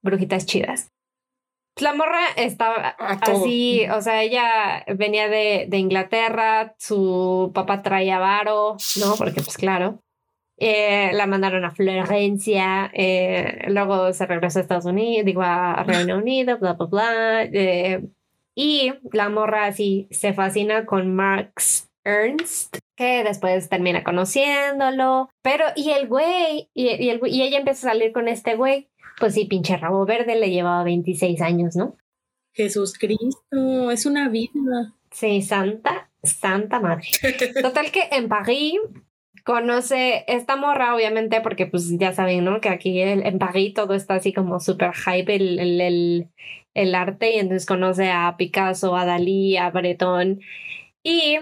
brujitas 0.03 0.47
chidas. 0.47 0.93
La 1.81 1.93
morra 1.93 2.21
estaba 2.37 2.97
así, 3.43 3.87
o 3.91 4.01
sea, 4.01 4.23
ella 4.23 4.85
venía 4.97 5.29
de, 5.29 5.67
de 5.69 5.77
Inglaterra, 5.79 6.75
su 6.79 7.51
papá 7.55 7.83
traía 7.83 8.19
varo, 8.19 8.77
¿no? 8.99 9.15
Porque 9.19 9.43
pues 9.43 9.57
claro, 9.59 10.01
eh, 10.59 11.11
la 11.13 11.27
mandaron 11.27 11.65
a 11.67 11.71
Florencia, 11.71 12.91
eh, 12.95 13.65
luego 13.69 14.13
se 14.15 14.25
regresó 14.25 14.59
a 14.59 14.63
Estados 14.63 14.87
Unidos, 14.87 15.27
digo 15.27 15.43
a 15.43 15.83
Reino 15.87 16.17
Unido, 16.17 16.57
bla, 16.59 16.73
bla, 16.73 16.87
bla. 16.87 17.43
eh, 17.45 18.03
y 18.55 18.95
la 19.13 19.29
morra 19.29 19.67
así 19.67 20.09
se 20.11 20.33
fascina 20.33 20.87
con 20.87 21.15
Marx 21.15 21.91
Ernst, 22.05 22.79
que 22.97 23.23
después 23.23 23.69
termina 23.69 24.03
conociéndolo, 24.03 25.29
pero 25.43 25.67
y 25.77 25.91
el 25.91 26.09
güey, 26.09 26.71
y, 26.73 26.89
y 27.05 27.11
el, 27.11 27.21
güey- 27.21 27.33
y 27.33 27.43
ella 27.43 27.59
empieza 27.59 27.89
a 27.89 27.93
salir 27.93 28.13
con 28.13 28.29
este 28.29 28.55
güey, 28.57 28.89
pues 29.19 29.35
sí, 29.35 29.47
pinche 29.47 29.77
rabo 29.77 30.05
verde, 30.07 30.37
le 30.37 30.51
llevaba 30.51 30.85
26 30.85 31.41
años, 31.41 31.77
¿no? 31.77 31.97
Jesús 32.53 32.99
Cristo, 32.99 33.91
es 33.91 34.07
una 34.07 34.29
vida. 34.29 34.95
Sí, 35.11 35.43
santa, 35.43 36.11
santa 36.23 36.81
madre. 36.81 37.07
Total 37.63 37.91
que 37.91 38.09
en 38.13 38.29
París 38.29 38.81
conoce 39.45 40.25
esta 40.27 40.57
morra, 40.57 40.95
obviamente, 40.95 41.41
porque 41.41 41.67
pues 41.67 41.97
ya 41.99 42.13
saben, 42.13 42.45
¿no? 42.45 42.61
Que 42.61 42.69
aquí 42.69 43.01
en 43.01 43.39
París 43.39 43.75
todo 43.75 43.95
está 43.95 44.15
así 44.15 44.33
como 44.33 44.59
súper 44.61 44.93
hype 44.93 45.35
el, 45.35 45.59
el, 45.59 45.81
el, 45.81 46.31
el 46.75 46.95
arte 46.95 47.35
y 47.35 47.39
entonces 47.39 47.67
conoce 47.67 48.11
a 48.11 48.35
Picasso, 48.37 48.97
a 48.97 49.05
Dalí, 49.05 49.57
a 49.57 49.71
Breton 49.71 50.41
y 51.03 51.39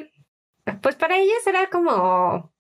pues 0.83 0.97
para 0.97 1.19
ellas 1.19 1.47
era 1.47 1.69
como... 1.71 2.54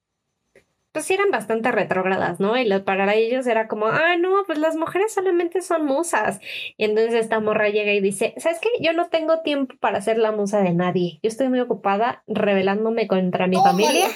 Pues 0.94 1.10
eran 1.10 1.32
bastante 1.32 1.72
retrógradas, 1.72 2.38
¿no? 2.38 2.56
Y 2.56 2.70
para 2.82 3.12
ellos 3.16 3.48
era 3.48 3.66
como, 3.66 3.86
ah, 3.86 4.16
no, 4.16 4.44
pues 4.46 4.58
las 4.58 4.76
mujeres 4.76 5.12
solamente 5.12 5.60
son 5.60 5.84
musas. 5.84 6.38
Y 6.76 6.84
entonces 6.84 7.14
esta 7.14 7.40
morra 7.40 7.68
llega 7.68 7.92
y 7.92 8.00
dice, 8.00 8.32
¿sabes 8.36 8.60
qué? 8.60 8.68
Yo 8.78 8.92
no 8.92 9.08
tengo 9.08 9.40
tiempo 9.40 9.74
para 9.80 10.00
ser 10.00 10.18
la 10.18 10.30
musa 10.30 10.62
de 10.62 10.72
nadie. 10.72 11.18
Yo 11.20 11.28
estoy 11.28 11.48
muy 11.48 11.58
ocupada 11.58 12.22
rebelándome 12.28 13.08
contra 13.08 13.48
mi 13.48 13.56
familia 13.56 14.06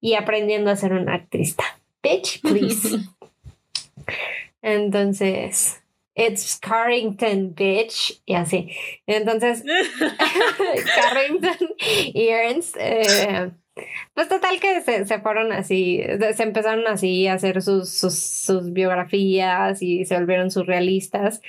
y 0.00 0.14
aprendiendo 0.14 0.72
a 0.72 0.76
ser 0.76 0.92
una 0.92 1.14
actriz. 1.14 1.56
Bitch, 2.02 2.40
please. 2.42 2.98
Entonces, 4.60 5.84
it's 6.16 6.58
Carrington, 6.58 7.54
bitch. 7.54 8.20
Y 8.26 8.34
así. 8.34 8.70
Entonces, 9.06 9.62
Carrington 10.96 11.68
y 11.78 12.26
Ernst, 12.26 12.76
eh, 12.80 13.52
pues 14.14 14.28
total 14.28 14.60
que 14.60 14.80
se, 14.82 15.04
se 15.04 15.18
fueron 15.20 15.52
así, 15.52 16.02
se 16.34 16.42
empezaron 16.42 16.86
así 16.86 17.26
a 17.26 17.34
hacer 17.34 17.60
sus, 17.62 17.90
sus, 17.90 18.14
sus 18.18 18.72
biografías 18.72 19.82
y 19.82 20.04
se 20.04 20.14
volvieron 20.16 20.50
surrealistas. 20.50 21.40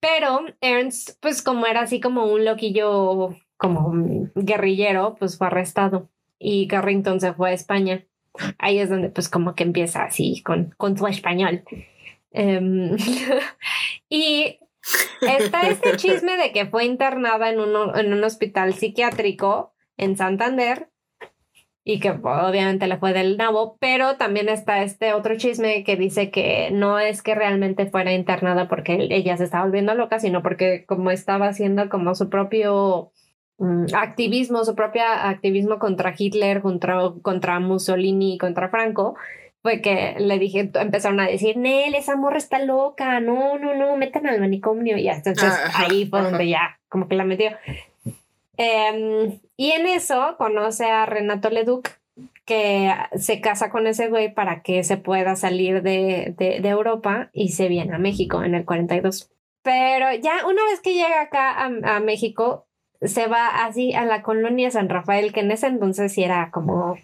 Pero 0.00 0.44
Ernst, 0.60 1.10
pues 1.20 1.42
como 1.42 1.66
era 1.66 1.80
así 1.80 2.00
como 2.00 2.26
un 2.26 2.44
loquillo, 2.44 3.34
como 3.56 3.92
guerrillero, 4.34 5.16
pues 5.18 5.38
fue 5.38 5.46
arrestado 5.48 6.08
y 6.38 6.68
Carrington 6.68 7.20
se 7.20 7.32
fue 7.32 7.50
a 7.50 7.54
España. 7.54 8.04
Ahí 8.58 8.78
es 8.78 8.90
donde 8.90 9.08
pues 9.08 9.28
como 9.28 9.54
que 9.54 9.62
empieza 9.64 10.04
así 10.04 10.42
con, 10.42 10.74
con 10.76 10.96
su 10.98 11.06
español. 11.06 11.64
Em, 12.32 12.96
y 14.08 14.58
está 15.22 15.68
este 15.68 15.96
chisme 15.96 16.36
de 16.36 16.52
que 16.52 16.66
fue 16.66 16.84
internada 16.84 17.50
en, 17.50 17.60
uno- 17.60 17.96
en 17.96 18.12
un 18.12 18.22
hospital 18.24 18.74
psiquiátrico 18.74 19.72
en 19.96 20.16
Santander 20.16 20.90
y 21.88 22.00
que 22.00 22.10
obviamente 22.10 22.88
le 22.88 22.96
fue 22.96 23.12
del 23.12 23.36
nabo, 23.36 23.76
pero 23.78 24.16
también 24.16 24.48
está 24.48 24.82
este 24.82 25.12
otro 25.12 25.36
chisme 25.36 25.84
que 25.84 25.94
dice 25.94 26.32
que 26.32 26.70
no 26.72 26.98
es 26.98 27.22
que 27.22 27.36
realmente 27.36 27.86
fuera 27.86 28.12
internada 28.12 28.66
porque 28.66 29.06
ella 29.08 29.36
se 29.36 29.44
estaba 29.44 29.66
volviendo 29.66 29.94
loca, 29.94 30.18
sino 30.18 30.42
porque 30.42 30.84
como 30.84 31.12
estaba 31.12 31.46
haciendo 31.46 31.88
como 31.88 32.16
su 32.16 32.28
propio 32.28 33.12
mm, 33.58 33.94
activismo, 33.94 34.64
su 34.64 34.74
propia 34.74 35.28
activismo 35.28 35.78
contra 35.78 36.12
Hitler, 36.18 36.60
contra, 36.60 36.98
contra 37.22 37.60
Mussolini 37.60 38.34
y 38.34 38.38
contra 38.38 38.68
Franco, 38.68 39.14
fue 39.62 39.80
que 39.80 40.16
le 40.18 40.40
dije, 40.40 40.68
empezaron 40.74 41.20
a 41.20 41.28
decir, 41.28 41.56
Nel, 41.56 41.94
esa 41.94 42.16
morra 42.16 42.38
está 42.38 42.58
loca, 42.58 43.20
no, 43.20 43.60
no, 43.60 43.76
no, 43.76 43.96
metan 43.96 44.26
al 44.26 44.40
manicomio. 44.40 44.96
Y 44.96 45.08
hasta 45.08 45.30
entonces 45.30 45.56
Ajá, 45.56 45.84
ahí 45.84 46.04
fue 46.06 46.18
ajá. 46.18 46.30
donde 46.30 46.48
ya 46.48 46.80
como 46.88 47.06
que 47.06 47.14
la 47.14 47.24
metió. 47.24 47.50
Em, 48.56 49.40
y 49.56 49.70
en 49.72 49.86
eso 49.86 50.36
conoce 50.38 50.86
a 50.86 51.06
Renato 51.06 51.50
Leduc, 51.50 51.90
que 52.44 52.92
se 53.16 53.40
casa 53.40 53.70
con 53.70 53.86
ese 53.86 54.08
güey 54.08 54.32
para 54.32 54.62
que 54.62 54.84
se 54.84 54.96
pueda 54.96 55.36
salir 55.36 55.82
de, 55.82 56.34
de, 56.38 56.60
de 56.60 56.68
Europa 56.68 57.30
y 57.32 57.50
se 57.50 57.68
viene 57.68 57.94
a 57.94 57.98
México 57.98 58.42
en 58.42 58.54
el 58.54 58.64
42. 58.64 59.30
Pero 59.62 60.12
ya 60.14 60.46
una 60.46 60.64
vez 60.70 60.80
que 60.80 60.94
llega 60.94 61.20
acá 61.20 61.50
a, 61.50 61.96
a 61.96 62.00
México, 62.00 62.66
se 63.02 63.26
va 63.26 63.64
así 63.64 63.94
a 63.94 64.04
la 64.04 64.22
colonia 64.22 64.70
San 64.70 64.88
Rafael, 64.88 65.32
que 65.32 65.40
en 65.40 65.50
ese 65.50 65.66
entonces 65.66 66.12
sí 66.12 66.22
era 66.22 66.50
como 66.50 66.96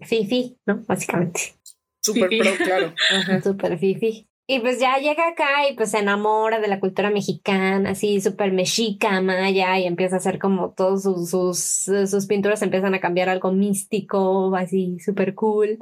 fifi, 0.00 0.58
¿no? 0.66 0.82
Básicamente. 0.86 1.54
Sí. 2.00 2.20
pro, 2.20 2.30
claro. 2.64 2.94
Ajá. 3.10 3.40
Súper 3.42 3.78
fifi. 3.78 4.28
Y 4.48 4.60
pues 4.60 4.78
ya 4.78 4.98
llega 4.98 5.26
acá 5.28 5.68
y 5.68 5.74
pues 5.74 5.90
se 5.90 5.98
enamora 5.98 6.60
de 6.60 6.68
la 6.68 6.78
cultura 6.78 7.10
mexicana, 7.10 7.90
así 7.90 8.20
súper 8.20 8.52
mexica, 8.52 9.20
maya, 9.20 9.76
y 9.78 9.86
empieza 9.86 10.16
a 10.16 10.18
hacer 10.18 10.38
como 10.38 10.70
todos 10.70 11.02
sus, 11.02 11.30
sus, 11.30 11.90
sus 12.08 12.26
pinturas 12.26 12.62
empiezan 12.62 12.94
a 12.94 13.00
cambiar 13.00 13.28
algo 13.28 13.50
místico, 13.50 14.54
así 14.54 15.00
súper 15.00 15.34
cool. 15.34 15.78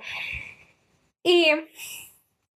Y 1.23 1.47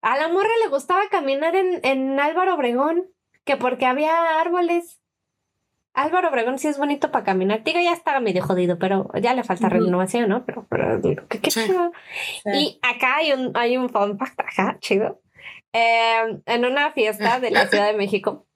a 0.01 0.17
la 0.17 0.29
morra 0.29 0.49
le 0.63 0.69
gustaba 0.69 1.01
caminar 1.11 1.55
en, 1.55 1.79
en 1.83 2.19
Álvaro 2.19 2.55
Obregón, 2.55 3.05
que 3.45 3.55
porque 3.57 3.85
había 3.85 4.39
árboles. 4.39 4.99
Álvaro 5.93 6.29
Obregón 6.29 6.57
sí 6.57 6.67
es 6.69 6.77
bonito 6.79 7.11
para 7.11 7.25
caminar. 7.25 7.63
Digo, 7.63 7.79
ya 7.81 7.93
está 7.93 8.19
medio 8.19 8.43
jodido, 8.43 8.79
pero 8.79 9.11
ya 9.21 9.33
le 9.35 9.43
falta 9.43 9.67
Ujú. 9.67 9.75
renovación, 9.75 10.29
¿no? 10.29 10.45
Pero, 10.45 10.65
pero 10.69 10.99
qué, 11.27 11.39
qué 11.39 11.51
Sí. 11.51 11.71
Y 12.45 12.79
acá 12.81 13.17
hay 13.17 13.33
un, 13.33 13.51
hay 13.55 13.77
un 13.77 13.89
fun 13.89 14.17
fact, 14.17 14.39
ajá, 14.39 14.77
chido. 14.79 15.21
Eh, 15.73 16.39
en 16.45 16.65
una 16.65 16.91
fiesta 16.93 17.39
de 17.39 17.51
la 17.51 17.67
Ciudad 17.67 17.87
de 17.91 17.97
México, 17.97 18.47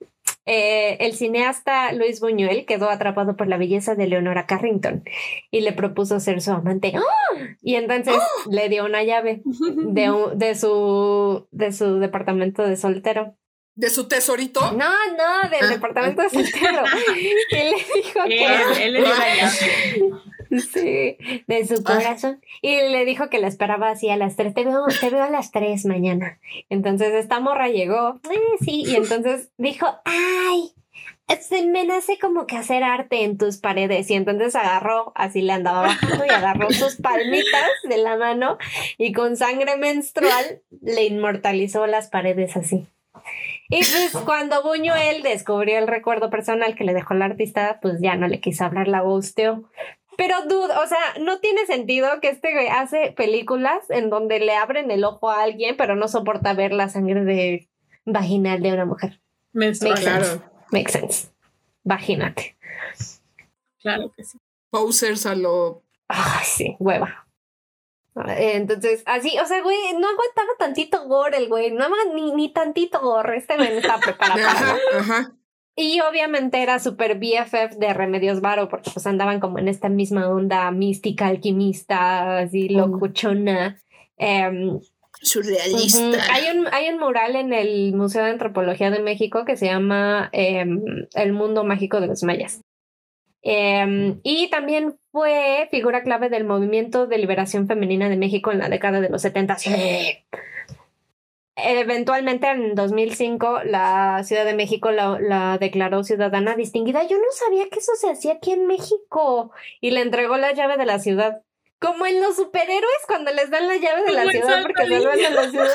eh, 0.46 0.96
el 1.00 1.14
cineasta 1.14 1.92
Luis 1.92 2.20
Buñuel 2.20 2.66
quedó 2.66 2.90
atrapado 2.90 3.36
por 3.36 3.46
la 3.46 3.56
belleza 3.56 3.94
de 3.94 4.06
Leonora 4.06 4.46
Carrington 4.46 5.02
y 5.50 5.60
le 5.62 5.72
propuso 5.72 6.20
ser 6.20 6.40
su 6.42 6.52
amante. 6.52 6.92
¡Ah! 6.96 7.38
Y 7.62 7.76
entonces 7.76 8.16
le 8.50 8.68
dio 8.68 8.84
una 8.84 9.02
llave 9.04 9.42
de, 9.44 10.10
un- 10.10 10.38
de, 10.38 10.54
su, 10.54 11.46
de 11.50 11.72
su 11.72 11.98
departamento 11.98 12.62
de 12.62 12.76
soltero. 12.76 13.36
De 13.76 13.90
su 13.90 14.06
tesorito. 14.06 14.60
No, 14.72 14.90
no, 15.16 15.48
del 15.50 15.64
Ah. 15.64 15.68
departamento 15.68 16.22
de 16.22 16.30
soltero. 16.30 16.82
Y 17.50 17.54
le 17.54 17.74
dijo 18.02 18.20
que... 18.26 18.44
Él, 18.44 18.52
él 18.82 18.92
le 18.92 18.98
dio 19.00 19.08
la 19.08 19.34
llave. 19.36 20.10
Sí, 20.72 21.16
de 21.46 21.66
su 21.66 21.82
corazón. 21.82 22.40
Y 22.62 22.76
le 22.76 23.04
dijo 23.04 23.30
que 23.30 23.38
la 23.38 23.48
esperaba 23.48 23.90
así 23.90 24.08
a 24.10 24.16
las 24.16 24.36
3. 24.36 24.54
Te 24.54 24.64
veo, 24.64 24.84
te 25.00 25.10
veo 25.10 25.22
a 25.24 25.30
las 25.30 25.50
3 25.50 25.84
mañana. 25.86 26.38
Entonces 26.68 27.12
esta 27.14 27.40
morra 27.40 27.68
llegó. 27.68 28.20
"Eh, 28.30 28.56
sí. 28.64 28.84
Y 28.86 28.96
entonces 28.96 29.50
dijo, 29.56 29.86
ay, 30.04 30.72
se 31.40 31.66
me 31.66 31.84
nace 31.84 32.18
como 32.18 32.46
que 32.46 32.56
hacer 32.56 32.82
arte 32.84 33.24
en 33.24 33.38
tus 33.38 33.58
paredes. 33.58 34.10
Y 34.10 34.14
entonces 34.14 34.54
agarró, 34.54 35.12
así 35.14 35.42
le 35.42 35.52
andaba 35.52 35.82
bajando 35.82 36.24
y 36.24 36.28
agarró 36.28 36.70
sus 36.70 36.96
palmitas 36.96 37.70
de 37.88 37.96
la 37.98 38.16
mano 38.16 38.58
y 38.98 39.12
con 39.12 39.36
sangre 39.36 39.76
menstrual 39.76 40.62
le 40.82 41.04
inmortalizó 41.04 41.86
las 41.86 42.08
paredes 42.08 42.56
así. 42.56 42.86
Y 43.70 43.78
pues 43.78 44.12
cuando 44.24 44.62
Buñuel 44.62 45.22
descubrió 45.22 45.78
el 45.78 45.88
recuerdo 45.88 46.28
personal 46.28 46.74
que 46.74 46.84
le 46.84 46.92
dejó 46.92 47.14
la 47.14 47.24
artista, 47.24 47.78
pues 47.80 48.00
ya 48.00 48.16
no 48.16 48.28
le 48.28 48.40
quiso 48.40 48.64
hablar, 48.64 48.86
la 48.88 49.00
gusteó. 49.00 49.64
Pero, 50.16 50.42
dude, 50.46 50.72
o 50.76 50.86
sea, 50.86 50.98
no 51.20 51.38
tiene 51.40 51.66
sentido 51.66 52.08
que 52.20 52.28
este 52.28 52.52
güey 52.52 52.68
hace 52.68 53.12
películas 53.16 53.88
en 53.90 54.10
donde 54.10 54.40
le 54.40 54.54
abren 54.54 54.90
el 54.90 55.04
ojo 55.04 55.30
a 55.30 55.42
alguien, 55.42 55.76
pero 55.76 55.96
no 55.96 56.08
soporta 56.08 56.52
ver 56.54 56.72
la 56.72 56.88
sangre 56.88 57.24
de 57.24 57.68
vaginal 58.04 58.62
de 58.62 58.72
una 58.72 58.84
mujer. 58.84 59.20
Menstrual. 59.52 59.94
Makes 59.94 60.02
Claro. 60.04 60.24
sense. 60.24 60.44
Makes 60.70 60.92
sense. 60.92 61.28
Vagínate. 61.84 62.56
Claro 63.80 64.12
que 64.16 64.24
sí. 64.24 64.38
Posers 64.70 65.26
a 65.26 65.34
lo. 65.34 65.82
Ay, 66.08 66.44
sí, 66.44 66.76
hueva. 66.78 67.26
Entonces, 68.36 69.02
así, 69.06 69.36
o 69.40 69.46
sea, 69.46 69.60
güey, 69.62 69.76
no 69.98 70.08
aguantaba 70.08 70.48
tantito 70.58 71.06
gore 71.08 71.36
el 71.36 71.48
güey, 71.48 71.72
no 71.72 71.88
ni, 72.14 72.32
ni 72.32 72.52
tantito 72.52 73.00
gore, 73.00 73.36
este 73.36 73.56
güey 73.56 73.70
no 73.70 73.78
estaba 73.78 73.98
preparado 74.00 74.40
para 74.40 74.50
Ajá, 74.52 74.76
ajá. 74.98 75.32
Y 75.76 76.00
obviamente 76.00 76.62
era 76.62 76.78
super 76.78 77.18
BFF 77.18 77.76
de 77.78 77.92
Remedios 77.92 78.40
Varo, 78.40 78.68
porque 78.68 78.90
pues 78.92 79.06
andaban 79.06 79.40
como 79.40 79.58
en 79.58 79.68
esta 79.68 79.88
misma 79.88 80.28
onda 80.28 80.70
mística, 80.70 81.26
alquimista, 81.26 82.38
así 82.38 82.68
locuchona. 82.68 83.80
Em, 84.16 84.78
Surrealista. 85.20 86.18
Hay 86.32 86.56
un, 86.56 86.66
hay 86.72 86.88
un 86.90 87.00
mural 87.00 87.34
en 87.34 87.52
el 87.52 87.92
Museo 87.94 88.24
de 88.24 88.30
Antropología 88.30 88.90
de 88.90 89.00
México 89.00 89.44
que 89.44 89.56
se 89.56 89.66
llama 89.66 90.28
em, 90.32 91.06
El 91.14 91.32
mundo 91.32 91.64
mágico 91.64 92.00
de 92.00 92.06
los 92.06 92.22
mayas. 92.22 92.60
Em, 93.42 94.20
y 94.22 94.48
también 94.50 94.96
fue 95.12 95.68
figura 95.70 96.02
clave 96.02 96.30
del 96.30 96.44
movimiento 96.44 97.06
de 97.06 97.18
liberación 97.18 97.66
femenina 97.66 98.08
de 98.08 98.16
México 98.16 98.52
en 98.52 98.58
la 98.58 98.68
década 98.68 99.00
de 99.00 99.10
los 99.10 99.22
70. 99.22 99.56
Eventualmente 101.56 102.48
en 102.50 102.74
2005 102.74 103.62
la 103.64 104.22
Ciudad 104.24 104.44
de 104.44 104.54
México 104.54 104.90
la, 104.90 105.18
la 105.20 105.58
declaró 105.58 106.02
ciudadana 106.02 106.56
distinguida. 106.56 107.06
Yo 107.06 107.16
no 107.16 107.30
sabía 107.30 107.68
que 107.68 107.78
eso 107.78 107.92
se 107.96 108.10
hacía 108.10 108.34
aquí 108.34 108.52
en 108.52 108.66
México 108.66 109.52
y 109.80 109.90
le 109.92 110.00
entregó 110.00 110.36
la 110.36 110.52
llave 110.52 110.76
de 110.76 110.86
la 110.86 110.98
ciudad. 110.98 111.42
Como 111.84 112.06
en 112.06 112.20
los 112.20 112.36
superhéroes 112.36 113.04
cuando 113.06 113.32
les 113.32 113.50
dan 113.50 113.68
la 113.68 113.76
llave 113.76 114.02
de 114.04 114.12
la 114.12 114.24
ciudad 114.24 114.62
porque 114.62 114.88
salvan 114.88 115.24
a 115.24 115.30
la 115.30 115.50
ciudad. 115.50 115.68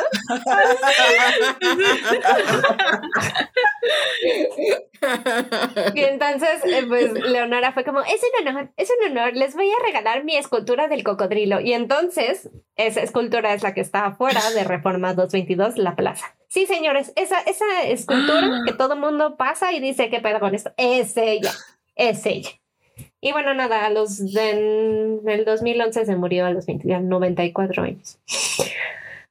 Y 5.96 6.02
entonces, 6.02 6.62
eh, 6.66 6.86
pues 6.88 7.14
Leonora 7.14 7.72
fue 7.72 7.84
como, 7.84 8.02
es 8.02 8.22
un 8.42 8.48
honor, 8.48 8.72
es 8.78 8.90
un 8.90 9.12
honor, 9.12 9.36
les 9.36 9.56
voy 9.56 9.70
a 9.70 9.86
regalar 9.86 10.24
mi 10.24 10.36
escultura 10.36 10.88
del 10.88 11.04
cocodrilo. 11.04 11.60
Y 11.62 11.74
entonces, 11.74 12.50
esa 12.76 13.02
escultura 13.02 13.54
es 13.54 13.64
la 13.64 13.74
que 13.74 13.82
está 13.82 14.06
afuera 14.06 14.42
de 14.52 14.64
Reforma 14.64 15.14
222, 15.14 15.78
la 15.78 15.96
plaza. 15.96 16.36
Sí, 16.48 16.66
señores, 16.66 17.14
esa, 17.16 17.40
esa 17.42 17.84
escultura 17.84 18.62
que 18.66 18.74
todo 18.74 18.96
mundo 18.96 19.38
pasa 19.38 19.72
y 19.72 19.80
dice, 19.80 20.10
¿qué 20.10 20.20
pedo 20.20 20.40
con 20.40 20.56
esto? 20.56 20.74
Es 20.78 21.16
ella, 21.16 21.52
es 21.96 22.26
ella. 22.26 22.59
Y 23.22 23.32
bueno, 23.34 23.54
nada, 23.54 23.86
a 23.86 23.90
los 23.90 24.20
en 24.22 25.22
el 25.28 25.46
2011 25.46 26.06
se 26.06 26.16
murió 26.16 26.46
a 26.46 26.52
los 26.52 26.66
20 26.66 26.88
ya 26.88 27.00
94 27.00 27.84
años. 27.84 28.18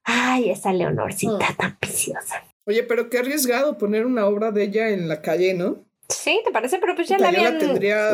Ay, 0.03 0.51
esa 0.51 0.73
Leonorcita 0.73 1.55
tan 1.57 1.77
preciosa. 1.77 2.43
Oye, 2.65 2.83
pero 2.83 3.09
qué 3.09 3.17
arriesgado 3.19 3.77
poner 3.77 4.05
una 4.05 4.27
obra 4.27 4.51
de 4.51 4.63
ella 4.63 4.89
en 4.89 5.07
la 5.07 5.21
calle, 5.21 5.55
¿no? 5.55 5.77
Sí, 6.07 6.41
¿te 6.45 6.51
parece? 6.51 6.77
Pero 6.79 6.95
pues 6.95 7.07
ya 7.07 7.17
la 7.17 7.31
yo 7.31 7.37
la 7.41 7.47
habían... 7.47 7.59
tendría 7.59 8.11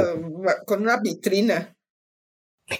con 0.65 0.81
una 0.81 0.97
vitrina. 0.97 1.74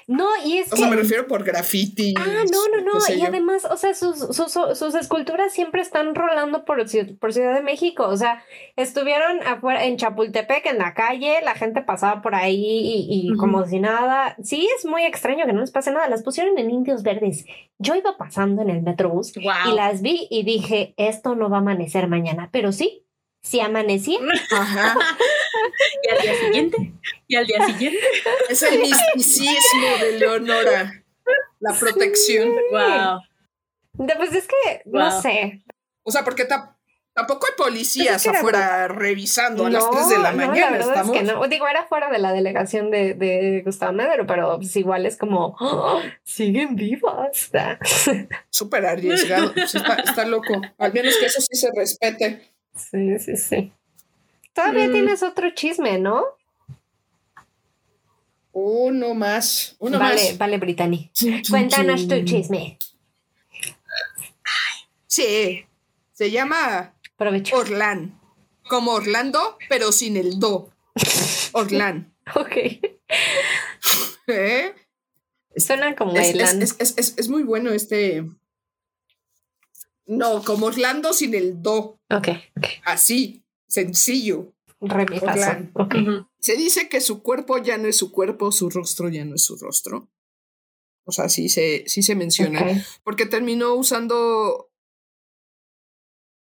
No, 0.07 0.27
y 0.43 0.57
es 0.57 0.67
O 0.67 0.75
que... 0.75 0.77
sea, 0.81 0.87
me 0.89 0.95
refiero 0.95 1.27
por 1.27 1.43
graffiti. 1.43 2.15
Ah, 2.17 2.25
no, 2.25 2.75
no, 2.75 2.81
no. 2.83 2.91
qué 2.93 3.01
sé 3.01 3.15
Y 3.17 3.21
yo. 3.21 3.27
además, 3.27 3.65
o 3.65 3.77
sea, 3.77 3.93
sus, 3.93 4.17
sus, 4.17 4.51
sus 4.51 4.95
esculturas 4.95 5.53
siempre 5.53 5.81
están 5.81 6.15
rolando 6.15 6.65
por, 6.65 6.83
por 7.19 7.33
Ciudad 7.33 7.53
de 7.53 7.61
México. 7.61 8.07
O 8.07 8.17
sea, 8.17 8.43
estuvieron 8.77 9.43
afuera 9.45 9.85
en 9.85 9.97
Chapultepec, 9.97 10.65
en 10.65 10.79
la 10.79 10.95
calle, 10.95 11.39
la 11.43 11.53
gente 11.53 11.81
pasaba 11.83 12.23
por 12.23 12.33
ahí 12.33 12.55
y, 12.65 13.07
y 13.27 13.31
Ujú. 13.31 13.39
como 13.39 13.65
si 13.67 13.79
nada. 13.79 14.35
Sí, 14.43 14.67
es 14.77 14.85
muy 14.85 15.03
extraño 15.05 15.45
que 15.45 15.53
no 15.53 15.61
les 15.61 15.71
pase 15.71 15.91
nada. 15.91 16.09
Las 16.09 16.23
pusieron 16.23 16.57
en 16.57 16.71
Indios 16.71 17.03
Verdes. 17.03 17.45
Yo 17.77 17.93
iba 17.95 18.17
pasando 18.17 18.63
en 18.63 18.71
el 18.71 18.81
Metrobús 18.81 19.33
Wow. 19.35 19.71
y 19.71 19.75
las 19.75 20.01
vi 20.01 20.27
y 20.31 20.43
dije, 20.43 20.93
esto 20.97 21.35
no 21.35 21.49
va 21.49 21.57
a 21.57 21.59
amanecer 21.59 22.07
mañana. 22.07 22.49
Pero 22.51 22.71
sí, 22.71 23.05
sí 23.43 23.59
amanecía. 23.59 24.19
Ajá. 24.51 24.97
Y 26.03 26.09
al 26.13 26.21
día 26.21 26.35
siguiente. 26.39 26.93
Y 27.27 27.35
al 27.35 27.45
día 27.47 27.65
siguiente. 27.65 27.99
Es 28.49 28.63
el 28.63 28.79
misticismo 28.79 29.87
de 30.01 30.19
Leonora. 30.19 31.03
La 31.59 31.73
protección. 31.73 32.49
Wow. 32.71 33.21
Pues 34.17 34.33
es 34.35 34.47
que, 34.47 34.81
no 34.85 35.21
sé. 35.21 35.63
O 36.03 36.11
sea, 36.11 36.23
porque 36.23 36.45
ta- 36.45 36.77
tampoco 37.13 37.47
hay 37.47 37.53
Pues 37.57 37.69
policías 37.69 38.17
es 38.17 38.23
que 38.23 38.29
era 38.29 38.39
afuera 38.39 38.87
revisando 38.89 39.65
a 39.65 39.69
las 39.69 39.89
3 39.89 40.09
de 40.09 40.17
la 40.19 40.31
no, 40.33 40.37
mañana. 40.47 40.71
verdad 40.71 40.89
estamos. 40.89 41.15
es 41.15 41.21
que 41.21 41.25
no. 41.25 41.47
Digo, 41.47 41.67
era 41.67 41.85
fuera 41.87 42.09
de 42.11 42.19
la 42.19 42.33
delegación 42.33 42.91
de, 42.91 43.13
de 43.13 43.61
Gustavo 43.65 43.93
Madero, 43.93 44.27
pero 44.27 44.57
pues 44.57 44.75
igual 44.75 45.05
es 45.05 45.17
como, 45.17 45.55
¡ah! 45.59 46.01
siguen 46.23 46.75
vivas. 46.75 47.51
Súper 48.49 48.85
arriesgado. 48.85 49.53
Está, 49.55 49.95
está 49.95 50.25
loco. 50.25 50.61
Al 50.77 50.93
menos 50.93 51.15
que 51.17 51.25
eso 51.25 51.39
sí 51.41 51.55
se 51.55 51.69
respete. 51.73 52.51
Sí, 52.75 53.17
sí, 53.19 53.37
sí. 53.37 53.73
Todavía 54.55 54.87
Mm. 54.87 54.91
tienes 54.93 55.21
otro 55.21 55.51
chisme, 55.53 55.99
¿no? 55.99 56.23
Uno 58.53 59.13
más. 59.13 59.75
Uno 59.79 59.99
vale, 59.99 60.29
más. 60.29 60.37
vale, 60.37 60.57
Brittany. 60.57 61.11
Cuéntanos 61.49 62.07
tu 62.07 62.23
chisme. 62.23 62.79
Sí. 65.07 65.65
Se 66.13 66.31
llama 66.31 66.93
Provecho. 67.17 67.55
Orlán. 67.57 68.19
Como 68.67 68.93
Orlando, 68.93 69.57
pero 69.69 69.91
sin 69.91 70.17
el 70.17 70.39
do. 70.39 70.71
Orlán. 71.51 72.11
Ok. 72.35 72.55
¿Eh? 74.27 74.73
Suena 75.55 75.95
como 75.95 76.15
Es, 76.15 76.29
es- 76.29 76.35
Irlanda. 76.35 76.63
es- 76.65 76.75
es- 76.79 76.93
es- 76.97 77.13
es 77.17 77.29
muy 77.29 77.43
bueno 77.43 77.69
este. 77.69 78.25
No, 80.07 80.43
como 80.43 80.65
Orlando 80.65 81.13
sin 81.13 81.35
el 81.35 81.61
do. 81.61 81.99
Ok, 82.09 82.29
ok. 82.57 82.65
Así. 82.83 83.43
Sencillo. 83.75 84.53
Re 84.79 85.05
mi 85.09 85.19
fa, 85.19 85.25
sol. 85.25 85.29
Orlán. 85.31 85.71
Ok. 85.73 85.95
Ujú. 85.95 86.27
Se 86.39 86.55
dice 86.55 86.87
que 86.87 87.01
su 87.01 87.21
cuerpo 87.21 87.57
ya 87.57 87.77
no 87.77 87.89
es 87.89 87.97
su 87.97 88.11
cuerpo, 88.11 88.53
su 88.53 88.69
rostro 88.69 89.09
ya 89.09 89.25
no 89.25 89.35
es 89.35 89.43
su 89.43 89.57
rostro. 89.57 90.09
O 91.05 91.11
sea, 91.11 91.27
sí 91.27 91.49
se, 91.49 91.83
sí 91.85 92.01
se 92.01 92.15
menciona. 92.15 92.65
Porque 93.03 93.25
terminó 93.25 93.75
usando 93.75 94.71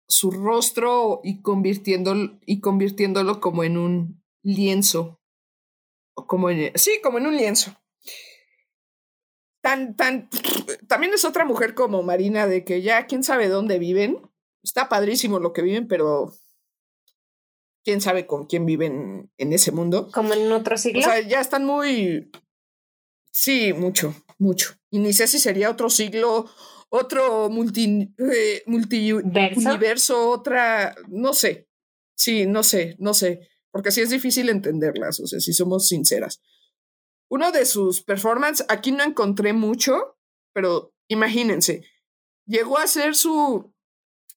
su 0.09 0.33
rostro 0.33 1.21
y, 1.23 1.41
convirtiéndolo, 1.41 2.41
y 2.45 2.61
convirtiéndolo 2.61 3.41
como 3.41 3.63
en 3.63 3.79
un 3.79 4.25
lienzo. 4.43 5.21
O 6.15 6.27
como 6.27 6.51
en, 6.51 6.73
sí, 6.77 7.01
como 7.01 7.19
en 7.19 7.29
un 7.29 7.37
lienzo. 7.37 7.77
Tan, 9.63 9.95
tan. 9.95 10.29
También 10.89 11.15
es 11.15 11.25
otra 11.25 11.45
mujer 11.45 11.75
como 11.75 12.03
Marina, 12.03 12.49
de 12.49 12.65
que 12.65 12.83
ya 12.83 13.07
quién 13.07 13.23
sabe 13.23 13.49
dónde 13.49 13.79
viven. 13.79 14.21
Está 14.65 14.89
padrísimo 14.89 15.39
lo 15.39 15.53
que 15.53 15.63
viven, 15.63 15.87
pero 15.87 16.35
quién 17.85 18.01
sabe 18.01 18.27
con 18.27 18.47
quién 18.47 18.67
viven 18.67 19.31
en 19.39 19.53
ese 19.53 19.73
mundo. 19.73 20.11
Como 20.13 20.35
en 20.35 20.51
otro 20.53 20.77
siglo. 20.77 21.01
O 21.01 21.03
sea, 21.03 21.21
ya 21.21 21.41
están 21.41 21.65
muy. 21.65 22.31
Sí, 23.33 23.73
mucho, 23.73 24.15
mucho. 24.39 24.75
Y 24.91 24.99
ni 24.99 25.13
sé 25.13 25.27
si 25.27 25.39
sería 25.39 25.71
otro 25.71 25.89
siglo 25.89 26.47
otro 26.91 27.49
multi, 27.49 28.13
eh, 28.19 28.63
multiverso, 28.67 30.31
otra, 30.31 30.95
no 31.09 31.33
sé. 31.33 31.69
Sí, 32.17 32.47
no 32.47 32.63
sé, 32.63 32.97
no 32.99 33.15
sé, 33.15 33.49
porque 33.71 33.93
sí 33.93 34.03
es 34.03 34.11
difícil 34.11 34.51
entenderlas, 34.51 35.21
o 35.21 35.27
sea, 35.27 35.41
si 35.41 35.55
somos 35.55 35.89
sinceras. 35.89 36.43
Uno 37.31 37.51
de 37.51 37.65
sus 37.65 38.03
performances, 38.03 38.67
aquí 38.69 38.93
no 38.93 39.05
encontré 39.05 39.55
mucho, 39.55 40.19
pero 40.53 40.93
imagínense, 41.09 41.85
llegó 42.45 42.77
a 42.77 42.87
ser 42.87 43.15
su, 43.15 43.73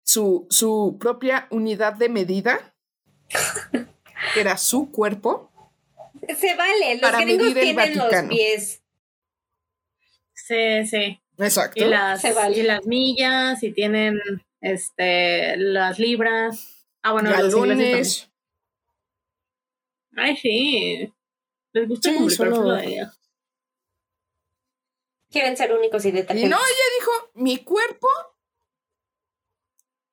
su, 0.03 0.47
su 0.49 0.97
propia 0.97 1.47
unidad 1.51 1.93
de 1.93 2.07
medida, 2.07 2.72
que 4.33 4.39
era 4.41 4.57
su 4.57 4.91
cuerpo. 4.91 5.51
Se 6.37 6.55
vale, 6.55 6.99
los 7.01 7.11
gringos 7.11 7.53
tienen 7.53 7.97
los 7.97 8.13
pies. 8.29 8.81
Sí, 10.33 10.85
sí. 10.85 11.19
Exacto. 11.37 11.83
Y 11.83 11.87
las, 11.87 12.23
y 12.23 12.63
las 12.63 12.85
millas, 12.85 13.63
y 13.63 13.71
tienen 13.71 14.19
este 14.61 15.57
las 15.57 15.99
libras. 15.99 16.85
Ah, 17.01 17.11
bueno, 17.11 17.31
los 17.31 18.29
Ay, 20.15 20.37
sí. 20.37 21.13
Les 21.73 21.87
gusta 21.87 22.11
sí, 22.11 22.29
solo... 22.29 22.77
Quieren 25.31 25.57
ser 25.57 25.73
únicos 25.73 26.05
y. 26.05 26.09
Y 26.09 26.11
no, 26.11 26.57
ella 26.57 26.87
dijo, 26.99 27.31
mi 27.33 27.57
cuerpo. 27.57 28.07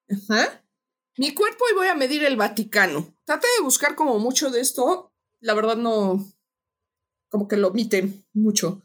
Ajá. 0.09 0.63
Mi 1.21 1.35
cuerpo 1.35 1.67
y 1.71 1.75
voy 1.75 1.87
a 1.87 1.95
medir 1.95 2.25
el 2.25 2.37
Vaticano. 2.39 3.13
Trate 3.27 3.47
de 3.59 3.63
buscar 3.63 3.95
como 3.95 4.19
mucho 4.19 4.49
de 4.49 4.63
esto. 4.63 5.13
La 5.41 5.53
verdad 5.53 5.77
no. 5.77 6.27
Como 7.29 7.47
que 7.47 7.59
lo 7.59 7.69
omiten 7.69 8.25
mucho. 8.33 8.81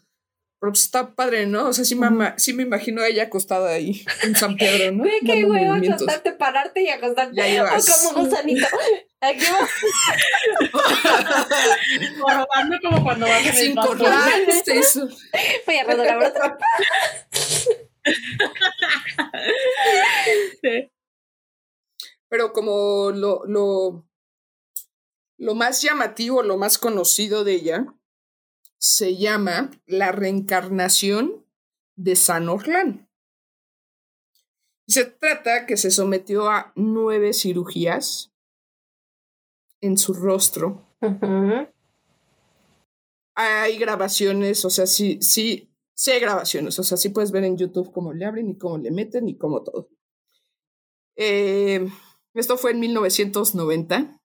Pero 0.59 0.73
pues 0.73 0.81
está 0.81 1.15
padre, 1.15 1.45
¿no? 1.45 1.69
O 1.69 1.73
sea, 1.73 1.85
sí, 1.85 1.95
me, 1.95 2.33
sí 2.35 2.51
me 2.51 2.63
imagino 2.63 3.01
a 3.01 3.07
ella 3.07 3.23
acostada 3.23 3.69
ahí 3.69 4.03
en 4.23 4.35
San 4.35 4.57
Pedro, 4.57 4.91
¿no? 4.91 5.03
Güey, 5.03 5.21
qué 5.21 5.45
huevo 5.45 5.75
acostarte, 5.75 6.33
pararte 6.33 6.81
y 6.83 6.89
acostarte. 6.89 7.37
Ya 7.37 7.47
ibas. 7.47 7.87
O 7.87 8.09
como 8.09 8.25
gusanito. 8.25 8.67
Aquí 9.21 9.45
va. 9.45 9.69
Robando 12.35 12.77
como 12.81 13.01
cuando 13.01 13.27
vas 13.27 13.45
en 13.45 13.53
Sin 13.53 13.77
el 13.77 14.77
eso. 14.77 15.07
Voy 15.65 15.75
a 15.77 15.83
rodar 15.85 16.09
ahora. 16.09 16.57
sí. 20.61 20.91
Pero 22.35 22.51
como 22.51 23.11
lo, 23.11 23.45
lo, 23.45 24.09
lo 25.37 25.55
más 25.55 25.81
llamativo, 25.81 26.43
lo 26.43 26.57
más 26.57 26.77
conocido 26.77 27.45
de 27.45 27.53
ella, 27.53 27.95
se 28.77 29.15
llama 29.15 29.71
La 29.85 30.11
reencarnación 30.11 31.45
de 31.95 32.17
San 32.17 32.49
Orlán. 32.49 33.09
Se 34.85 35.05
trata 35.05 35.65
que 35.65 35.77
se 35.77 35.91
sometió 35.91 36.49
a 36.49 36.73
nueve 36.75 37.31
cirugías 37.31 38.33
en 39.79 39.97
su 39.97 40.13
rostro. 40.13 40.85
Hay 43.33 43.77
grabaciones, 43.77 44.65
o 44.65 44.69
sea, 44.69 44.87
sí, 44.87 45.19
sí, 45.21 45.73
sí 45.93 46.11
hay 46.11 46.19
grabaciones, 46.19 46.77
o 46.79 46.83
sea, 46.83 46.97
sí 46.97 47.07
puedes 47.07 47.31
ver 47.31 47.45
en 47.45 47.55
YouTube 47.55 47.93
cómo 47.93 48.11
le 48.11 48.25
abren 48.25 48.49
y 48.49 48.57
cómo 48.57 48.77
le 48.77 48.91
meten 48.91 49.29
y 49.29 49.37
cómo 49.37 49.63
todo. 49.63 49.87
Eh, 51.15 51.87
esto 52.35 52.57
fue 52.57 52.71
en 52.71 52.79
1990. 52.79 54.21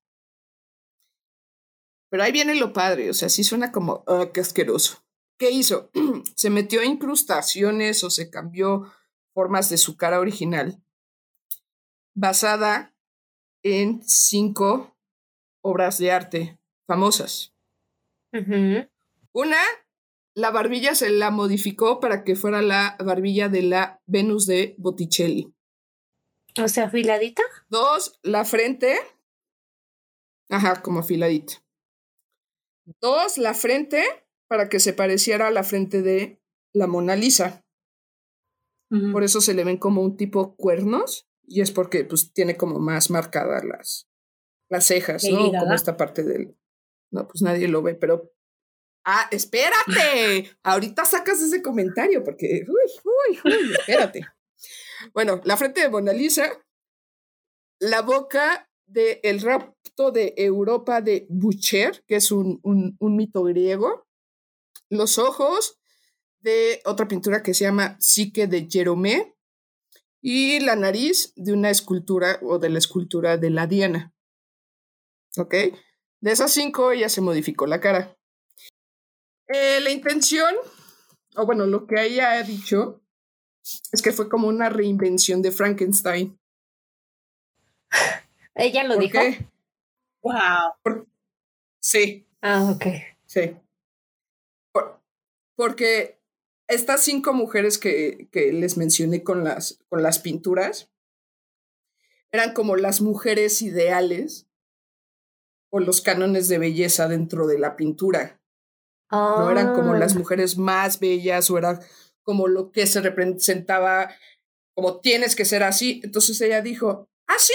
Pero 2.11 2.23
ahí 2.23 2.33
viene 2.33 2.55
lo 2.57 2.73
padre, 2.73 3.09
o 3.09 3.15
sea, 3.15 3.29
sí 3.29 3.45
suena 3.45 3.71
como, 3.71 4.03
oh, 4.07 4.33
qué 4.33 4.41
asqueroso. 4.41 5.05
¿Qué 5.39 5.51
hizo? 5.51 5.91
se 6.37 6.51
metió 6.51 6.83
incrustaciones 6.83 8.05
o 8.05 8.11
se 8.11 8.31
cambió 8.31 8.93
formas 9.33 9.71
de 9.71 9.79
su 9.79 9.97
cara 9.97 10.21
original 10.21 10.83
basada 12.15 12.95
en 13.63 14.03
cinco 14.03 14.97
obras 15.63 15.99
de 15.99 16.13
arte 16.13 16.59
famosas. 16.87 17.55
Una, 19.33 19.59
la 20.35 20.51
barbilla 20.51 20.95
se 20.95 21.11
la 21.11 21.31
modificó 21.31 22.01
para 22.01 22.25
que 22.25 22.37
fuera 22.37 22.63
la 22.63 22.97
barbilla 22.99 23.49
de 23.49 23.63
la 23.63 24.03
Venus 24.07 24.47
de 24.47 24.75
Botticelli. 24.79 25.55
O 26.63 26.69
sea, 26.69 26.85
afiladita. 26.85 27.43
Dos, 27.69 28.19
la 28.23 28.45
frente. 28.45 28.99
Ajá, 30.49 30.83
como 30.83 31.01
afiladita. 31.01 31.55
Dos, 33.01 33.39
la 33.39 33.55
frente 33.55 34.05
para 34.49 34.69
que 34.69 34.81
se 34.81 34.93
pareciera 34.93 35.47
a 35.47 35.51
la 35.53 35.63
frente 35.63 36.03
de 36.03 36.41
la 36.75 36.87
Mona 36.87 37.17
Lisa. 37.17 37.65
Por 39.13 39.23
eso 39.23 39.41
se 39.41 39.55
le 39.55 39.63
ven 39.63 39.77
como 39.77 40.03
un 40.03 40.17
tipo 40.17 40.57
cuernos 40.57 41.31
y 41.47 41.61
es 41.61 41.71
porque 41.71 42.05
pues 42.05 42.33
tiene 42.33 42.57
como 42.57 42.81
más 42.81 43.09
marcadas 43.09 43.65
las, 43.65 44.09
las 44.69 44.85
cejas, 44.85 45.23
¿no? 45.31 45.53
Como 45.53 45.75
esta 45.75 45.97
parte 45.97 46.25
del... 46.25 46.57
No, 47.13 47.29
pues 47.29 47.43
nadie 47.43 47.69
lo 47.69 47.83
ve, 47.83 47.95
pero... 47.95 48.33
Ah, 49.05 49.29
espérate. 49.31 50.51
Ahorita 50.65 51.05
sacas 51.05 51.41
ese 51.41 51.63
comentario 51.63 52.25
porque... 52.25 52.65
Uy, 52.67 52.91
uy, 53.05 53.39
uy, 53.45 53.73
espérate. 53.79 54.27
Bueno, 55.13 55.41
la 55.45 55.57
frente 55.57 55.81
de 55.81 55.89
Mona 55.89 56.13
Lisa, 56.13 56.51
la 57.79 58.03
boca 58.03 58.69
de 58.87 59.21
El 59.23 59.41
rapto 59.41 60.11
de 60.11 60.35
Europa 60.37 61.01
de 61.01 61.27
Boucher, 61.29 62.05
que 62.07 62.17
es 62.17 62.33
un, 62.33 62.61
un, 62.63 63.17
mito 63.17 63.43
griego, 63.45 64.07
los 64.89 65.19
ojos 65.19 65.79
de 66.41 66.81
otra 66.85 67.07
pintura 67.07 67.43
que 67.43 67.55
se 67.55 67.65
llama 67.65 67.97
Psique 68.01 68.47
de 68.47 68.69
Jeromé 68.69 69.37
y 70.21 70.61
la 70.61 70.77
nariz 70.77 71.33
de 71.37 71.53
una 71.53 71.71
escultura 71.71 72.39
o 72.43 72.59
de 72.59 72.71
la 72.71 72.79
escultura 72.79 73.37
de 73.37 73.51
la 73.51 73.67
Diana. 73.67 74.13
¿Ok? 75.37 75.55
De 76.21 76.33
esas 76.33 76.53
cinco 76.53 76.91
ella 76.93 77.09
se 77.09 77.21
modificó 77.21 77.67
la 77.67 77.81
cara. 77.81 78.17
Eh, 79.49 79.81
la 79.81 79.91
intención, 79.91 80.55
o 81.37 81.47
bueno, 81.47 81.67
lo 81.67 81.87
que 81.87 82.05
ella 82.05 82.33
ha 82.33 82.43
dicho 82.43 83.03
es 83.63 84.03
que 84.03 84.13
fue 84.13 84.29
como 84.29 84.49
una 84.49 84.69
reinvención 84.69 85.43
de 85.43 85.53
Frankenstein. 85.53 86.39
¿Ella 88.55 88.85
lo 88.85 88.97
dijo? 88.97 89.19
Wow. 90.23 91.07
sí. 91.81 92.27
Ah, 92.43 92.73
ok. 92.75 92.87
Sí. 93.27 93.57
porque 95.55 96.19
estas 96.69 97.03
cinco 97.03 97.33
mujeres 97.33 97.79
que, 97.79 98.29
que 98.33 98.53
les 98.53 98.77
mencioné 98.77 99.23
con 99.23 99.45
las, 99.45 99.79
con 99.89 100.03
las 100.03 100.19
pinturas 100.19 100.91
eran 102.33 102.55
como 102.55 102.77
las 102.77 103.01
mujeres 103.01 103.61
ideales 103.63 104.47
o 105.71 105.81
los 105.81 106.01
cánones 106.01 106.49
de 106.49 106.59
belleza 106.59 107.09
dentro 107.09 107.47
de 107.47 107.59
la 107.59 107.77
pintura. 107.77 108.41
No 109.11 109.51
eran 109.51 109.75
como 109.75 109.95
las 109.95 110.15
ah. 110.15 110.19
mujeres 110.19 110.57
más 110.57 111.01
bellas 111.01 111.51
o 111.51 111.59
era 111.59 111.81
como 112.23 112.49
lo 112.49 112.71
que 112.71 112.87
se 112.87 113.01
representaba 113.01 114.15
como 114.75 115.01
tienes 115.01 115.37
que 115.37 115.45
ser 115.45 115.63
así. 115.63 116.01
Entonces 116.05 116.41
ella 116.41 116.63
dijo, 116.63 117.09
ah, 117.27 117.39
sí, 117.39 117.55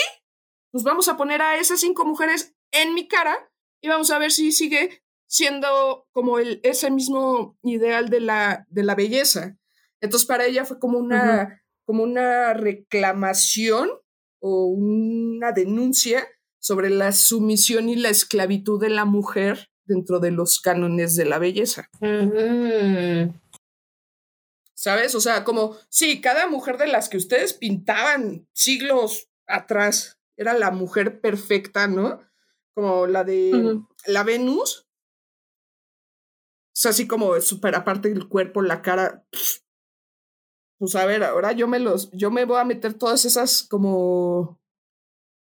pues 0.71 0.83
vamos 0.83 1.07
a 1.07 1.17
poner 1.17 1.41
a 1.41 1.57
esas 1.57 1.79
cinco 1.79 2.05
mujeres 2.05 2.53
en 2.71 2.93
mi 2.93 3.07
cara 3.07 3.49
y 3.81 3.87
vamos 3.87 4.11
a 4.11 4.19
ver 4.19 4.31
si 4.31 4.51
sigue 4.51 5.01
siendo 5.27 6.07
como 6.11 6.39
el, 6.39 6.59
ese 6.63 6.91
mismo 6.91 7.57
ideal 7.63 8.09
de 8.09 8.19
la, 8.19 8.65
de 8.69 8.83
la 8.83 8.95
belleza. 8.95 9.57
Entonces 10.01 10.27
para 10.27 10.45
ella 10.45 10.65
fue 10.65 10.79
como 10.79 10.97
una, 10.99 11.63
como 11.85 12.03
una 12.03 12.53
reclamación 12.53 13.89
o 14.39 14.67
una 14.67 15.51
denuncia 15.51 16.27
sobre 16.59 16.89
la 16.89 17.11
sumisión 17.11 17.89
y 17.89 17.95
la 17.95 18.09
esclavitud 18.09 18.79
de 18.79 18.89
la 18.89 19.05
mujer 19.05 19.69
dentro 19.85 20.19
de 20.19 20.31
los 20.31 20.59
cánones 20.59 21.15
de 21.15 21.25
la 21.25 21.39
belleza. 21.39 21.89
¿Sabes? 24.85 25.15
O 25.15 25.19
sea, 25.19 25.43
como, 25.43 25.75
sí, 25.89 26.21
cada 26.21 26.47
mujer 26.47 26.77
de 26.77 26.85
las 26.85 27.09
que 27.09 27.17
ustedes 27.17 27.53
pintaban 27.53 28.47
siglos 28.53 29.31
atrás 29.47 30.19
era 30.37 30.53
la 30.53 30.69
mujer 30.69 31.21
perfecta, 31.21 31.87
¿no? 31.87 32.21
Como 32.75 33.07
la 33.07 33.23
de 33.23 33.79
la 34.05 34.21
Venus. 34.21 34.85
O 36.67 36.75
sea, 36.75 36.91
así 36.91 37.07
como 37.07 37.41
súper 37.41 37.73
aparte 37.73 38.09
del 38.09 38.27
cuerpo, 38.29 38.61
la 38.61 38.83
cara. 38.83 39.25
Pues 40.77 40.95
a 40.95 41.07
ver, 41.07 41.23
ahora 41.23 41.53
yo 41.53 41.67
me 41.67 41.79
los, 41.79 42.11
yo 42.11 42.29
me 42.29 42.45
voy 42.45 42.59
a 42.59 42.63
meter 42.63 42.93
todas 42.93 43.25
esas 43.25 43.63
como, 43.63 44.61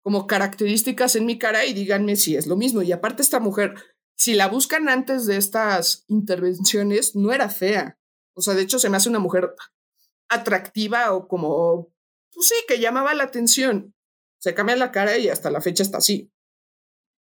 como 0.05 0.25
características 0.25 1.17
en 1.17 1.25
mi 1.25 1.37
cara 1.37 1.65
y 1.65 1.73
díganme 1.73 2.15
si 2.15 2.37
es 2.37 2.47
lo 2.47 2.55
mismo. 2.55 2.81
Y 2.81 2.93
aparte 2.93 3.21
esta 3.21 3.41
mujer, 3.41 3.75
si 4.15 4.35
la 4.35 4.47
buscan 4.47 4.87
antes 4.87 5.25
de 5.25 5.35
estas 5.35 6.05
intervenciones, 6.07 7.13
no 7.17 7.33
era 7.33 7.49
fea. 7.49 7.99
O 8.35 8.41
sea, 8.41 8.53
de 8.53 8.64
hecho 8.64 8.80
se 8.80 8.89
me 8.89 8.97
hace 8.97 9.10
una 9.10 9.19
mujer 9.19 9.53
atractiva 10.30 11.14
o 11.14 11.27
como, 11.27 11.91
pues 12.34 12.47
sí, 12.47 12.55
que 12.68 12.80
llamaba 12.80 13.14
la 13.14 13.23
atención 13.23 13.93
se 14.43 14.53
cambia 14.53 14.76
la 14.76 14.91
cara 14.91 15.18
y 15.18 15.30
hasta 15.30 15.49
la 15.49 15.61
fecha 15.61 15.84
está 15.84 15.99
así. 15.99 16.30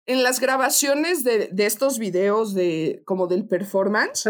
En 0.04 0.22
las 0.22 0.40
grabaciones 0.40 1.24
de, 1.24 1.48
de 1.50 1.64
estos 1.64 1.98
videos 1.98 2.52
de 2.52 3.02
como 3.06 3.26
del 3.28 3.48
performance, 3.48 4.28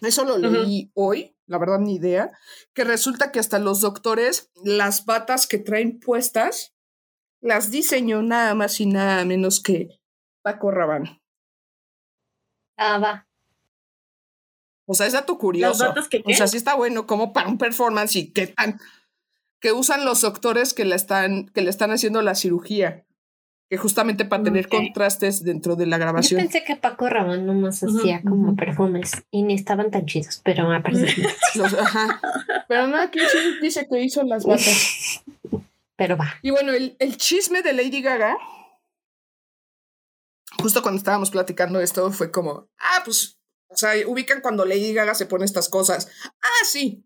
eso 0.00 0.24
lo 0.24 0.38
leí 0.38 0.92
hoy, 0.94 1.36
la 1.46 1.58
verdad 1.58 1.80
ni 1.80 1.96
idea, 1.96 2.30
que 2.74 2.84
resulta 2.84 3.32
que 3.32 3.40
hasta 3.40 3.58
los 3.58 3.80
doctores, 3.80 4.52
las 4.62 5.04
batas 5.04 5.48
que 5.48 5.58
traen 5.58 5.98
puestas, 5.98 6.76
las 7.40 7.72
diseñó 7.72 8.22
nada 8.22 8.54
más 8.54 8.80
y 8.80 8.86
nada 8.86 9.24
menos 9.24 9.60
que 9.60 9.88
Paco 10.42 10.70
Rabanne. 10.70 11.20
Ah, 12.76 12.98
va. 13.00 13.29
O 14.90 14.94
sea, 14.94 15.06
es 15.06 15.12
dato 15.12 15.38
curioso. 15.38 15.84
¿Las 15.84 15.88
batas 15.94 16.08
que 16.08 16.20
O 16.26 16.32
sea, 16.34 16.48
sí 16.48 16.56
está 16.56 16.74
bueno 16.74 17.06
como 17.06 17.32
para 17.32 17.48
un 17.48 17.58
performance 17.58 18.16
y 18.16 18.32
qué 18.32 18.48
tan 18.48 18.80
que 19.60 19.72
usan 19.72 20.04
los 20.04 20.22
doctores 20.22 20.74
que 20.74 20.84
le 20.84 20.96
están 20.96 21.46
que 21.50 21.62
le 21.62 21.70
están 21.70 21.92
haciendo 21.92 22.22
la 22.22 22.34
cirugía, 22.34 23.04
que 23.70 23.76
justamente 23.76 24.24
para 24.24 24.42
tener 24.42 24.68
contrastes 24.68 25.44
dentro 25.44 25.76
de 25.76 25.86
la 25.86 25.96
Yo 25.96 26.00
grabación. 26.00 26.40
pensé 26.40 26.64
que 26.64 26.74
Paco 26.74 27.08
Ramón 27.08 27.46
nomás 27.46 27.84
hacía 27.84 28.20
como 28.22 28.48
ujú. 28.48 28.56
perfumes 28.56 29.12
y 29.30 29.44
ni 29.44 29.54
estaban 29.54 29.92
tan 29.92 30.06
chidos, 30.06 30.40
pero 30.44 30.72
a 30.72 30.82
parece 30.82 31.14
Los- 31.54 31.74
ajá. 31.74 32.20
Pero 32.66 32.88
no, 32.88 32.96
aquí 32.96 33.20
sí 33.20 33.38
dice 33.62 33.86
que 33.88 34.02
hizo 34.02 34.24
las 34.24 34.44
batas. 34.44 35.22
Pero 35.96 36.16
va. 36.16 36.34
Y 36.42 36.50
bueno, 36.50 36.72
el, 36.72 36.96
el 36.98 37.16
chisme 37.18 37.60
de 37.62 37.74
Lady 37.74 38.00
Gaga, 38.00 38.34
justo 40.58 40.82
cuando 40.82 40.98
estábamos 40.98 41.30
platicando 41.30 41.80
esto, 41.80 42.10
fue 42.10 42.30
como, 42.30 42.68
ah, 42.78 43.02
pues, 43.04 43.38
o 43.70 43.76
sea, 43.76 43.92
ubican 44.06 44.40
cuando 44.40 44.64
Lady 44.64 44.92
Gaga 44.92 45.14
se 45.14 45.26
pone 45.26 45.44
estas 45.44 45.68
cosas. 45.68 46.08
Ah, 46.42 46.64
sí. 46.64 47.04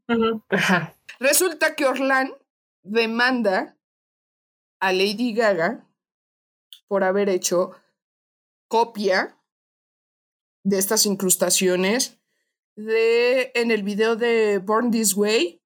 Ajá. 0.49 0.97
Resulta 1.21 1.75
que 1.75 1.85
Orlán 1.85 2.35
demanda 2.83 3.79
a 4.81 4.93
Lady 4.93 5.35
Gaga 5.35 5.87
por 6.89 7.05
haber 7.05 7.29
hecho 7.29 7.73
copia 8.69 9.39
de 10.65 10.79
estas 10.79 11.07
incrustaciones 11.07 12.19
de 12.77 13.53
en 13.55 13.71
el 13.71 13.83
video 13.83 14.17
de 14.17 14.59
Born 14.59 14.91
This 14.91 15.15
Way 15.15 15.63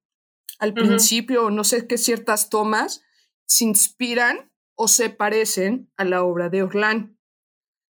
al 0.58 0.74
principio 0.74 1.50
no 1.50 1.64
sé 1.64 1.86
qué 1.86 1.98
ciertas 1.98 2.50
tomas 2.50 3.02
se 3.46 3.64
inspiran 3.64 4.52
o 4.74 4.88
se 4.88 5.08
parecen 5.08 5.90
a 5.96 6.04
la 6.04 6.22
obra 6.22 6.48
de 6.48 6.62
Orlán. 6.62 7.18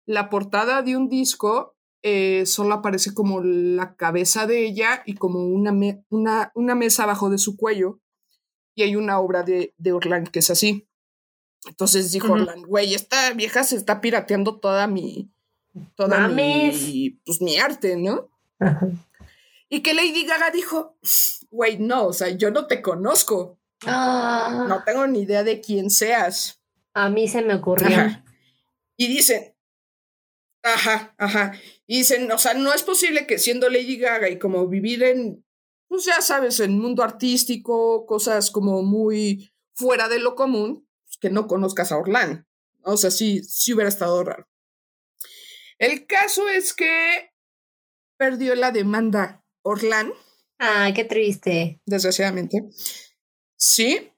La 0.08 0.30
portada 0.30 0.82
de 0.82 0.96
un 0.96 1.10
disco 1.10 1.71
eh, 2.04 2.46
solo 2.46 2.74
aparece 2.76 3.14
como 3.14 3.42
la 3.42 3.96
cabeza 3.96 4.48
de 4.48 4.66
ella 4.66 5.04
y 5.06 5.16
como 5.16 5.46
una, 5.46 5.72
me- 5.72 6.04
una, 6.10 6.52
una 6.56 6.76
mesa 6.76 7.04
abajo 7.04 7.30
de 7.30 7.38
su 7.38 7.56
cuello 7.58 8.00
y 8.76 8.84
hay 8.84 8.96
una 8.96 9.20
obra 9.20 9.44
de, 9.44 9.74
de 9.78 9.92
Orlán 9.94 10.26
que 10.28 10.40
es 10.40 10.50
así. 10.50 10.88
Entonces 11.68 12.12
dijo 12.12 12.28
Ujú. 12.28 12.36
Orlán, 12.42 12.64
güey, 12.64 12.94
esta 12.96 13.32
vieja 13.34 13.64
se 13.64 13.76
está 13.76 14.02
pirateando 14.02 14.60
toda 14.60 14.88
mi, 14.88 15.32
toda 15.96 16.20
Mames. 16.28 16.82
mi, 16.82 17.10
pues, 17.26 17.42
mi 17.42 17.58
arte, 17.58 17.96
¿no? 17.98 18.30
Ajá. 18.60 18.88
Y 19.70 19.82
que 19.82 19.94
Lady 19.94 20.26
Gaga 20.26 20.52
dijo, 20.52 20.98
güey, 21.50 21.78
no, 21.80 22.08
o 22.08 22.14
sea, 22.14 22.30
yo 22.30 22.52
no 22.52 22.68
te 22.68 22.82
conozco, 22.82 23.58
Ah, 23.86 24.66
no 24.68 24.84
tengo 24.84 25.08
ni 25.08 25.22
idea 25.22 25.44
de 25.44 25.60
quién 25.62 25.90
seas. 25.90 26.62
A 26.94 27.10
mí 27.10 27.28
se 27.28 27.42
me 27.42 27.56
ocurrió. 27.56 27.88
Ajá. 27.98 28.24
Y 28.96 29.08
dicen, 29.08 29.56
ajá, 30.64 31.16
ajá, 31.18 31.54
y 31.88 32.00
dicen, 32.00 32.32
o 32.32 32.38
sea, 32.38 32.54
no 32.54 32.74
es 32.74 32.84
posible 32.84 33.28
que 33.28 33.40
siendo 33.40 33.70
Lady 33.70 33.98
Gaga 33.98 34.30
y 34.30 34.40
como 34.40 34.68
vivir 34.68 35.04
en, 35.04 35.46
pues 35.88 36.06
ya 36.06 36.22
sabes, 36.22 36.60
en 36.60 36.78
mundo 36.78 37.04
artístico, 37.04 38.06
cosas 38.06 38.52
como 38.52 38.84
muy 38.84 39.54
fuera 39.74 40.08
de 40.08 40.20
lo 40.20 40.36
común, 40.36 40.88
pues, 41.04 41.18
que 41.18 41.30
no 41.30 41.48
conozcas 41.48 41.92
a 41.92 41.98
Orlán. 41.98 42.48
O 42.84 42.98
sea, 42.98 43.12
sí, 43.12 43.44
sí 43.44 43.74
hubiera 43.74 43.90
estado 43.90 44.24
raro. 44.24 44.48
El 45.78 46.06
caso 46.06 46.48
es 46.48 46.74
que 46.74 47.32
perdió 48.18 48.56
la 48.56 48.72
demanda 48.72 49.44
Orlán 49.64 50.14
Ay, 50.64 50.94
qué 50.94 51.06
triste. 51.06 51.82
desgraciadamente. 51.88 52.70
Sí, 53.58 54.12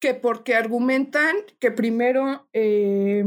que 0.00 0.14
porque 0.14 0.56
argumentan 0.56 1.36
que 1.60 1.70
primero 1.70 2.48
eh, 2.52 3.24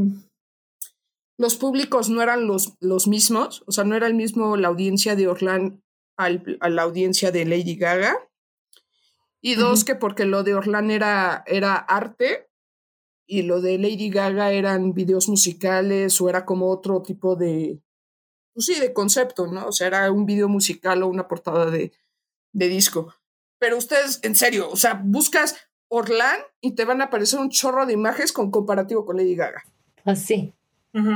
los 1.38 1.56
públicos 1.56 2.08
no 2.10 2.22
eran 2.22 2.46
los, 2.46 2.74
los 2.80 3.08
mismos, 3.08 3.64
o 3.66 3.72
sea, 3.72 3.84
no 3.84 3.96
era 3.96 4.06
el 4.06 4.14
mismo 4.14 4.56
la 4.56 4.68
audiencia 4.68 5.16
de 5.16 5.28
Orlán 5.28 5.82
al- 6.16 6.58
a 6.60 6.68
la 6.68 6.82
audiencia 6.82 7.32
de 7.32 7.44
Lady 7.44 7.76
Gaga. 7.76 8.16
Y 9.40 9.56
dos, 9.56 9.84
que 9.84 9.96
porque 9.96 10.24
lo 10.24 10.44
de 10.44 10.54
Orlán 10.54 10.90
era, 10.92 11.42
era 11.46 11.74
arte 11.74 12.48
y 13.26 13.42
lo 13.42 13.60
de 13.60 13.76
Lady 13.78 14.08
Gaga 14.08 14.52
eran 14.52 14.92
videos 14.94 15.28
musicales 15.28 16.20
o 16.20 16.28
era 16.28 16.44
como 16.44 16.68
otro 16.70 17.02
tipo 17.02 17.34
de, 17.34 17.80
pues 18.54 18.66
sí, 18.66 18.78
de 18.78 18.92
concepto, 18.92 19.48
¿no? 19.48 19.66
O 19.66 19.72
sea, 19.72 19.88
era 19.88 20.12
un 20.12 20.26
video 20.26 20.48
musical 20.48 21.02
o 21.02 21.08
una 21.08 21.26
portada 21.26 21.70
de, 21.70 21.92
de 22.52 22.68
disco. 22.68 23.12
Pero 23.58 23.78
ustedes, 23.78 24.20
en 24.22 24.36
serio, 24.36 24.68
o 24.70 24.76
sea, 24.76 25.00
buscas 25.04 25.56
Orlán 25.88 26.38
y 26.60 26.72
te 26.76 26.84
van 26.84 27.00
a 27.00 27.04
aparecer 27.04 27.40
un 27.40 27.50
chorro 27.50 27.84
de 27.84 27.94
imágenes 27.94 28.32
con 28.32 28.50
comparativo 28.50 29.04
con 29.04 29.16
Lady 29.16 29.34
Gaga. 29.34 29.64
Así, 30.04 30.52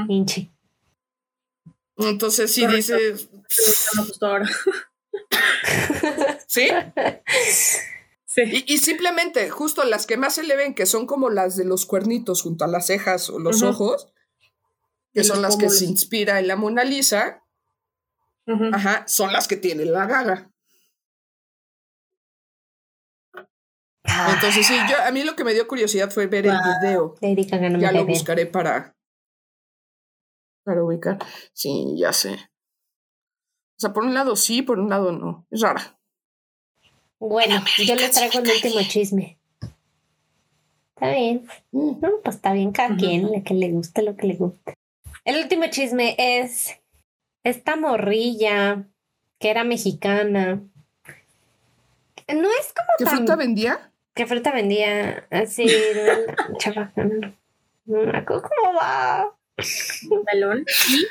Hinchi. 0.09 0.53
Entonces 1.99 2.53
sí 2.53 2.63
Correcto. 2.63 2.97
dices, 2.97 3.29
Sí, 3.49 3.99
me 3.99 4.07
gustó 4.07 4.27
ahora. 4.27 4.47
¿sí? 6.47 6.69
Sí. 8.27 8.43
Y, 8.67 8.75
y 8.75 8.79
simplemente, 8.79 9.49
justo 9.51 9.85
las 9.85 10.07
que 10.07 10.17
más 10.17 10.35
se 10.35 10.43
le 10.43 10.57
ven, 10.57 10.75
que 10.75 10.87
son 10.87 11.07
como 11.07 11.31
las 11.31 11.57
de 11.57 11.65
los 11.65 11.87
cuernitos 11.87 12.43
junto 12.43 12.65
a 12.65 12.69
las 12.69 12.87
cejas 12.87 13.31
o 13.31 13.39
los 13.39 13.63
ojos, 13.63 14.13
que 15.15 15.23
Y 15.23 15.25
son 15.25 15.41
las 15.41 15.57
que 15.57 15.71
se 15.71 15.87
inspira 15.87 16.39
en 16.39 16.49
la 16.49 16.57
Mona 16.57 16.85
Lisa, 16.85 17.43
ajá, 18.73 19.05
son 19.09 19.33
las 19.33 19.49
que 19.49 19.57
tiene 19.57 19.87
la 19.87 20.07
Gaga. 20.07 20.51
Ah, 24.05 24.33
Entonces 24.35 24.67
sí, 24.67 24.75
yo, 24.89 25.03
a 25.03 25.11
mí 25.11 25.25
lo 25.25 25.35
que 25.35 25.45
me 25.45 25.53
dio 25.53 25.67
curiosidad 25.67 26.11
fue 26.11 26.27
ver 26.27 26.47
el 26.47 26.57
video. 26.81 27.17
No 27.21 27.79
Ya 27.79 27.93
lo 27.93 28.07
buscaré 28.07 28.47
para, 28.47 28.96
para 30.67 30.83
ubicar. 30.83 31.19
Sí, 31.53 31.95
ya 31.97 32.13
sé. 32.13 32.33
O 32.33 33.79
sea, 33.79 33.93
por 33.93 34.05
un 34.05 34.15
lado 34.15 34.35
sí, 34.35 34.63
por 34.63 34.81
un 34.81 34.91
lado 34.91 35.13
no. 35.13 35.47
Es 35.51 35.61
rara. 35.61 35.99
Bueno, 37.21 37.63
yo 37.79 37.95
les 37.95 38.11
traigo 38.11 38.41
el 38.41 38.51
último 38.51 38.81
chisme. 38.89 39.39
Está 40.95 41.11
bien. 41.11 41.47
Mm. 41.71 42.01
No, 42.01 42.11
pues 42.23 42.37
está 42.37 42.53
bien, 42.53 42.73
cada 42.73 42.97
quien, 42.97 43.31
le 43.31 43.43
que 43.45 43.55
le 43.55 43.71
guste 43.71 44.03
lo 44.03 44.17
que 44.17 44.27
le 44.27 44.35
guste. 44.35 44.75
El 45.25 45.41
último 45.41 45.67
chisme 45.71 46.17
es 46.19 46.79
esta 47.45 47.77
morrilla 47.77 48.89
que 49.39 49.51
era 49.51 49.63
mexicana. 49.63 50.63
No 52.29 52.49
es 52.61 52.73
como 52.75 52.89
¿Qué 52.99 53.05
tan... 53.05 53.17
fruta 53.19 53.37
vendía? 53.37 53.93
¿Qué 54.15 54.27
fruta 54.27 54.51
vendía? 54.51 55.29
Así, 55.31 55.67
chava, 56.59 56.93
no 56.97 58.03
me 58.03 58.19
acuerdo 58.19 58.49
cómo 58.49 58.79
va. 58.79 59.37
Melón 60.27 60.65
y 60.67 61.07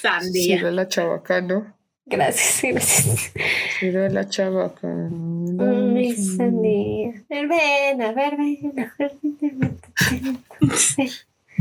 sandía. 0.00 0.58
era 0.58 0.70
la 0.70 0.88
chabacano. 0.88 1.76
Gracias, 2.04 2.72
gracias. 2.72 3.32
Sí, 3.78 3.86
era 3.86 4.08
la 4.08 4.28
chabacano. 4.28 5.92
Mi 5.92 6.14
sandía. 6.14 7.12
Verbena, 7.28 8.12
verbena, 8.12 8.94
verbena. 8.98 9.70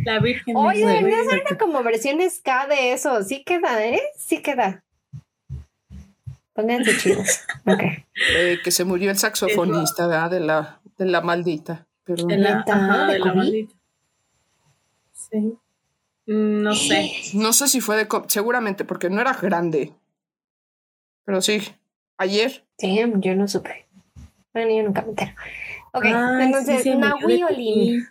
La 0.04 0.20
Virgen. 0.20 0.56
Oye, 0.56 0.86
de 0.86 0.94
debería 0.94 1.22
hacer 1.22 1.44
una 1.48 1.58
como 1.58 1.84
versión 1.84 2.20
ska 2.30 2.68
de 2.68 2.94
eso. 2.94 3.22
Sí 3.24 3.44
queda, 3.44 3.86
¿eh? 3.86 4.02
Sí 4.18 4.42
queda. 4.42 4.84
Pónganse 6.54 6.98
chidos. 6.98 7.42
Ok. 7.66 7.84
Eh, 8.36 8.60
que 8.64 8.72
se 8.72 8.84
murió 8.84 9.12
el 9.12 9.18
saxofonista 9.18 10.08
¿verdad? 10.08 10.32
de 10.32 10.40
la, 10.40 10.82
de 10.98 11.06
la 11.06 11.22
maldita. 11.22 11.88
Pero 12.04 12.26
De 12.26 12.38
la, 12.38 12.64
ajá, 12.68 13.08
¿De 13.12 13.20
la 13.20 13.34
maldita. 13.34 13.76
Sí. 15.14 15.58
Mm, 16.28 16.62
No 16.64 16.76
sé. 16.76 17.12
no 17.34 17.54
sé 17.54 17.68
si 17.68 17.82
fue 17.82 17.98
de... 17.98 18.08
co- 18.08 18.26
Seguramente, 18.28 18.86
porque 18.86 19.10
no 19.10 19.22
era 19.22 19.34
grande. 19.34 19.94
Pero 21.26 21.42
sí, 21.42 21.62
ayer. 22.18 22.66
Sí, 22.78 23.00
yo 23.18 23.36
no 23.36 23.48
supe. 23.48 23.88
Bueno, 24.54 24.76
yo 24.76 24.84
nunca 24.84 25.02
me 25.04 25.10
entero. 25.10 25.32
Ok, 25.94 26.06
Ay, 26.06 26.46
entonces, 26.46 26.84
sí, 26.84 26.90
de 26.90 26.96
Nahui 26.98 27.44
Olin. 27.44 28.08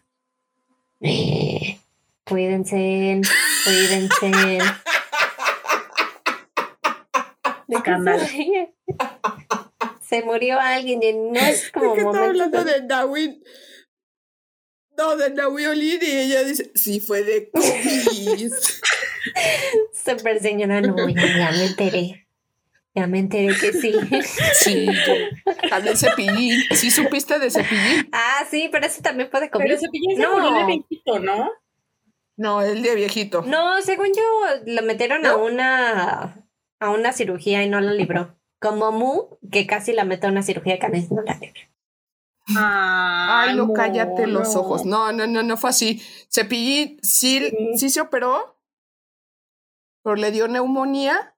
Eh, 1.00 1.78
cuídense, 2.24 3.20
cuídense. 3.64 4.58
¿De 7.66 7.76
qué 7.76 7.76
Escándalo. 7.76 8.22
se 10.00 10.22
murió 10.24 10.58
alguien 10.60 11.02
y 11.02 11.12
no 11.12 11.40
es 11.40 11.70
como 11.70 11.94
que 11.94 12.00
estaba 12.00 12.16
momento 12.26 12.44
hablando 12.44 12.64
de- 12.64 12.80
de 12.80 12.86
De 15.16 15.30
Nahui 15.30 15.66
Olin 15.66 15.98
y 16.02 16.06
ella 16.06 16.44
dice, 16.44 16.70
sí 16.74 17.00
fue 17.00 17.22
de 17.22 17.50
COVID. 17.50 18.52
Super 19.92 20.40
señora, 20.40 20.80
no, 20.80 21.08
ya, 21.08 21.22
ya 21.38 21.50
me 21.52 21.64
enteré. 21.66 22.26
Ya 22.94 23.06
me 23.06 23.18
enteré 23.20 23.54
que 23.58 23.72
sí. 23.72 23.92
sí, 24.54 24.86
yo- 24.86 25.68
también 25.68 25.96
cepillín. 25.96 26.60
¿Sí 26.74 26.90
supiste 26.90 27.38
de 27.38 27.50
cepillín? 27.50 28.08
ah, 28.12 28.44
sí, 28.50 28.68
pero 28.72 28.86
eso 28.86 29.00
también 29.02 29.30
puede 29.30 29.48
comer. 29.50 29.68
Pero 29.68 29.80
Cepillín 29.80 30.16
se 30.16 30.22
No. 30.22 30.32
murió 30.38 30.52
de 30.58 30.66
viejito, 30.66 31.18
¿no? 31.20 31.50
No, 32.36 32.62
el 32.62 32.82
de 32.82 32.94
viejito. 32.94 33.42
No, 33.42 33.80
según 33.82 34.08
yo, 34.08 34.22
lo 34.66 34.82
metieron 34.82 35.24
a 35.26 35.36
una 35.36 36.46
a 36.80 36.90
una 36.90 37.12
cirugía 37.12 37.62
y 37.62 37.68
no 37.68 37.80
lo 37.80 37.92
libró. 37.92 38.36
como 38.58 38.90
Mu, 38.92 39.38
que 39.52 39.66
casi 39.66 39.92
la 39.92 40.04
mete 40.04 40.26
a 40.26 40.30
una 40.30 40.42
cirugía 40.42 40.72
de 40.74 40.78
canes. 40.80 41.10
No 41.10 41.22
la 41.22 41.34
libre. 41.34 41.70
Ay, 42.56 43.54
no, 43.54 43.72
cállate 43.72 44.26
los 44.26 44.56
ojos. 44.56 44.84
No, 44.84 45.12
no, 45.12 45.26
no, 45.26 45.42
no 45.42 45.56
fue 45.56 45.70
así. 45.70 46.02
Cepillín 46.30 46.98
sí, 47.02 47.40
Sí. 47.40 47.56
sí 47.76 47.90
se 47.90 48.00
operó, 48.00 48.58
pero 50.02 50.16
le 50.16 50.30
dio 50.30 50.48
neumonía 50.48 51.34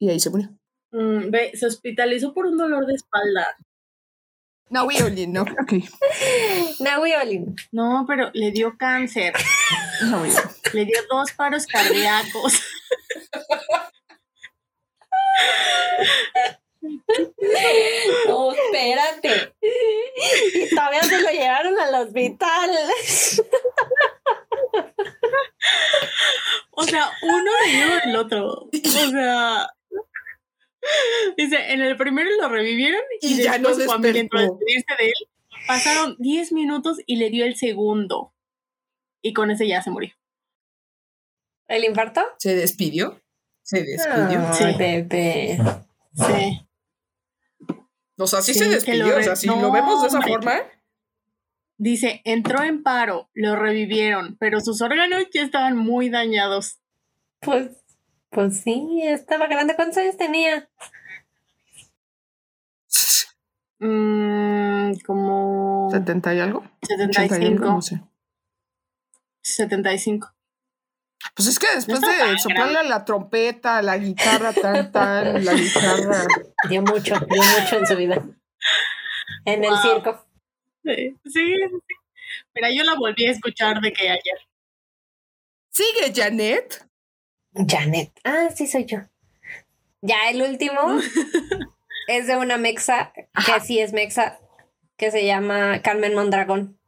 y 0.00 0.10
ahí 0.10 0.20
se 0.20 0.30
murió. 0.30 0.50
Mm, 0.92 1.30
ve, 1.30 1.52
se 1.54 1.66
hospitalizó 1.66 2.32
por 2.32 2.46
un 2.46 2.56
dolor 2.56 2.86
de 2.86 2.94
espalda. 2.94 3.56
No, 4.68 4.84
Wiolin, 4.84 5.32
no. 5.32 5.42
Ok. 5.42 5.74
Naui 6.80 7.12
Olin. 7.14 7.54
No, 7.70 8.04
pero 8.06 8.30
le 8.34 8.50
dio 8.50 8.76
cáncer. 8.76 9.32
No, 10.02 10.22
Wiolin. 10.22 10.36
Le 10.72 10.84
dio 10.84 10.98
dos 11.08 11.32
paros 11.32 11.66
cardíacos. 11.66 12.52
No, 18.28 18.52
espérate. 18.52 19.54
Y 19.60 20.74
todavía 20.74 21.02
se 21.02 21.20
lo 21.20 21.30
llevaron 21.76 21.94
al 21.94 22.06
hospital. 22.06 22.70
O 26.70 26.82
sea, 26.84 27.10
uno 27.22 27.50
seguido 27.64 27.96
del 28.04 28.16
otro. 28.16 28.52
O 28.52 29.10
sea. 29.10 29.68
Dice, 31.36 31.72
en 31.72 31.80
el 31.80 31.96
primero 31.96 32.30
lo 32.40 32.48
revivieron 32.48 33.00
y, 33.20 33.40
Y 33.40 33.42
ya 33.42 33.58
no 33.58 33.70
entró 33.70 33.98
despertó. 33.98 34.36
despedirse 34.38 34.94
de 34.98 35.06
él. 35.06 35.28
Pasaron 35.66 36.14
10 36.18 36.52
minutos 36.52 36.98
y 37.06 37.16
le 37.16 37.30
dio 37.30 37.44
el 37.44 37.56
segundo. 37.56 38.32
Y 39.22 39.32
con 39.32 39.50
ese 39.50 39.66
ya 39.66 39.82
se 39.82 39.90
murió. 39.90 40.14
¿El 41.66 41.84
infarto? 41.84 42.22
¿Se 42.38 42.54
despidió? 42.54 43.20
Se 43.62 43.82
despidió. 43.82 44.46
Ay, 44.46 44.54
Sí. 44.54 44.64
bebé. 44.78 45.58
Sí. 46.14 46.68
O 48.18 48.26
sea, 48.28 48.40
sí, 48.42 48.52
Sí, 48.54 48.60
se 48.60 48.68
despidió. 48.68 49.16
O 49.18 49.22
sea, 49.22 49.34
si 49.34 49.48
lo 49.48 49.72
vemos 49.72 50.02
de 50.02 50.08
esa 50.08 50.20
forma. 50.22 50.60
Dice, 51.78 52.22
entró 52.24 52.62
en 52.62 52.82
paro, 52.82 53.28
lo 53.34 53.54
revivieron, 53.54 54.36
pero 54.38 54.60
sus 54.60 54.80
órganos 54.80 55.24
ya 55.32 55.42
estaban 55.42 55.76
muy 55.76 56.08
dañados. 56.08 56.78
Pues, 57.40 57.70
pues 58.30 58.60
sí, 58.60 59.02
estaba 59.02 59.46
grande. 59.46 59.76
¿Cuántos 59.76 59.98
años 59.98 60.16
tenía? 60.16 60.68
Mm, 63.78 64.94
como 65.04 65.90
¿70 65.90 66.36
y 66.36 66.40
algo? 66.40 66.64
80 66.82 67.20
y 67.20 67.44
algo, 67.44 67.58
75. 67.58 67.64
no 67.64 67.82
sé. 67.82 68.00
75. 69.42 70.32
Pues 71.34 71.48
es 71.48 71.58
que 71.58 71.66
después 71.74 72.00
No 72.00 72.08
de 72.08 72.16
tan 72.16 72.38
soplarle 72.38 72.84
la 72.84 73.04
trompeta, 73.04 73.82
la 73.82 73.98
guitarra, 73.98 74.52
tal, 74.52 74.90
tal, 74.90 75.44
la 75.44 75.52
guitarra. 75.52 76.26
Dio 76.68 76.82
mucho, 76.82 77.14
dio 77.14 77.42
mucho 77.60 77.78
en 77.78 77.86
su 77.86 77.96
vida. 77.96 78.22
En 79.44 79.64
el 79.64 79.76
circo. 79.78 80.25
Sí, 80.86 81.16
sí. 81.24 81.54
Mira, 82.54 82.70
yo 82.70 82.84
la 82.84 82.94
volví 82.94 83.26
a 83.26 83.32
escuchar 83.32 83.80
de 83.80 83.92
que 83.92 84.08
ayer. 84.08 84.38
Sigue 85.70 86.12
Janet. 86.14 86.86
Janet. 87.54 88.12
Ah, 88.24 88.50
sí, 88.54 88.66
soy 88.66 88.84
yo. 88.84 88.98
Ya 90.00 90.30
el 90.30 90.42
último 90.42 90.80
es 92.08 92.26
de 92.26 92.36
una 92.36 92.56
mexa, 92.56 93.12
que 93.14 93.60
sí 93.60 93.80
es 93.80 93.92
mexa, 93.92 94.38
que 94.96 95.10
se 95.10 95.26
llama 95.26 95.82
Carmen 95.82 96.14
Mondragón. 96.14 96.78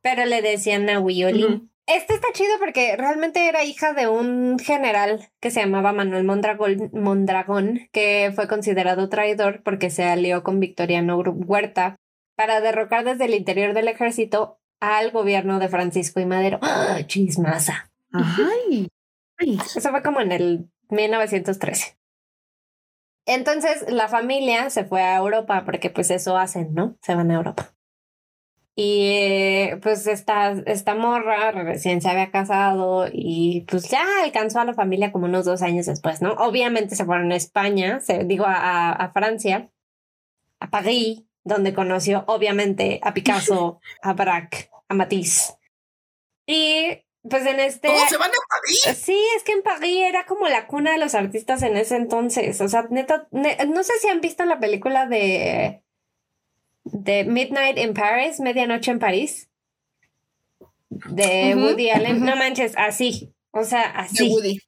Pero 0.00 0.26
le 0.26 0.40
decían 0.42 0.88
a 0.90 1.00
Wioli. 1.00 1.68
Este 1.86 2.14
está 2.14 2.28
chido 2.32 2.52
porque 2.58 2.96
realmente 2.96 3.46
era 3.46 3.64
hija 3.64 3.92
de 3.92 4.08
un 4.08 4.58
general 4.58 5.28
que 5.40 5.50
se 5.50 5.60
llamaba 5.60 5.92
Manuel 5.92 6.24
Mondragón, 6.24 6.90
Mondragón, 6.92 7.88
que 7.92 8.32
fue 8.34 8.48
considerado 8.48 9.10
traidor 9.10 9.62
porque 9.62 9.90
se 9.90 10.04
alió 10.04 10.42
con 10.42 10.60
Victoriano 10.60 11.18
Huerta 11.18 11.96
para 12.36 12.60
derrocar 12.60 13.04
desde 13.04 13.26
el 13.26 13.34
interior 13.34 13.74
del 13.74 13.88
ejército 13.88 14.58
al 14.80 15.10
gobierno 15.10 15.58
de 15.58 15.68
Francisco 15.68 16.20
y 16.20 16.26
Madero. 16.26 16.58
¡Ah, 16.62 16.98
chismasa! 17.06 17.90
Ay. 18.12 18.88
Ay. 19.38 19.58
Eso 19.76 19.90
fue 19.90 20.02
como 20.02 20.20
en 20.20 20.32
el 20.32 20.70
1913. 20.90 21.96
Entonces 23.26 23.90
la 23.90 24.08
familia 24.08 24.68
se 24.70 24.84
fue 24.84 25.02
a 25.02 25.16
Europa 25.16 25.64
porque 25.64 25.90
pues 25.90 26.10
eso 26.10 26.36
hacen, 26.36 26.74
¿no? 26.74 26.96
Se 27.00 27.14
van 27.14 27.30
a 27.30 27.34
Europa. 27.34 27.74
Y 28.76 29.06
eh, 29.12 29.78
pues 29.82 30.06
esta, 30.08 30.50
esta 30.66 30.94
morra 30.96 31.52
recién 31.52 32.02
se 32.02 32.10
había 32.10 32.32
casado 32.32 33.06
y 33.10 33.64
pues 33.70 33.88
ya 33.88 34.04
alcanzó 34.24 34.60
a 34.60 34.64
la 34.64 34.74
familia 34.74 35.12
como 35.12 35.26
unos 35.26 35.44
dos 35.44 35.62
años 35.62 35.86
después, 35.86 36.20
¿no? 36.20 36.32
Obviamente 36.32 36.96
se 36.96 37.04
fueron 37.04 37.30
a 37.30 37.36
España, 37.36 38.00
se, 38.00 38.24
digo 38.24 38.44
a, 38.46 38.90
a 38.90 39.12
Francia, 39.12 39.70
a 40.58 40.70
París, 40.70 41.22
donde 41.44 41.74
conoció 41.74 42.24
obviamente 42.26 42.98
a 43.02 43.12
Picasso, 43.14 43.80
a 44.02 44.12
Braque, 44.14 44.70
a 44.88 44.94
Matisse. 44.94 45.54
Y 46.46 46.98
pues 47.28 47.46
en 47.46 47.60
este... 47.60 47.88
¿Todos 47.88 48.08
se 48.08 48.16
van 48.18 48.30
a 48.30 48.34
París? 48.48 48.98
Sí, 48.98 49.18
es 49.36 49.42
que 49.44 49.52
en 49.52 49.62
París 49.62 50.02
era 50.06 50.26
como 50.26 50.48
la 50.48 50.66
cuna 50.66 50.92
de 50.92 50.98
los 50.98 51.14
artistas 51.14 51.62
en 51.62 51.76
ese 51.76 51.96
entonces. 51.96 52.60
O 52.60 52.68
sea, 52.68 52.86
neta, 52.90 53.28
ne- 53.30 53.56
no 53.66 53.82
sé 53.82 53.92
si 54.00 54.08
han 54.08 54.20
visto 54.20 54.44
la 54.44 54.58
película 54.60 55.06
de, 55.06 55.82
de 56.84 57.24
Midnight 57.24 57.78
in 57.78 57.94
Paris, 57.94 58.40
Medianoche 58.40 58.90
en 58.90 58.98
París, 58.98 59.48
de 60.88 61.54
Woody 61.56 61.90
Allen. 61.90 62.24
No 62.24 62.36
manches, 62.36 62.74
así. 62.76 63.32
O 63.50 63.64
sea, 63.64 63.92
De 63.92 63.98
así. 63.98 64.28
Woody. 64.28 64.60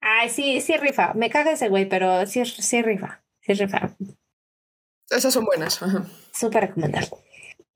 Ay, 0.00 0.28
sí, 0.28 0.60
sí 0.60 0.76
rifa. 0.76 1.12
Me 1.14 1.30
caga 1.30 1.52
ese 1.52 1.68
güey, 1.68 1.88
pero 1.88 2.24
sí, 2.26 2.44
sí 2.44 2.82
rifa. 2.82 3.24
Sí 3.40 3.54
rifa. 3.54 3.96
Esas 5.10 5.32
son 5.32 5.44
buenas. 5.44 5.82
Ajá. 5.82 6.04
Súper 6.32 6.68
recomendable. 6.68 7.10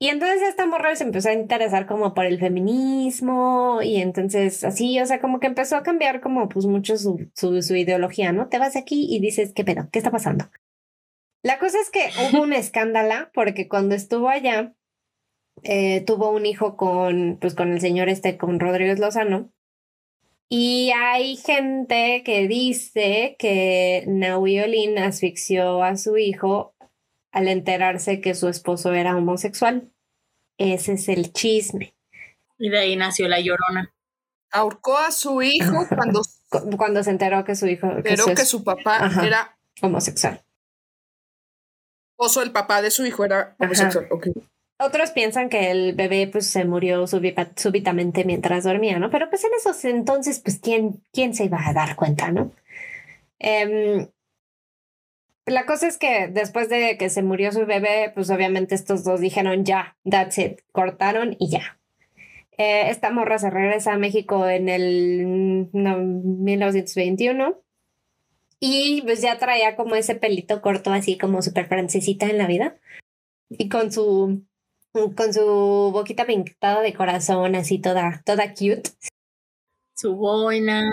Y 0.01 0.09
entonces 0.09 0.41
esta 0.41 0.65
morra 0.65 0.95
se 0.95 1.03
empezó 1.03 1.29
a 1.29 1.33
interesar 1.33 1.85
como 1.85 2.15
por 2.15 2.25
el 2.25 2.39
feminismo 2.39 3.81
y 3.83 3.97
entonces 3.97 4.63
así, 4.63 4.99
o 4.99 5.05
sea, 5.05 5.21
como 5.21 5.39
que 5.39 5.45
empezó 5.45 5.75
a 5.75 5.83
cambiar 5.83 6.21
como 6.21 6.49
pues 6.49 6.65
mucho 6.65 6.97
su, 6.97 7.29
su, 7.35 7.61
su 7.61 7.75
ideología, 7.75 8.31
¿no? 8.31 8.49
Te 8.49 8.57
vas 8.57 8.75
aquí 8.75 9.05
y 9.07 9.19
dices, 9.19 9.53
¿qué 9.53 9.63
pedo? 9.63 9.89
¿Qué 9.91 9.99
está 9.99 10.09
pasando? 10.09 10.49
La 11.43 11.59
cosa 11.59 11.79
es 11.79 11.91
que 11.91 12.09
hubo 12.19 12.41
un 12.41 12.53
escándalo 12.53 13.29
porque 13.31 13.67
cuando 13.67 13.93
estuvo 13.93 14.27
allá, 14.29 14.73
eh, 15.61 16.01
tuvo 16.01 16.31
un 16.31 16.47
hijo 16.47 16.77
con, 16.77 17.37
pues 17.39 17.53
con 17.53 17.71
el 17.71 17.79
señor 17.79 18.09
este, 18.09 18.37
con 18.37 18.59
Rodríguez 18.59 18.99
Lozano. 18.99 19.51
Y 20.49 20.91
hay 20.95 21.37
gente 21.37 22.23
que 22.25 22.47
dice 22.47 23.35
que 23.37 24.03
Naui 24.07 24.59
Olin 24.59 24.97
asfixió 24.97 25.83
a 25.83 25.95
su 25.95 26.17
hijo 26.17 26.73
al 27.31 27.47
enterarse 27.47 28.21
que 28.21 28.35
su 28.35 28.47
esposo 28.47 28.93
era 28.93 29.15
homosexual. 29.15 29.89
Ese 30.57 30.93
es 30.93 31.07
el 31.09 31.31
chisme. 31.33 31.93
Y 32.57 32.69
de 32.69 32.79
ahí 32.79 32.95
nació 32.95 33.27
la 33.27 33.39
llorona. 33.39 33.93
Ahorcó 34.51 34.97
a 34.97 35.11
su 35.11 35.41
hijo 35.41 35.87
cuando 35.95 36.21
Cu- 36.49 36.75
Cuando 36.77 37.01
se 37.03 37.09
enteró 37.11 37.45
que 37.45 37.55
su 37.55 37.65
hijo 37.67 37.87
que 37.89 37.97
esperó 38.13 38.23
su 38.25 38.33
que 38.35 38.41
es- 38.41 38.49
su 38.49 38.63
papá 38.65 38.97
Ajá. 39.05 39.25
era 39.25 39.57
homosexual. 39.81 40.41
esposo, 42.11 42.41
el 42.43 42.51
papá 42.51 42.81
de 42.81 42.91
su 42.91 43.05
hijo 43.05 43.23
era 43.25 43.55
homosexual. 43.57 44.07
Ok. 44.11 44.27
Otros 44.79 45.11
piensan 45.11 45.47
que 45.49 45.71
el 45.71 45.93
bebé 45.93 46.27
pues 46.27 46.47
se 46.47 46.65
murió 46.65 47.05
súbita- 47.07 47.51
súbitamente 47.55 48.25
mientras 48.25 48.63
dormía, 48.63 48.99
¿no? 48.99 49.09
Pero 49.09 49.29
pues 49.29 49.43
en 49.43 49.51
esos 49.53 49.83
entonces, 49.85 50.39
pues 50.39 50.59
quién, 50.59 51.01
quién 51.13 51.33
se 51.35 51.45
iba 51.45 51.59
a 51.67 51.73
dar 51.73 51.95
cuenta, 51.95 52.31
¿no? 52.31 52.51
Em, 53.39 54.07
la 55.45 55.65
cosa 55.65 55.87
es 55.87 55.97
que 55.97 56.27
después 56.27 56.69
de 56.69 56.97
que 56.97 57.09
se 57.09 57.23
murió 57.23 57.51
su 57.51 57.65
bebé, 57.65 58.11
pues 58.13 58.29
obviamente 58.29 58.75
estos 58.75 59.03
dos 59.03 59.19
dijeron 59.19 59.65
ya, 59.65 59.97
that's 60.09 60.37
it, 60.37 60.59
cortaron 60.71 61.35
y 61.39 61.49
ya. 61.49 61.79
Eh, 62.57 62.89
esta 62.89 63.11
morra 63.11 63.39
se 63.39 63.49
regresa 63.49 63.93
a 63.93 63.97
México 63.97 64.47
en 64.47 64.69
el 64.69 65.69
no, 65.73 65.97
1921 65.97 67.59
y 68.59 69.01
pues 69.01 69.21
ya 69.21 69.39
traía 69.39 69.75
como 69.75 69.95
ese 69.95 70.15
pelito 70.15 70.61
corto 70.61 70.91
así 70.91 71.17
como 71.17 71.41
súper 71.41 71.67
francesita 71.67 72.27
en 72.27 72.37
la 72.37 72.45
vida 72.45 72.77
y 73.49 73.69
con 73.69 73.91
su 73.91 74.45
con 74.93 75.33
su 75.33 75.89
boquita 75.91 76.25
pintada 76.25 76.81
de 76.81 76.93
corazón 76.93 77.55
así 77.55 77.79
toda 77.79 78.21
toda 78.25 78.53
cute 78.53 78.91
Su 79.95 80.15
boina, 80.15 80.91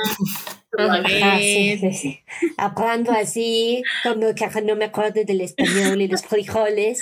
Ajá, 0.78 0.98
Ajá, 0.98 1.02
sí, 1.08 1.20
baguette. 1.20 1.80
sí, 1.80 1.92
sí. 1.92 2.20
hablando 2.56 3.12
así 3.12 3.82
como 4.02 4.34
que 4.34 4.62
no 4.62 4.76
me 4.76 4.86
acuerdo 4.86 5.22
del 5.24 5.40
español 5.40 6.00
y 6.00 6.08
los 6.08 6.22
frijoles 6.22 7.00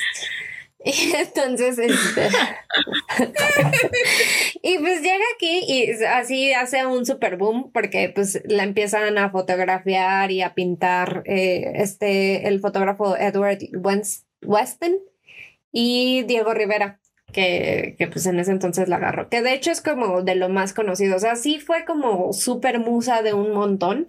y 0.84 1.12
entonces 1.16 1.78
este, 1.78 2.28
y 4.62 4.78
pues 4.78 5.02
llega 5.02 5.24
aquí 5.34 5.60
y 5.66 5.90
así 6.04 6.52
hace 6.52 6.86
un 6.86 7.04
super 7.04 7.36
boom 7.36 7.72
porque 7.72 8.10
pues 8.14 8.40
la 8.46 8.62
empiezan 8.62 9.18
a 9.18 9.30
fotografiar 9.30 10.30
y 10.30 10.42
a 10.42 10.54
pintar 10.54 11.22
eh, 11.26 11.72
este 11.76 12.46
el 12.46 12.60
fotógrafo 12.60 13.16
Edward 13.16 13.58
Weston 14.42 14.96
y 15.72 16.22
Diego 16.22 16.54
Rivera 16.54 17.00
que, 17.36 17.94
que 17.98 18.08
pues 18.08 18.26
en 18.26 18.40
ese 18.40 18.50
entonces 18.50 18.88
la 18.88 18.96
agarró 18.96 19.28
que 19.28 19.42
de 19.42 19.52
hecho 19.52 19.70
es 19.70 19.82
como 19.82 20.22
de 20.22 20.34
lo 20.34 20.48
más 20.48 20.72
conocido 20.72 21.16
o 21.16 21.20
sea 21.20 21.36
sí 21.36 21.60
fue 21.60 21.84
como 21.84 22.32
súper 22.32 22.80
musa 22.80 23.22
de 23.22 23.34
un 23.34 23.52
montón 23.52 24.08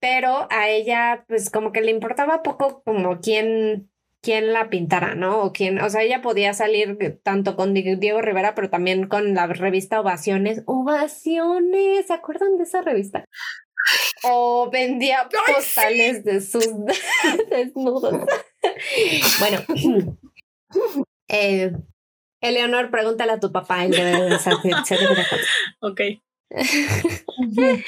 pero 0.00 0.48
a 0.50 0.68
ella 0.68 1.24
pues 1.28 1.50
como 1.50 1.72
que 1.72 1.82
le 1.82 1.90
importaba 1.90 2.42
poco 2.42 2.82
como 2.84 3.20
quién, 3.20 3.90
quién 4.22 4.52
la 4.52 4.70
pintara, 4.70 5.14
¿no? 5.14 5.42
O 5.42 5.52
quién, 5.52 5.78
o 5.80 5.90
sea, 5.90 6.02
ella 6.02 6.22
podía 6.22 6.54
salir 6.54 7.20
tanto 7.22 7.54
con 7.54 7.74
Diego 7.74 8.22
Rivera, 8.22 8.54
pero 8.54 8.70
también 8.70 9.06
con 9.06 9.34
la 9.34 9.46
revista 9.46 10.00
Ovaciones. 10.00 10.62
Ovaciones, 10.66 12.06
¿se 12.06 12.12
acuerdan 12.14 12.56
de 12.56 12.64
esa 12.64 12.80
revista? 12.80 13.24
O 14.24 14.70
vendía 14.70 15.28
postales 15.46 16.24
de 16.24 16.40
sus 16.40 16.66
desnudos. 17.50 18.24
bueno, 19.38 20.16
eh, 21.28 21.72
Eleonor, 22.40 22.90
pregúntale 22.90 23.32
a 23.32 23.40
tu 23.40 23.52
papá, 23.52 23.84
él 23.84 23.92
debe 23.92 24.36
Ok. 25.80 26.00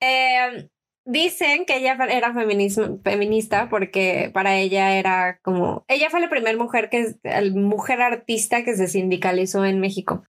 eh, 0.00 0.68
Dicen 1.10 1.64
que 1.64 1.78
ella 1.78 1.96
era 2.10 2.34
feminista 2.34 3.70
porque 3.70 4.30
para 4.34 4.58
ella 4.58 4.98
era 4.98 5.40
como, 5.42 5.82
ella 5.88 6.10
fue 6.10 6.20
la 6.20 6.28
primera 6.28 6.58
mujer 6.58 6.90
que, 6.90 7.14
mujer 7.54 8.02
artista 8.02 8.62
que 8.62 8.76
se 8.76 8.88
sindicalizó 8.88 9.64
en 9.64 9.80
México, 9.80 10.24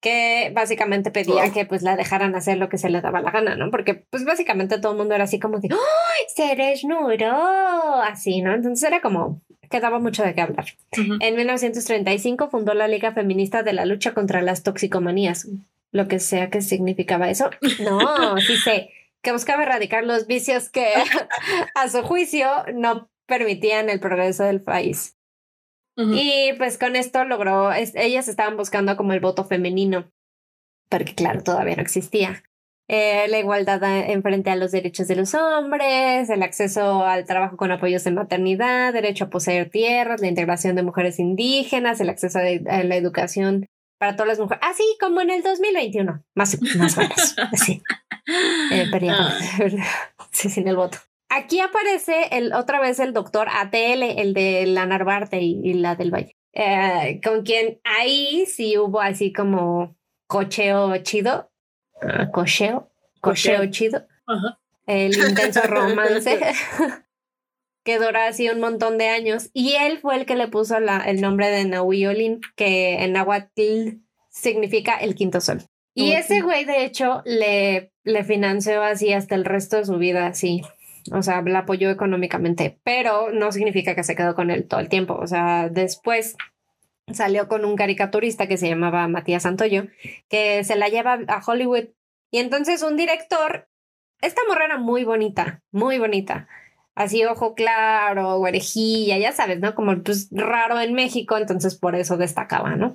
que 0.00 0.50
básicamente 0.54 1.10
pedía 1.10 1.52
que 1.52 1.66
pues 1.66 1.82
la 1.82 1.96
dejaran 1.96 2.34
hacer 2.34 2.56
lo 2.58 2.68
que 2.68 2.78
se 2.78 2.90
le 2.90 3.00
daba 3.00 3.20
la 3.20 3.30
gana, 3.30 3.56
¿no? 3.56 3.70
Porque 3.70 3.94
pues 3.94 4.24
básicamente 4.24 4.78
todo 4.78 4.92
el 4.92 4.98
mundo 4.98 5.14
era 5.14 5.24
así 5.24 5.38
como 5.38 5.60
de, 5.60 5.68
¡ay, 5.72 6.26
se 6.34 6.56
desnudó! 6.56 8.02
Así, 8.02 8.40
¿no? 8.40 8.54
Entonces 8.54 8.86
era 8.88 9.00
como, 9.00 9.42
quedaba 9.70 9.98
mucho 9.98 10.22
de 10.22 10.34
qué 10.34 10.40
hablar. 10.40 10.66
En 11.20 11.36
1935 11.36 12.48
fundó 12.48 12.74
la 12.74 12.88
Liga 12.88 13.12
Feminista 13.12 13.62
de 13.62 13.74
la 13.74 13.84
Lucha 13.84 14.14
contra 14.14 14.40
las 14.42 14.62
Toxicomanías, 14.62 15.48
lo 15.92 16.08
que 16.08 16.18
sea 16.18 16.48
que 16.48 16.62
significaba 16.62 17.28
eso. 17.28 17.50
No, 17.80 18.36
sí 18.40 18.56
sé 18.56 18.90
que 19.22 19.32
buscaba 19.32 19.62
erradicar 19.64 20.04
los 20.04 20.26
vicios 20.26 20.68
que, 20.68 20.92
a 21.74 21.88
su 21.88 22.02
juicio, 22.02 22.48
no 22.74 23.10
permitían 23.26 23.90
el 23.90 24.00
progreso 24.00 24.44
del 24.44 24.60
país. 24.60 25.16
Y 26.14 26.52
pues 26.58 26.78
con 26.78 26.96
esto 26.96 27.24
logró, 27.24 27.72
ellas 27.72 28.28
estaban 28.28 28.56
buscando 28.56 28.96
como 28.96 29.12
el 29.12 29.20
voto 29.20 29.44
femenino, 29.44 30.10
porque 30.88 31.14
claro, 31.14 31.42
todavía 31.42 31.76
no 31.76 31.82
existía. 31.82 32.42
Eh, 32.88 33.28
la 33.28 33.38
igualdad 33.38 33.80
en 34.10 34.20
frente 34.20 34.50
a 34.50 34.56
los 34.56 34.72
derechos 34.72 35.06
de 35.06 35.14
los 35.14 35.34
hombres, 35.34 36.28
el 36.28 36.42
acceso 36.42 37.04
al 37.04 37.24
trabajo 37.24 37.56
con 37.56 37.70
apoyos 37.70 38.02
de 38.02 38.10
maternidad, 38.10 38.92
derecho 38.92 39.26
a 39.26 39.30
poseer 39.30 39.70
tierras, 39.70 40.20
la 40.20 40.26
integración 40.26 40.74
de 40.74 40.82
mujeres 40.82 41.20
indígenas, 41.20 42.00
el 42.00 42.08
acceso 42.08 42.40
a 42.40 42.42
la 42.42 42.96
educación 42.96 43.66
para 44.00 44.16
todas 44.16 44.28
las 44.28 44.40
mujeres, 44.40 44.64
así 44.68 44.82
como 44.98 45.20
en 45.20 45.30
el 45.30 45.42
2021, 45.42 46.24
más, 46.34 46.60
más 46.76 46.98
o 46.98 47.00
menos, 47.02 47.36
así. 47.52 47.82
Eh, 48.72 48.90
ah. 49.10 49.38
sí, 50.32 50.48
sin 50.48 50.66
el 50.66 50.76
voto. 50.76 50.98
Aquí 51.32 51.60
aparece 51.60 52.28
el, 52.32 52.52
otra 52.52 52.80
vez 52.80 52.98
el 52.98 53.12
doctor 53.12 53.46
ATL, 53.48 54.02
el 54.02 54.34
de 54.34 54.66
la 54.66 54.84
Narvarte 54.84 55.40
y, 55.40 55.74
la 55.74 55.94
del 55.94 56.12
Valle, 56.12 56.36
eh, 56.52 57.20
con 57.24 57.44
quien 57.44 57.80
ahí 57.84 58.46
sí 58.46 58.76
hubo 58.76 59.00
así 59.00 59.32
como 59.32 59.96
cocheo 60.26 60.96
chido, 60.98 61.52
uh, 62.02 62.32
cocheo, 62.32 62.90
cocheo 63.20 63.64
chido, 63.70 64.04
el 64.86 65.16
intenso 65.16 65.62
romance. 65.68 66.36
que 67.84 67.98
dura 67.98 68.26
así 68.26 68.48
un 68.48 68.60
montón 68.60 68.98
de 68.98 69.08
años. 69.08 69.50
Y 69.52 69.74
él 69.74 69.98
fue 70.00 70.16
el 70.16 70.26
que 70.26 70.34
le 70.34 70.48
puso 70.48 70.80
la, 70.80 70.98
el 70.98 71.20
nombre 71.20 71.48
de 71.48 71.64
Nahuiolin, 71.64 72.40
que 72.56 73.04
en 73.04 73.12
Nahuatl 73.12 74.00
significa 74.30 74.96
el 74.96 75.14
quinto 75.14 75.40
sol. 75.40 75.62
Y 75.94 76.12
ese 76.12 76.40
güey, 76.40 76.64
de 76.64 76.84
hecho, 76.84 77.22
le, 77.24 77.92
le 78.04 78.24
financió 78.24 78.82
así 78.82 79.12
hasta 79.12 79.34
el 79.34 79.44
resto 79.44 79.76
de 79.76 79.84
su 79.84 79.96
vida, 79.98 80.26
así. 80.26 80.62
O 81.12 81.22
sea, 81.22 81.42
la 81.42 81.60
apoyó 81.60 81.90
económicamente, 81.90 82.78
pero 82.84 83.30
no 83.32 83.52
significa 83.52 83.94
que 83.94 84.04
se 84.04 84.16
quedó 84.16 84.34
con 84.34 84.50
él 84.50 84.66
todo 84.66 84.80
el 84.80 84.88
tiempo. 84.88 85.14
O 85.14 85.26
sea, 85.26 85.68
después 85.68 86.36
salió 87.12 87.48
con 87.48 87.64
un 87.64 87.76
caricaturista 87.76 88.46
que 88.46 88.56
se 88.56 88.68
llamaba 88.68 89.08
Matías 89.08 89.42
Santoyo, 89.42 89.86
que 90.28 90.62
se 90.64 90.76
la 90.76 90.88
lleva 90.88 91.20
a 91.28 91.42
Hollywood. 91.44 91.88
Y 92.30 92.38
entonces 92.38 92.82
un 92.82 92.96
director, 92.96 93.68
esta 94.20 94.42
morra 94.48 94.66
era 94.66 94.78
muy 94.78 95.04
bonita, 95.04 95.62
muy 95.72 95.98
bonita 95.98 96.48
así 97.00 97.24
ojo 97.24 97.54
claro, 97.54 98.36
orejilla, 98.38 99.18
ya 99.18 99.32
sabes, 99.32 99.60
¿no? 99.60 99.74
Como 99.74 100.02
pues 100.02 100.28
raro 100.30 100.80
en 100.80 100.92
México, 100.92 101.36
entonces 101.36 101.76
por 101.76 101.94
eso 101.94 102.16
destacaba, 102.16 102.76
¿no? 102.76 102.94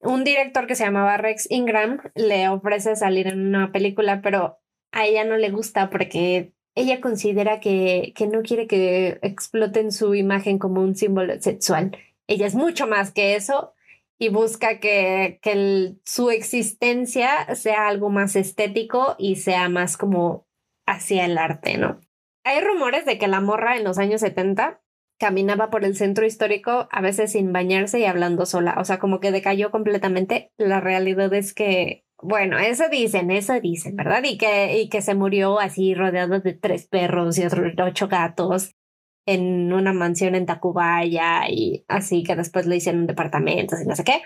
Un 0.00 0.24
director 0.24 0.66
que 0.66 0.74
se 0.74 0.84
llamaba 0.84 1.16
Rex 1.18 1.50
Ingram 1.50 2.00
le 2.14 2.48
ofrece 2.48 2.96
salir 2.96 3.26
en 3.26 3.46
una 3.46 3.70
película, 3.70 4.22
pero 4.22 4.58
a 4.92 5.04
ella 5.04 5.24
no 5.24 5.36
le 5.36 5.50
gusta 5.50 5.90
porque 5.90 6.52
ella 6.78 7.00
considera 7.00 7.58
que, 7.58 8.12
que 8.14 8.28
no 8.28 8.42
quiere 8.42 8.68
que 8.68 9.18
exploten 9.22 9.90
su 9.90 10.14
imagen 10.14 10.58
como 10.58 10.80
un 10.80 10.94
símbolo 10.94 11.40
sexual. 11.40 11.96
Ella 12.28 12.46
es 12.46 12.54
mucho 12.54 12.86
más 12.86 13.10
que 13.10 13.34
eso 13.34 13.74
y 14.16 14.28
busca 14.28 14.78
que, 14.78 15.40
que 15.42 15.94
su 16.04 16.30
existencia 16.30 17.54
sea 17.56 17.88
algo 17.88 18.10
más 18.10 18.36
estético 18.36 19.16
y 19.18 19.36
sea 19.36 19.68
más 19.68 19.96
como 19.96 20.46
hacia 20.86 21.24
el 21.24 21.36
arte, 21.36 21.78
¿no? 21.78 22.00
Hay 22.44 22.60
rumores 22.60 23.04
de 23.04 23.18
que 23.18 23.26
la 23.26 23.40
morra 23.40 23.76
en 23.76 23.82
los 23.82 23.98
años 23.98 24.20
70 24.20 24.80
caminaba 25.18 25.70
por 25.70 25.84
el 25.84 25.96
centro 25.96 26.26
histórico 26.26 26.88
a 26.92 27.00
veces 27.00 27.32
sin 27.32 27.52
bañarse 27.52 27.98
y 27.98 28.04
hablando 28.04 28.46
sola, 28.46 28.76
o 28.78 28.84
sea, 28.84 29.00
como 29.00 29.18
que 29.18 29.32
decayó 29.32 29.72
completamente. 29.72 30.52
La 30.56 30.80
realidad 30.80 31.32
es 31.34 31.54
que, 31.54 32.04
bueno, 32.20 32.58
eso 32.58 32.88
dicen, 32.88 33.30
eso 33.30 33.60
dicen, 33.60 33.96
¿verdad? 33.96 34.22
Y 34.24 34.38
que, 34.38 34.80
y 34.80 34.88
que 34.88 35.02
se 35.02 35.14
murió 35.14 35.60
así 35.60 35.94
rodeado 35.94 36.40
de 36.40 36.52
tres 36.52 36.86
perros 36.86 37.38
y 37.38 37.44
otros 37.44 37.72
ocho 37.78 38.08
gatos 38.08 38.74
en 39.26 39.72
una 39.72 39.92
mansión 39.92 40.34
en 40.34 40.46
Tacubaya 40.46 41.48
y 41.48 41.84
así 41.86 42.24
que 42.24 42.34
después 42.34 42.66
le 42.66 42.76
hicieron 42.76 43.06
departamentos 43.06 43.80
y 43.80 43.86
no 43.86 43.94
sé 43.94 44.04
qué. 44.04 44.22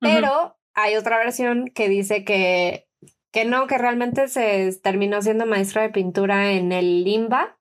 Pero 0.00 0.56
hay 0.74 0.96
otra 0.96 1.18
versión 1.18 1.68
que 1.68 1.88
dice 1.88 2.24
que 2.24 2.88
que 3.32 3.44
no, 3.44 3.66
que 3.66 3.78
realmente 3.78 4.28
se 4.28 4.74
terminó 4.82 5.20
siendo 5.22 5.46
maestra 5.46 5.82
de 5.82 5.90
pintura 5.90 6.52
en 6.52 6.72
el 6.72 7.04
Limba, 7.04 7.58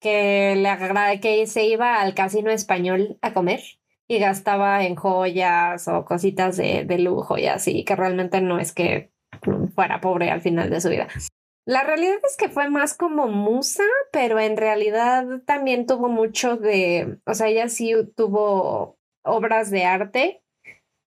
que 0.00 0.54
le 0.56 0.68
agrada 0.68 1.18
que 1.18 1.46
se 1.46 1.64
iba 1.66 2.00
al 2.00 2.14
casino 2.14 2.50
español 2.50 3.18
a 3.20 3.32
comer 3.32 3.60
y 4.08 4.18
gastaba 4.18 4.84
en 4.84 4.96
joyas 4.96 5.88
o 5.88 6.04
cositas 6.04 6.56
de, 6.56 6.84
de 6.84 6.98
lujo 6.98 7.38
y 7.38 7.46
así, 7.46 7.84
que 7.84 7.96
realmente 7.96 8.40
no 8.40 8.58
es 8.58 8.72
que 8.72 9.12
fuera 9.74 10.00
pobre 10.00 10.30
al 10.30 10.40
final 10.40 10.70
de 10.70 10.80
su 10.80 10.88
vida. 10.88 11.08
La 11.66 11.82
realidad 11.82 12.18
es 12.28 12.36
que 12.36 12.50
fue 12.50 12.68
más 12.68 12.94
como 12.94 13.26
musa, 13.26 13.84
pero 14.12 14.38
en 14.38 14.56
realidad 14.56 15.24
también 15.46 15.86
tuvo 15.86 16.08
mucho 16.08 16.56
de, 16.56 17.18
o 17.24 17.32
sea, 17.32 17.48
ella 17.48 17.68
sí 17.70 17.94
tuvo 18.14 18.98
obras 19.24 19.70
de 19.70 19.84
arte 19.84 20.42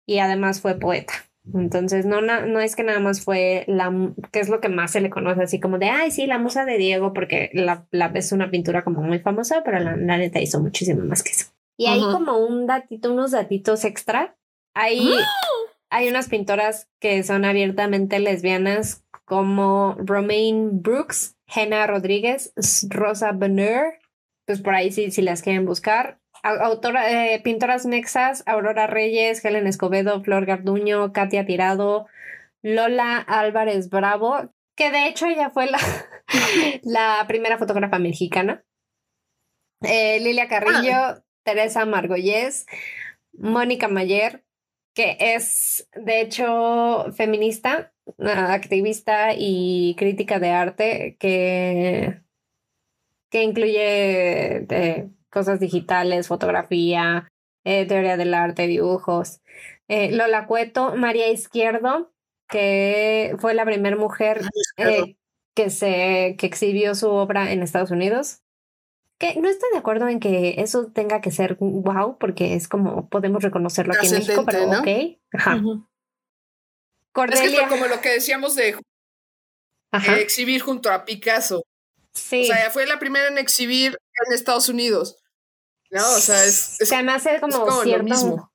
y 0.08 0.18
además 0.18 0.62
fue 0.62 0.80
poeta. 0.80 1.14
Entonces, 1.54 2.06
no, 2.06 2.22
no 2.22 2.60
es 2.60 2.76
que 2.76 2.84
nada 2.84 3.00
más 3.00 3.24
fue 3.24 3.64
la, 3.68 3.94
que 4.32 4.40
es 4.40 4.50
lo 4.50 4.60
que 4.60 4.70
más 4.70 4.92
se 4.92 5.02
le 5.02 5.10
conoce, 5.10 5.44
así 5.44 5.60
como 5.60 5.78
de, 5.78 5.90
ay, 5.90 6.12
sí, 6.12 6.26
la 6.26 6.40
musa 6.40 6.66
de 6.66 6.78
Diego, 6.78 7.14
porque 7.14 7.52
la, 7.54 7.88
la 7.92 8.08
es 8.16 8.32
una 8.32 8.52
pintura 8.52 8.84
como 8.84 9.02
muy 9.02 9.20
famosa, 9.20 9.62
pero 9.64 9.80
la, 9.80 9.96
neta 9.96 10.42
hizo 10.42 10.60
muchísimo 10.60 11.06
más 11.06 11.24
que 11.24 11.32
eso. 11.32 11.48
Y 11.78 11.86
hay 11.86 12.02
como 12.02 12.38
un 12.38 12.66
datito, 12.66 13.12
unos 13.12 13.32
datitos 13.32 13.86
extra. 13.86 14.36
Hay, 14.74 15.12
hay 15.90 16.10
unas 16.10 16.28
pintoras 16.28 16.90
que 17.00 17.24
son 17.24 17.46
abiertamente 17.46 18.20
lesbianas 18.20 19.06
como 19.26 19.96
Romaine 20.00 20.70
Brooks, 20.72 21.38
Jenna 21.46 21.86
Rodríguez, 21.86 22.54
Rosa 22.90 23.32
Bonheur, 23.32 24.00
pues 24.46 24.62
por 24.62 24.74
ahí 24.74 24.92
sí, 24.92 25.12
si 25.12 25.22
las 25.22 25.42
quieren 25.42 25.66
buscar 25.66 26.20
autora, 26.44 27.34
eh, 27.34 27.42
pintoras 27.42 27.86
mexas, 27.86 28.44
Aurora 28.46 28.88
Reyes, 28.88 29.44
Helen 29.44 29.68
Escobedo, 29.68 30.24
Flor 30.24 30.46
Garduño, 30.46 31.12
Katia 31.14 31.46
Tirado, 31.46 32.08
Lola 32.62 33.18
Álvarez 33.20 33.90
Bravo, 33.90 34.54
que 34.76 34.92
de 34.92 35.08
hecho 35.08 35.26
ella 35.28 35.50
fue 35.50 35.70
la, 35.70 35.80
la 36.84 37.26
primera 37.28 37.58
fotógrafa 37.58 38.00
mexicana. 38.00 38.64
Eh, 39.82 40.20
Lilia 40.20 40.48
Carrillo, 40.48 40.96
ah. 40.96 41.24
Teresa 41.48 41.86
Margolles, 41.86 42.66
Mónica 43.32 43.88
Mayer, 43.88 44.44
que 44.94 45.16
es 45.18 45.88
de 45.96 46.20
hecho 46.20 47.06
feminista, 47.14 47.94
activista 48.20 49.30
y 49.34 49.96
crítica 49.98 50.40
de 50.40 50.50
arte, 50.50 51.16
que, 51.22 52.22
que 53.32 53.44
incluye 53.44 54.66
de, 54.68 55.10
cosas 55.30 55.62
digitales, 55.62 56.28
fotografía, 56.28 57.30
eh, 57.64 57.86
teoría 57.86 58.18
del 58.18 58.34
arte, 58.34 58.68
dibujos. 58.68 59.40
Eh, 59.88 60.12
Lola 60.12 60.48
Cueto, 60.48 60.96
María 60.98 61.30
Izquierdo, 61.30 62.12
que 62.50 63.38
fue 63.40 63.54
la 63.54 63.64
primera 63.64 63.96
mujer 63.96 64.42
eh, 64.76 65.16
que, 65.56 65.70
se, 65.70 66.36
que 66.38 66.46
exhibió 66.46 66.94
su 66.94 67.10
obra 67.10 67.54
en 67.54 67.64
Estados 67.64 67.92
Unidos. 67.92 68.42
Que 69.20 69.36
no 69.42 69.50
estoy 69.50 69.70
de 69.72 69.80
acuerdo 69.80 70.08
en 70.08 70.20
que 70.20 70.56
eso 70.60 70.92
tenga 70.94 71.22
que 71.22 71.32
ser 71.32 71.58
wow, 71.60 72.18
porque 72.20 72.54
es 72.54 72.68
como 72.68 73.10
podemos 73.10 73.42
reconocerlo 73.42 73.94
aquí 73.94 74.08
en 74.08 74.14
México, 74.14 74.46
pero 74.46 74.70
ok. 74.70 75.88
Cordelia. 77.14 77.46
Es 77.46 77.64
que 77.64 77.68
como 77.68 77.88
lo 77.88 78.00
que 78.00 78.10
decíamos 78.10 78.56
de 78.56 78.76
Ajá. 79.92 80.20
exhibir 80.20 80.62
junto 80.62 80.92
a 80.92 81.04
Picasso. 81.04 81.64
Sí. 82.14 82.44
O 82.44 82.46
sea, 82.46 82.70
fue 82.70 82.86
la 82.86 83.00
primera 83.00 83.28
en 83.28 83.40
exhibir 83.40 83.98
en 84.28 84.34
Estados 84.34 84.70
Unidos. 84.70 85.18
No, 85.90 86.02
o 86.16 86.20
sea, 86.20 86.44
es, 86.46 86.80
es 86.80 86.90
se 86.90 87.02
me 87.02 87.12
hace 87.12 87.40
como, 87.40 87.60
como 87.60 87.78
lo 87.78 87.84
cierto. 87.84 88.04
mismo. 88.04 88.52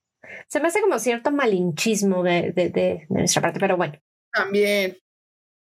Se 0.48 0.60
me 0.60 0.68
hace 0.68 0.80
como 0.80 0.98
cierto 0.98 1.32
malinchismo 1.32 2.22
de, 2.22 2.52
de, 2.52 2.70
de, 2.70 3.06
de 3.09 3.18
nuestra 3.20 3.43
parte, 3.43 3.59
pero 3.59 3.76
bueno. 3.76 3.94
también. 4.32 4.98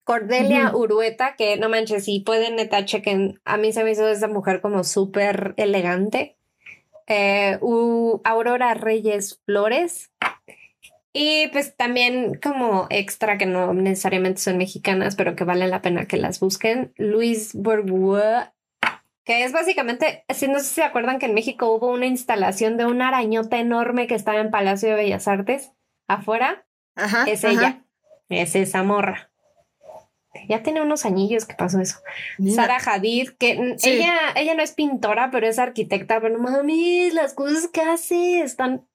Cordelia 0.06 0.70
Ujú. 0.70 0.84
Urueta, 0.84 1.36
que 1.36 1.58
no 1.58 1.68
manches, 1.68 2.06
si 2.06 2.20
pueden 2.20 2.56
neta 2.56 2.86
chequen, 2.86 3.42
a 3.44 3.58
mí 3.58 3.74
se 3.74 3.84
me 3.84 3.92
hizo 3.92 4.08
esa 4.08 4.28
mujer 4.28 4.62
como 4.62 4.84
súper 4.84 5.56
elegante. 5.58 6.38
Eh, 7.08 7.60
Aurora 8.24 8.74
Reyes 8.76 9.42
Flores. 9.46 10.12
Y 11.12 11.48
pues 11.48 11.76
también 11.76 12.40
como 12.44 12.88
extra 12.90 13.38
que 13.38 13.46
no 13.48 13.74
necesariamente 13.74 14.42
son 14.42 14.58
mexicanas, 14.58 15.16
pero 15.16 15.36
que 15.36 15.44
vale 15.44 15.68
la 15.68 15.82
pena 15.82 16.06
que 16.06 16.18
las 16.18 16.40
busquen. 16.40 16.94
Luis 16.98 17.56
Bourbois, 17.56 18.50
que 19.24 19.44
es 19.44 19.52
básicamente, 19.54 20.24
si 20.30 20.48
no 20.48 20.60
sé 20.60 20.66
si 20.66 20.76
se 20.76 20.84
acuerdan 20.84 21.18
que 21.18 21.26
en 21.26 21.34
México 21.34 21.72
hubo 21.74 21.92
una 21.92 22.06
instalación 22.06 22.78
de 22.78 22.86
una 22.86 23.08
arañota 23.08 23.58
enorme 23.58 24.06
que 24.06 24.14
estaba 24.16 24.40
en 24.40 24.52
Palacio 24.52 24.90
de 24.90 24.96
Bellas 24.96 25.28
Artes, 25.28 25.72
afuera, 26.08 26.68
Ajá. 26.96 27.24
es 27.28 27.44
ajá. 27.44 27.54
ella, 27.54 27.86
es 28.30 28.56
esa 28.56 28.84
morra. 28.84 29.32
Ya 30.48 30.64
tiene 30.64 30.82
unos 30.82 31.06
añillos 31.06 31.46
que 31.46 31.56
pasó 31.56 31.80
eso. 31.80 32.00
Mira, 32.38 32.56
Sara 32.56 32.78
Hadid, 32.78 33.30
que 33.38 33.76
Sí. 33.78 33.90
ella, 33.92 34.14
ella 34.36 34.54
no 34.56 34.64
es 34.64 34.72
pintora, 34.74 35.30
pero 35.32 35.48
es 35.48 35.60
arquitecta, 35.60 36.20
pero 36.22 36.38
mames, 36.40 37.14
las 37.14 37.34
cosas 37.34 37.68
que 37.68 37.82
hace 37.82 38.42
están 38.42 38.88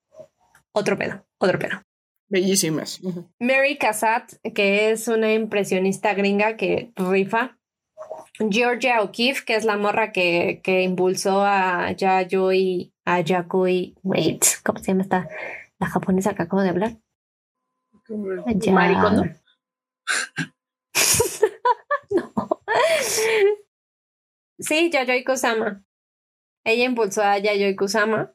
otro 0.73 0.97
pedo, 0.99 1.25
otro 1.39 1.59
pedo. 1.59 1.83
Bellísimas. 2.29 3.01
Mary 3.41 3.77
Cassatt, 3.77 4.35
que 4.55 4.91
es 4.93 5.09
una 5.09 5.33
impresionista 5.33 6.15
gringa 6.15 6.57
que 6.57 6.93
rifa. 6.95 7.57
Georgia 8.51 9.03
O'Keeffe, 9.03 9.45
que 9.45 9.57
es 9.57 9.65
la 9.65 9.77
morra 9.77 10.13
que, 10.13 10.61
que 10.63 10.83
impulsó 10.83 11.43
a 11.45 11.91
Yayoi, 11.93 12.93
a 13.05 13.21
Yakoi, 13.21 13.97
wait, 14.03 14.45
¿cómo 14.65 14.79
se 14.79 14.87
llama 14.93 15.03
esta? 15.03 15.29
La 15.79 15.89
japonesa 15.89 16.35
que 16.35 16.43
acabo 16.43 16.63
de 16.63 16.69
hablar. 16.71 16.97
Ya- 18.55 18.73
Maricondo. 18.73 19.25
no. 22.21 22.63
Sí, 24.59 24.91
Yayoi 24.91 25.25
Kusama. 25.25 25.83
Ella 26.65 26.85
impulsó 26.85 27.23
a 27.23 27.39
Yayoi 27.39 27.75
Kusama, 27.77 28.35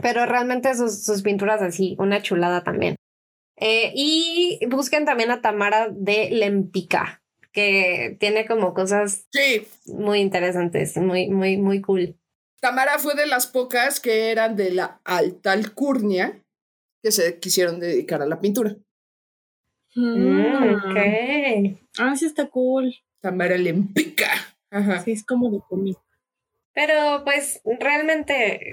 pero 0.00 0.24
realmente 0.24 0.74
sus, 0.74 1.04
sus 1.04 1.22
pinturas 1.22 1.60
así, 1.60 1.96
una 1.98 2.22
chulada 2.22 2.64
también. 2.64 2.96
Eh, 3.56 3.92
y 3.94 4.58
busquen 4.70 5.04
también 5.04 5.30
a 5.30 5.42
Tamara 5.42 5.88
de 5.90 6.30
Lempica, 6.30 7.22
que 7.52 8.16
tiene 8.18 8.46
como 8.46 8.72
cosas 8.72 9.26
Sí, 9.30 9.66
muy 9.86 10.20
interesantes, 10.20 10.96
muy, 10.96 11.28
muy, 11.28 11.58
muy 11.58 11.82
cool. 11.82 12.16
Tamara 12.60 12.98
fue 12.98 13.14
de 13.14 13.26
las 13.26 13.46
pocas 13.46 14.00
que 14.00 14.30
eran 14.30 14.56
de 14.56 14.70
la 14.72 15.00
alta 15.04 15.52
alcurnia 15.52 16.42
que 17.02 17.12
se 17.12 17.38
quisieron 17.38 17.80
dedicar 17.80 18.22
a 18.22 18.26
la 18.26 18.40
pintura. 18.40 18.76
Mm, 19.94 20.74
ok. 20.74 21.87
Ah, 21.98 22.16
sí 22.16 22.26
está 22.26 22.48
cool. 22.48 22.94
Tamara 23.20 23.56
Lempica. 23.56 24.30
Ajá. 24.70 25.00
Sí, 25.00 25.12
es 25.12 25.24
como 25.24 25.50
de 25.50 25.60
comida. 25.68 25.98
Pero 26.74 27.24
pues 27.24 27.60
realmente, 27.80 28.72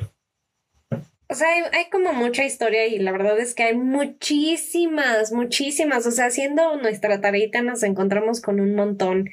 o 1.28 1.34
sea, 1.34 1.48
hay, 1.50 1.64
hay 1.72 1.90
como 1.90 2.14
mucha 2.14 2.46
historia 2.46 2.86
y 2.86 3.00
la 3.00 3.12
verdad 3.12 3.40
es 3.40 3.56
que 3.56 3.64
hay 3.64 3.76
muchísimas, 3.76 5.32
muchísimas. 5.32 6.06
O 6.06 6.12
sea, 6.12 6.28
haciendo 6.28 6.78
nuestra 6.78 7.20
tareita 7.22 7.62
nos 7.62 7.84
encontramos 7.84 8.42
con 8.42 8.60
un 8.60 8.76
montón. 8.76 9.30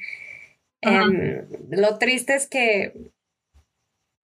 Em, 0.81 1.47
lo 1.69 1.97
triste 1.97 2.35
es 2.35 2.47
que 2.47 2.93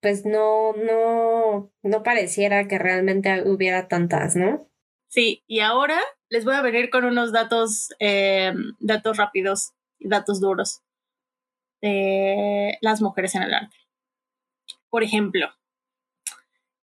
pues 0.02 0.26
no, 0.26 0.74
no, 0.74 1.72
no 1.84 2.04
pareciera 2.04 2.68
que 2.68 2.80
realmente 2.80 3.44
hubiera 3.50 3.88
tantas, 3.88 4.36
¿no? 4.36 4.68
Sí, 5.10 5.44
y 5.48 5.60
ahora 5.60 6.00
les 6.30 6.46
voy 6.46 6.56
a 6.56 6.62
venir 6.62 6.90
con 6.90 7.06
unos 7.06 7.32
datos, 7.32 7.90
eh, 8.00 8.54
datos 8.80 9.18
rápidos 9.18 9.74
y 9.98 10.08
datos 10.08 10.40
duros 10.40 10.82
de 11.82 12.78
las 12.82 13.02
mujeres 13.02 13.36
en 13.36 13.44
el 13.44 13.54
arte. 13.54 13.76
Por 14.90 15.04
ejemplo, 15.04 15.48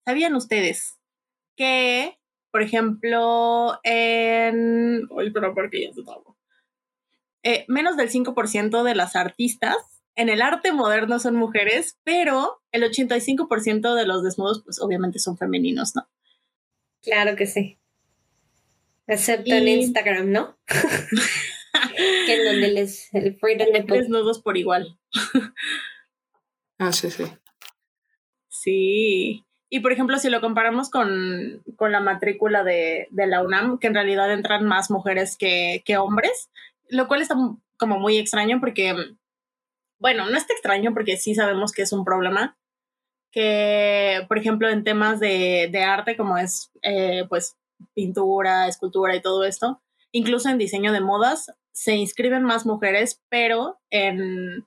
¿sabían 0.05 0.35
ustedes 0.35 0.98
que, 1.56 2.18
por 2.51 2.62
ejemplo, 2.62 3.78
en... 3.82 5.09
Ay, 5.18 5.31
pero 5.31 5.55
porque 5.55 5.86
ya 5.86 5.93
se. 5.93 6.02
Eh, 7.43 7.64
menos 7.68 7.97
del 7.97 8.10
5% 8.10 8.82
de 8.82 8.94
las 8.94 9.14
artistas 9.14 9.77
en 10.16 10.31
el 10.31 10.40
arte 10.40 10.73
moderno 10.73 11.20
son 11.20 11.36
mujeres, 11.36 11.98
pero 12.02 12.62
el 12.73 12.82
85% 12.82 13.94
de 13.94 14.06
los 14.06 14.24
desnudos, 14.24 14.62
pues 14.64 14.81
obviamente 14.81 15.18
son 15.18 15.36
femeninos, 15.36 15.94
¿no? 15.94 16.09
Claro 17.02 17.36
que 17.36 17.47
sí. 17.47 17.78
Excepto 19.07 19.55
en 19.55 19.69
Instagram, 19.69 20.31
¿no? 20.31 20.59
que 22.27 22.35
en 22.35 22.45
donde 22.45 22.69
les 22.69 23.12
el 23.15 23.37
freedom 23.37 23.69
nipple. 23.73 23.99
Desnudos 23.99 24.41
por 24.41 24.57
igual. 24.57 24.99
Ah, 26.78 26.93
sí, 26.93 27.11
sí. 27.11 27.24
Sí. 28.49 29.47
Y 29.70 29.81
por 29.81 29.93
ejemplo, 29.93 30.19
si 30.19 30.28
lo 30.28 30.41
comparamos 30.41 30.91
con, 30.91 31.62
con 31.77 31.91
la 31.91 32.01
matrícula 32.01 32.65
de, 32.65 33.09
de 33.11 33.27
la 33.27 33.43
UNAM, 33.43 33.78
que 33.78 33.87
en 33.87 33.95
realidad 33.95 34.33
entran 34.33 34.66
más 34.66 34.91
mujeres 34.91 35.37
que, 35.37 35.83
que 35.85 35.97
hombres, 35.97 36.51
lo 36.89 37.09
cual 37.09 37.23
está 37.23 37.35
como 37.78 37.99
muy 37.99 38.19
extraño 38.19 38.61
porque, 38.61 38.95
bueno, 39.99 40.28
no 40.28 40.37
está 40.37 40.53
extraño 40.53 40.93
porque 40.95 41.16
sí 41.16 41.35
sabemos 41.35 41.73
que 41.73 41.83
es 41.83 41.93
un 41.93 42.05
problema, 42.05 42.57
que 43.33 44.24
por 44.28 44.39
ejemplo 44.39 44.69
en 44.69 44.85
temas 44.85 45.20
de, 45.20 45.69
de 45.70 45.83
arte 45.83 46.16
como 46.16 46.39
es 46.39 46.70
eh, 46.83 47.24
pues 47.28 47.57
pintura, 47.94 48.69
escultura 48.69 49.15
y 49.16 49.23
todo 49.23 49.44
esto, 49.44 49.82
incluso 50.12 50.48
en 50.48 50.59
diseño 50.59 50.93
de 50.93 51.01
modas, 51.01 51.53
se 51.73 51.94
inscriben 51.94 52.43
más 52.43 52.66
mujeres, 52.66 53.23
pero 53.28 53.78
en 53.90 54.66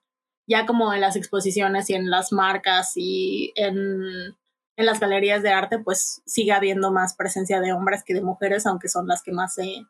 ya 0.50 0.66
como 0.66 0.92
en 0.94 1.02
las 1.02 1.16
exposiciones 1.16 1.90
y 1.92 1.94
en 1.94 2.10
las 2.10 2.32
marcas 2.32 2.94
y 2.96 3.54
en, 3.56 4.36
en 4.76 4.86
las 4.86 5.00
galerías 5.00 5.44
de 5.44 5.50
arte, 5.50 5.78
pues 5.78 6.24
sigue 6.26 6.54
habiendo 6.54 6.92
más 6.92 7.16
presencia 7.16 7.62
de 7.62 7.72
hombres 7.72 8.04
que 8.04 8.16
de 8.16 8.22
mujeres, 8.22 8.66
aunque 8.66 8.90
son 8.90 9.08
las 9.08 9.22
que 9.22 9.32
más 9.32 9.54
se, 9.54 9.86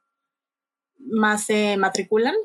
más 0.97 1.45
se 1.45 1.77
matriculan. 1.77 2.35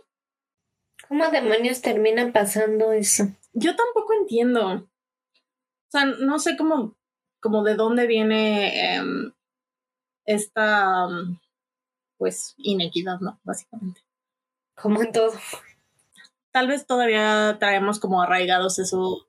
¿Cómo 1.08 1.28
demonios 1.30 1.82
termina 1.82 2.32
pasando 2.32 2.92
eso? 2.92 3.24
Yo 3.52 3.74
tampoco 3.74 4.12
entiendo. 4.12 4.74
O 4.74 5.90
sea, 5.90 6.04
no 6.04 6.38
sé 6.38 6.56
cómo, 6.56 6.96
cómo 7.40 7.64
de 7.64 7.74
dónde 7.74 8.06
viene 8.06 8.94
em, 8.94 9.32
esta, 10.24 11.06
um, 11.06 11.38
pues, 12.18 12.54
inequidad, 12.58 13.20
¿no? 13.20 13.40
Básicamente. 13.44 14.00
Como 14.74 15.02
en 15.02 15.12
todo. 15.12 15.32
Tal 16.52 16.68
vez 16.68 16.86
todavía 16.86 17.56
traemos 17.58 17.98
como 17.98 18.22
arraigados 18.22 18.78
eso, 18.78 19.26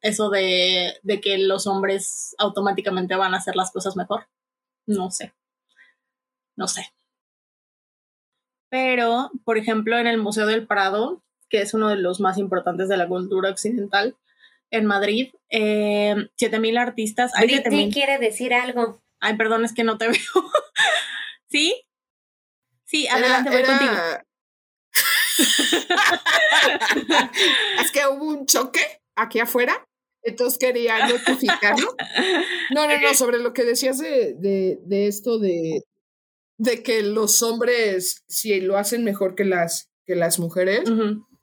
eso 0.00 0.30
de, 0.30 0.94
de 1.02 1.20
que 1.20 1.38
los 1.38 1.66
hombres 1.66 2.34
automáticamente 2.38 3.16
van 3.16 3.34
a 3.34 3.38
hacer 3.38 3.56
las 3.56 3.70
cosas 3.70 3.96
mejor. 3.96 4.28
No 4.86 5.10
sé. 5.10 5.34
No 6.56 6.68
sé. 6.68 6.92
Pero, 8.70 9.30
por 9.44 9.58
ejemplo, 9.58 9.98
en 9.98 10.06
el 10.06 10.18
Museo 10.18 10.46
del 10.46 10.66
Prado, 10.66 11.22
que 11.48 11.62
es 11.62 11.74
uno 11.74 11.88
de 11.88 11.96
los 11.96 12.20
más 12.20 12.38
importantes 12.38 12.88
de 12.88 12.96
la 12.96 13.08
cultura 13.08 13.50
occidental, 13.50 14.16
en 14.70 14.84
Madrid, 14.86 15.32
eh, 15.48 16.14
7.000 16.36 16.78
artistas. 16.78 17.32
Hay 17.34 17.46
Britney 17.46 17.90
7,000 17.90 17.92
quiere 17.92 18.18
decir 18.18 18.52
algo. 18.52 19.00
Ay, 19.20 19.36
perdón, 19.36 19.64
es 19.64 19.72
que 19.74 19.84
no 19.84 19.98
te 19.98 20.08
veo. 20.08 20.18
¿Sí? 21.48 21.82
Sí, 22.84 23.06
Era- 23.06 23.16
adelante, 23.16 23.50
voy 23.50 23.58
era- 23.60 23.78
contigo. 23.78 23.92
es 27.80 27.90
que 27.92 28.06
hubo 28.06 28.24
un 28.24 28.46
choque 28.46 28.80
aquí 29.16 29.40
afuera, 29.40 29.86
entonces 30.22 30.58
quería 30.58 31.06
notificarlo. 31.06 31.94
No, 32.74 32.86
no, 32.86 33.00
no, 33.00 33.14
sobre 33.14 33.38
lo 33.38 33.52
que 33.52 33.64
decías 33.64 33.98
de, 33.98 34.34
de, 34.34 34.78
de 34.84 35.06
esto 35.06 35.38
de, 35.38 35.82
de 36.58 36.82
que 36.82 37.02
los 37.02 37.42
hombres, 37.42 38.24
si 38.28 38.60
lo 38.60 38.76
hacen 38.78 39.04
mejor 39.04 39.34
que 39.34 39.44
las, 39.44 39.90
que 40.06 40.16
las 40.16 40.38
mujeres, 40.38 40.82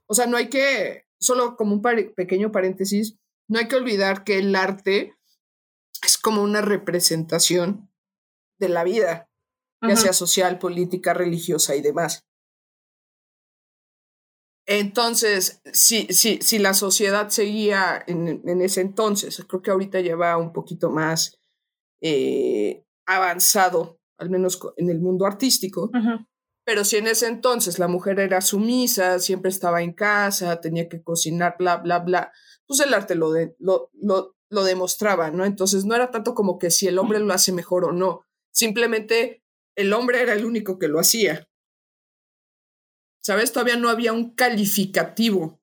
o 0.07 0.13
sea, 0.13 0.27
no 0.27 0.37
hay 0.37 0.49
que, 0.49 1.05
solo 1.19 1.55
como 1.55 1.73
un 1.73 1.81
pare- 1.81 2.11
pequeño 2.15 2.51
paréntesis, 2.51 3.15
no 3.47 3.59
hay 3.59 3.67
que 3.67 3.75
olvidar 3.75 4.23
que 4.23 4.37
el 4.39 4.55
arte 4.55 5.14
es 6.03 6.17
como 6.17 6.41
una 6.41 6.61
representación 6.61 7.91
de 8.59 8.69
la 8.69 8.83
vida, 8.83 9.29
ya 9.81 9.95
sea 9.95 10.13
social, 10.13 10.57
política, 10.57 11.13
religiosa 11.13 11.75
y 11.75 11.81
demás. 11.81 12.25
Entonces, 14.67 15.61
si, 15.73 16.07
si, 16.07 16.39
si 16.41 16.57
la 16.57 16.73
sociedad 16.73 17.29
seguía 17.29 18.03
en, 18.07 18.41
en 18.47 18.61
ese 18.61 18.81
entonces, 18.81 19.43
creo 19.47 19.61
que 19.61 19.71
ahorita 19.71 19.99
ya 19.99 20.15
va 20.15 20.37
un 20.37 20.53
poquito 20.53 20.89
más 20.89 21.39
eh, 22.01 22.83
avanzado, 23.05 23.99
al 24.17 24.29
menos 24.29 24.59
en 24.77 24.89
el 24.89 24.99
mundo 24.99 25.25
artístico. 25.25 25.91
Pero 26.65 26.83
si 26.83 26.97
en 26.97 27.07
ese 27.07 27.27
entonces 27.27 27.77
la 27.77 27.87
mujer 27.87 28.19
era 28.19 28.41
sumisa, 28.41 29.19
siempre 29.19 29.49
estaba 29.49 29.83
en 29.83 29.93
casa, 29.93 30.59
tenía 30.61 30.89
que 30.89 31.03
cocinar, 31.03 31.55
bla, 31.59 31.77
bla, 31.77 31.99
bla, 31.99 32.31
pues 32.65 32.79
el 32.79 32.93
arte 32.93 33.13
lo, 33.13 33.31
de, 33.31 33.55
lo, 33.59 33.91
lo, 33.93 34.34
lo 34.55 34.63
demostraba, 34.63 35.29
¿no? 35.29 35.45
Entonces 35.45 35.85
no 35.85 35.93
era 35.93 36.09
tanto 36.09 36.33
como 36.33 36.57
que 36.57 36.71
si 36.71 36.87
el 36.87 36.97
hombre 36.97 37.19
lo 37.19 37.31
hace 37.33 37.51
mejor 37.51 37.85
o 37.85 37.91
no, 37.91 38.25
simplemente 38.51 39.43
el 39.77 39.93
hombre 39.93 40.21
era 40.21 40.33
el 40.33 40.45
único 40.45 40.79
que 40.79 40.87
lo 40.87 40.99
hacía. 40.99 41.47
¿Sabes? 43.21 43.51
Todavía 43.51 43.75
no 43.77 43.89
había 43.89 44.13
un 44.13 44.33
calificativo. 44.35 45.59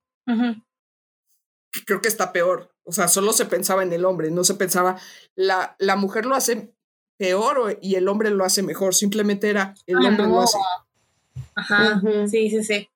que 1.72 1.84
creo 1.86 2.00
que 2.00 2.08
está 2.08 2.32
peor. 2.32 2.74
O 2.84 2.92
sea, 2.92 3.08
solo 3.08 3.32
se 3.32 3.46
pensaba 3.46 3.82
en 3.82 3.92
el 3.92 4.04
hombre, 4.04 4.30
no 4.30 4.44
se 4.44 4.54
pensaba, 4.54 4.98
la, 5.34 5.74
la 5.78 5.96
mujer 5.96 6.26
lo 6.26 6.34
hace 6.34 6.74
peor 7.16 7.78
y 7.80 7.94
el 7.94 8.08
hombre 8.08 8.30
lo 8.30 8.44
hace 8.44 8.62
mejor. 8.62 8.94
Simplemente 8.94 9.48
era, 9.48 9.74
el 9.86 9.96
Ah, 9.96 10.08
hombre 10.08 10.24
lo 10.24 10.28
no. 10.30 10.42
hace. 10.42 10.58
Ajá, 11.54 12.00
sí, 12.28 12.50
sí, 12.50 12.62
sí. 12.62 12.88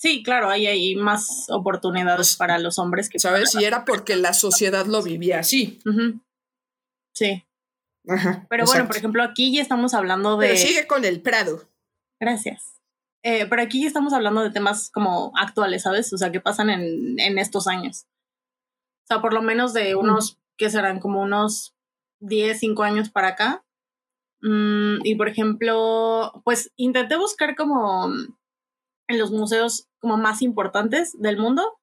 Sí, 0.00 0.22
claro, 0.22 0.48
ahí 0.48 0.66
hay 0.66 0.96
más 0.96 1.44
oportunidades 1.50 2.34
para 2.36 2.58
los 2.58 2.78
hombres 2.78 3.10
que 3.10 3.18
¿Sabes? 3.18 3.54
Y 3.54 3.64
era 3.66 3.84
porque 3.84 4.16
la 4.16 4.32
sociedad 4.32 4.86
lo 4.86 5.02
vivía 5.02 5.40
así. 5.40 5.78
Sí, 7.14 7.44
Ajá. 8.08 8.46
pero 8.48 8.64
bueno, 8.64 8.70
exacto. 8.70 8.86
por 8.86 8.96
ejemplo, 8.96 9.22
aquí 9.22 9.54
ya 9.54 9.60
estamos 9.60 9.92
hablando 9.92 10.38
de... 10.38 10.48
Pero 10.48 10.58
sigue 10.58 10.86
con 10.86 11.04
el 11.04 11.20
Prado. 11.20 11.68
Gracias. 12.18 12.80
Eh, 13.22 13.44
pero 13.44 13.60
aquí 13.60 13.82
ya 13.82 13.88
estamos 13.88 14.14
hablando 14.14 14.40
de 14.40 14.50
temas 14.50 14.90
como 14.90 15.32
actuales, 15.36 15.82
¿sabes? 15.82 16.10
O 16.14 16.16
sea, 16.16 16.32
que 16.32 16.40
pasan 16.40 16.70
en, 16.70 17.20
en 17.20 17.38
estos 17.38 17.66
años. 17.66 18.06
O 19.04 19.06
sea, 19.06 19.20
por 19.20 19.34
lo 19.34 19.42
menos 19.42 19.74
de 19.74 19.96
unos, 19.96 20.38
que 20.56 20.70
serán 20.70 20.98
como 21.00 21.20
unos 21.20 21.74
10, 22.20 22.58
5 22.58 22.82
años 22.82 23.10
para 23.10 23.28
acá. 23.28 23.66
Mm, 24.40 25.04
y 25.04 25.14
por 25.16 25.28
ejemplo, 25.28 26.40
pues 26.42 26.72
intenté 26.76 27.16
buscar 27.16 27.54
como 27.54 28.08
mm, 28.08 28.39
en 29.10 29.18
los 29.18 29.30
museos 29.30 29.88
como 29.98 30.16
más 30.16 30.40
importantes 30.42 31.20
del 31.20 31.36
mundo, 31.36 31.78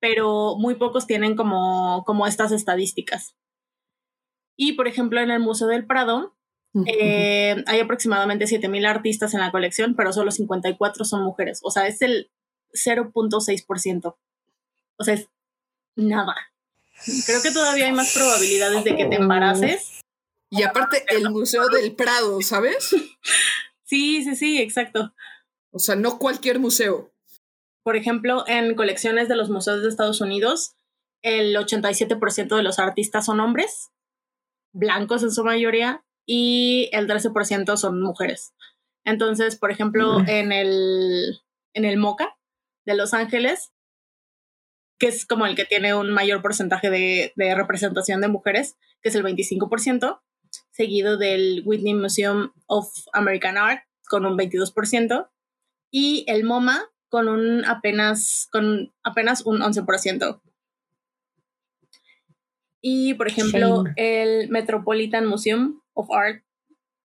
pero 0.00 0.56
muy 0.56 0.74
pocos 0.74 1.06
tienen 1.06 1.36
como, 1.36 2.04
como 2.04 2.26
estas 2.26 2.52
estadísticas. 2.52 3.34
Y 4.56 4.72
por 4.72 4.88
ejemplo, 4.88 5.20
en 5.20 5.30
el 5.30 5.40
Museo 5.40 5.68
del 5.68 5.86
Prado, 5.86 6.34
eh, 6.86 7.64
hay 7.66 7.80
aproximadamente 7.80 8.44
7.000 8.44 8.86
artistas 8.86 9.32
en 9.32 9.40
la 9.40 9.50
colección, 9.50 9.94
pero 9.94 10.12
solo 10.12 10.30
54 10.30 11.04
son 11.04 11.22
mujeres. 11.22 11.60
O 11.62 11.70
sea, 11.70 11.86
es 11.86 12.02
el 12.02 12.30
0.6%. 12.72 14.16
O 14.98 15.04
sea, 15.04 15.14
es 15.14 15.28
nada. 15.94 16.34
Creo 17.26 17.42
que 17.42 17.50
todavía 17.50 17.86
hay 17.86 17.92
más 17.92 18.12
probabilidades 18.14 18.84
de 18.84 18.96
que 18.96 19.06
te 19.06 19.16
embaraces. 19.16 20.00
Y 20.50 20.62
aparte, 20.62 21.04
el 21.08 21.30
Museo 21.30 21.68
del 21.68 21.94
Prado, 21.94 22.40
¿sabes? 22.42 22.94
Sí, 23.86 24.24
sí, 24.24 24.34
sí, 24.34 24.58
exacto. 24.60 25.14
O 25.70 25.78
sea, 25.78 25.94
no 25.94 26.18
cualquier 26.18 26.58
museo. 26.58 27.12
Por 27.84 27.96
ejemplo, 27.96 28.44
en 28.48 28.74
colecciones 28.74 29.28
de 29.28 29.36
los 29.36 29.48
museos 29.48 29.82
de 29.82 29.88
Estados 29.88 30.20
Unidos, 30.20 30.74
el 31.22 31.56
87% 31.56 32.56
de 32.56 32.62
los 32.62 32.78
artistas 32.78 33.26
son 33.26 33.40
hombres, 33.40 33.90
blancos 34.72 35.22
en 35.22 35.30
su 35.30 35.44
mayoría, 35.44 36.04
y 36.26 36.90
el 36.92 37.06
13% 37.06 37.76
son 37.76 38.02
mujeres. 38.02 38.54
Entonces, 39.04 39.56
por 39.56 39.70
ejemplo, 39.70 40.18
en 40.26 40.50
el, 40.50 41.40
en 41.74 41.84
el 41.84 41.96
MoCA 41.96 42.36
de 42.84 42.96
Los 42.96 43.14
Ángeles, 43.14 43.72
que 44.98 45.06
es 45.06 45.26
como 45.26 45.46
el 45.46 45.54
que 45.54 45.64
tiene 45.64 45.94
un 45.94 46.10
mayor 46.10 46.42
porcentaje 46.42 46.90
de, 46.90 47.32
de 47.36 47.54
representación 47.54 48.20
de 48.20 48.28
mujeres, 48.28 48.76
que 49.00 49.10
es 49.10 49.14
el 49.14 49.22
25%, 49.22 50.20
seguido 50.76 51.16
del 51.16 51.62
Whitney 51.64 51.94
Museum 51.94 52.52
of 52.66 52.90
American 53.12 53.56
Art 53.56 53.84
con 54.08 54.26
un 54.26 54.36
22%, 54.36 55.30
y 55.90 56.24
el 56.28 56.44
MoMA 56.44 56.84
con 57.08 57.28
un 57.28 57.64
apenas, 57.64 58.48
con 58.52 58.92
apenas 59.02 59.46
un 59.46 59.60
11%. 59.60 60.42
Y, 62.82 63.14
por 63.14 63.28
ejemplo, 63.28 63.84
Shame. 63.84 63.94
el 63.96 64.50
Metropolitan 64.50 65.24
Museum 65.26 65.80
of 65.94 66.10
Art 66.10 66.44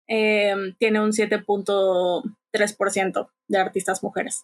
eh, 0.08 0.54
tiene 0.78 1.00
un 1.02 1.12
7.3% 1.12 3.30
de 3.48 3.58
artistas 3.58 4.04
mujeres. 4.04 4.44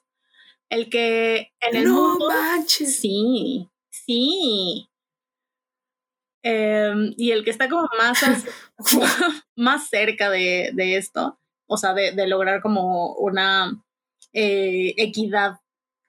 El 0.69 0.89
que 0.89 1.51
en 1.59 1.75
el 1.75 1.83
no 1.83 2.11
mundo... 2.11 2.29
manches. 2.29 2.99
Sí, 2.99 3.67
sí. 3.89 4.87
Em, 6.49 7.13
y 7.17 7.31
el 7.31 7.43
que 7.43 7.51
está 7.51 7.67
como 7.67 7.89
más, 7.97 8.23
más 9.57 9.89
cerca 9.89 10.29
de, 10.29 10.71
de 10.73 10.95
esto, 10.95 11.37
o 11.65 11.75
sea, 11.75 11.93
de, 11.93 12.13
de 12.13 12.25
lograr 12.25 12.61
como 12.61 13.15
una 13.15 13.83
eh, 14.31 14.93
equidad 14.95 15.59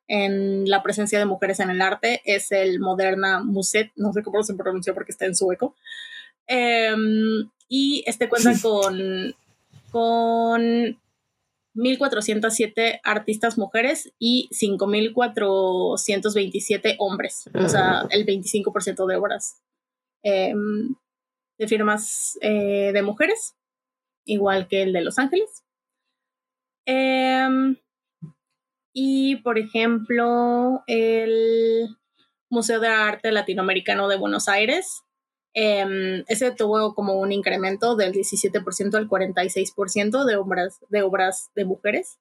en 0.07 0.71
la 0.71 0.85
presencia 0.85 1.19
de 1.19 1.27
mujeres 1.27 1.59
en 1.59 1.71
el 1.71 1.83
arte, 1.83 2.23
es 2.25 2.53
el 2.53 2.79
Moderna 2.79 3.43
Muset, 3.43 3.91
no 3.97 4.13
sé 4.13 4.23
cómo 4.23 4.45
se 4.45 4.55
pronuncia 4.55 4.95
porque 4.95 5.11
está 5.11 5.27
en 5.27 5.35
sueco. 5.35 5.75
Em, 6.47 7.51
y 7.69 8.05
este 8.07 8.29
cuenta 8.29 8.53
con, 8.63 9.35
con 9.91 10.63
1.407 11.75 13.01
artistas 13.03 13.59
mujeres 13.59 14.13
y 14.21 14.49
5.427 14.53 16.95
hombres, 17.01 17.51
o 17.55 17.69
sea, 17.69 18.07
el 18.11 18.25
25% 18.25 19.05
de 19.05 19.17
obras 19.17 19.57
eh, 20.23 20.55
de 21.59 21.69
firmas 21.69 22.39
eh, 22.41 22.93
de 22.93 23.03
mujeres, 23.03 23.57
igual 24.25 24.69
que 24.69 24.83
el 24.83 24.93
de 24.93 25.03
Los 25.03 25.19
Ángeles. 25.19 25.65
Em, 26.87 27.77
y, 28.95 29.37
por 29.43 29.59
ejemplo, 29.59 30.83
el 30.87 31.89
Museo 32.51 32.81
de 32.81 32.89
Arte 32.89 33.33
Latinoamericano 33.33 34.09
de 34.09 34.17
Buenos 34.17 34.49
Aires, 34.49 35.03
em, 35.55 36.25
ese 36.29 36.51
tuvo 36.53 36.95
como 36.95 37.15
un 37.15 37.33
incremento 37.33 37.97
del 37.97 38.13
17% 38.13 38.97
al 38.97 39.09
46% 39.09 40.25
de 40.25 40.37
obras, 40.37 40.81
de 40.91 41.03
obras 41.03 41.51
de 41.55 41.65
mujeres. 41.65 42.19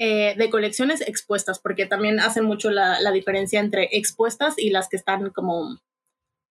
eh, 0.00 0.34
de 0.36 0.50
colecciones 0.50 1.00
expuestas, 1.02 1.58
porque 1.60 1.86
también 1.86 2.20
hacen 2.20 2.44
mucho 2.44 2.70
la, 2.70 3.00
la 3.00 3.12
diferencia 3.12 3.60
entre 3.60 3.88
expuestas 3.92 4.54
y 4.58 4.70
las 4.70 4.88
que 4.88 4.96
están 4.96 5.30
como, 5.30 5.80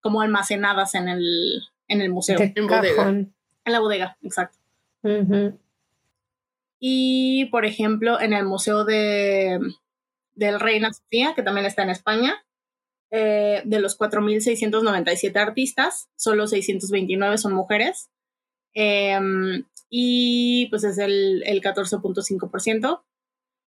como 0.07 0.21
almacenadas 0.21 0.95
en 0.95 1.09
el, 1.09 1.63
en 1.89 1.99
el 1.99 2.09
museo, 2.09 2.39
De 2.39 2.53
En 2.55 2.65
bodega. 2.65 3.09
en 3.09 3.33
la 3.65 3.79
bodega, 3.81 4.17
exacto. 4.21 4.57
Y, 6.79 7.45
por 7.51 7.65
ejemplo, 7.65 8.21
en 8.21 8.31
el 8.31 8.45
Museo 8.45 8.85
de, 8.85 9.59
del 10.33 10.61
Reina 10.61 10.93
Sofía, 10.93 11.33
que 11.35 11.43
también 11.43 11.65
está 11.65 11.83
en 11.83 11.89
España, 11.89 12.45
eh, 13.11 13.63
de 13.65 13.79
los 13.81 13.99
4.697 13.99 15.35
artistas, 15.35 16.07
solo 16.15 16.47
629 16.47 17.37
son 17.37 17.51
mujeres. 17.51 18.09
Em, 18.73 19.65
y 19.89 20.67
pues 20.67 20.85
es 20.85 20.99
el, 20.99 21.43
el 21.45 21.61
14.5%. 21.61 23.01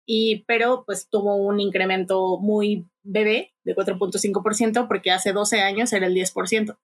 Y, 0.07 0.45
pero 0.47 0.85
pues 0.87 1.07
tuvo 1.11 1.37
un 1.37 1.61
incremento 1.61 2.39
muy 2.39 2.87
bebé 3.03 3.53
de 3.75 3.77
4.5% 3.77 4.87
porque 4.89 5.11
hace 5.11 5.33
12 5.33 5.61
años 5.61 5.93
era 5.93 6.07
el 6.07 6.15
10%. 6.15 6.77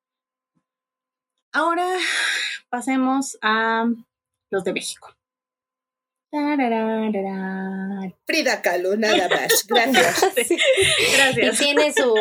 Ahora 1.53 1.87
pasemos 2.69 3.39
a 3.43 3.87
los 4.51 4.65
de 4.65 4.73
México. 4.73 5.13
Frida 8.27 8.61
Kahlo, 8.61 8.97
nada 8.97 9.29
más. 9.29 9.67
Gracias. 9.69 10.25
Sí, 10.47 10.57
Y 10.57 11.17
Gracias. 11.17 11.59
tiene 11.59 11.93
su, 11.93 12.15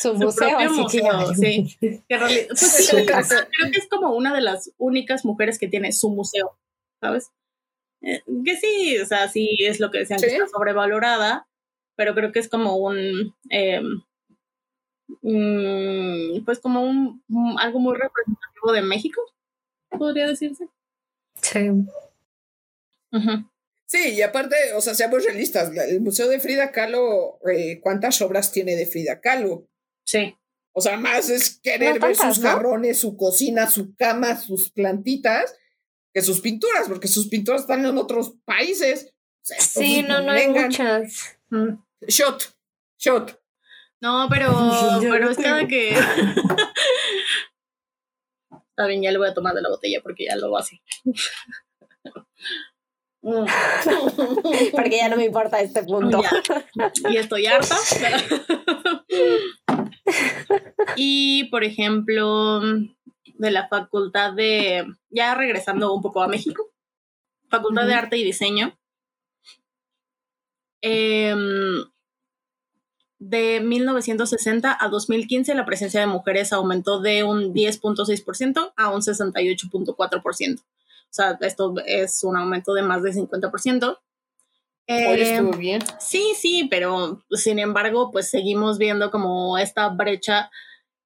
su 0.00 0.14
museo, 0.14 0.48
propio 0.48 0.70
así 0.70 0.80
museo, 0.80 1.28
que. 1.28 1.34
sí. 1.36 1.76
Que 2.08 2.16
realidad- 2.18 2.46
pues 2.48 2.60
sí, 2.60 2.82
Su 2.84 2.96
creo, 2.96 3.06
que 3.06 3.78
es 3.78 3.88
como 3.88 4.14
una 4.14 4.34
de 4.34 4.40
las 4.40 4.72
únicas 4.78 5.24
mujeres 5.24 5.58
que 5.58 5.68
tiene 5.68 5.92
su 5.92 6.10
museo, 6.10 6.58
¿sabes? 7.00 7.30
Eh, 8.02 8.22
que 8.44 8.56
sí, 8.56 8.98
o 8.98 9.06
sea, 9.06 9.28
sí 9.28 9.56
es 9.60 9.80
lo 9.80 9.90
que 9.90 9.98
decían 9.98 10.18
que 10.18 10.26
está 10.26 10.48
sobrevalorada, 10.48 11.46
pero 11.96 12.14
creo 12.14 12.32
que 12.32 12.38
es 12.38 12.48
como 12.48 12.76
un, 12.76 13.34
eh, 13.50 13.80
mm, 15.22 16.44
pues 16.44 16.60
como 16.60 16.82
un, 16.82 17.22
algo 17.58 17.80
muy 17.80 17.94
representativo 17.96 18.72
de 18.72 18.82
México, 18.82 19.20
podría 19.90 20.26
decirse. 20.26 20.68
Sí. 21.40 21.68
Ujú. 23.12 23.50
Sí, 23.88 24.14
y 24.14 24.22
aparte, 24.22 24.56
o 24.74 24.80
sea, 24.80 24.94
seamos 24.94 25.24
realistas, 25.24 25.70
el 25.88 26.00
Museo 26.00 26.28
de 26.28 26.40
Frida 26.40 26.72
Kahlo, 26.72 27.38
eh, 27.48 27.80
¿cuántas 27.80 28.20
obras 28.20 28.50
tiene 28.50 28.74
de 28.74 28.86
Frida 28.86 29.20
Kahlo? 29.20 29.68
Sí, 30.04 30.36
O 30.72 30.80
sea, 30.80 30.96
más 30.98 31.30
es 31.30 31.58
querer 31.62 32.00
No 32.00 32.06
ver 32.06 32.16
sus 32.16 32.38
¿no? 32.40 32.50
jarrones, 32.50 33.00
su 33.00 33.16
cocina, 33.16 33.68
su 33.70 33.94
cama, 33.96 34.36
sus 34.36 34.70
plantitas, 34.70 35.56
que 36.12 36.20
sus 36.20 36.40
pinturas, 36.40 36.88
porque 36.88 37.08
sus 37.08 37.28
pinturas 37.28 37.62
están 37.62 37.86
en 37.86 37.96
otros 37.96 38.34
países. 38.44 39.12
O 39.42 39.44
sea, 39.44 39.60
Sí, 39.60 40.02
no, 40.02 40.20
no 40.20 40.32
hay 40.32 40.48
muchas. 40.48 41.38
Mm. 41.50 41.78
Shot, 42.02 42.54
shot. 42.98 43.40
No, 44.00 44.28
pero, 44.28 44.52
pero 45.00 45.30
es 45.30 45.36
cada 45.38 45.66
que. 45.66 45.96
Está 48.70 48.86
bien, 48.86 49.02
ya 49.02 49.10
le 49.10 49.18
voy 49.18 49.28
a 49.28 49.34
tomar 49.34 49.54
de 49.54 49.62
la 49.62 49.70
botella 49.70 50.00
porque 50.02 50.26
ya 50.26 50.36
lo 50.36 50.54
hace. 50.56 50.82
Mm, 53.22 53.44
Porque 54.72 54.98
ya 54.98 55.08
no 55.08 55.16
me 55.16 55.24
importa 55.24 55.60
este 55.60 55.82
punto. 55.82 56.22
ya. 56.22 56.92
Y 57.10 57.16
estoy 57.16 57.46
harta. 57.46 57.74
y, 60.94 61.44
por 61.50 61.64
ejemplo, 61.64 62.60
de 62.60 63.50
la 63.50 63.66
facultad 63.66 64.32
de, 64.34 64.86
ya 65.10 65.34
regresando 65.34 65.92
un 65.92 66.02
poco 66.02 66.22
a 66.22 66.28
México, 66.28 66.70
Facultad 67.48 67.86
de. 67.86 67.94
Arte 67.94 68.16
y 68.16 68.24
Diseño. 68.24 68.78
Em, 70.88 71.84
de 73.18 73.60
1960 73.60 74.76
a 74.78 74.88
2015 74.88 75.54
la 75.54 75.64
presencia 75.64 76.00
de 76.00 76.06
mujeres 76.06 76.52
aumentó 76.52 77.00
de 77.00 77.24
un 77.24 77.52
10.6% 77.52 78.72
a 78.76 78.90
un 78.90 79.00
68.4%. 79.00 80.60
O 80.60 80.64
sea, 81.10 81.38
esto 81.40 81.74
es 81.86 82.22
un 82.24 82.36
aumento 82.36 82.74
de 82.74 82.82
más 82.82 83.02
de 83.02 83.12
50%. 83.12 83.88
Hoy 83.88 83.96
Em, 84.88 85.20
estuvo 85.20 85.56
bien. 85.56 85.82
Sí, 85.98 86.34
sí, 86.36 86.68
pero 86.70 87.24
sin 87.30 87.58
embargo, 87.58 88.12
pues 88.12 88.30
seguimos 88.30 88.78
viendo 88.78 89.10
como 89.10 89.58
esta 89.58 89.88
brecha 89.88 90.50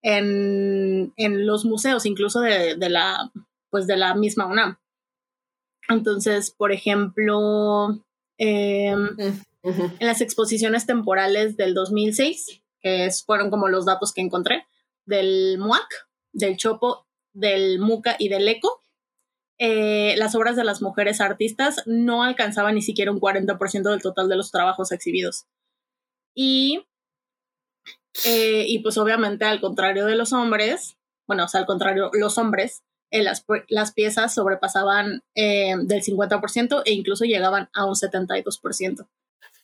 en, 0.02 1.14
en 1.16 1.46
los 1.46 1.64
museos, 1.64 2.04
incluso 2.04 2.40
de, 2.40 2.76
de 2.76 2.88
la, 2.90 3.30
pues 3.70 3.86
de 3.86 3.96
la 3.96 4.14
misma 4.14 4.46
UNAM. 4.46 4.78
Entonces, 5.88 6.50
por 6.50 6.72
ejemplo, 6.72 7.98
en 9.62 10.06
las 10.06 10.20
exposiciones 10.20 10.86
temporales 10.86 11.56
del 11.56 11.74
2006, 11.74 12.62
que 12.80 13.10
fueron 13.26 13.50
como 13.50 13.68
los 13.68 13.84
datos 13.84 14.12
que 14.12 14.22
encontré, 14.22 14.66
del 15.04 15.58
MUAC, 15.58 16.08
del 16.32 16.56
Chopo, 16.56 17.06
del 17.32 17.78
MUCA 17.78 18.16
y 18.18 18.28
del 18.28 18.48
ECO, 18.48 18.82
eh, 19.62 20.14
las 20.16 20.34
obras 20.34 20.56
de 20.56 20.64
las 20.64 20.80
mujeres 20.80 21.20
artistas 21.20 21.82
no 21.84 22.24
alcanzaban 22.24 22.74
ni 22.74 22.80
siquiera 22.80 23.12
un 23.12 23.20
40% 23.20 23.90
del 23.90 24.00
total 24.00 24.26
de 24.30 24.36
los 24.36 24.50
trabajos 24.50 24.90
exhibidos. 24.90 25.46
Y, 26.34 26.86
eh, 28.24 28.64
y 28.66 28.78
pues 28.78 28.96
obviamente 28.96 29.44
al 29.44 29.60
contrario 29.60 30.06
de 30.06 30.16
los 30.16 30.32
hombres, 30.32 30.96
bueno, 31.26 31.44
o 31.44 31.48
sea, 31.48 31.60
al 31.60 31.66
contrario, 31.66 32.10
los 32.14 32.38
hombres, 32.38 32.84
eh, 33.10 33.22
las, 33.22 33.92
piezas 33.92 34.34
sobrepasaban 34.34 35.22
del 35.34 36.02
50% 36.02 36.82
e 36.86 36.92
incluso 36.92 37.24
llegaban 37.26 37.68
a 37.74 37.84
un 37.84 37.94
72%. 37.94 39.08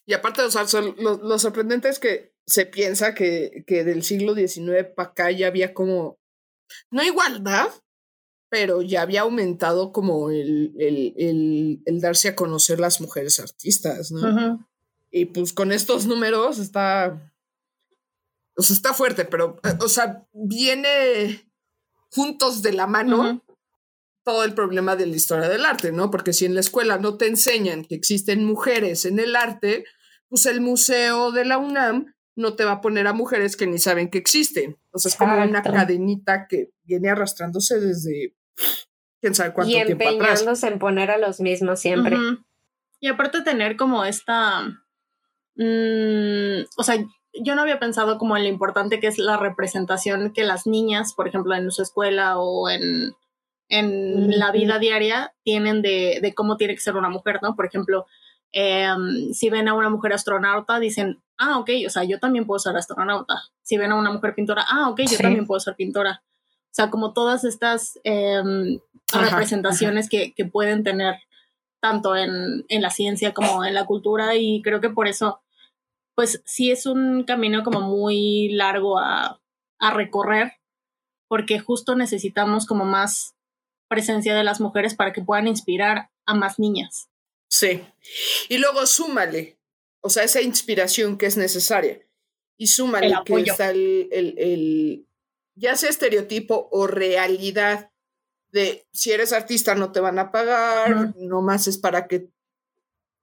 Y 0.07 0.15
aparte, 0.15 0.43
o 0.43 0.51
sea, 0.51 0.65
lo, 0.83 1.17
lo 1.17 1.39
sorprendente 1.39 1.89
es 1.89 1.99
que 1.99 2.33
se 2.47 2.65
piensa 2.65 3.15
que, 3.15 3.65
que 3.67 3.85
del 3.85 4.03
siglo 4.03 4.35
XIX 4.35 4.87
para 4.95 5.11
acá 5.11 5.31
ya 5.31 5.49
había 5.49 5.75
como, 5.75 6.19
no 6.91 7.03
igualdad, 7.03 7.69
pero 8.49 8.83
ya 8.83 9.03
había 9.03 9.23
aumentado 9.23 9.93
como 9.93 10.31
el, 10.31 10.73
el, 10.79 11.15
el, 11.17 11.83
el 11.85 12.01
darse 12.01 12.29
a 12.29 12.37
conocer 12.37 12.79
las 12.79 13.01
mujeres 13.01 13.41
artistas, 13.41 14.13
¿no? 14.13 14.67
Y 15.11 15.27
pues 15.27 15.53
con 15.53 15.73
estos 15.73 16.07
números 16.07 16.59
está, 16.59 17.33
o 18.57 18.63
sea, 18.63 18.75
está 18.75 18.95
fuerte, 18.95 19.25
pero, 19.25 19.59
eh, 19.65 19.77
o 19.81 19.89
sea, 19.89 20.27
viene 20.33 21.51
juntos 22.11 22.63
de 22.63 22.73
la 22.73 22.87
mano. 22.87 23.43
Todo 24.27 24.43
el 24.43 24.55
problema 24.55 24.97
de 24.97 25.07
la 25.07 25.15
historia 25.15 25.49
del 25.49 25.65
arte, 25.65 25.93
¿no? 25.93 26.11
Porque 26.11 26.33
si 26.33 26.47
en 26.47 26.55
la 26.55 26.61
escuela 26.61 26.99
no 26.99 27.17
te 27.17 27.29
enseñan 27.29 27.85
que 27.85 27.95
existen 27.95 28.45
mujeres 28.45 29.05
en 29.05 29.21
el 29.21 29.37
arte, 29.37 29.85
pues 30.29 30.47
el 30.47 30.61
museo 30.61 31.31
de 31.31 31.45
la 31.45 31.59
UNAM 31.59 32.13
no 32.35 32.55
te 32.57 32.65
va 32.65 32.73
a 32.73 32.81
poner 32.81 33.07
a 33.07 33.13
mujeres 33.13 33.57
que 33.57 33.69
ni 33.69 33.79
saben 33.79 34.11
que 34.11 34.19
existen. 34.19 34.79
O 34.91 34.99
sea, 34.99 35.11
es 35.11 35.17
como 35.17 35.41
una 35.41 35.63
cadenita 35.63 36.49
que 36.49 36.73
viene 36.83 37.09
arrastrándose 37.09 37.79
desde 37.79 38.35
quién 39.21 39.37
sabe 39.37 39.53
cuánto 39.53 39.71
y 39.71 39.85
tiempo 39.85 40.09
atrás. 40.09 40.41
empeñándose 40.41 40.67
en 40.67 40.81
poner 40.81 41.13
a 41.13 41.19
los 41.19 41.39
mismos 41.39 41.79
siempre. 41.79 42.17
Y 42.99 43.07
aparte 43.07 43.43
tener 43.43 43.77
como 43.77 44.05
esta, 44.05 44.63
mm, 45.55 46.65
o 46.77 46.83
sea, 46.83 46.97
yo 47.33 47.55
no 47.55 47.63
había 47.63 47.79
pensado 47.79 48.19
como 48.19 48.37
en 48.37 48.43
lo 48.43 48.49
importante 48.49 48.99
que 48.99 49.07
es 49.07 49.19
la 49.19 49.37
representación 49.37 50.33
que 50.33 50.43
las 50.43 50.67
niñas, 50.67 51.15
por 51.15 51.29
ejemplo, 51.29 51.55
en 51.55 51.71
su 51.71 51.83
escuela 51.83 52.39
o 52.39 52.69
en, 52.69 53.15
en 53.69 54.39
la 54.39 54.53
vida 54.53 54.79
diaria 54.79 55.35
tienen 55.43 55.83
de, 55.83 56.21
de 56.23 56.35
cómo 56.35 56.57
tiene 56.57 56.75
que 56.75 56.81
ser 56.81 56.97
una 56.97 57.09
mujer, 57.09 57.41
¿no? 57.43 57.57
Por 57.57 57.67
ejemplo, 57.67 58.07
em, 58.53 59.33
si 59.33 59.51
ven 59.51 59.69
a 59.69 59.75
una 59.75 59.89
mujer 59.91 60.13
astronauta, 60.13 60.79
dicen, 60.79 61.21
ah, 61.39 61.59
ok, 61.59 61.71
o 61.87 61.91
sea, 61.91 62.05
yo 62.05 62.19
también 62.19 62.47
puedo 62.47 62.59
ser 62.59 62.77
astronauta. 62.77 63.35
Si 63.63 63.77
ven 63.77 63.93
a 63.93 63.97
una 63.97 64.13
mujer 64.13 64.35
pintora, 64.35 64.65
ah, 64.69 64.89
ok, 64.91 65.01
yo 65.03 65.09
Sí. 65.09 65.23
también 65.23 65.47
puedo 65.47 65.61
ser 65.61 65.75
pintora. 65.75 66.23
O 66.25 66.75
sea, 66.77 66.91
como 66.91 67.13
todas 67.13 67.45
estas 67.45 67.99
em, 68.05 68.79
Ajá, 69.13 69.31
representaciones 69.31 70.09
Que, 70.09 70.33
que 70.35 70.45
pueden 70.45 70.83
tener 70.83 71.17
tanto 71.81 72.17
en, 72.17 72.65
en 72.69 72.83
la 72.83 72.91
ciencia 72.91 73.33
como 73.35 73.65
en 73.65 73.75
la 73.75 73.85
cultura 73.87 74.35
y 74.35 74.63
creo 74.63 74.81
que 74.81 74.91
por 74.91 75.07
eso, 75.07 75.41
pues 76.15 76.43
sí 76.47 76.71
es 76.71 76.87
un 76.87 77.25
camino 77.25 77.63
como 77.63 77.81
muy 77.83 78.49
largo 78.51 78.99
a, 78.99 79.41
a 79.79 79.91
recorrer 79.93 80.55
porque 81.29 81.59
justo 81.61 81.95
necesitamos 81.95 82.67
como 82.67 82.85
más 82.85 83.36
presencia 83.89 84.35
de 84.35 84.45
las 84.45 84.61
mujeres 84.61 84.95
para 84.95 85.13
que 85.13 85.23
puedan 85.23 85.47
inspirar 85.47 86.11
a 86.27 86.35
más 86.35 86.59
niñas. 86.59 87.09
Sí. 87.49 87.83
Y 88.49 88.59
luego 88.59 88.87
súmale, 88.87 89.59
o 90.01 90.11
sea, 90.11 90.25
esa 90.25 90.41
inspiración 90.41 91.17
que 91.19 91.27
es 91.27 91.37
necesaria. 91.37 92.01
Y 92.59 92.69
súmale 92.69 93.09
El 93.09 93.25
que 93.25 93.51
está 93.51 93.71
el, 93.71 94.09
el, 94.11 94.35
el- 94.39 95.07
ya 95.59 95.77
sea 95.77 95.91
estereotipo 95.91 96.69
o 96.71 96.87
realidad 96.87 97.91
de 98.53 98.87
si 98.93 99.13
eres 99.13 99.33
artista 99.33 99.75
no 99.75 99.93
te 99.93 100.01
van 100.01 100.19
a 100.19 100.31
pagar, 100.31 101.15
nomás 101.17 101.67
es 101.67 101.79
para 101.79 102.07
que 102.07 102.31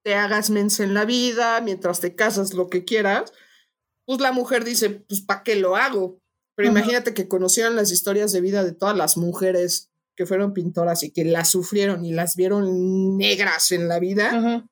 te 0.04 0.14
hagas 0.14 0.50
mensa 0.50 0.84
en 0.84 0.94
la 0.94 1.04
vida, 1.04 1.60
mientras 1.60 2.00
te 2.00 2.14
casas 2.14 2.52
lo 2.54 2.68
que 2.68 2.84
quieras, 2.84 3.32
pues 4.04 4.20
la 4.20 4.32
mujer 4.32 4.64
dice, 4.64 4.90
pues 4.90 5.22
¿para 5.22 5.42
qué 5.42 5.56
lo 5.56 5.76
hago? 5.76 6.20
Pero 6.56 6.68
imagínate 6.68 7.14
que 7.14 7.26
conocieran 7.26 7.74
las 7.74 7.90
historias 7.90 8.30
de 8.32 8.40
vida 8.40 8.62
de 8.62 8.72
todas 8.72 8.96
las 8.96 9.16
mujeres 9.16 9.90
que 10.16 10.26
fueron 10.26 10.52
pintoras 10.54 11.02
y 11.02 11.10
que 11.10 11.24
las 11.24 11.50
sufrieron 11.50 12.04
y 12.04 12.12
las 12.12 12.36
vieron 12.36 13.16
negras 13.18 13.72
en 13.72 13.88
la 13.88 13.98
vida 13.98 14.64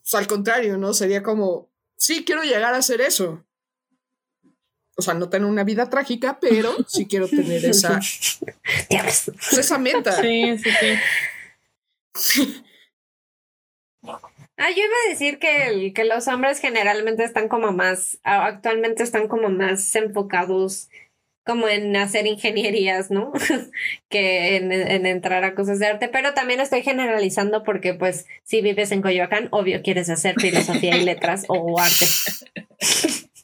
pues 0.00 0.14
al 0.14 0.26
contrario, 0.26 0.76
¿no? 0.76 0.92
Sería 0.92 1.22
como, 1.22 1.70
sí, 1.96 2.24
quiero 2.26 2.42
llegar 2.42 2.74
a 2.74 2.76
hacer 2.76 3.00
eso. 3.00 3.42
O 4.96 5.02
sea, 5.02 5.14
no 5.14 5.30
tener 5.30 5.48
una 5.48 5.64
vida 5.64 5.88
trágica, 5.88 6.38
pero 6.40 6.76
sí 6.88 7.06
quiero 7.06 7.26
tener 7.26 7.64
esa, 7.64 7.98
pues, 8.90 9.28
esa 9.58 9.78
meta. 9.78 10.20
Sí, 10.20 10.58
sí, 10.58 10.70
sí. 12.14 12.62
Ah, 14.56 14.70
yo 14.70 14.76
iba 14.84 14.94
a 15.06 15.10
decir 15.10 15.38
que, 15.40 15.66
el- 15.66 15.92
que 15.94 16.04
los 16.04 16.28
hombres 16.28 16.60
generalmente 16.60 17.24
están 17.24 17.48
como 17.48 17.72
más, 17.72 18.18
actualmente 18.22 19.02
están 19.02 19.26
como 19.26 19.48
más 19.48 19.96
enfocados 19.96 20.90
como 21.44 21.68
en 21.68 21.94
hacer 21.96 22.26
ingenierías, 22.26 23.10
¿no? 23.10 23.32
que 24.08 24.56
en, 24.56 24.72
en 24.72 25.06
entrar 25.06 25.44
a 25.44 25.54
cosas 25.54 25.78
de 25.78 25.86
arte, 25.86 26.08
pero 26.08 26.34
también 26.34 26.60
estoy 26.60 26.82
generalizando 26.82 27.62
porque 27.62 27.94
pues 27.94 28.26
si 28.42 28.60
vives 28.60 28.92
en 28.92 29.02
Coyoacán, 29.02 29.48
obvio 29.50 29.82
quieres 29.82 30.08
hacer 30.08 30.36
filosofía 30.40 30.96
y 30.96 31.04
letras 31.04 31.44
o 31.48 31.78
arte. 31.78 32.06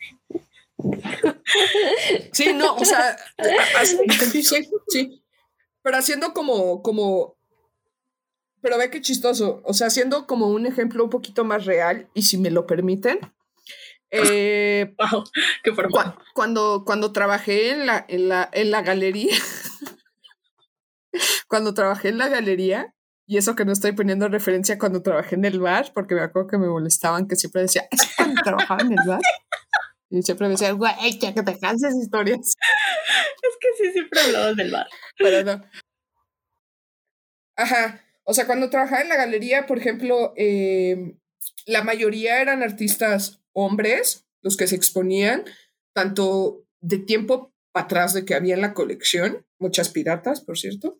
Sí, 2.32 2.52
no, 2.54 2.74
o 2.76 2.84
sea, 2.84 3.16
sí, 3.84 4.44
sí. 4.88 5.22
Pero 5.82 5.96
haciendo 5.96 6.32
como, 6.32 6.82
como, 6.82 7.36
pero 8.60 8.78
ve 8.78 8.90
qué 8.90 9.00
chistoso, 9.00 9.60
o 9.64 9.74
sea, 9.74 9.88
haciendo 9.88 10.26
como 10.26 10.48
un 10.48 10.66
ejemplo 10.66 11.04
un 11.04 11.10
poquito 11.10 11.44
más 11.44 11.64
real, 11.64 12.08
y 12.14 12.22
si 12.22 12.38
me 12.38 12.50
lo 12.50 12.66
permiten, 12.66 13.18
eh, 14.10 14.94
Wow, 15.12 15.24
qué 15.62 15.72
formal. 15.72 15.92
Cua- 15.92 16.18
cuando, 16.34 16.84
cuando 16.84 17.12
trabajé 17.12 17.70
en 17.70 17.86
la, 17.86 18.04
en 18.08 18.28
la, 18.28 18.48
en 18.52 18.70
la 18.70 18.82
galería, 18.82 19.34
cuando 21.48 21.74
trabajé 21.74 22.08
en 22.08 22.18
la 22.18 22.28
galería, 22.28 22.94
y 23.26 23.36
eso 23.38 23.54
que 23.54 23.64
no 23.64 23.72
estoy 23.72 23.92
poniendo 23.92 24.28
referencia 24.28 24.78
cuando 24.78 25.02
trabajé 25.02 25.36
en 25.36 25.44
el 25.44 25.60
bar, 25.60 25.92
porque 25.94 26.14
me 26.14 26.22
acuerdo 26.22 26.48
que 26.48 26.58
me 26.58 26.66
molestaban, 26.68 27.28
que 27.28 27.36
siempre 27.36 27.62
decía, 27.62 27.86
¿es 27.90 28.00
cuando 28.16 28.40
trabajaba 28.42 28.82
en 28.82 28.92
el 28.92 29.06
bar? 29.06 29.20
Y 30.10 30.22
siempre 30.22 30.48
me 30.48 30.54
decían, 30.54 30.76
güey, 30.76 30.92
ya 31.20 31.32
que 31.32 31.42
te 31.44 31.56
canses 31.58 31.94
historias. 31.94 32.40
Es 32.40 33.56
que 33.60 33.68
sí, 33.78 33.92
siempre 33.92 34.20
hablabas 34.20 34.56
del 34.56 34.72
bar. 34.72 34.86
Pero 35.16 35.44
no. 35.44 35.64
Ajá. 37.56 38.00
O 38.24 38.34
sea, 38.34 38.46
cuando 38.46 38.70
trabajaba 38.70 39.02
en 39.02 39.08
la 39.08 39.16
galería, 39.16 39.66
por 39.66 39.78
ejemplo, 39.78 40.32
eh, 40.36 41.14
la 41.66 41.82
mayoría 41.84 42.40
eran 42.40 42.62
artistas 42.62 43.39
hombres, 43.52 44.24
los 44.42 44.56
que 44.56 44.66
se 44.66 44.76
exponían, 44.76 45.44
tanto 45.94 46.64
de 46.80 46.98
tiempo 46.98 47.52
atrás 47.74 48.14
de 48.14 48.24
que 48.24 48.34
había 48.34 48.54
en 48.54 48.60
la 48.62 48.74
colección, 48.74 49.46
muchas 49.58 49.88
piratas, 49.90 50.40
por 50.40 50.58
cierto. 50.58 50.98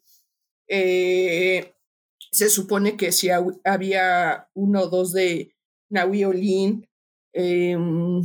Eh, 0.68 1.74
se 2.30 2.48
supone 2.48 2.96
que 2.96 3.08
hab- 3.08 3.60
había 3.64 4.48
uno 4.54 4.82
o 4.82 4.88
dos 4.88 5.12
de 5.12 5.54
Naui 5.90 6.24
Olin. 6.24 6.86
em, 7.32 8.20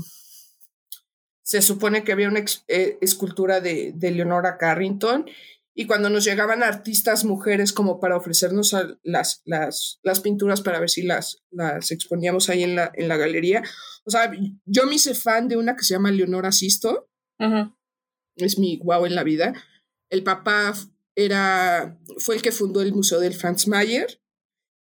se 1.44 1.62
supone 1.62 2.04
que 2.04 2.12
había 2.12 2.28
una 2.28 2.44
eh, 2.68 2.98
escultura 3.02 3.62
de, 3.62 3.92
de 3.94 4.12
Leonora 4.12 4.58
Carrington 4.58 5.26
Y 5.78 5.88
cuando 5.88 6.10
nos 6.10 6.24
llegaban 6.24 6.64
artistas 6.64 7.26
mujeres 7.26 7.74
como 7.74 8.00
para 8.00 8.16
ofrecernos 8.16 8.74
las, 9.04 9.42
las, 9.44 10.00
las, 10.04 10.20
pinturas 10.22 10.62
para 10.62 10.80
ver 10.80 10.90
si 10.90 11.04
las, 11.04 11.44
las 11.52 11.92
exponíamos 11.92 12.50
ahí 12.50 12.64
en 12.64 12.78
la, 12.78 12.92
en 12.94 13.10
la 13.10 13.18
galería. 13.18 13.62
O 14.06 14.10
sea, 14.10 14.32
yo 14.64 14.86
me 14.86 14.96
hice 14.96 15.14
fan 15.14 15.50
de 15.50 15.58
una 15.58 15.76
que 15.76 15.84
se 15.84 15.94
llama 15.94 16.12
Leonora 16.12 16.54
Sisto. 16.54 17.10
Es 18.38 18.58
mi 18.58 18.78
guau 18.78 19.06
en 19.06 19.16
la 19.16 19.24
vida. 19.26 19.54
El 20.10 20.24
papá 20.24 20.74
era, 21.14 22.00
fue 22.20 22.36
el 22.36 22.42
que 22.42 22.54
fundó 22.54 22.82
el 22.82 22.94
Museo 22.94 23.20
del 23.20 23.34
Franz 23.34 23.68
Mayer 23.68 24.22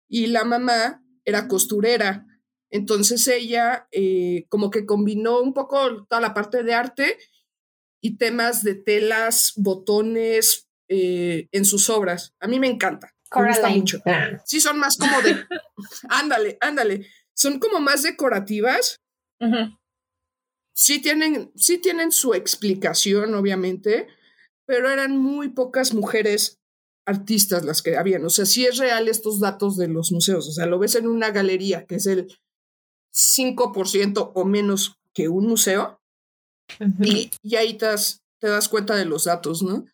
y 0.07 0.27
la 0.27 0.43
mamá 0.43 1.03
era 1.25 1.47
costurera. 1.47 2.27
Entonces 2.69 3.27
ella 3.27 3.87
eh, 3.91 4.45
como 4.47 4.69
que 4.69 4.85
combinó 4.85 5.41
un 5.41 5.55
poco 5.55 6.05
toda 6.05 6.21
la 6.21 6.35
parte 6.35 6.61
de 6.61 6.75
arte 6.75 7.17
y 7.99 8.17
temas 8.17 8.63
de 8.63 8.75
telas, 8.75 9.53
botones 9.55 10.69
eh, 10.95 11.47
en 11.51 11.65
sus 11.65 11.89
obras. 11.89 12.35
A 12.39 12.47
mí 12.47 12.59
me 12.59 12.67
encanta. 12.67 13.15
Me 13.35 13.47
gusta 13.47 13.69
mucho. 13.69 13.99
Ah. 14.05 14.39
Sí, 14.45 14.59
son 14.59 14.77
más 14.77 14.95
como 14.95 15.19
de... 15.21 15.35
ándale, 16.09 16.57
ándale. 16.61 17.07
Son 17.33 17.59
como 17.59 17.79
más 17.79 18.03
decorativas. 18.03 19.01
Sí 20.75 21.01
tienen, 21.01 21.51
sí 21.55 21.79
tienen 21.79 22.11
su 22.11 22.35
explicación, 22.35 23.33
obviamente, 23.33 24.07
pero 24.65 24.89
eran 24.89 25.17
muy 25.17 25.49
pocas 25.49 25.93
mujeres 25.93 26.59
artistas 27.05 27.65
las 27.65 27.81
que 27.81 27.97
habían. 27.97 28.23
O 28.23 28.29
sea, 28.29 28.45
sí 28.45 28.65
es 28.65 28.77
real 28.77 29.07
estos 29.07 29.39
datos 29.39 29.77
de 29.77 29.87
los 29.87 30.11
museos. 30.11 30.47
O 30.47 30.51
sea, 30.51 30.67
lo 30.67 30.77
ves 30.77 30.95
en 30.95 31.07
una 31.07 31.31
galería, 31.31 31.85
que 31.85 31.95
es 31.95 32.05
el 32.05 32.27
5% 33.13 34.31
o 34.33 34.45
menos 34.45 34.99
que 35.13 35.27
un 35.27 35.47
museo, 35.47 35.99
y, 37.01 37.29
ahí 37.55 37.77
te 37.77 37.87
das, 37.87 38.23
te 38.39 38.47
das 38.47 38.69
cuenta 38.69 38.95
de 38.95 39.05
los 39.05 39.25
datos, 39.25 39.63
¿no? 39.63 39.85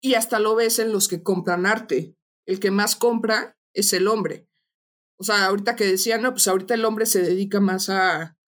Y 0.00 0.14
hasta 0.14 0.38
lo 0.38 0.54
ves 0.54 0.78
en 0.78 0.92
los 0.92 1.08
que 1.08 1.22
compran 1.22 1.66
arte. 1.66 2.16
El 2.46 2.58
que 2.58 2.70
más 2.70 2.96
compra 2.96 3.58
es 3.74 3.92
el 3.92 4.08
hombre. 4.08 4.48
O 5.18 5.24
sea, 5.24 5.46
ahorita 5.46 5.76
que 5.76 5.84
decían, 5.84 6.22
no, 6.22 6.32
pues 6.32 6.48
ahorita 6.48 6.74
el 6.74 6.84
hombre 6.84 7.06
se 7.06 7.22
dedica 7.22 7.60
más 7.60 7.90
a 7.90 8.38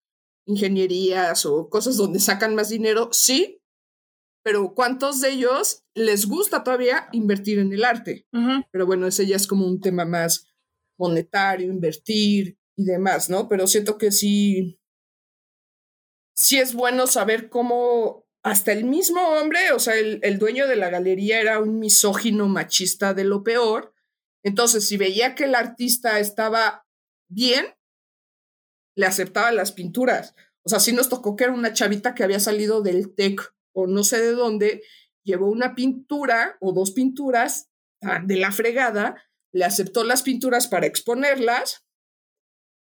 ingenierías 0.46 1.44
o 1.46 1.68
cosas 1.68 1.96
donde 1.96 2.18
sacan 2.18 2.54
más 2.54 2.70
dinero, 2.70 3.10
sí, 3.12 3.62
pero 4.42 4.74
¿cuántos 4.74 5.20
de 5.20 5.30
ellos 5.30 5.84
les 5.94 6.26
gusta 6.26 6.64
todavía 6.64 7.08
invertir 7.12 7.58
en 7.58 7.72
el 7.72 7.84
arte? 7.84 8.26
Pero 8.72 8.86
bueno, 8.86 9.06
ese 9.06 9.26
ya 9.26 9.36
es 9.36 9.46
como 9.46 9.66
un 9.66 9.80
tema 9.80 10.04
más 10.04 10.48
monetario, 10.98 11.68
invertir 11.68 12.58
y 12.76 12.84
demás, 12.84 13.30
¿no? 13.30 13.48
Pero 13.48 13.66
siento 13.66 13.98
que 13.98 14.10
sí, 14.10 14.80
sí 16.34 16.58
es 16.58 16.74
bueno 16.74 17.06
saber 17.06 17.50
cómo 17.50 18.21
hasta 18.42 18.72
el 18.72 18.84
mismo 18.84 19.20
hombre, 19.20 19.72
o 19.72 19.78
sea, 19.78 19.94
el, 19.96 20.38
dueño 20.38 20.66
de 20.66 20.76
la 20.76 20.90
galería 20.90 21.40
era 21.40 21.60
un 21.60 21.78
misógino 21.78 22.48
machista 22.48 23.14
de 23.14 23.24
lo 23.24 23.44
peor. 23.44 23.94
Entonces, 24.42 24.86
si 24.86 24.96
veía 24.96 25.36
que 25.36 25.44
el 25.44 25.54
artista 25.54 26.18
estaba 26.18 26.84
bien, 27.28 27.66
le 28.96 29.06
aceptaba 29.06 29.52
las 29.52 29.70
pinturas. 29.70 30.34
O 30.64 30.68
sea, 30.68 30.80
sí 30.80 30.92
nos 30.92 31.08
tocó 31.08 31.36
que 31.36 31.44
era 31.44 31.52
una 31.52 31.72
chavita 31.72 32.14
que 32.14 32.24
había 32.24 32.40
salido 32.40 32.82
del 32.82 33.14
TEC 33.14 33.54
o 33.72 33.86
no 33.86 34.02
sé 34.02 34.20
de 34.20 34.32
dónde, 34.32 34.82
llevó 35.24 35.48
una 35.48 35.74
pintura 35.74 36.56
o 36.60 36.72
dos 36.72 36.90
pinturas 36.90 37.70
de 38.24 38.36
la 38.36 38.50
fregada, 38.50 39.22
le 39.52 39.64
aceptó 39.64 40.02
las 40.02 40.22
pinturas 40.22 40.66
para 40.66 40.86
exponerlas 40.86 41.86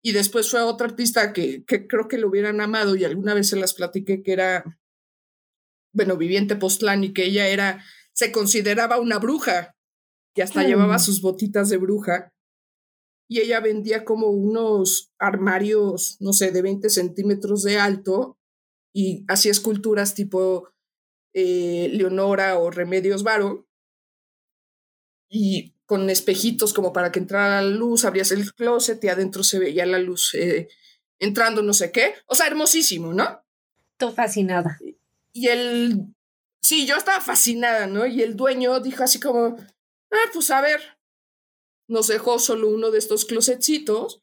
y 0.04 0.12
después 0.12 0.50
fue 0.50 0.60
otra 0.60 0.88
artista 0.88 1.32
que, 1.32 1.64
que 1.64 1.86
creo 1.86 2.06
que 2.06 2.18
lo 2.18 2.28
hubieran 2.28 2.60
amado 2.60 2.94
y 2.94 3.04
alguna 3.04 3.32
vez 3.32 3.48
se 3.48 3.56
las 3.56 3.72
platiqué 3.72 4.22
que 4.22 4.32
era, 4.32 4.78
bueno, 5.96 6.16
viviente 6.16 6.56
Postlán 6.56 7.02
y 7.02 7.12
que 7.12 7.24
ella 7.24 7.48
era, 7.48 7.82
se 8.12 8.30
consideraba 8.30 9.00
una 9.00 9.18
bruja 9.18 9.74
y 10.34 10.42
hasta 10.42 10.62
llevaba 10.62 10.98
sus 10.98 11.22
botitas 11.22 11.70
de 11.70 11.78
bruja 11.78 12.32
y 13.28 13.40
ella 13.40 13.60
vendía 13.60 14.04
como 14.04 14.28
unos 14.28 15.12
armarios, 15.18 16.18
no 16.20 16.32
sé, 16.32 16.52
de 16.52 16.62
20 16.62 16.90
centímetros 16.90 17.62
de 17.62 17.78
alto 17.78 18.38
y 18.94 19.24
hacía 19.28 19.50
esculturas 19.50 20.14
tipo 20.14 20.68
eh, 21.34 21.88
Leonora 21.92 22.58
o 22.58 22.70
Remedios 22.70 23.22
Varo, 23.22 23.66
y 25.28 25.74
con 25.86 26.08
espejitos 26.10 26.72
como 26.72 26.92
para 26.92 27.12
que 27.12 27.18
entrara 27.18 27.60
la 27.60 27.68
luz, 27.68 28.04
abrías 28.04 28.32
el 28.32 28.52
closet 28.54 29.02
y 29.04 29.08
adentro 29.08 29.42
se 29.44 29.58
veía 29.58 29.86
la 29.86 29.98
luz 29.98 30.34
eh, 30.34 30.68
entrando 31.18 31.62
no 31.62 31.72
sé 31.72 31.92
qué. 31.92 32.14
O 32.26 32.34
sea, 32.34 32.46
hermosísimo, 32.46 33.12
¿no? 33.12 33.42
Tú 33.96 34.10
fascinada. 34.12 34.78
Y 35.36 35.48
el... 35.48 36.14
Sí, 36.62 36.86
yo 36.86 36.96
estaba 36.96 37.20
fascinada, 37.20 37.86
¿no? 37.86 38.06
Y 38.06 38.22
el 38.22 38.36
dueño 38.36 38.80
dijo 38.80 39.04
así 39.04 39.20
como, 39.20 39.56
ah, 40.10 40.30
pues 40.32 40.50
a 40.50 40.62
ver, 40.62 40.80
nos 41.88 42.08
dejó 42.08 42.38
solo 42.38 42.70
uno 42.70 42.90
de 42.90 42.98
estos 42.98 43.26
closetcitos. 43.26 44.22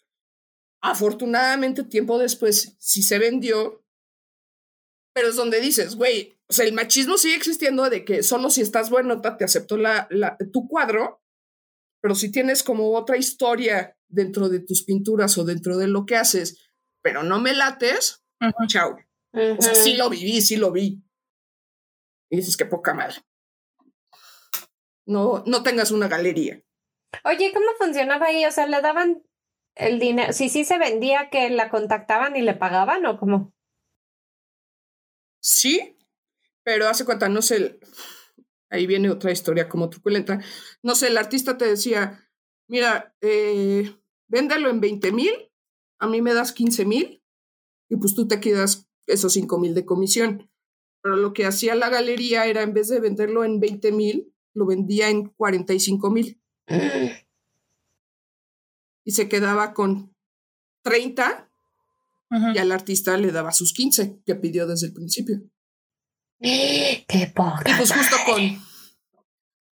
Afortunadamente, 0.81 1.83
tiempo 1.83 2.17
después, 2.17 2.75
sí 2.79 3.03
se 3.03 3.19
vendió, 3.19 3.85
pero 5.13 5.27
es 5.27 5.35
donde 5.35 5.61
dices, 5.61 5.95
güey, 5.95 6.35
o 6.49 6.53
sea, 6.53 6.65
el 6.65 6.73
machismo 6.73 7.17
sigue 7.17 7.35
existiendo 7.35 7.87
de 7.89 8.03
que 8.03 8.23
solo 8.23 8.49
si 8.49 8.61
estás 8.61 8.89
bueno 8.89 9.21
te 9.21 9.43
acepto 9.43 9.77
la, 9.77 10.07
la, 10.09 10.35
tu 10.51 10.67
cuadro, 10.67 11.21
pero 12.01 12.15
si 12.15 12.31
tienes 12.31 12.63
como 12.63 12.91
otra 12.97 13.17
historia 13.17 13.95
dentro 14.09 14.49
de 14.49 14.61
tus 14.61 14.83
pinturas 14.83 15.37
o 15.37 15.45
dentro 15.45 15.77
de 15.77 15.87
lo 15.87 16.07
que 16.07 16.15
haces, 16.15 16.71
pero 17.03 17.21
no 17.21 17.39
me 17.39 17.53
lates, 17.53 18.23
chao. 18.67 18.97
O 19.33 19.61
sea, 19.61 19.73
sí 19.73 19.95
lo 19.95 20.09
viví, 20.09 20.41
sí 20.41 20.57
lo 20.57 20.71
vi. 20.71 21.03
Y 22.29 22.37
dices 22.37 22.55
que 22.55 22.65
poca 22.65 22.93
madre. 22.93 23.15
No, 25.05 25.43
no 25.45 25.63
tengas 25.63 25.91
una 25.91 26.07
galería. 26.07 26.63
Oye, 27.25 27.51
¿cómo 27.53 27.65
funcionaba 27.77 28.27
ahí? 28.27 28.45
O 28.45 28.51
sea, 28.51 28.67
le 28.67 28.81
daban 28.81 29.23
el 29.75 29.99
dinero. 29.99 30.33
Si 30.33 30.49
sí 30.49 30.65
se 30.65 30.77
vendía, 30.77 31.29
que 31.29 31.49
la 31.49 31.69
contactaban 31.69 32.35
y 32.35 32.41
le 32.41 32.53
pagaban 32.53 33.05
o 33.05 33.17
cómo? 33.17 33.53
Sí, 35.41 35.97
pero 36.63 36.87
hace 36.87 37.05
cuenta, 37.05 37.27
no 37.27 37.41
sé, 37.41 37.79
ahí 38.69 38.87
viene 38.87 39.09
otra 39.09 39.31
historia 39.31 39.67
como 39.67 39.89
truculenta. 39.89 40.39
No 40.81 40.95
sé, 40.95 41.07
el 41.07 41.17
artista 41.17 41.57
te 41.57 41.65
decía, 41.65 42.29
mira, 42.67 43.15
eh, 43.21 43.93
véndelo 44.27 44.69
en 44.69 44.79
20 44.79 45.11
mil, 45.11 45.51
a 45.99 46.07
mí 46.07 46.21
me 46.21 46.33
das 46.33 46.53
15 46.53 46.85
mil 46.85 47.23
y 47.89 47.97
pues 47.97 48.15
tú 48.15 48.27
te 48.27 48.39
quedas 48.39 48.89
esos 49.07 49.33
5 49.33 49.59
mil 49.59 49.73
de 49.73 49.85
comisión. 49.85 50.49
Pero 51.01 51.17
lo 51.17 51.33
que 51.33 51.45
hacía 51.45 51.75
la 51.75 51.89
galería 51.89 52.45
era, 52.45 52.61
en 52.61 52.73
vez 52.73 52.87
de 52.87 52.99
venderlo 52.99 53.43
en 53.43 53.59
20 53.59 53.91
mil, 53.91 54.33
lo 54.53 54.65
vendía 54.65 55.09
en 55.09 55.29
45 55.29 56.09
mil. 56.09 56.41
y 59.05 59.11
se 59.11 59.27
quedaba 59.27 59.73
con 59.73 60.15
30 60.83 61.49
y 62.53 62.57
al 62.57 62.71
artista 62.71 63.15
le 63.17 63.31
daba 63.31 63.51
sus 63.51 63.73
15 63.73 64.21
que 64.25 64.35
pidió 64.35 64.65
desde 64.65 64.87
el 64.87 64.93
principio. 64.93 65.43
Qué 66.39 67.31
poca. 67.33 67.63
Y 67.69 67.73
pues 67.75 67.91
justo 67.91 68.15
con. 68.25 68.63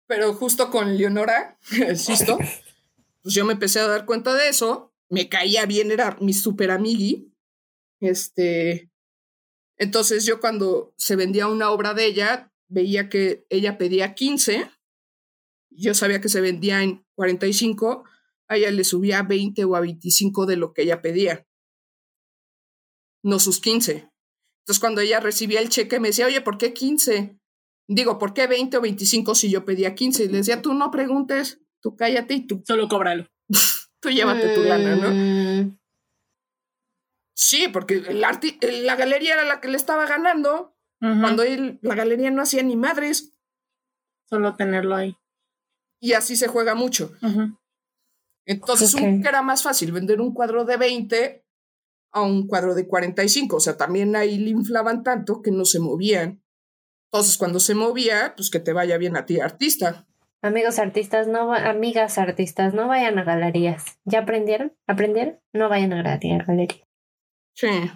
Pero 0.06 0.34
justo 0.34 0.70
con 0.70 0.96
Leonora, 0.96 1.58
insisto, 1.90 2.38
pues 3.22 3.34
yo 3.34 3.44
me 3.44 3.54
empecé 3.54 3.80
a 3.80 3.88
dar 3.88 4.06
cuenta 4.06 4.34
de 4.34 4.48
eso. 4.48 4.92
Me 5.08 5.28
caía 5.28 5.66
bien, 5.66 5.90
era 5.90 6.16
mi 6.20 6.32
super 6.32 6.70
amigui. 6.70 7.32
Este. 8.00 8.90
Entonces 9.78 10.24
yo 10.24 10.40
cuando 10.40 10.94
se 10.96 11.16
vendía 11.16 11.48
una 11.48 11.70
obra 11.70 11.94
de 11.94 12.06
ella, 12.06 12.52
veía 12.68 13.08
que 13.08 13.46
ella 13.50 13.78
pedía 13.78 14.14
15. 14.14 14.70
Yo 15.70 15.94
sabía 15.94 16.20
que 16.20 16.28
se 16.28 16.40
vendía 16.40 16.82
en 16.82 17.04
45. 17.14 18.04
A 18.48 18.56
ella 18.56 18.70
le 18.70 18.84
subía 18.84 19.20
a 19.20 19.22
20 19.22 19.64
o 19.64 19.76
a 19.76 19.80
25 19.80 20.46
de 20.46 20.56
lo 20.56 20.72
que 20.72 20.82
ella 20.82 21.02
pedía. 21.02 21.46
No 23.22 23.38
sus 23.38 23.60
15. 23.60 24.10
Entonces, 24.64 24.80
cuando 24.80 25.00
ella 25.00 25.20
recibía 25.20 25.60
el 25.60 25.68
cheque, 25.68 26.00
me 26.00 26.08
decía, 26.08 26.26
oye, 26.26 26.40
¿por 26.40 26.58
qué 26.58 26.72
15? 26.72 27.38
Digo, 27.86 28.18
¿por 28.18 28.32
qué 28.32 28.46
20 28.46 28.78
o 28.78 28.80
25 28.80 29.34
si 29.34 29.50
yo 29.50 29.64
pedía 29.64 29.94
15? 29.94 30.24
Y 30.24 30.28
le 30.28 30.38
decía, 30.38 30.62
tú 30.62 30.72
no 30.74 30.90
preguntes, 30.90 31.60
tú 31.82 31.96
cállate 31.96 32.34
y 32.34 32.46
tú. 32.46 32.62
Solo 32.66 32.88
cóbralo. 32.88 33.26
tú 34.00 34.10
llévate 34.10 34.54
tu 34.54 34.62
lana, 34.62 34.96
¿no? 34.96 35.78
Sí, 37.34 37.68
porque 37.68 37.94
el 37.94 38.20
la 38.20 38.96
galería 38.96 39.34
era 39.34 39.44
la 39.44 39.60
que 39.60 39.68
le 39.68 39.76
estaba 39.76 40.06
ganando. 40.06 40.72
Cuando 41.00 41.42
él, 41.42 41.78
la 41.82 41.94
galería 41.94 42.30
no 42.30 42.40
hacía 42.40 42.62
ni 42.62 42.76
madres. 42.76 43.34
Solo 44.30 44.56
tenerlo 44.56 44.96
ahí. 44.96 45.18
Y 46.00 46.14
así 46.14 46.34
se 46.36 46.48
juega 46.48 46.74
mucho. 46.74 47.12
Entonces, 48.46 48.94
era 48.94 49.42
más 49.42 49.62
fácil 49.62 49.92
vender 49.92 50.20
un 50.20 50.32
cuadro 50.32 50.64
de 50.64 50.78
20 50.78 51.44
a 52.12 52.22
un 52.22 52.46
cuadro 52.46 52.74
de 52.74 52.86
45. 52.86 53.56
O 53.56 53.60
sea, 53.60 53.76
también 53.76 54.16
ahí 54.16 54.38
le 54.38 54.50
inflaban 54.50 55.02
tanto 55.02 55.42
que 55.42 55.50
no 55.50 55.66
se 55.66 55.80
movían. 55.80 56.42
Entonces, 57.12 57.36
cuando 57.36 57.60
se 57.60 57.74
movía, 57.74 58.34
pues 58.36 58.48
que 58.50 58.60
te 58.60 58.72
vaya 58.72 58.96
bien 58.96 59.16
a 59.16 59.26
ti, 59.26 59.40
artista. 59.40 60.06
Amigos 60.40 60.78
artistas, 60.78 61.26
no 61.26 61.54
amigas 61.54 62.18
artistas, 62.18 62.74
no 62.74 62.88
vayan 62.88 63.18
a 63.18 63.24
galerías. 63.24 63.98
¿Ya 64.04 64.20
aprendieron? 64.20 64.72
¿Aprendieron? 64.86 65.40
No 65.52 65.68
vayan 65.68 65.92
a 65.92 66.02
galerías. 66.02 66.83
Sí. 67.54 67.90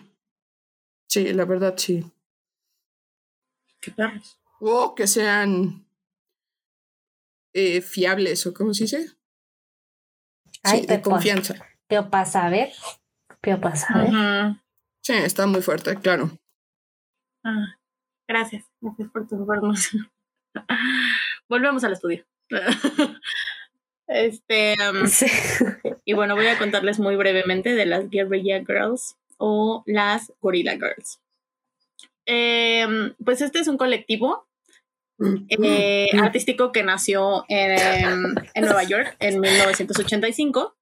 Sí, 1.08 1.32
la 1.32 1.44
verdad, 1.44 1.74
sí. 1.76 2.04
¿Qué 3.80 3.90
perros? 3.90 4.40
O 4.60 4.94
que 4.94 5.06
sean 5.06 5.86
eh, 7.52 7.80
fiables 7.80 8.46
o 8.46 8.54
cómo 8.54 8.74
se 8.74 8.84
dice. 8.84 9.16
Ay, 10.62 10.80
sí, 10.80 10.86
de 10.86 11.00
confianza. 11.00 11.54
Pero 11.86 12.10
para 12.10 12.24
saber. 12.24 12.72
Pero 13.40 13.60
para 13.60 13.76
saber. 13.76 14.08
Ujú. 14.08 14.60
Sí, 15.02 15.12
está 15.14 15.46
muy 15.46 15.62
fuerte, 15.62 15.96
claro. 15.96 16.30
Ah, 17.44 17.78
gracias, 18.26 18.64
gracias 18.80 19.10
por 19.10 19.26
tu 19.26 19.36
información. 19.36 20.10
Volvemos 21.48 21.82
al 21.84 21.92
estudio. 21.92 22.26
este, 24.08 24.74
um, 24.90 25.06
Sí. 25.06 25.26
y 26.04 26.12
bueno, 26.14 26.34
voy 26.34 26.48
a 26.48 26.58
contarles 26.58 26.98
muy 26.98 27.16
brevemente 27.16 27.74
de 27.74 27.86
las 27.86 28.10
Guerrilla 28.10 28.58
Girls 28.66 29.16
o 29.38 29.82
las 29.86 30.32
Gorilla 30.40 30.72
Girls. 30.72 31.20
Em, 32.26 33.14
pues 33.24 33.40
este 33.40 33.60
es 33.60 33.68
un 33.68 33.78
colectivo 33.78 34.46
eh, 35.48 36.10
artístico 36.20 36.70
que 36.70 36.82
nació 36.84 37.44
en, 37.48 37.78
en 38.54 38.64
Nueva 38.64 38.84
York 38.84 39.16
en 39.18 39.40
1985 39.40 40.76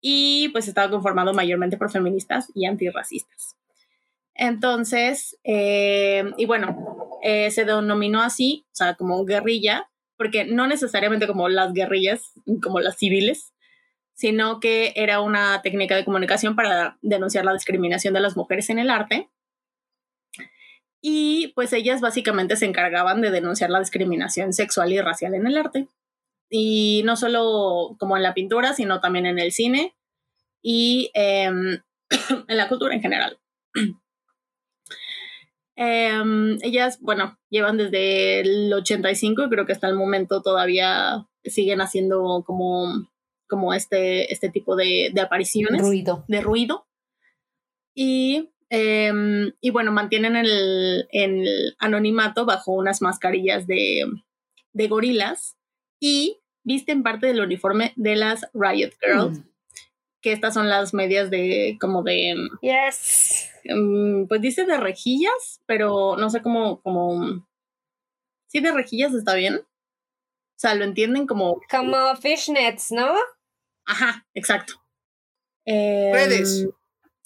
y 0.00 0.48
pues 0.48 0.68
estaba 0.68 0.90
conformado 0.90 1.32
mayormente 1.32 1.78
por 1.78 1.90
feministas 1.90 2.50
y 2.54 2.66
antirracistas. 2.66 3.56
Entonces, 4.34 5.38
eh, 5.44 6.24
y 6.36 6.46
bueno, 6.46 7.18
eh, 7.22 7.50
se 7.50 7.64
denominó 7.64 8.20
así, 8.20 8.66
o 8.72 8.74
sea, 8.74 8.94
como 8.94 9.24
guerrilla, 9.24 9.88
porque 10.16 10.44
no 10.44 10.66
necesariamente 10.66 11.26
como 11.26 11.48
las 11.48 11.72
guerrillas, 11.72 12.32
como 12.62 12.80
las 12.80 12.96
civiles, 12.98 13.52
sino 14.14 14.60
que 14.60 14.92
era 14.96 15.20
una 15.20 15.62
técnica 15.62 15.96
de 15.96 16.04
comunicación 16.04 16.56
para 16.56 16.98
denunciar 17.02 17.44
la 17.44 17.52
discriminación 17.52 18.14
de 18.14 18.20
las 18.20 18.36
mujeres 18.36 18.70
en 18.70 18.78
el 18.78 18.90
arte. 18.90 19.30
Y 21.00 21.48
pues 21.54 21.72
ellas 21.72 22.00
básicamente 22.00 22.56
se 22.56 22.66
encargaban 22.66 23.20
de 23.20 23.30
denunciar 23.30 23.70
la 23.70 23.80
discriminación 23.80 24.52
sexual 24.52 24.92
y 24.92 25.00
racial 25.00 25.34
en 25.34 25.46
el 25.46 25.58
arte. 25.58 25.88
Y 26.48 27.02
no 27.04 27.16
solo 27.16 27.96
como 27.98 28.16
en 28.16 28.22
la 28.22 28.34
pintura, 28.34 28.74
sino 28.74 29.00
también 29.00 29.26
en 29.26 29.38
el 29.38 29.52
cine 29.52 29.96
y 30.62 31.10
em, 31.14 31.80
en 32.48 32.56
la 32.56 32.68
cultura 32.68 32.94
en 32.94 33.02
general. 33.02 33.38
Em, 35.74 36.58
ellas, 36.62 37.00
bueno, 37.00 37.38
llevan 37.48 37.78
desde 37.78 38.40
el 38.40 38.72
85, 38.72 39.48
creo 39.48 39.64
que 39.64 39.72
hasta 39.72 39.88
el 39.88 39.94
momento 39.94 40.42
todavía 40.42 41.26
siguen 41.44 41.80
haciendo 41.80 42.44
como, 42.46 43.08
como 43.52 43.74
este, 43.74 44.32
este 44.32 44.48
tipo 44.48 44.74
de, 44.76 45.10
de 45.12 45.20
apariciones 45.20 45.82
Ruido. 45.82 46.24
de 46.26 46.40
ruido. 46.40 46.86
Y, 47.94 48.50
em, 48.70 49.52
y 49.60 49.68
bueno, 49.70 49.92
mantienen 49.92 50.34
el, 50.36 51.06
el 51.10 51.76
anonimato 51.78 52.46
bajo 52.46 52.72
unas 52.72 53.02
mascarillas 53.02 53.66
de, 53.66 54.04
de 54.72 54.88
gorilas 54.88 55.58
y 56.00 56.38
visten 56.64 57.02
parte 57.02 57.26
del 57.26 57.40
uniforme 57.40 57.92
de 57.96 58.16
las 58.16 58.46
Riot 58.54 58.92
Girls, 59.02 59.38
Mm. 59.40 59.42
que 60.22 60.32
estas 60.32 60.54
son 60.54 60.68
las 60.70 60.94
medias 60.94 61.28
de 61.30 61.76
como 61.80 62.02
de, 62.02 62.34
Yes. 62.62 63.50
em, 63.64 64.26
pues 64.26 64.40
dice 64.40 64.64
de 64.64 64.78
rejillas, 64.78 65.60
pero 65.66 66.16
no 66.16 66.30
sé 66.30 66.40
cómo, 66.40 66.80
como, 66.80 67.46
sí 68.46 68.60
de 68.60 68.72
rejillas 68.72 69.12
está 69.12 69.34
bien. 69.34 69.56
O 69.56 70.58
sea, 70.62 70.74
lo 70.76 70.84
entienden 70.84 71.26
como, 71.26 71.60
Como 71.68 72.14
fishnets, 72.16 72.92
¿no? 72.92 73.12
Ajá, 73.86 74.26
exacto. 74.34 74.74
Em, 75.64 76.12
Redes. 76.12 76.66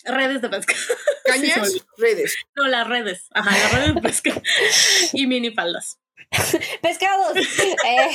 Redes 0.04 0.40
de 0.42 0.48
pesca. 0.48 0.74
Cañas, 1.24 1.72
Sí, 1.72 1.82
redes. 1.98 2.36
No, 2.54 2.68
las 2.68 2.86
redes. 2.86 3.26
Ajá, 3.32 3.50
las 3.50 3.72
redes 3.72 3.94
de 3.94 4.00
pesca. 4.02 4.42
y 5.12 5.26
minifaldas. 5.26 5.98
Pescados. 6.82 7.36
eh, 7.36 8.10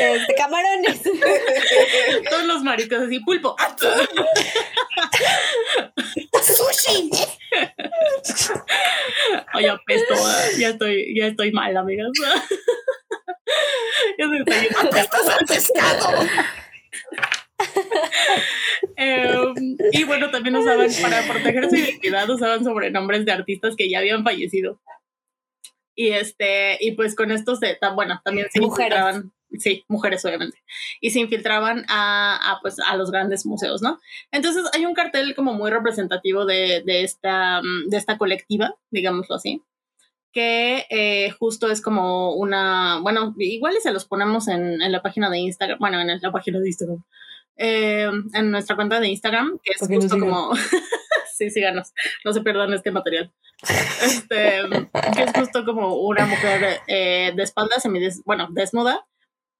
este, 0.00 0.34
camarones. 0.36 1.02
Todos 2.30 2.44
los 2.44 2.62
mariscos 2.62 3.00
así, 3.02 3.20
pulpo. 3.20 3.54
¡Sushi! 6.42 7.10
Ay, 9.52 9.66
apesto. 9.66 10.14
eh, 10.14 10.50
Ya 10.58 10.68
estoy, 10.70 11.14
ya 11.18 11.26
estoy 11.26 11.52
mal, 11.52 11.76
amigas. 11.76 12.08
ya 14.18 14.28
se 14.28 14.36
está 14.38 14.60
yendo. 14.62 14.96
¡Estás 14.96 15.28
al 15.28 15.46
pescado! 15.46 16.26
Em, 18.96 19.76
y 19.92 20.04
bueno, 20.04 20.30
también 20.30 20.56
usaban, 20.56 20.88
para 21.02 21.22
proteger 21.22 21.68
su 21.68 21.76
identidad, 21.76 22.28
usaban 22.30 22.64
sobrenombres 22.64 23.24
de 23.24 23.32
artistas 23.32 23.74
que 23.76 23.88
ya 23.90 23.98
habían 23.98 24.24
fallecido. 24.24 24.80
Y 25.94 26.08
este, 26.10 26.78
y 26.80 26.92
pues 26.92 27.14
con 27.14 27.30
estos, 27.30 27.58
se, 27.58 27.78
bueno, 27.94 28.20
también 28.24 28.46
se 28.50 28.60
Mujeres. 28.60 28.92
infiltraban, 28.92 29.32
sí, 29.58 29.84
mujeres 29.88 30.24
obviamente, 30.24 30.58
y 31.00 31.10
se 31.10 31.20
infiltraban 31.20 31.84
a, 31.88 32.52
a, 32.52 32.60
pues, 32.60 32.76
a 32.78 32.96
los 32.96 33.10
grandes 33.10 33.44
museos, 33.44 33.82
¿no? 33.82 33.98
Entonces 34.32 34.64
hay 34.72 34.86
un 34.86 34.94
cartel 34.94 35.34
como 35.34 35.52
muy 35.52 35.70
representativo 35.70 36.46
de, 36.46 36.82
de 36.86 37.02
esta, 37.04 37.60
de 37.88 37.96
esta 37.96 38.16
colectiva, 38.16 38.74
digámoslo 38.90 39.34
así, 39.34 39.62
que 40.32 40.86
eh, 40.90 41.30
justo 41.32 41.70
es 41.70 41.82
como 41.82 42.34
una, 42.34 43.00
bueno, 43.00 43.34
igual 43.38 43.74
se 43.82 43.92
los 43.92 44.04
ponemos 44.04 44.48
en, 44.48 44.80
en 44.80 44.92
la 44.92 45.02
página 45.02 45.28
de 45.28 45.38
Instagram, 45.38 45.78
bueno, 45.80 46.00
en 46.00 46.20
la 46.20 46.32
página 46.32 46.60
de 46.60 46.68
Instagram, 46.68 47.04
eh, 47.62 48.10
en 48.32 48.50
nuestra 48.50 48.74
cuenta 48.74 49.00
de 49.00 49.08
Instagram, 49.08 49.58
que 49.62 49.72
es 49.72 49.86
justo 49.86 50.18
como, 50.18 50.50
sí, 51.36 51.50
síganos, 51.50 51.92
no 52.24 52.32
se 52.32 52.40
pierdan 52.40 52.72
este 52.72 52.90
material. 52.90 53.30
Este, 54.02 54.62
que 55.14 55.22
es 55.22 55.32
justo 55.38 55.66
como 55.66 55.96
una 55.96 56.24
mujer 56.24 56.80
eh, 56.86 57.32
de 57.36 57.42
espalda, 57.42 57.78
semides, 57.78 58.22
bueno, 58.24 58.48
desnuda 58.50 59.06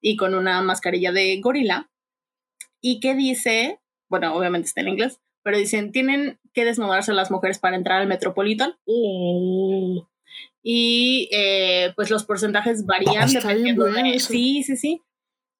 y 0.00 0.16
con 0.16 0.34
una 0.34 0.62
mascarilla 0.62 1.12
de 1.12 1.38
gorila. 1.42 1.90
Y 2.80 3.00
que 3.00 3.14
dice, 3.14 3.78
bueno, 4.08 4.34
obviamente 4.34 4.68
está 4.68 4.80
en 4.80 4.88
inglés, 4.88 5.20
pero 5.42 5.58
dicen, 5.58 5.92
tienen 5.92 6.40
que 6.54 6.64
desnudarse 6.64 7.12
las 7.12 7.30
mujeres 7.30 7.58
para 7.58 7.76
entrar 7.76 8.00
al 8.00 8.08
Metropolitan. 8.08 8.78
Y 10.62 11.28
eh, 11.30 11.92
pues 11.94 12.08
los 12.08 12.24
porcentajes 12.24 12.86
varían 12.86 13.26
bien 13.26 13.42
dependiendo 13.42 13.84
de... 13.84 14.18
Sí, 14.18 14.62
sí, 14.62 14.78
sí. 14.78 15.02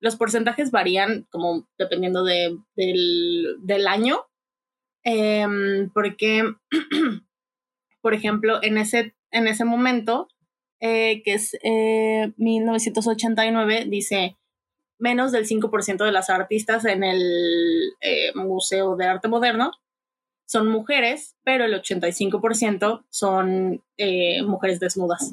Los 0.00 0.16
porcentajes 0.16 0.70
varían 0.70 1.26
como 1.30 1.68
dependiendo 1.78 2.24
de, 2.24 2.56
del, 2.74 3.56
del 3.62 3.86
año. 3.86 4.26
Em, 5.02 5.90
porque, 5.90 6.44
por 8.02 8.14
ejemplo, 8.14 8.62
en 8.62 8.78
ese, 8.78 9.14
en 9.30 9.46
ese 9.46 9.64
momento, 9.64 10.28
eh, 10.80 11.22
que 11.22 11.34
es 11.34 11.54
eh, 11.62 12.32
1989, 12.36 13.86
dice 13.88 14.36
menos 14.98 15.32
del 15.32 15.46
5% 15.46 16.04
de 16.04 16.12
las 16.12 16.30
artistas 16.30 16.84
en 16.84 17.02
el 17.04 17.92
eh, 18.00 18.32
Museo 18.34 18.96
de 18.96 19.06
Arte 19.06 19.28
Moderno 19.28 19.72
son 20.50 20.68
mujeres, 20.68 21.36
pero 21.44 21.64
el 21.64 21.80
85% 21.80 23.04
son 23.08 23.84
eh, 23.96 24.42
mujeres 24.42 24.80
desnudas. 24.80 25.30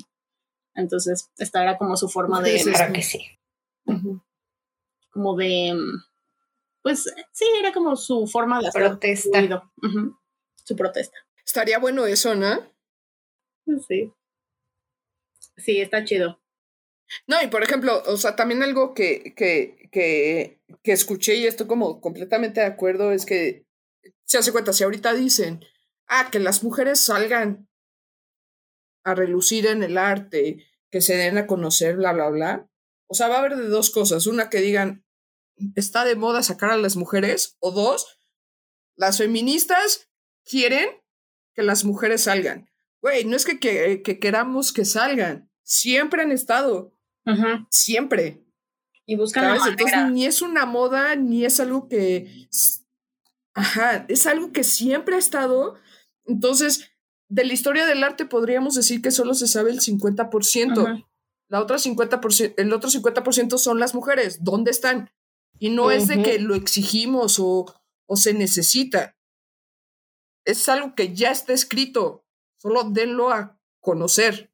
Entonces, 0.76 1.32
esta 1.40 1.64
era 1.64 1.80
como 1.80 1.98
su 1.98 2.08
forma 2.08 2.40
de... 2.40 2.62
Claro 2.62 2.94
que 2.94 3.02
sí. 3.02 3.26
Ujú. 3.88 4.22
Como 5.18 5.36
de... 5.36 5.74
Pues 6.84 7.12
sí, 7.32 7.46
era 7.60 7.74
como 7.74 7.96
su 7.96 8.28
forma 8.28 8.62
de 8.62 8.68
hacer 8.68 8.84
Protesta. 8.84 9.72
Su 10.64 10.76
protesta. 10.76 11.18
Estaría 11.44 11.80
bueno 11.80 12.06
eso, 12.06 12.36
¿no? 12.36 12.72
Sí. 13.88 14.14
Sí, 15.58 15.82
está 15.82 16.06
chido. 16.06 16.40
No, 17.26 17.42
y 17.42 17.48
por 17.48 17.64
ejemplo, 17.64 18.04
o 18.06 18.16
sea, 18.16 18.36
también 18.36 18.62
algo 18.62 18.94
que, 18.94 19.34
que, 19.36 19.90
que, 19.92 20.62
que 20.84 20.92
escuché 20.92 21.38
y 21.38 21.48
estoy 21.48 21.66
como 21.66 22.00
completamente 22.00 22.60
de 22.60 22.68
acuerdo 22.68 23.12
es 23.12 23.26
que 23.26 23.66
se 24.26 24.38
hace 24.38 24.52
cuenta, 24.52 24.72
si 24.72 24.84
ahorita 24.84 25.16
dicen, 25.16 25.66
ah, 26.06 26.30
que 26.32 26.38
las 26.38 26.64
mujeres 26.64 27.00
salgan 27.00 27.68
a 29.04 29.16
relucir 29.16 29.66
en 29.66 29.82
el 29.82 29.98
arte, 29.98 30.64
que 30.92 31.02
se 31.02 31.18
den 31.18 31.40
a 31.40 31.48
conocer, 31.48 31.96
bla, 31.96 32.14
bla, 32.14 32.30
bla. 32.30 32.70
O 33.08 33.16
sea, 33.16 33.30
va 33.30 33.38
a 33.38 33.40
haber 33.40 33.56
de 33.56 33.68
dos 33.68 33.90
cosas. 33.90 34.28
Una, 34.28 34.50
que 34.50 34.60
digan, 34.60 35.06
está 35.76 36.06
de 36.06 36.16
moda 36.16 36.44
sacar 36.44 36.72
a 36.72 36.78
las 36.78 36.96
mujeres, 36.96 37.58
o 37.60 37.72
dos, 37.72 38.20
las 38.96 39.18
feministas 39.18 40.10
quieren 40.44 40.90
que 41.54 41.64
las 41.64 41.84
mujeres 41.86 42.24
salgan. 42.24 42.70
Güey, 43.02 43.26
no 43.26 43.36
es 43.36 43.46
que, 43.46 43.60
que, 43.60 44.02
que 44.02 44.20
queramos 44.20 44.74
que 44.74 44.86
salgan, 44.86 45.52
siempre 45.64 46.22
han 46.22 46.32
estado 46.32 46.98
siempre. 47.70 48.44
Y 49.06 49.16
buscan 49.16 49.44
la. 49.44 49.68
Entonces 49.68 50.12
ni 50.12 50.26
es 50.26 50.42
una 50.42 50.66
moda, 50.66 51.16
ni 51.16 51.46
es 51.46 51.60
algo 51.60 51.88
que... 51.88 52.48
Ajá, 53.54 54.06
es 54.08 54.28
algo 54.28 54.52
que 54.52 54.64
siempre 54.64 55.16
ha 55.16 55.20
estado. 55.20 55.76
Entonces, 56.26 56.92
de 57.28 57.44
la 57.44 57.54
historia 57.54 57.86
del 57.86 58.04
arte 58.04 58.26
podríamos 58.26 58.76
decir 58.76 59.02
que 59.02 59.12
solo 59.12 59.34
se 59.34 59.48
sabe 59.48 59.72
el 59.72 59.80
50%. 59.80 60.78
Ujú. 60.78 61.06
La 61.50 61.62
otra 61.62 61.78
50%, 61.78 62.54
el 62.58 62.74
otro 62.74 62.90
50% 62.90 63.58
son 63.58 63.80
las 63.80 63.96
mujeres. 63.96 64.44
¿Dónde 64.44 64.72
están? 64.72 65.10
Y 65.60 65.70
no 65.70 65.92
es 65.92 66.08
de 66.08 66.22
que 66.22 66.40
lo 66.40 66.56
exigimos 66.56 67.40
o, 67.40 67.66
o 68.06 68.16
se 68.16 68.34
necesita. 68.34 69.16
Es 70.46 70.70
algo 70.70 70.96
que 70.96 71.14
ya 71.14 71.32
está 71.32 71.54
escrito. 71.54 72.26
Solo 72.58 72.84
denlo 72.84 73.30
a 73.32 73.60
conocer. 73.80 74.52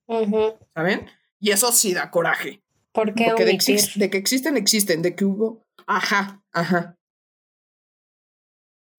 ¿saben? 0.73 1.07
Y 1.39 1.51
eso 1.51 1.71
sí 1.71 1.93
da 1.93 2.11
coraje. 2.11 2.63
¿Por 2.93 3.13
qué 3.15 3.25
Porque 3.27 3.45
de, 3.45 3.51
que 3.51 4.17
existen, 4.17 4.55
existen, 4.55 5.01
de 5.01 5.15
que 5.15 5.25
hubo. 5.25 5.65
Ajá, 5.88 6.43
ajá. 6.51 6.97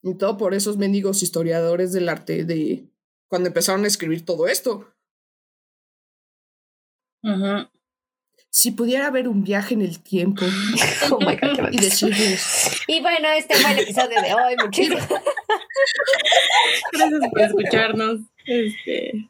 Y 0.02 0.16
todo 0.16 0.36
por 0.36 0.52
esos 0.52 0.76
mendigos 0.76 1.22
historiadores 1.22 1.92
del 1.92 2.08
arte 2.08 2.44
de 2.44 2.90
cuando 3.28 3.48
empezaron 3.48 3.84
a 3.84 3.88
escribir 3.88 4.24
todo 4.24 4.48
esto. 4.48 4.92
Ujú. 7.22 7.68
Si 8.54 8.70
pudiera 8.70 9.08
haber 9.08 9.26
un 9.26 9.42
viaje 9.42 9.74
en 9.74 9.82
el 9.82 9.98
tiempo 9.98 10.44
Oh 11.10 11.18
my 11.18 11.34
God, 11.34 11.56
qué 11.56 11.68
y 11.72 11.76
decirles, 11.76 12.84
Y 12.86 13.00
bueno, 13.00 13.28
este 13.30 13.56
fue 13.56 13.72
el 13.72 13.80
episodio 13.80 14.22
de 14.22 14.32
hoy. 14.32 14.54
Muchísimas 14.62 15.08
Gracias 16.92 17.20
por 17.30 17.40
escucharnos. 17.42 18.20
Este, 18.46 19.28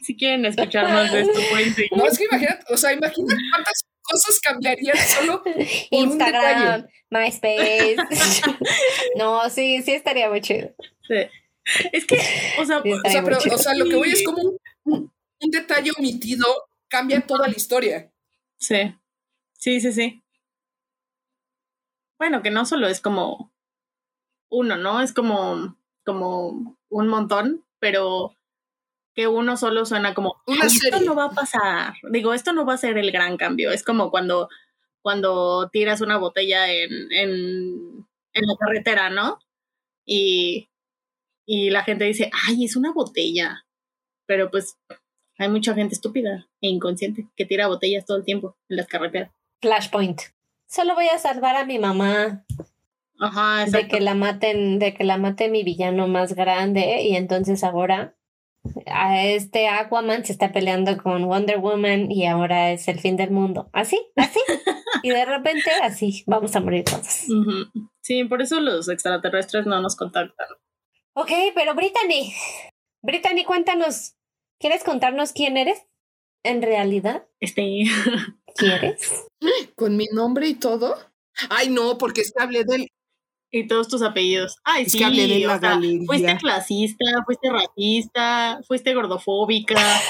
si 0.00 0.16
quieren 0.16 0.46
escuchar 0.46 0.84
más 0.84 1.12
de 1.12 1.20
esto, 1.20 1.38
pueden 1.50 1.74
seguir. 1.74 1.90
no, 1.94 2.06
es 2.06 2.16
que 2.16 2.24
imagínate, 2.24 2.64
o 2.72 2.78
sea, 2.78 2.94
imagínate 2.94 3.36
cuántas 3.52 3.84
cosas 4.00 4.40
cambiarían 4.40 4.96
solo 4.96 5.42
por 5.42 5.54
Instagram. 5.90 6.86
MySpace. 7.10 7.96
no, 9.16 9.50
sí, 9.50 9.82
sí 9.82 9.92
estaría 9.92 10.30
muy 10.30 10.40
chido. 10.40 10.74
Sí. 11.06 11.26
Es 11.92 12.06
que, 12.06 12.16
o 12.58 12.64
sea, 12.64 12.80
Sí, 12.82 12.90
O 12.90 13.00
sea, 13.02 13.20
Ay, 13.20 13.20
pero, 13.22 13.36
mucho. 13.36 13.54
o 13.54 13.58
sea, 13.58 13.74
lo 13.74 13.84
que 13.84 13.96
voy 13.96 14.12
es 14.12 14.24
como 14.24 14.40
un 14.84 15.50
detalle 15.50 15.90
omitido 15.98 16.46
cambia 16.88 17.20
toda 17.20 17.46
la 17.46 17.54
historia. 17.54 18.09
Sí, 18.60 18.94
sí, 19.54 19.80
sí, 19.80 19.92
sí. 19.92 20.22
Bueno, 22.18 22.42
que 22.42 22.50
no 22.50 22.66
solo 22.66 22.86
es 22.88 23.00
como 23.00 23.52
uno, 24.50 24.76
¿no? 24.76 25.00
Es 25.00 25.12
como, 25.12 25.76
como 26.04 26.76
un 26.88 27.08
montón, 27.08 27.64
pero 27.78 28.34
que 29.14 29.28
uno 29.28 29.56
solo 29.56 29.86
suena 29.86 30.14
como, 30.14 30.42
Una 30.46 30.62
"Ay, 30.64 30.68
esto 30.68 31.00
no 31.02 31.14
va 31.16 31.26
a 31.26 31.30
pasar. 31.32 31.94
Digo, 32.10 32.34
esto 32.34 32.52
no 32.52 32.66
va 32.66 32.74
a 32.74 32.78
ser 32.78 32.98
el 32.98 33.12
gran 33.12 33.36
cambio. 33.36 33.72
Es 33.72 33.84
como 33.84 34.10
cuando, 34.10 34.48
cuando 35.02 35.70
tiras 35.72 36.00
una 36.02 36.18
botella 36.18 36.70
en, 36.72 36.90
en, 37.12 38.08
en 38.34 38.46
la 38.46 38.56
carretera, 38.60 39.10
¿no? 39.10 39.40
Y, 40.06 40.70
y 41.46 41.70
la 41.70 41.84
gente 41.84 42.04
dice, 42.06 42.30
ay, 42.48 42.64
es 42.66 42.76
una 42.76 42.92
botella. 42.92 43.66
Pero 44.26 44.50
pues 44.50 44.78
hay 45.40 45.48
mucha 45.48 45.74
gente 45.74 45.94
estúpida 45.94 46.46
e 46.60 46.68
inconsciente 46.68 47.26
que 47.34 47.46
tira 47.46 47.66
botellas 47.66 48.04
todo 48.04 48.18
el 48.18 48.24
tiempo 48.24 48.58
en 48.68 48.76
las 48.76 48.86
carreteras. 48.86 49.32
Flashpoint. 49.62 50.20
Solo 50.68 50.94
voy 50.94 51.06
a 51.08 51.18
salvar 51.18 51.56
a 51.56 51.64
mi 51.64 51.78
mamá 51.78 52.44
Ajá, 53.18 53.60
de 53.60 53.64
exacto. 53.64 53.88
que 53.88 54.00
la 54.02 54.14
maten, 54.14 54.78
de 54.78 54.92
que 54.92 55.02
la 55.02 55.16
mate 55.16 55.48
mi 55.48 55.64
villano 55.64 56.08
más 56.08 56.34
grande 56.34 57.02
y 57.02 57.16
entonces 57.16 57.64
ahora 57.64 58.14
a 58.84 59.24
este 59.24 59.68
Aquaman 59.68 60.26
se 60.26 60.32
está 60.32 60.52
peleando 60.52 60.98
con 60.98 61.24
Wonder 61.24 61.58
Woman 61.58 62.12
y 62.12 62.26
ahora 62.26 62.72
es 62.72 62.86
el 62.88 63.00
fin 63.00 63.16
del 63.16 63.30
mundo. 63.30 63.70
Así, 63.72 63.98
así. 64.16 64.40
y 65.02 65.08
de 65.08 65.24
repente 65.24 65.70
así, 65.82 66.22
vamos 66.26 66.54
a 66.54 66.60
morir 66.60 66.84
todos. 66.84 67.24
Sí, 68.02 68.24
por 68.24 68.42
eso 68.42 68.60
los 68.60 68.90
extraterrestres 68.90 69.64
no 69.64 69.80
nos 69.80 69.96
contactan. 69.96 70.48
Ok, 71.14 71.30
pero 71.54 71.74
Brittany, 71.74 72.34
Brittany, 73.02 73.44
cuéntanos, 73.44 74.16
¿quieres 74.60 74.84
contarnos 74.84 75.32
quién 75.32 75.56
eres? 75.56 75.82
¿En 76.44 76.62
realidad? 76.62 77.26
Este, 77.40 77.84
¿Quieres? 78.56 79.26
Con 79.74 79.96
mi 79.96 80.06
nombre 80.12 80.46
y 80.48 80.54
todo. 80.54 80.96
Ay, 81.48 81.70
no, 81.70 81.96
porque 81.98 82.20
es 82.20 82.32
que 82.32 82.42
hablé 82.42 82.64
del. 82.64 82.88
y 83.50 83.66
todos 83.66 83.88
tus 83.88 84.02
apellidos. 84.02 84.56
Ay, 84.64 84.84
Es 84.84 84.92
sí, 84.92 84.98
que 84.98 85.04
hablé 85.06 85.26
de 85.26 85.38
la 85.40 85.58
sea, 85.58 85.70
galería. 85.70 86.06
fuiste 86.06 86.36
clasista, 86.36 87.04
fuiste 87.24 87.50
racista, 87.50 88.60
fuiste 88.66 88.94
gordofóbica. 88.94 89.74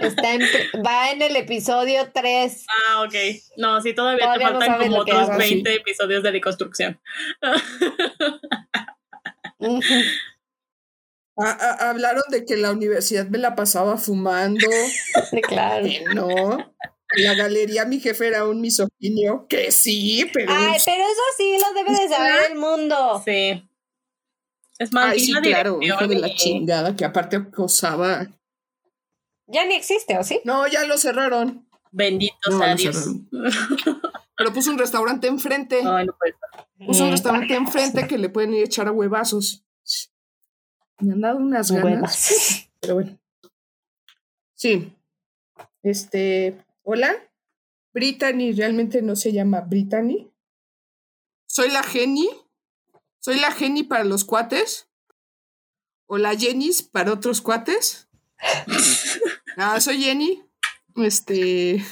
Está 0.00 0.34
en, 0.34 0.40
va 0.84 1.10
en 1.12 1.22
el 1.22 1.36
episodio 1.36 2.10
3. 2.12 2.66
ah, 2.88 3.02
ok. 3.02 3.14
No, 3.56 3.80
sí, 3.80 3.94
todavía, 3.94 4.24
Todavía 4.26 4.48
te 4.48 4.52
faltan 4.54 4.78
como 4.78 4.98
otros 4.98 5.30
es. 5.30 5.36
20 5.38 5.74
episodios 5.74 6.22
de 6.22 6.32
deconstrucción. 6.32 7.00
Hablaron 11.36 12.22
de 12.30 12.44
que 12.44 12.56
la 12.56 12.70
universidad 12.70 13.26
me 13.26 13.38
la 13.38 13.54
pasaba 13.54 13.96
fumando. 13.98 14.66
Sí, 15.30 15.40
claro. 15.42 15.84
que 15.86 16.04
no. 16.14 16.58
En 17.16 17.24
la 17.24 17.34
galería 17.34 17.84
mi 17.84 18.00
jefe 18.00 18.26
era 18.26 18.46
un 18.46 18.60
misoginio. 18.60 19.46
Que 19.48 19.70
sí, 19.72 20.28
pero. 20.32 20.52
Ay, 20.52 20.78
pero 20.84 21.02
eso 21.02 21.22
sí 21.36 21.56
lo 21.60 21.72
debe 21.74 21.90
de 21.98 22.08
saber 22.08 22.50
el 22.50 22.58
mundo. 22.58 23.22
sí. 23.24 23.68
Es 24.78 24.92
más, 24.92 25.12
Ay, 25.12 25.20
sí, 25.20 25.32
la 25.32 25.40
claro, 25.40 25.78
hijo 25.80 26.06
de 26.08 26.16
la 26.16 26.34
chingada, 26.34 26.96
que 26.96 27.04
aparte 27.04 27.36
acosaba. 27.36 28.26
Ya 29.46 29.64
ni 29.66 29.74
existe, 29.74 30.18
¿o 30.18 30.24
sí? 30.24 30.40
No, 30.44 30.66
ya 30.66 30.84
lo 30.84 30.98
cerraron. 30.98 31.64
Bendito 31.92 32.50
No, 32.50 32.58
sea 32.58 32.68
no 32.70 32.74
Dios. 32.74 33.06
Pero 34.36 34.52
puso 34.52 34.70
un 34.70 34.78
restaurante 34.78 35.26
enfrente. 35.28 35.80
Ay, 35.84 36.06
no 36.06 36.16
puede 36.16 36.32
ser. 36.32 36.86
Puso 36.86 37.02
un 37.04 37.08
Mm, 37.10 37.12
restaurante 37.12 37.54
enfrente 37.54 38.06
que 38.08 38.18
le 38.18 38.28
pueden 38.28 38.52
ir 38.54 38.62
a 38.62 38.66
echar 38.66 38.88
a 38.88 38.92
huevazos. 38.92 39.64
Me 40.98 41.12
han 41.12 41.20
dado 41.20 41.38
unas 41.38 41.70
ganas. 41.70 41.84
Huevas. 41.84 42.68
Pero 42.80 42.94
bueno. 42.94 43.18
Sí. 44.54 44.92
Este. 45.82 46.56
Hola. 46.82 47.14
Brittany 47.92 48.52
realmente 48.52 49.02
no 49.02 49.14
se 49.14 49.32
llama 49.32 49.60
Brittany. 49.60 50.30
Soy 51.46 51.70
la 51.70 51.82
Jenny. 51.84 52.28
Soy 53.20 53.38
la 53.38 53.52
Jenny 53.52 53.84
para 53.84 54.04
los 54.04 54.24
cuates. 54.24 54.88
O 56.06 56.18
la 56.18 56.34
Jennys 56.36 56.82
para 56.82 57.12
otros 57.12 57.40
cuates. 57.40 58.08
Ah, 59.56 59.80
soy 59.80 60.02
Jenny. 60.02 60.42
Este. 60.96 61.84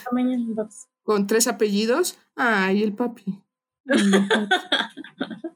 Con 1.04 1.28
tres 1.28 1.46
apellidos. 1.46 2.18
Ay, 2.36 2.82
el 2.82 2.94
papi. 2.94 3.42
Ay, 3.88 4.02
el 4.12 4.28
papi. 4.28 4.56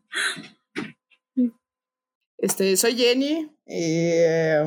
Este, 2.39 2.77
soy 2.77 2.97
Jenny 2.97 3.51
eh, 3.66 4.62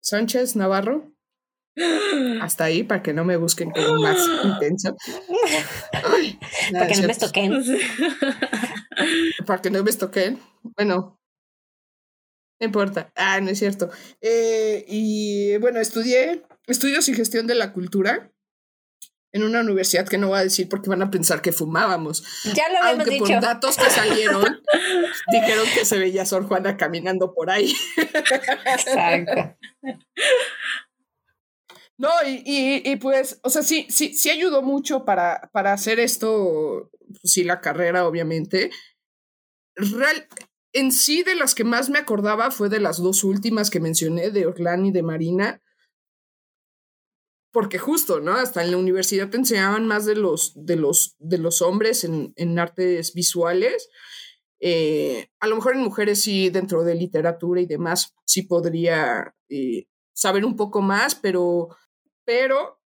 Sánchez 0.00 0.56
Navarro. 0.56 1.10
Hasta 2.42 2.64
ahí 2.64 2.82
para 2.82 3.02
que 3.02 3.14
no 3.14 3.24
me 3.24 3.38
busquen 3.38 3.70
como 3.70 4.00
más 4.00 4.18
intenso. 4.44 4.94
Ay, 6.04 6.38
Para 6.72 6.86
que 6.86 6.96
no 6.96 7.06
me 7.06 7.12
estoquen. 7.12 7.52
Para 9.46 9.62
que 9.62 9.70
no 9.70 9.82
me 9.82 9.90
estoquen. 9.90 10.38
Bueno, 10.76 11.18
no 12.60 12.66
importa. 12.66 13.10
Ah, 13.16 13.40
no 13.40 13.48
es 13.48 13.58
cierto. 13.58 13.90
Eh, 14.20 14.84
y 14.86 15.56
bueno, 15.58 15.80
estudié 15.80 16.42
estudios 16.66 17.08
y 17.08 17.14
gestión 17.14 17.46
de 17.46 17.54
la 17.54 17.72
cultura 17.72 18.31
en 19.32 19.44
una 19.44 19.60
universidad 19.60 20.06
que 20.06 20.18
no 20.18 20.28
voy 20.28 20.38
a 20.38 20.44
decir 20.44 20.68
porque 20.68 20.90
van 20.90 21.02
a 21.02 21.10
pensar 21.10 21.40
que 21.40 21.52
fumábamos. 21.52 22.22
Ya 22.54 22.68
lo 22.68 22.78
habíamos 22.78 23.00
Aunque 23.00 23.10
dicho. 23.10 23.24
por 23.24 23.40
datos 23.40 23.76
que 23.76 23.90
salieron, 23.90 24.62
dijeron 25.32 25.66
que 25.74 25.84
se 25.84 25.98
veía 25.98 26.26
Sor 26.26 26.46
Juana 26.46 26.76
caminando 26.76 27.34
por 27.34 27.50
ahí. 27.50 27.74
Exacto. 27.96 29.56
No, 31.98 32.10
y, 32.26 32.42
y, 32.44 32.82
y 32.90 32.96
pues, 32.96 33.38
o 33.42 33.50
sea, 33.50 33.62
sí, 33.62 33.86
sí, 33.88 34.14
sí 34.14 34.28
ayudó 34.28 34.62
mucho 34.62 35.04
para, 35.04 35.50
para 35.52 35.72
hacer 35.72 36.00
esto, 36.00 36.90
pues 37.06 37.32
sí, 37.32 37.44
la 37.44 37.60
carrera, 37.60 38.06
obviamente. 38.06 38.70
Real, 39.76 40.26
en 40.72 40.90
sí, 40.92 41.22
de 41.22 41.34
las 41.36 41.54
que 41.54 41.64
más 41.64 41.90
me 41.90 41.98
acordaba 41.98 42.50
fue 42.50 42.68
de 42.68 42.80
las 42.80 42.98
dos 42.98 43.24
últimas 43.24 43.70
que 43.70 43.80
mencioné, 43.80 44.30
de 44.30 44.46
Orlán 44.46 44.84
y 44.86 44.92
de 44.92 45.02
Marina. 45.02 45.62
Porque 47.52 47.78
justo, 47.78 48.20
¿no? 48.20 48.32
Hasta 48.32 48.64
en 48.64 48.70
la 48.70 48.78
universidad 48.78 49.28
te 49.28 49.36
enseñaban 49.36 49.86
más 49.86 50.06
de 50.06 50.16
los, 50.16 50.52
de 50.56 50.76
los, 50.76 51.16
de 51.18 51.38
los 51.38 51.60
hombres 51.60 52.02
en, 52.04 52.32
en 52.36 52.58
artes 52.58 53.12
visuales. 53.12 53.90
Eh, 54.64 55.28
a 55.40 55.48
lo 55.48 55.56
mejor 55.56 55.74
en 55.74 55.82
mujeres 55.82 56.22
sí, 56.22 56.48
dentro 56.48 56.84
de 56.84 56.94
literatura 56.94 57.60
y 57.60 57.66
demás, 57.66 58.14
sí 58.24 58.42
podría 58.42 59.34
eh, 59.48 59.86
saber 60.14 60.44
un 60.44 60.56
poco 60.56 60.80
más, 60.80 61.14
pero, 61.14 61.68
pero 62.24 62.80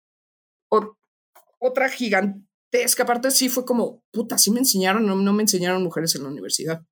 otra 1.59 1.89
gigantesca 1.89 3.05
parte 3.05 3.31
sí 3.31 3.49
fue 3.49 3.65
como, 3.65 4.03
puta, 4.11 4.37
sí 4.37 4.51
me 4.51 4.59
enseñaron, 4.59 5.05
no, 5.05 5.15
no 5.15 5.33
me 5.33 5.43
enseñaron 5.43 5.83
mujeres 5.83 6.15
en 6.15 6.23
la 6.23 6.29
universidad. 6.29 6.85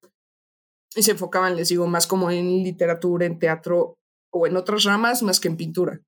Y 0.95 1.03
se 1.03 1.11
enfocaban, 1.11 1.55
les 1.55 1.69
digo, 1.69 1.87
más 1.87 2.05
como 2.05 2.29
en 2.29 2.63
literatura, 2.63 3.25
en 3.25 3.39
teatro 3.39 3.97
o 4.31 4.47
en 4.47 4.57
otras 4.57 4.83
ramas 4.83 5.23
más 5.23 5.39
que 5.39 5.47
en 5.47 5.57
pintura. 5.57 6.01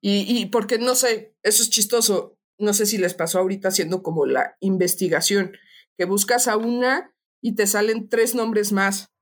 Y, 0.00 0.24
y 0.38 0.46
porque 0.46 0.78
no 0.78 0.94
sé, 0.94 1.34
eso 1.42 1.62
es 1.62 1.70
chistoso. 1.70 2.38
No 2.58 2.74
sé 2.74 2.86
si 2.86 2.98
les 2.98 3.14
pasó 3.14 3.38
ahorita 3.38 3.68
haciendo 3.68 4.02
como 4.02 4.26
la 4.26 4.56
investigación, 4.60 5.56
que 5.96 6.04
buscas 6.04 6.48
a 6.48 6.56
una 6.56 7.14
y 7.40 7.54
te 7.54 7.66
salen 7.66 8.08
tres 8.08 8.34
nombres 8.34 8.72
más 8.72 9.12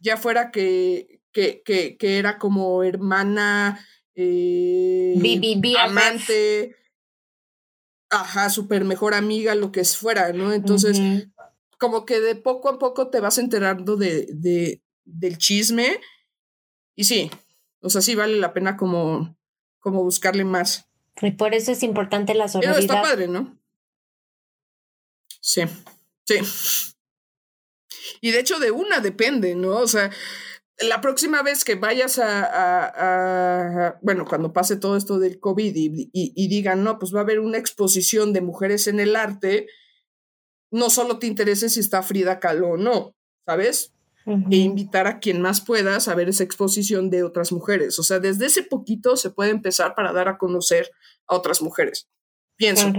ya 0.00 0.16
fuera 0.16 0.50
que, 0.50 1.20
que, 1.32 1.62
que, 1.62 1.96
que 1.96 2.18
era 2.18 2.38
como 2.38 2.82
hermana, 2.82 3.84
eh, 4.14 5.14
amante, 5.78 6.76
ajá, 8.10 8.50
super 8.50 8.84
mejor 8.84 9.14
amiga, 9.14 9.54
lo 9.54 9.72
que 9.72 9.84
fuera, 9.84 10.32
¿no? 10.32 10.52
Entonces, 10.52 11.00
como 11.78 12.04
que 12.04 12.20
de 12.20 12.36
poco 12.36 12.68
a 12.68 12.78
poco 12.78 13.08
te 13.08 13.20
vas 13.20 13.38
enterando 13.38 13.96
de, 13.96 14.26
de, 14.32 14.82
del 15.04 15.38
chisme 15.38 16.00
y 16.96 17.04
sí, 17.04 17.30
o 17.80 17.90
sea, 17.90 18.00
sí 18.00 18.14
vale 18.14 18.38
la 18.38 18.52
pena 18.52 18.76
como, 18.76 19.36
como 19.78 20.02
buscarle 20.02 20.44
más. 20.44 20.86
Y 21.22 21.32
por 21.32 21.54
eso 21.54 21.72
es 21.72 21.82
importante 21.82 22.34
la 22.34 22.46
Pero 22.46 22.58
está 22.76 22.94
sororidad. 22.94 23.02
padre, 23.02 23.28
¿no? 23.28 23.58
Sí, 25.40 25.62
sí. 26.26 26.36
Y 28.20 28.30
de 28.30 28.40
hecho 28.40 28.58
de 28.58 28.70
una 28.70 29.00
depende, 29.00 29.54
¿no? 29.54 29.76
O 29.78 29.86
sea, 29.88 30.10
la 30.78 31.00
próxima 31.00 31.42
vez 31.42 31.64
que 31.64 31.74
vayas 31.74 32.18
a, 32.18 32.44
a- 32.44 33.86
a- 33.88 33.98
bueno, 34.02 34.24
cuando 34.26 34.52
pase 34.52 34.76
todo 34.76 34.96
esto 34.96 35.18
del 35.18 35.40
COVID 35.40 35.74
y, 35.74 36.10
y- 36.12 36.32
y 36.34 36.48
digan, 36.48 36.84
no, 36.84 36.98
pues 36.98 37.14
va 37.14 37.20
a 37.20 37.22
haber 37.22 37.40
una 37.40 37.58
exposición 37.58 38.32
de 38.32 38.40
mujeres 38.40 38.86
en 38.86 39.00
el 39.00 39.16
arte, 39.16 39.66
no 40.70 40.88
solo 40.90 41.18
te 41.18 41.26
interese 41.26 41.68
si 41.68 41.80
está 41.80 42.02
Frida 42.02 42.38
Kahlo 42.40 42.70
o 42.70 42.76
no, 42.76 43.14
¿sabes? 43.46 43.92
E 44.26 44.56
invitar 44.56 45.06
a 45.06 45.18
quien 45.18 45.40
más 45.40 45.60
puedas 45.60 46.06
a 46.06 46.14
ver 46.14 46.28
esa 46.28 46.44
exposición 46.44 47.10
de 47.10 47.22
otras 47.24 47.52
mujeres. 47.52 47.98
O 47.98 48.02
sea, 48.02 48.18
desde 48.20 48.46
ese 48.46 48.62
poquito 48.62 49.16
se 49.16 49.30
puede 49.30 49.50
empezar 49.50 49.94
para 49.94 50.12
dar 50.12 50.28
a 50.28 50.38
conocer 50.38 50.90
a 51.26 51.34
otras 51.34 51.62
mujeres. 51.62 52.08
Pienso. 52.56 52.92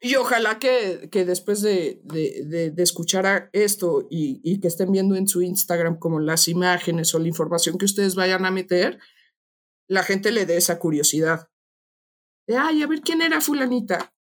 Y 0.00 0.16
ojalá 0.16 0.58
que, 0.58 1.08
que 1.12 1.24
después 1.24 1.62
de, 1.62 2.00
de, 2.04 2.42
de- 2.46 2.70
de 2.72 2.82
escuchar 2.82 3.26
a 3.26 3.50
esto 3.52 4.08
y, 4.10 4.40
y 4.42 4.58
que 4.60 4.66
estén 4.66 4.90
viendo 4.90 5.14
en 5.14 5.28
su 5.28 5.42
Instagram 5.42 5.98
como 5.98 6.18
las 6.18 6.48
imágenes 6.48 7.14
o 7.14 7.20
la 7.20 7.28
información 7.28 7.78
que 7.78 7.84
ustedes 7.84 8.16
vayan 8.16 8.44
a 8.44 8.50
meter, 8.50 8.98
la 9.88 10.02
gente 10.02 10.32
le 10.32 10.44
dé 10.46 10.56
esa 10.56 10.80
curiosidad. 10.80 11.48
De, 12.48 12.56
ay, 12.56 12.82
a 12.82 12.88
ver 12.88 13.00
quién 13.02 13.22
era 13.22 13.40
fulanita. 13.40 14.12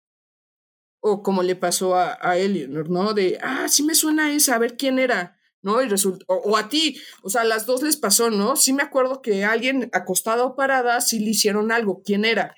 O 1.01 1.23
como 1.23 1.43
le 1.43 1.57
pasó 1.57 1.97
a, 1.97 2.19
a 2.21 2.37
Eleanor, 2.37 2.91
¿no? 2.91 3.15
De, 3.15 3.39
ah, 3.43 3.69
sí 3.69 3.83
me 3.83 3.95
suena 3.95 4.33
esa, 4.33 4.55
a 4.55 4.59
ver 4.59 4.77
quién 4.77 4.99
era, 4.99 5.39
¿no? 5.63 5.83
Y 5.83 5.89
resulta, 5.89 6.25
o, 6.29 6.35
o 6.35 6.57
a 6.57 6.69
ti, 6.69 7.01
o 7.23 7.31
sea, 7.31 7.41
a 7.43 7.45
las 7.45 7.67
dos 7.67 7.83
les 7.83 7.97
pasó, 7.97 8.31
¿no? 8.31 8.57
Sí 8.57 8.73
me 8.73 8.83
acuerdo 8.83 9.23
que 9.23 9.45
alguien 9.45 9.89
acostada 9.93 10.45
o 10.45 10.57
parada 10.57 11.01
sí 11.01 11.19
le 11.21 11.31
hicieron 11.31 11.73
algo, 11.73 12.03
¿quién 12.05 12.25
era? 12.25 12.55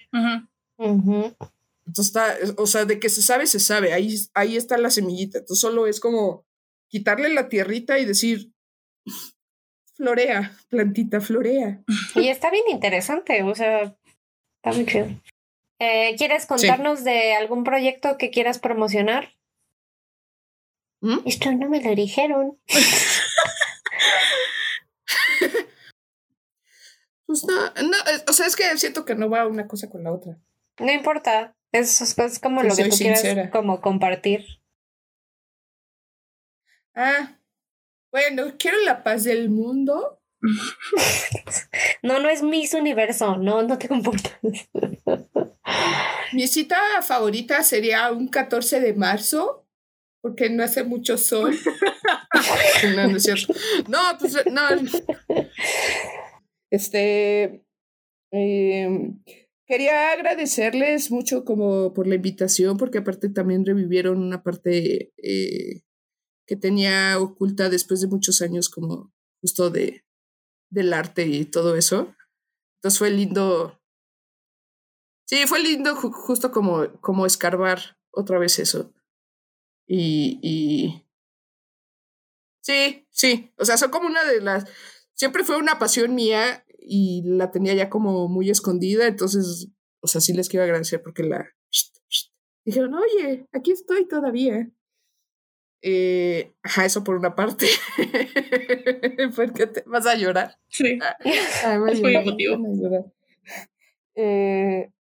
Entonces 1.87 2.07
está, 2.07 2.37
o 2.57 2.67
sea, 2.67 2.85
de 2.85 2.99
que 3.01 3.09
se 3.09 3.23
sabe, 3.23 3.47
se 3.47 3.61
sabe, 3.61 3.93
ahí, 3.93 4.15
ahí 4.35 4.57
está 4.57 4.79
la 4.79 4.91
semillita. 4.91 5.39
Entonces 5.39 5.61
solo 5.61 5.87
es 5.87 6.01
como 6.01 6.45
quitarle 6.89 7.29
la 7.31 7.49
tierrita 7.49 7.99
y 7.99 8.05
decir, 8.05 8.53
florea, 9.95 10.57
plantita, 10.69 11.21
florea. 11.21 11.83
Y 12.15 12.29
está 12.29 12.51
bien 12.51 12.65
interesante, 12.71 13.43
o 13.43 13.55
sea, 13.55 13.97
está 14.57 14.73
muy 14.75 14.87
chido. 14.87 15.09
Eh, 15.85 16.15
¿Quieres 16.17 16.47
contarnos 16.47 17.03
de 17.03 17.35
algún 17.35 17.65
proyecto 17.65 18.17
que 18.17 18.31
quieras 18.31 18.61
promocionar? 18.61 19.35
¿Mm? 21.01 21.19
Esto 21.25 21.51
no 21.51 21.69
me 21.69 21.83
lo 21.83 21.95
dijeron. 21.97 22.57
Pues 27.25 27.45
no, 27.45 27.55
no, 27.55 27.97
o 28.29 28.33
sea, 28.35 28.47
es 28.47 28.57
que 28.57 28.77
siento 28.77 29.07
que 29.07 29.15
no 29.15 29.31
va 29.31 29.47
una 29.47 29.67
cosa 29.67 29.89
con 29.89 30.05
la 30.05 30.13
otra. 30.13 30.39
No 30.79 30.93
importa, 30.93 31.57
es, 31.71 31.99
es 32.03 32.39
como 32.39 32.61
Que 32.61 32.69
lo 32.69 32.77
que 32.77 32.91
tú 32.91 32.97
quieras 32.99 33.51
como 33.51 33.81
compartir. 33.81 34.45
Ah, 36.95 37.39
bueno, 38.11 38.53
quiero 38.59 38.79
la 38.81 39.03
paz 39.03 39.25
del 39.25 39.49
mundo. 39.49 40.21
No, 42.03 42.19
no 42.19 42.29
es 42.29 42.43
Miss 42.43 42.75
Universo, 42.75 43.37
no, 43.37 43.63
no 43.63 43.79
te 43.79 43.89
comportas. 43.89 44.37
Mi 46.33 46.47
cita 46.47 46.79
favorita 47.03 47.63
sería 47.63 48.11
un 48.11 48.29
14 48.29 48.81
de 48.81 48.95
marzo, 48.95 49.67
porque 50.23 50.49
no 50.51 50.63
hace 50.63 50.85
mucho 50.85 51.19
sol. 51.19 51.55
no, 52.97 53.09
no 53.09 53.17
es 53.17 53.23
cierto. 53.23 53.55
No, 53.89 53.99
pues 54.19 54.37
no. 54.51 54.63
Este. 56.71 57.65
eh, 58.33 59.15
quería 59.67 60.13
agradecerles 60.13 61.11
mucho 61.11 61.45
como 61.45 61.93
por 61.93 62.07
la 62.07 62.15
invitación, 62.15 62.77
porque 62.77 62.99
aparte 62.99 63.29
también 63.29 63.67
revivieron 63.67 64.19
una 64.23 64.43
parte 64.43 65.13
eh, 65.23 65.83
que 66.47 66.57
tenía 66.57 67.19
oculta 67.19 67.69
después 67.69 68.01
de 68.01 68.09
muchos 68.09 68.43
años, 68.43 68.69
como 68.69 69.13
justo 69.41 69.71
de 69.71 70.05
del 70.71 70.93
arte 70.95 71.27
y 71.27 71.45
todo 71.45 71.77
eso. 71.77 72.15
Entonces 72.79 72.99
fue 72.99 73.11
lindo 73.11 73.82
Sí, 75.33 75.47
fue 75.47 75.63
lindo 75.63 75.97
ju- 75.97 76.13
justo 76.13 76.53
como, 76.53 76.93
como 77.01 77.25
escarbar 77.25 77.79
otra 78.11 78.39
vez 78.39 78.59
eso. 78.59 78.93
Y, 79.87 80.39
y... 80.43 81.07
Sí, 82.61 83.07
sí. 83.09 83.51
O 83.57 83.65
sea, 83.65 83.79
son 83.79 83.91
como 83.91 84.09
una 84.09 84.25
de 84.25 84.43
las... 84.43 84.67
Siempre 85.15 85.43
fue 85.43 85.57
una 85.57 85.79
pasión 85.79 86.15
mía 86.15 86.67
y 86.79 87.23
la 87.25 87.51
tenía 87.51 87.73
ya 87.73 87.89
como 87.89 88.29
muy 88.29 88.51
escondida. 88.51 89.07
Entonces, 89.07 89.69
o 90.03 90.07
sea, 90.07 90.21
sí 90.21 90.35
les 90.35 90.51
quiero 90.51 90.65
agradecer 90.65 91.01
porque 91.03 91.23
la... 91.23 91.49
Dijeron, 92.67 92.93
oye, 92.93 93.47
aquí 93.53 93.71
estoy 93.71 94.07
todavía. 94.07 94.71
Eh, 95.81 96.53
ajá, 96.63 96.85
eso 96.85 97.05
por 97.05 97.17
una 97.17 97.35
parte. 97.35 97.69
porque 99.35 99.67
te 99.67 99.83
vas 99.87 100.05
a 100.05 100.15
llorar. 100.15 100.59
Sí. 100.69 100.99
Ay, 101.65 101.79
me 101.79 101.93
Es 101.93 102.03
muy 102.03 102.17
emotivo. 102.17 103.15
Eh, 104.15 104.93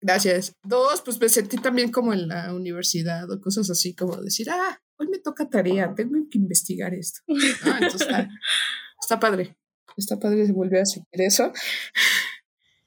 Gracias. 0.00 0.56
Dos, 0.64 1.00
pues 1.02 1.20
me 1.20 1.28
sentí 1.28 1.56
también 1.58 1.92
como 1.92 2.12
en 2.12 2.28
la 2.28 2.52
universidad 2.52 3.30
o 3.30 3.40
cosas 3.40 3.70
así, 3.70 3.94
como 3.94 4.16
decir, 4.16 4.50
ah, 4.50 4.80
hoy 4.96 5.08
me 5.08 5.18
toca 5.18 5.48
tarea, 5.48 5.94
tengo 5.94 6.16
que 6.28 6.38
investigar 6.38 6.92
esto. 6.92 7.20
Ah, 7.64 7.78
entonces 7.80 8.02
está, 8.02 8.28
está 9.00 9.20
padre. 9.20 9.56
Está 9.96 10.18
padre 10.18 10.50
volver 10.52 10.82
a 10.82 10.86
sentir 10.86 11.22
eso. 11.22 11.52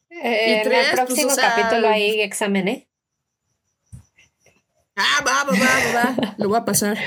Eh, 0.09 0.61
tres, 0.63 0.89
el 0.89 0.95
pues, 0.95 1.05
próximo 1.05 1.31
o 1.31 1.35
sea, 1.35 1.55
capítulo 1.55 1.87
hay 1.87 2.21
examen, 2.21 2.67
¿eh? 2.67 2.89
Ah, 4.95 5.23
va, 5.25 5.43
va, 5.43 5.51
va, 5.51 5.93
va, 5.93 6.15
va. 6.15 6.35
Lo 6.37 6.49
voy 6.49 6.57
a 6.57 6.65
pasar. 6.65 6.97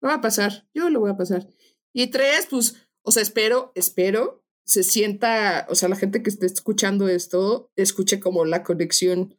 Lo 0.00 0.08
voy 0.08 0.18
a 0.18 0.20
pasar. 0.20 0.66
Yo 0.74 0.90
lo 0.90 1.00
voy 1.00 1.10
a 1.10 1.16
pasar. 1.16 1.46
Y 1.92 2.08
tres, 2.08 2.46
pues, 2.50 2.86
o 3.02 3.10
sea, 3.10 3.22
espero, 3.22 3.72
espero 3.74 4.43
se 4.66 4.82
sienta, 4.82 5.66
o 5.68 5.74
sea, 5.74 5.88
la 5.88 5.96
gente 5.96 6.22
que 6.22 6.30
esté 6.30 6.46
escuchando 6.46 7.08
esto, 7.08 7.70
escuche 7.76 8.20
como 8.20 8.44
la 8.44 8.62
conexión 8.62 9.36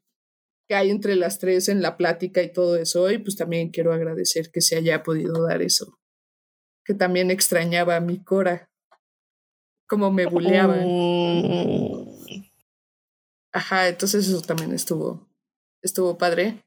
que 0.67 0.75
hay 0.75 0.89
entre 0.89 1.15
las 1.15 1.39
tres 1.39 1.69
en 1.69 1.81
la 1.81 1.97
plática 1.97 2.41
y 2.41 2.51
todo 2.51 2.75
eso. 2.75 3.09
Y 3.11 3.17
pues 3.17 3.35
también 3.35 3.69
quiero 3.69 3.93
agradecer 3.93 4.51
que 4.51 4.61
se 4.61 4.75
haya 4.75 5.03
podido 5.03 5.43
dar 5.43 5.61
eso. 5.61 5.99
Que 6.83 6.93
también 6.93 7.31
extrañaba 7.31 7.95
a 7.95 8.01
mi 8.01 8.23
Cora. 8.23 8.69
Como 9.87 10.11
me 10.11 10.25
buleaban. 10.25 10.83
Mm, 10.83 12.15
Ajá, 13.55 13.87
entonces 13.87 14.27
eso 14.27 14.41
también 14.41 14.73
estuvo, 14.73 15.29
estuvo 15.81 16.17
padre. 16.17 16.61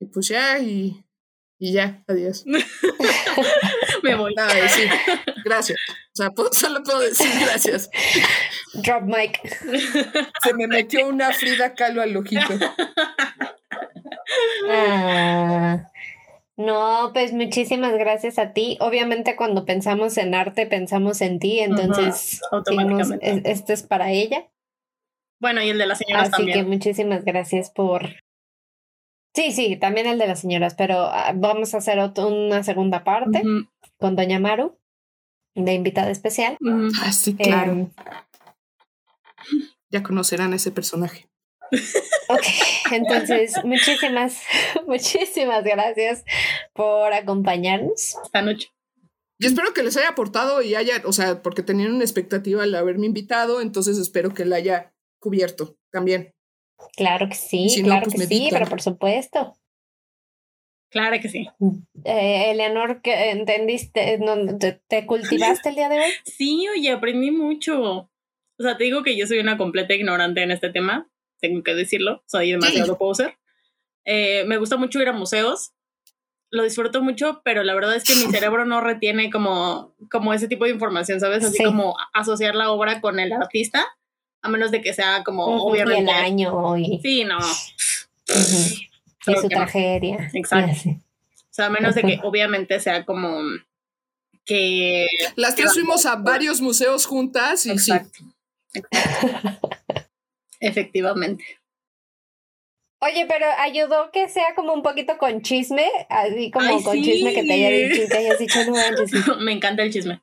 Y 0.00 0.06
pues 0.06 0.28
ya, 0.28 0.58
y, 0.58 1.04
y 1.58 1.72
ya, 1.72 2.02
adiós. 2.06 2.46
Me 4.02 4.14
voy. 4.14 4.34
Nada, 4.34 4.52
y 4.58 4.68
sí, 4.68 4.82
gracias. 5.44 5.78
O 5.88 6.14
sea, 6.14 6.30
puedo- 6.30 6.52
solo 6.52 6.82
puedo 6.82 7.00
decir 7.00 7.28
gracias. 7.40 7.90
drop 8.74 9.02
mic. 9.04 9.40
Se 10.42 10.54
me 10.54 10.66
metió 10.66 11.06
una 11.06 11.32
Frida 11.32 11.74
Kahlo 11.74 12.02
al 12.02 12.16
ojito. 12.16 12.42
Ah, 14.70 15.90
no, 16.56 17.10
pues 17.12 17.32
muchísimas 17.32 17.92
gracias 17.94 18.38
a 18.38 18.52
ti. 18.52 18.76
Obviamente 18.80 19.36
cuando 19.36 19.64
pensamos 19.64 20.16
en 20.16 20.34
arte 20.34 20.66
pensamos 20.66 21.20
en 21.20 21.38
ti, 21.38 21.60
entonces 21.60 22.40
dijimos, 22.40 22.42
automáticamente. 22.52 23.30
"Es- 23.30 23.58
esto 23.60 23.72
es 23.72 23.82
para 23.82 24.10
ella. 24.10 24.48
Bueno, 25.40 25.62
y 25.62 25.70
el 25.70 25.78
de 25.78 25.86
las 25.86 25.98
señoras 25.98 26.30
Así 26.32 26.46
que 26.46 26.62
muchísimas 26.62 27.24
gracias 27.24 27.70
por... 27.70 28.08
Sí, 29.34 29.50
sí, 29.50 29.76
también 29.76 30.06
el 30.06 30.18
de 30.18 30.26
las 30.28 30.40
señoras, 30.40 30.74
pero 30.74 31.06
ah, 31.10 31.32
vamos 31.34 31.74
a 31.74 31.78
hacer 31.78 31.98
otro- 31.98 32.28
una 32.28 32.62
segunda 32.62 33.02
parte 33.02 33.40
Ujú, 33.40 33.66
con 34.02 34.16
Doña 34.16 34.38
Maru, 34.40 34.76
de 35.54 35.72
invitada 35.72 36.10
especial. 36.10 36.58
ujú. 36.60 36.88
Ah, 37.02 37.12
sí, 37.12 37.34
claro. 37.34 37.72
Em, 37.72 37.90
Ya 39.90 40.02
conocerán 40.02 40.52
a 40.52 40.56
ese 40.56 40.72
personaje. 40.72 41.28
ok, 42.28 42.42
entonces 42.92 43.54
muchísimas, 43.64 44.42
muchísimas 44.86 45.64
gracias 45.64 46.24
por 46.74 47.12
acompañarnos. 47.14 48.16
Esta 48.24 48.42
noche. 48.42 48.68
Yo 49.38 49.48
espero 49.48 49.72
que 49.72 49.82
les 49.82 49.96
haya 49.96 50.10
aportado 50.10 50.62
y 50.62 50.74
haya, 50.74 51.02
o 51.04 51.12
sea, 51.12 51.42
porque 51.42 51.62
tenían 51.62 51.94
una 51.94 52.04
expectativa 52.04 52.62
al 52.62 52.74
haberme 52.74 53.06
invitado, 53.06 53.60
entonces 53.60 53.98
espero 53.98 54.34
que 54.34 54.44
la 54.44 54.56
haya 54.56 54.94
cubierto 55.20 55.76
también. 55.90 56.34
Claro 56.96 57.28
que 57.28 57.34
sí, 57.34 57.82
no, 57.82 57.88
claro 57.88 58.06
pues 58.10 58.20
que 58.20 58.26
sí, 58.26 58.48
pero 58.50 58.66
por 58.66 58.82
supuesto. 58.82 59.56
Claro 60.92 61.18
que 61.20 61.28
sí. 61.28 61.48
Eh, 62.04 62.50
Eleanor, 62.50 63.00
¿qué 63.02 63.30
¿entendiste? 63.30 64.18
No, 64.18 64.58
te, 64.58 64.72
te 64.86 65.06
cultivaste 65.06 65.70
el 65.70 65.74
día 65.74 65.88
de 65.88 65.98
hoy? 66.00 66.10
Sí, 66.24 66.66
oye, 66.68 66.90
aprendí 66.92 67.30
mucho. 67.30 67.80
O 68.58 68.62
sea, 68.62 68.76
te 68.76 68.84
digo 68.84 69.02
que 69.02 69.16
yo 69.16 69.26
soy 69.26 69.38
una 69.38 69.56
completa 69.56 69.94
ignorante 69.94 70.42
en 70.42 70.50
este 70.50 70.68
tema, 70.70 71.08
tengo 71.40 71.62
que 71.62 71.74
decirlo, 71.74 72.22
soy 72.26 72.52
demasiado 72.52 72.98
poser. 72.98 73.38
Eh, 74.04 74.44
me 74.46 74.58
gusta 74.58 74.76
mucho 74.76 75.00
ir 75.00 75.08
a 75.08 75.12
museos. 75.12 75.72
lo 76.50 76.64
disfruto 76.64 77.02
mucho, 77.02 77.40
pero 77.44 77.62
la 77.64 77.74
verdad 77.74 77.96
es 77.96 78.04
que 78.04 78.14
mi 78.14 78.26
cerebro 78.30 78.66
no 78.66 78.82
retiene 78.82 79.30
como, 79.30 79.94
como 80.10 80.34
ese 80.34 80.46
tipo 80.48 80.66
de 80.66 80.70
información, 80.72 81.18
¿sabes? 81.18 81.42
Así 81.42 81.56
Sí. 81.56 81.64
como 81.64 81.96
asociar 82.12 82.54
la 82.54 82.70
obra 82.70 83.00
con 83.00 83.18
el 83.18 83.32
artista, 83.32 83.86
a 84.42 84.48
menos 84.50 84.70
de 84.70 84.82
que 84.82 84.92
sea 84.92 85.24
como 85.24 85.46
Ujú, 85.46 85.68
y 85.68 85.80
obviamente. 85.80 86.10
el 86.12 86.16
año 86.18 86.76
y, 86.76 86.98
Sí, 87.02 87.24
no. 87.24 87.38
O 87.38 87.40
ujú, 87.40 88.91
y 89.26 89.34
su 89.34 89.48
tragedia. 89.48 90.30
Exacto. 90.32 90.68
y 90.68 90.70
así. 90.72 91.00
sea, 91.50 91.66
a 91.66 91.70
menos 91.70 91.94
de 91.94 92.02
que 92.02 92.20
obviamente 92.22 92.80
sea 92.80 93.04
como 93.04 93.40
que. 94.44 95.06
Las 95.36 95.54
tres 95.54 95.74
fuimos 95.74 96.06
a 96.06 96.16
varios 96.16 96.60
museos 96.60 97.06
juntas 97.06 97.66
y 97.66 97.78
sí. 97.78 97.92
Exacto. 97.92 98.24
Exacto. 98.74 99.70
Efectivamente. 100.60 101.44
Oye, 103.00 103.26
pero 103.26 103.46
ayudó 103.58 104.12
que 104.12 104.28
sea 104.28 104.54
como 104.54 104.72
un 104.72 104.82
poquito 104.82 105.18
con 105.18 105.42
chisme, 105.42 105.90
así 106.08 106.52
como 106.52 106.66
Ay, 106.66 106.82
con 106.84 106.94
sí. 106.94 107.02
chisme 107.02 107.34
que 107.34 107.42
te 107.42 107.52
haya 107.52 107.68
dicho, 107.68 108.08
te 108.08 108.16
hayas 108.16 108.38
dicho, 108.38 108.64
no 108.64 108.72
manches. 108.72 109.10
sí. 109.10 109.18
Me 109.40 109.50
encanta 109.50 109.82
el 109.82 109.92
chisme. 109.92 110.22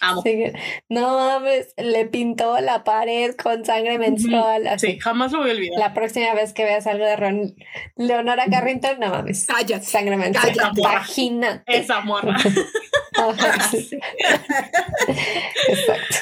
Amo. 0.00 0.22
Sí, 0.22 0.44
no 0.88 1.14
mames, 1.16 1.72
le 1.76 2.04
pintó 2.06 2.60
la 2.60 2.82
pared 2.84 3.34
con 3.36 3.64
sangre 3.64 3.98
menstrual. 3.98 4.66
así. 4.66 4.86
Sí, 4.92 4.98
jamás 4.98 5.32
lo 5.32 5.38
voy 5.40 5.50
a 5.50 5.52
olvidar. 5.54 5.78
La 5.78 5.94
próxima 5.94 6.34
vez 6.34 6.52
que 6.52 6.64
veas 6.64 6.86
algo 6.86 7.04
de 7.06 7.16
Ron- 7.16 7.54
Leonora 7.96 8.44
Carrington, 8.50 8.98
no 9.00 9.10
mames. 9.10 9.46
Cállate. 9.46 9.84
Sangre 9.86 10.16
menstrual. 10.16 10.54
Cállate. 10.56 10.82
Vagina. 10.82 11.62
Esa 11.66 12.00
morra. 12.00 12.36
Ajá, 13.16 13.60
sí. 13.70 13.82
Sí. 13.82 13.98
Exacto. 15.68 16.16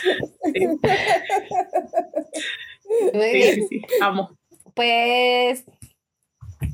Muy 3.14 3.22
Sí, 3.24 3.32
bien. 3.32 3.54
sí, 3.54 3.66
sí. 3.68 3.82
Amo. 4.00 4.36
Pues 4.74 5.64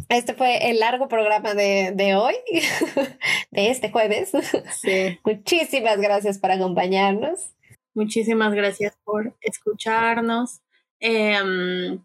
este 0.09 0.35
fue 0.35 0.71
el 0.71 0.81
largo 0.81 1.09
programa 1.09 1.55
de, 1.55 1.93
de 1.95 2.15
hoy, 2.15 2.35
de 3.51 3.71
este 3.71 3.91
jueves. 3.91 4.33
Sí. 4.81 5.19
Muchísimas 5.25 6.01
gracias 6.01 6.39
por 6.39 6.51
acompañarnos. 6.51 7.55
Muchísimas 7.95 8.55
gracias 8.55 8.97
por 9.05 9.37
escucharnos. 9.41 10.61
Em, 11.01 12.05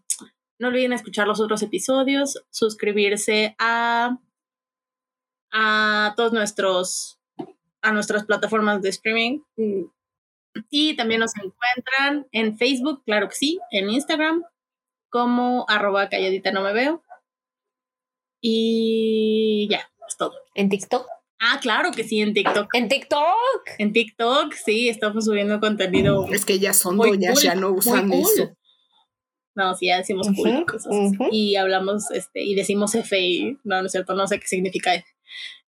no 0.58 0.68
olviden 0.68 0.92
escuchar 0.92 1.26
los 1.26 1.40
otros 1.40 1.62
episodios, 1.62 2.44
suscribirse 2.50 3.54
a, 3.58 4.18
a 5.52 6.14
todos 6.16 6.32
nuestros 6.32 7.20
a 7.84 7.92
nuestras 7.92 8.24
plataformas 8.24 8.82
de 8.82 8.88
streaming. 8.88 9.40
Y 10.70 10.96
también 10.96 11.20
nos 11.20 11.32
encuentran 11.36 12.26
en 12.32 12.56
Facebook, 12.56 13.02
claro 13.04 13.28
que 13.28 13.34
sí, 13.34 13.60
en 13.70 13.90
Instagram, 13.90 14.42
como 15.10 15.66
arroba 15.68 16.08
calladita 16.08 16.50
no 16.50 16.62
me 16.62 16.72
veo. 16.72 17.02
Y 18.46 19.68
ya, 19.70 19.90
es 20.06 20.18
todo. 20.18 20.34
En 20.54 20.68
TikTok. 20.68 21.06
Ah, 21.40 21.58
claro 21.62 21.92
que 21.92 22.04
sí, 22.04 22.20
en 22.20 22.34
TikTok. 22.34 22.74
En 22.74 22.88
TikTok. 22.88 23.22
En 23.78 23.94
TikTok, 23.94 24.52
sí, 24.52 24.90
estamos 24.90 25.24
subiendo 25.24 25.58
contenido 25.60 26.26
Es 26.30 26.44
que 26.44 26.58
ya 26.58 26.74
son 26.74 26.96
muy 26.96 27.08
doñas, 27.08 27.36
cool, 27.36 27.42
ya 27.42 27.54
no 27.54 27.70
usan 27.70 28.10
cool. 28.10 28.20
eso. 28.20 28.54
No, 29.54 29.74
sí, 29.74 29.86
ya 29.86 29.96
decimos 29.96 30.28
cool 30.36 30.50
y 30.50 30.52
Ujú, 30.56 30.66
cosas. 30.66 30.92
Y 31.30 31.56
hablamos, 31.56 32.10
este, 32.10 32.42
y 32.42 32.54
decimos 32.54 32.94
FI. 32.94 33.60
No, 33.64 33.80
no 33.80 33.86
es 33.86 33.92
cierto, 33.92 34.14
no 34.14 34.26
sé 34.26 34.38
qué 34.38 34.46
significa 34.46 34.94
F. 34.94 35.06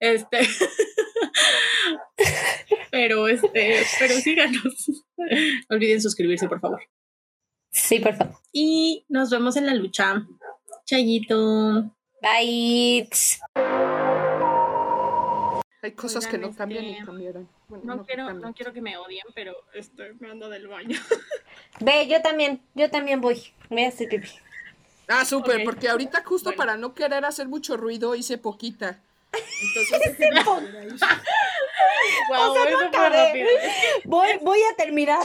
Este. 0.01 0.41
pero, 2.91 3.29
este, 3.29 3.85
pero 4.01 4.15
síganos. 4.15 4.91
No 5.17 5.27
olviden 5.77 6.03
suscribirse, 6.03 6.49
por 6.49 6.59
favor. 6.59 6.83
Sí, 7.71 8.01
por 8.01 8.17
favor. 8.17 8.35
Y 8.53 9.05
nos 9.09 9.31
vemos 9.31 9.55
en 9.55 9.67
la 9.67 9.75
lucha. 9.75 10.27
Chayito. 10.87 11.95
Bye. 12.25 13.09
Hay 15.83 15.93
cosas 15.93 16.27
que 16.27 16.39
no 16.39 16.55
cambian 16.55 16.87
este, 16.87 17.03
y 17.03 17.05
cambiarán. 17.05 17.47
Bueno, 17.69 17.85
No, 17.85 17.97
no 17.97 18.07
quiero, 18.07 18.27
cambian. 18.27 18.41
no 18.49 18.55
quiero 18.55 18.73
que 18.73 18.81
me 18.81 18.97
odien, 18.97 19.27
pero 19.35 19.55
estoy 19.75 20.15
me 20.19 20.31
ando 20.31 20.49
del 20.49 20.67
baño. 20.67 20.99
Ve, 21.81 22.07
yo 22.09 22.23
también, 22.23 22.63
yo 22.75 22.91
también 22.91 23.21
voy. 23.21 23.53
A 23.71 23.89
hacer 23.89 24.09
pipí. 24.09 24.31
Ah, 25.09 25.27
súper, 25.27 25.63
porque 25.65 25.91
ahorita 25.91 26.23
justo 26.25 26.49
Bueno. 26.51 26.57
para 26.57 26.77
no 26.79 26.95
querer 26.95 27.27
hacer 27.27 27.47
mucho 27.49 27.77
ruido 27.77 28.15
hice 28.15 28.39
poquita. 28.39 28.99
Entonces. 29.33 30.19
Wow, 32.29 32.39
O 32.51 32.55
sea, 32.55 32.71
no 32.71 32.81
acabé. 32.81 33.47
Voy, 34.05 34.29
voy 34.43 34.59
a 34.73 34.77
terminar. 34.77 35.21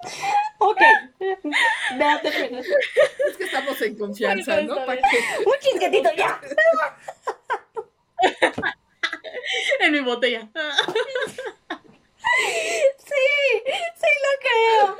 ok. 0.60 0.80
Terminar. 1.18 2.20
es 2.24 3.36
que 3.36 3.44
estamos 3.44 3.80
en 3.82 3.98
confianza, 3.98 4.54
Bueno, 4.54 4.74
¿no? 4.76 4.86
Un 4.86 5.58
chisquetito 5.60 6.10
ya. 6.16 6.40
En 9.80 9.92
mi 9.92 10.00
botella. 10.00 10.48
Sí, 12.98 13.26
sí 13.96 14.10
lo 14.22 14.32
creo. 14.44 14.96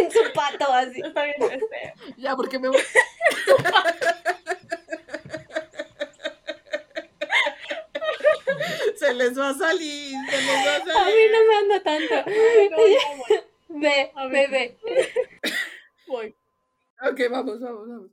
En 0.00 0.10
su 0.10 0.32
pato 0.32 0.72
así. 0.72 1.00
Está 1.04 1.22
bien, 1.24 1.36
este. 1.40 1.94
Ya, 2.16 2.34
porque 2.34 2.58
me 2.58 2.68
voy. 2.70 2.80
se 8.96 9.14
les 9.14 9.38
va 9.38 9.48
a 9.50 9.54
salir, 9.54 10.14
se 10.30 10.36
les 10.36 10.66
va 10.66 10.72
a 10.72 10.76
A 10.76 10.84
mí 10.84 10.90
salir. 10.92 11.30
no 11.32 11.38
me 11.48 11.56
anda 11.56 11.82
tanto. 11.82 12.14
No. 13.68 13.80
Ve, 13.80 14.12
ve, 14.30 14.46
ve. 14.46 14.78
Voy. 16.06 16.34
Ok, 17.02 17.20
vamos, 17.30 17.60
vamos, 17.60 17.88
vamos. 17.88 18.10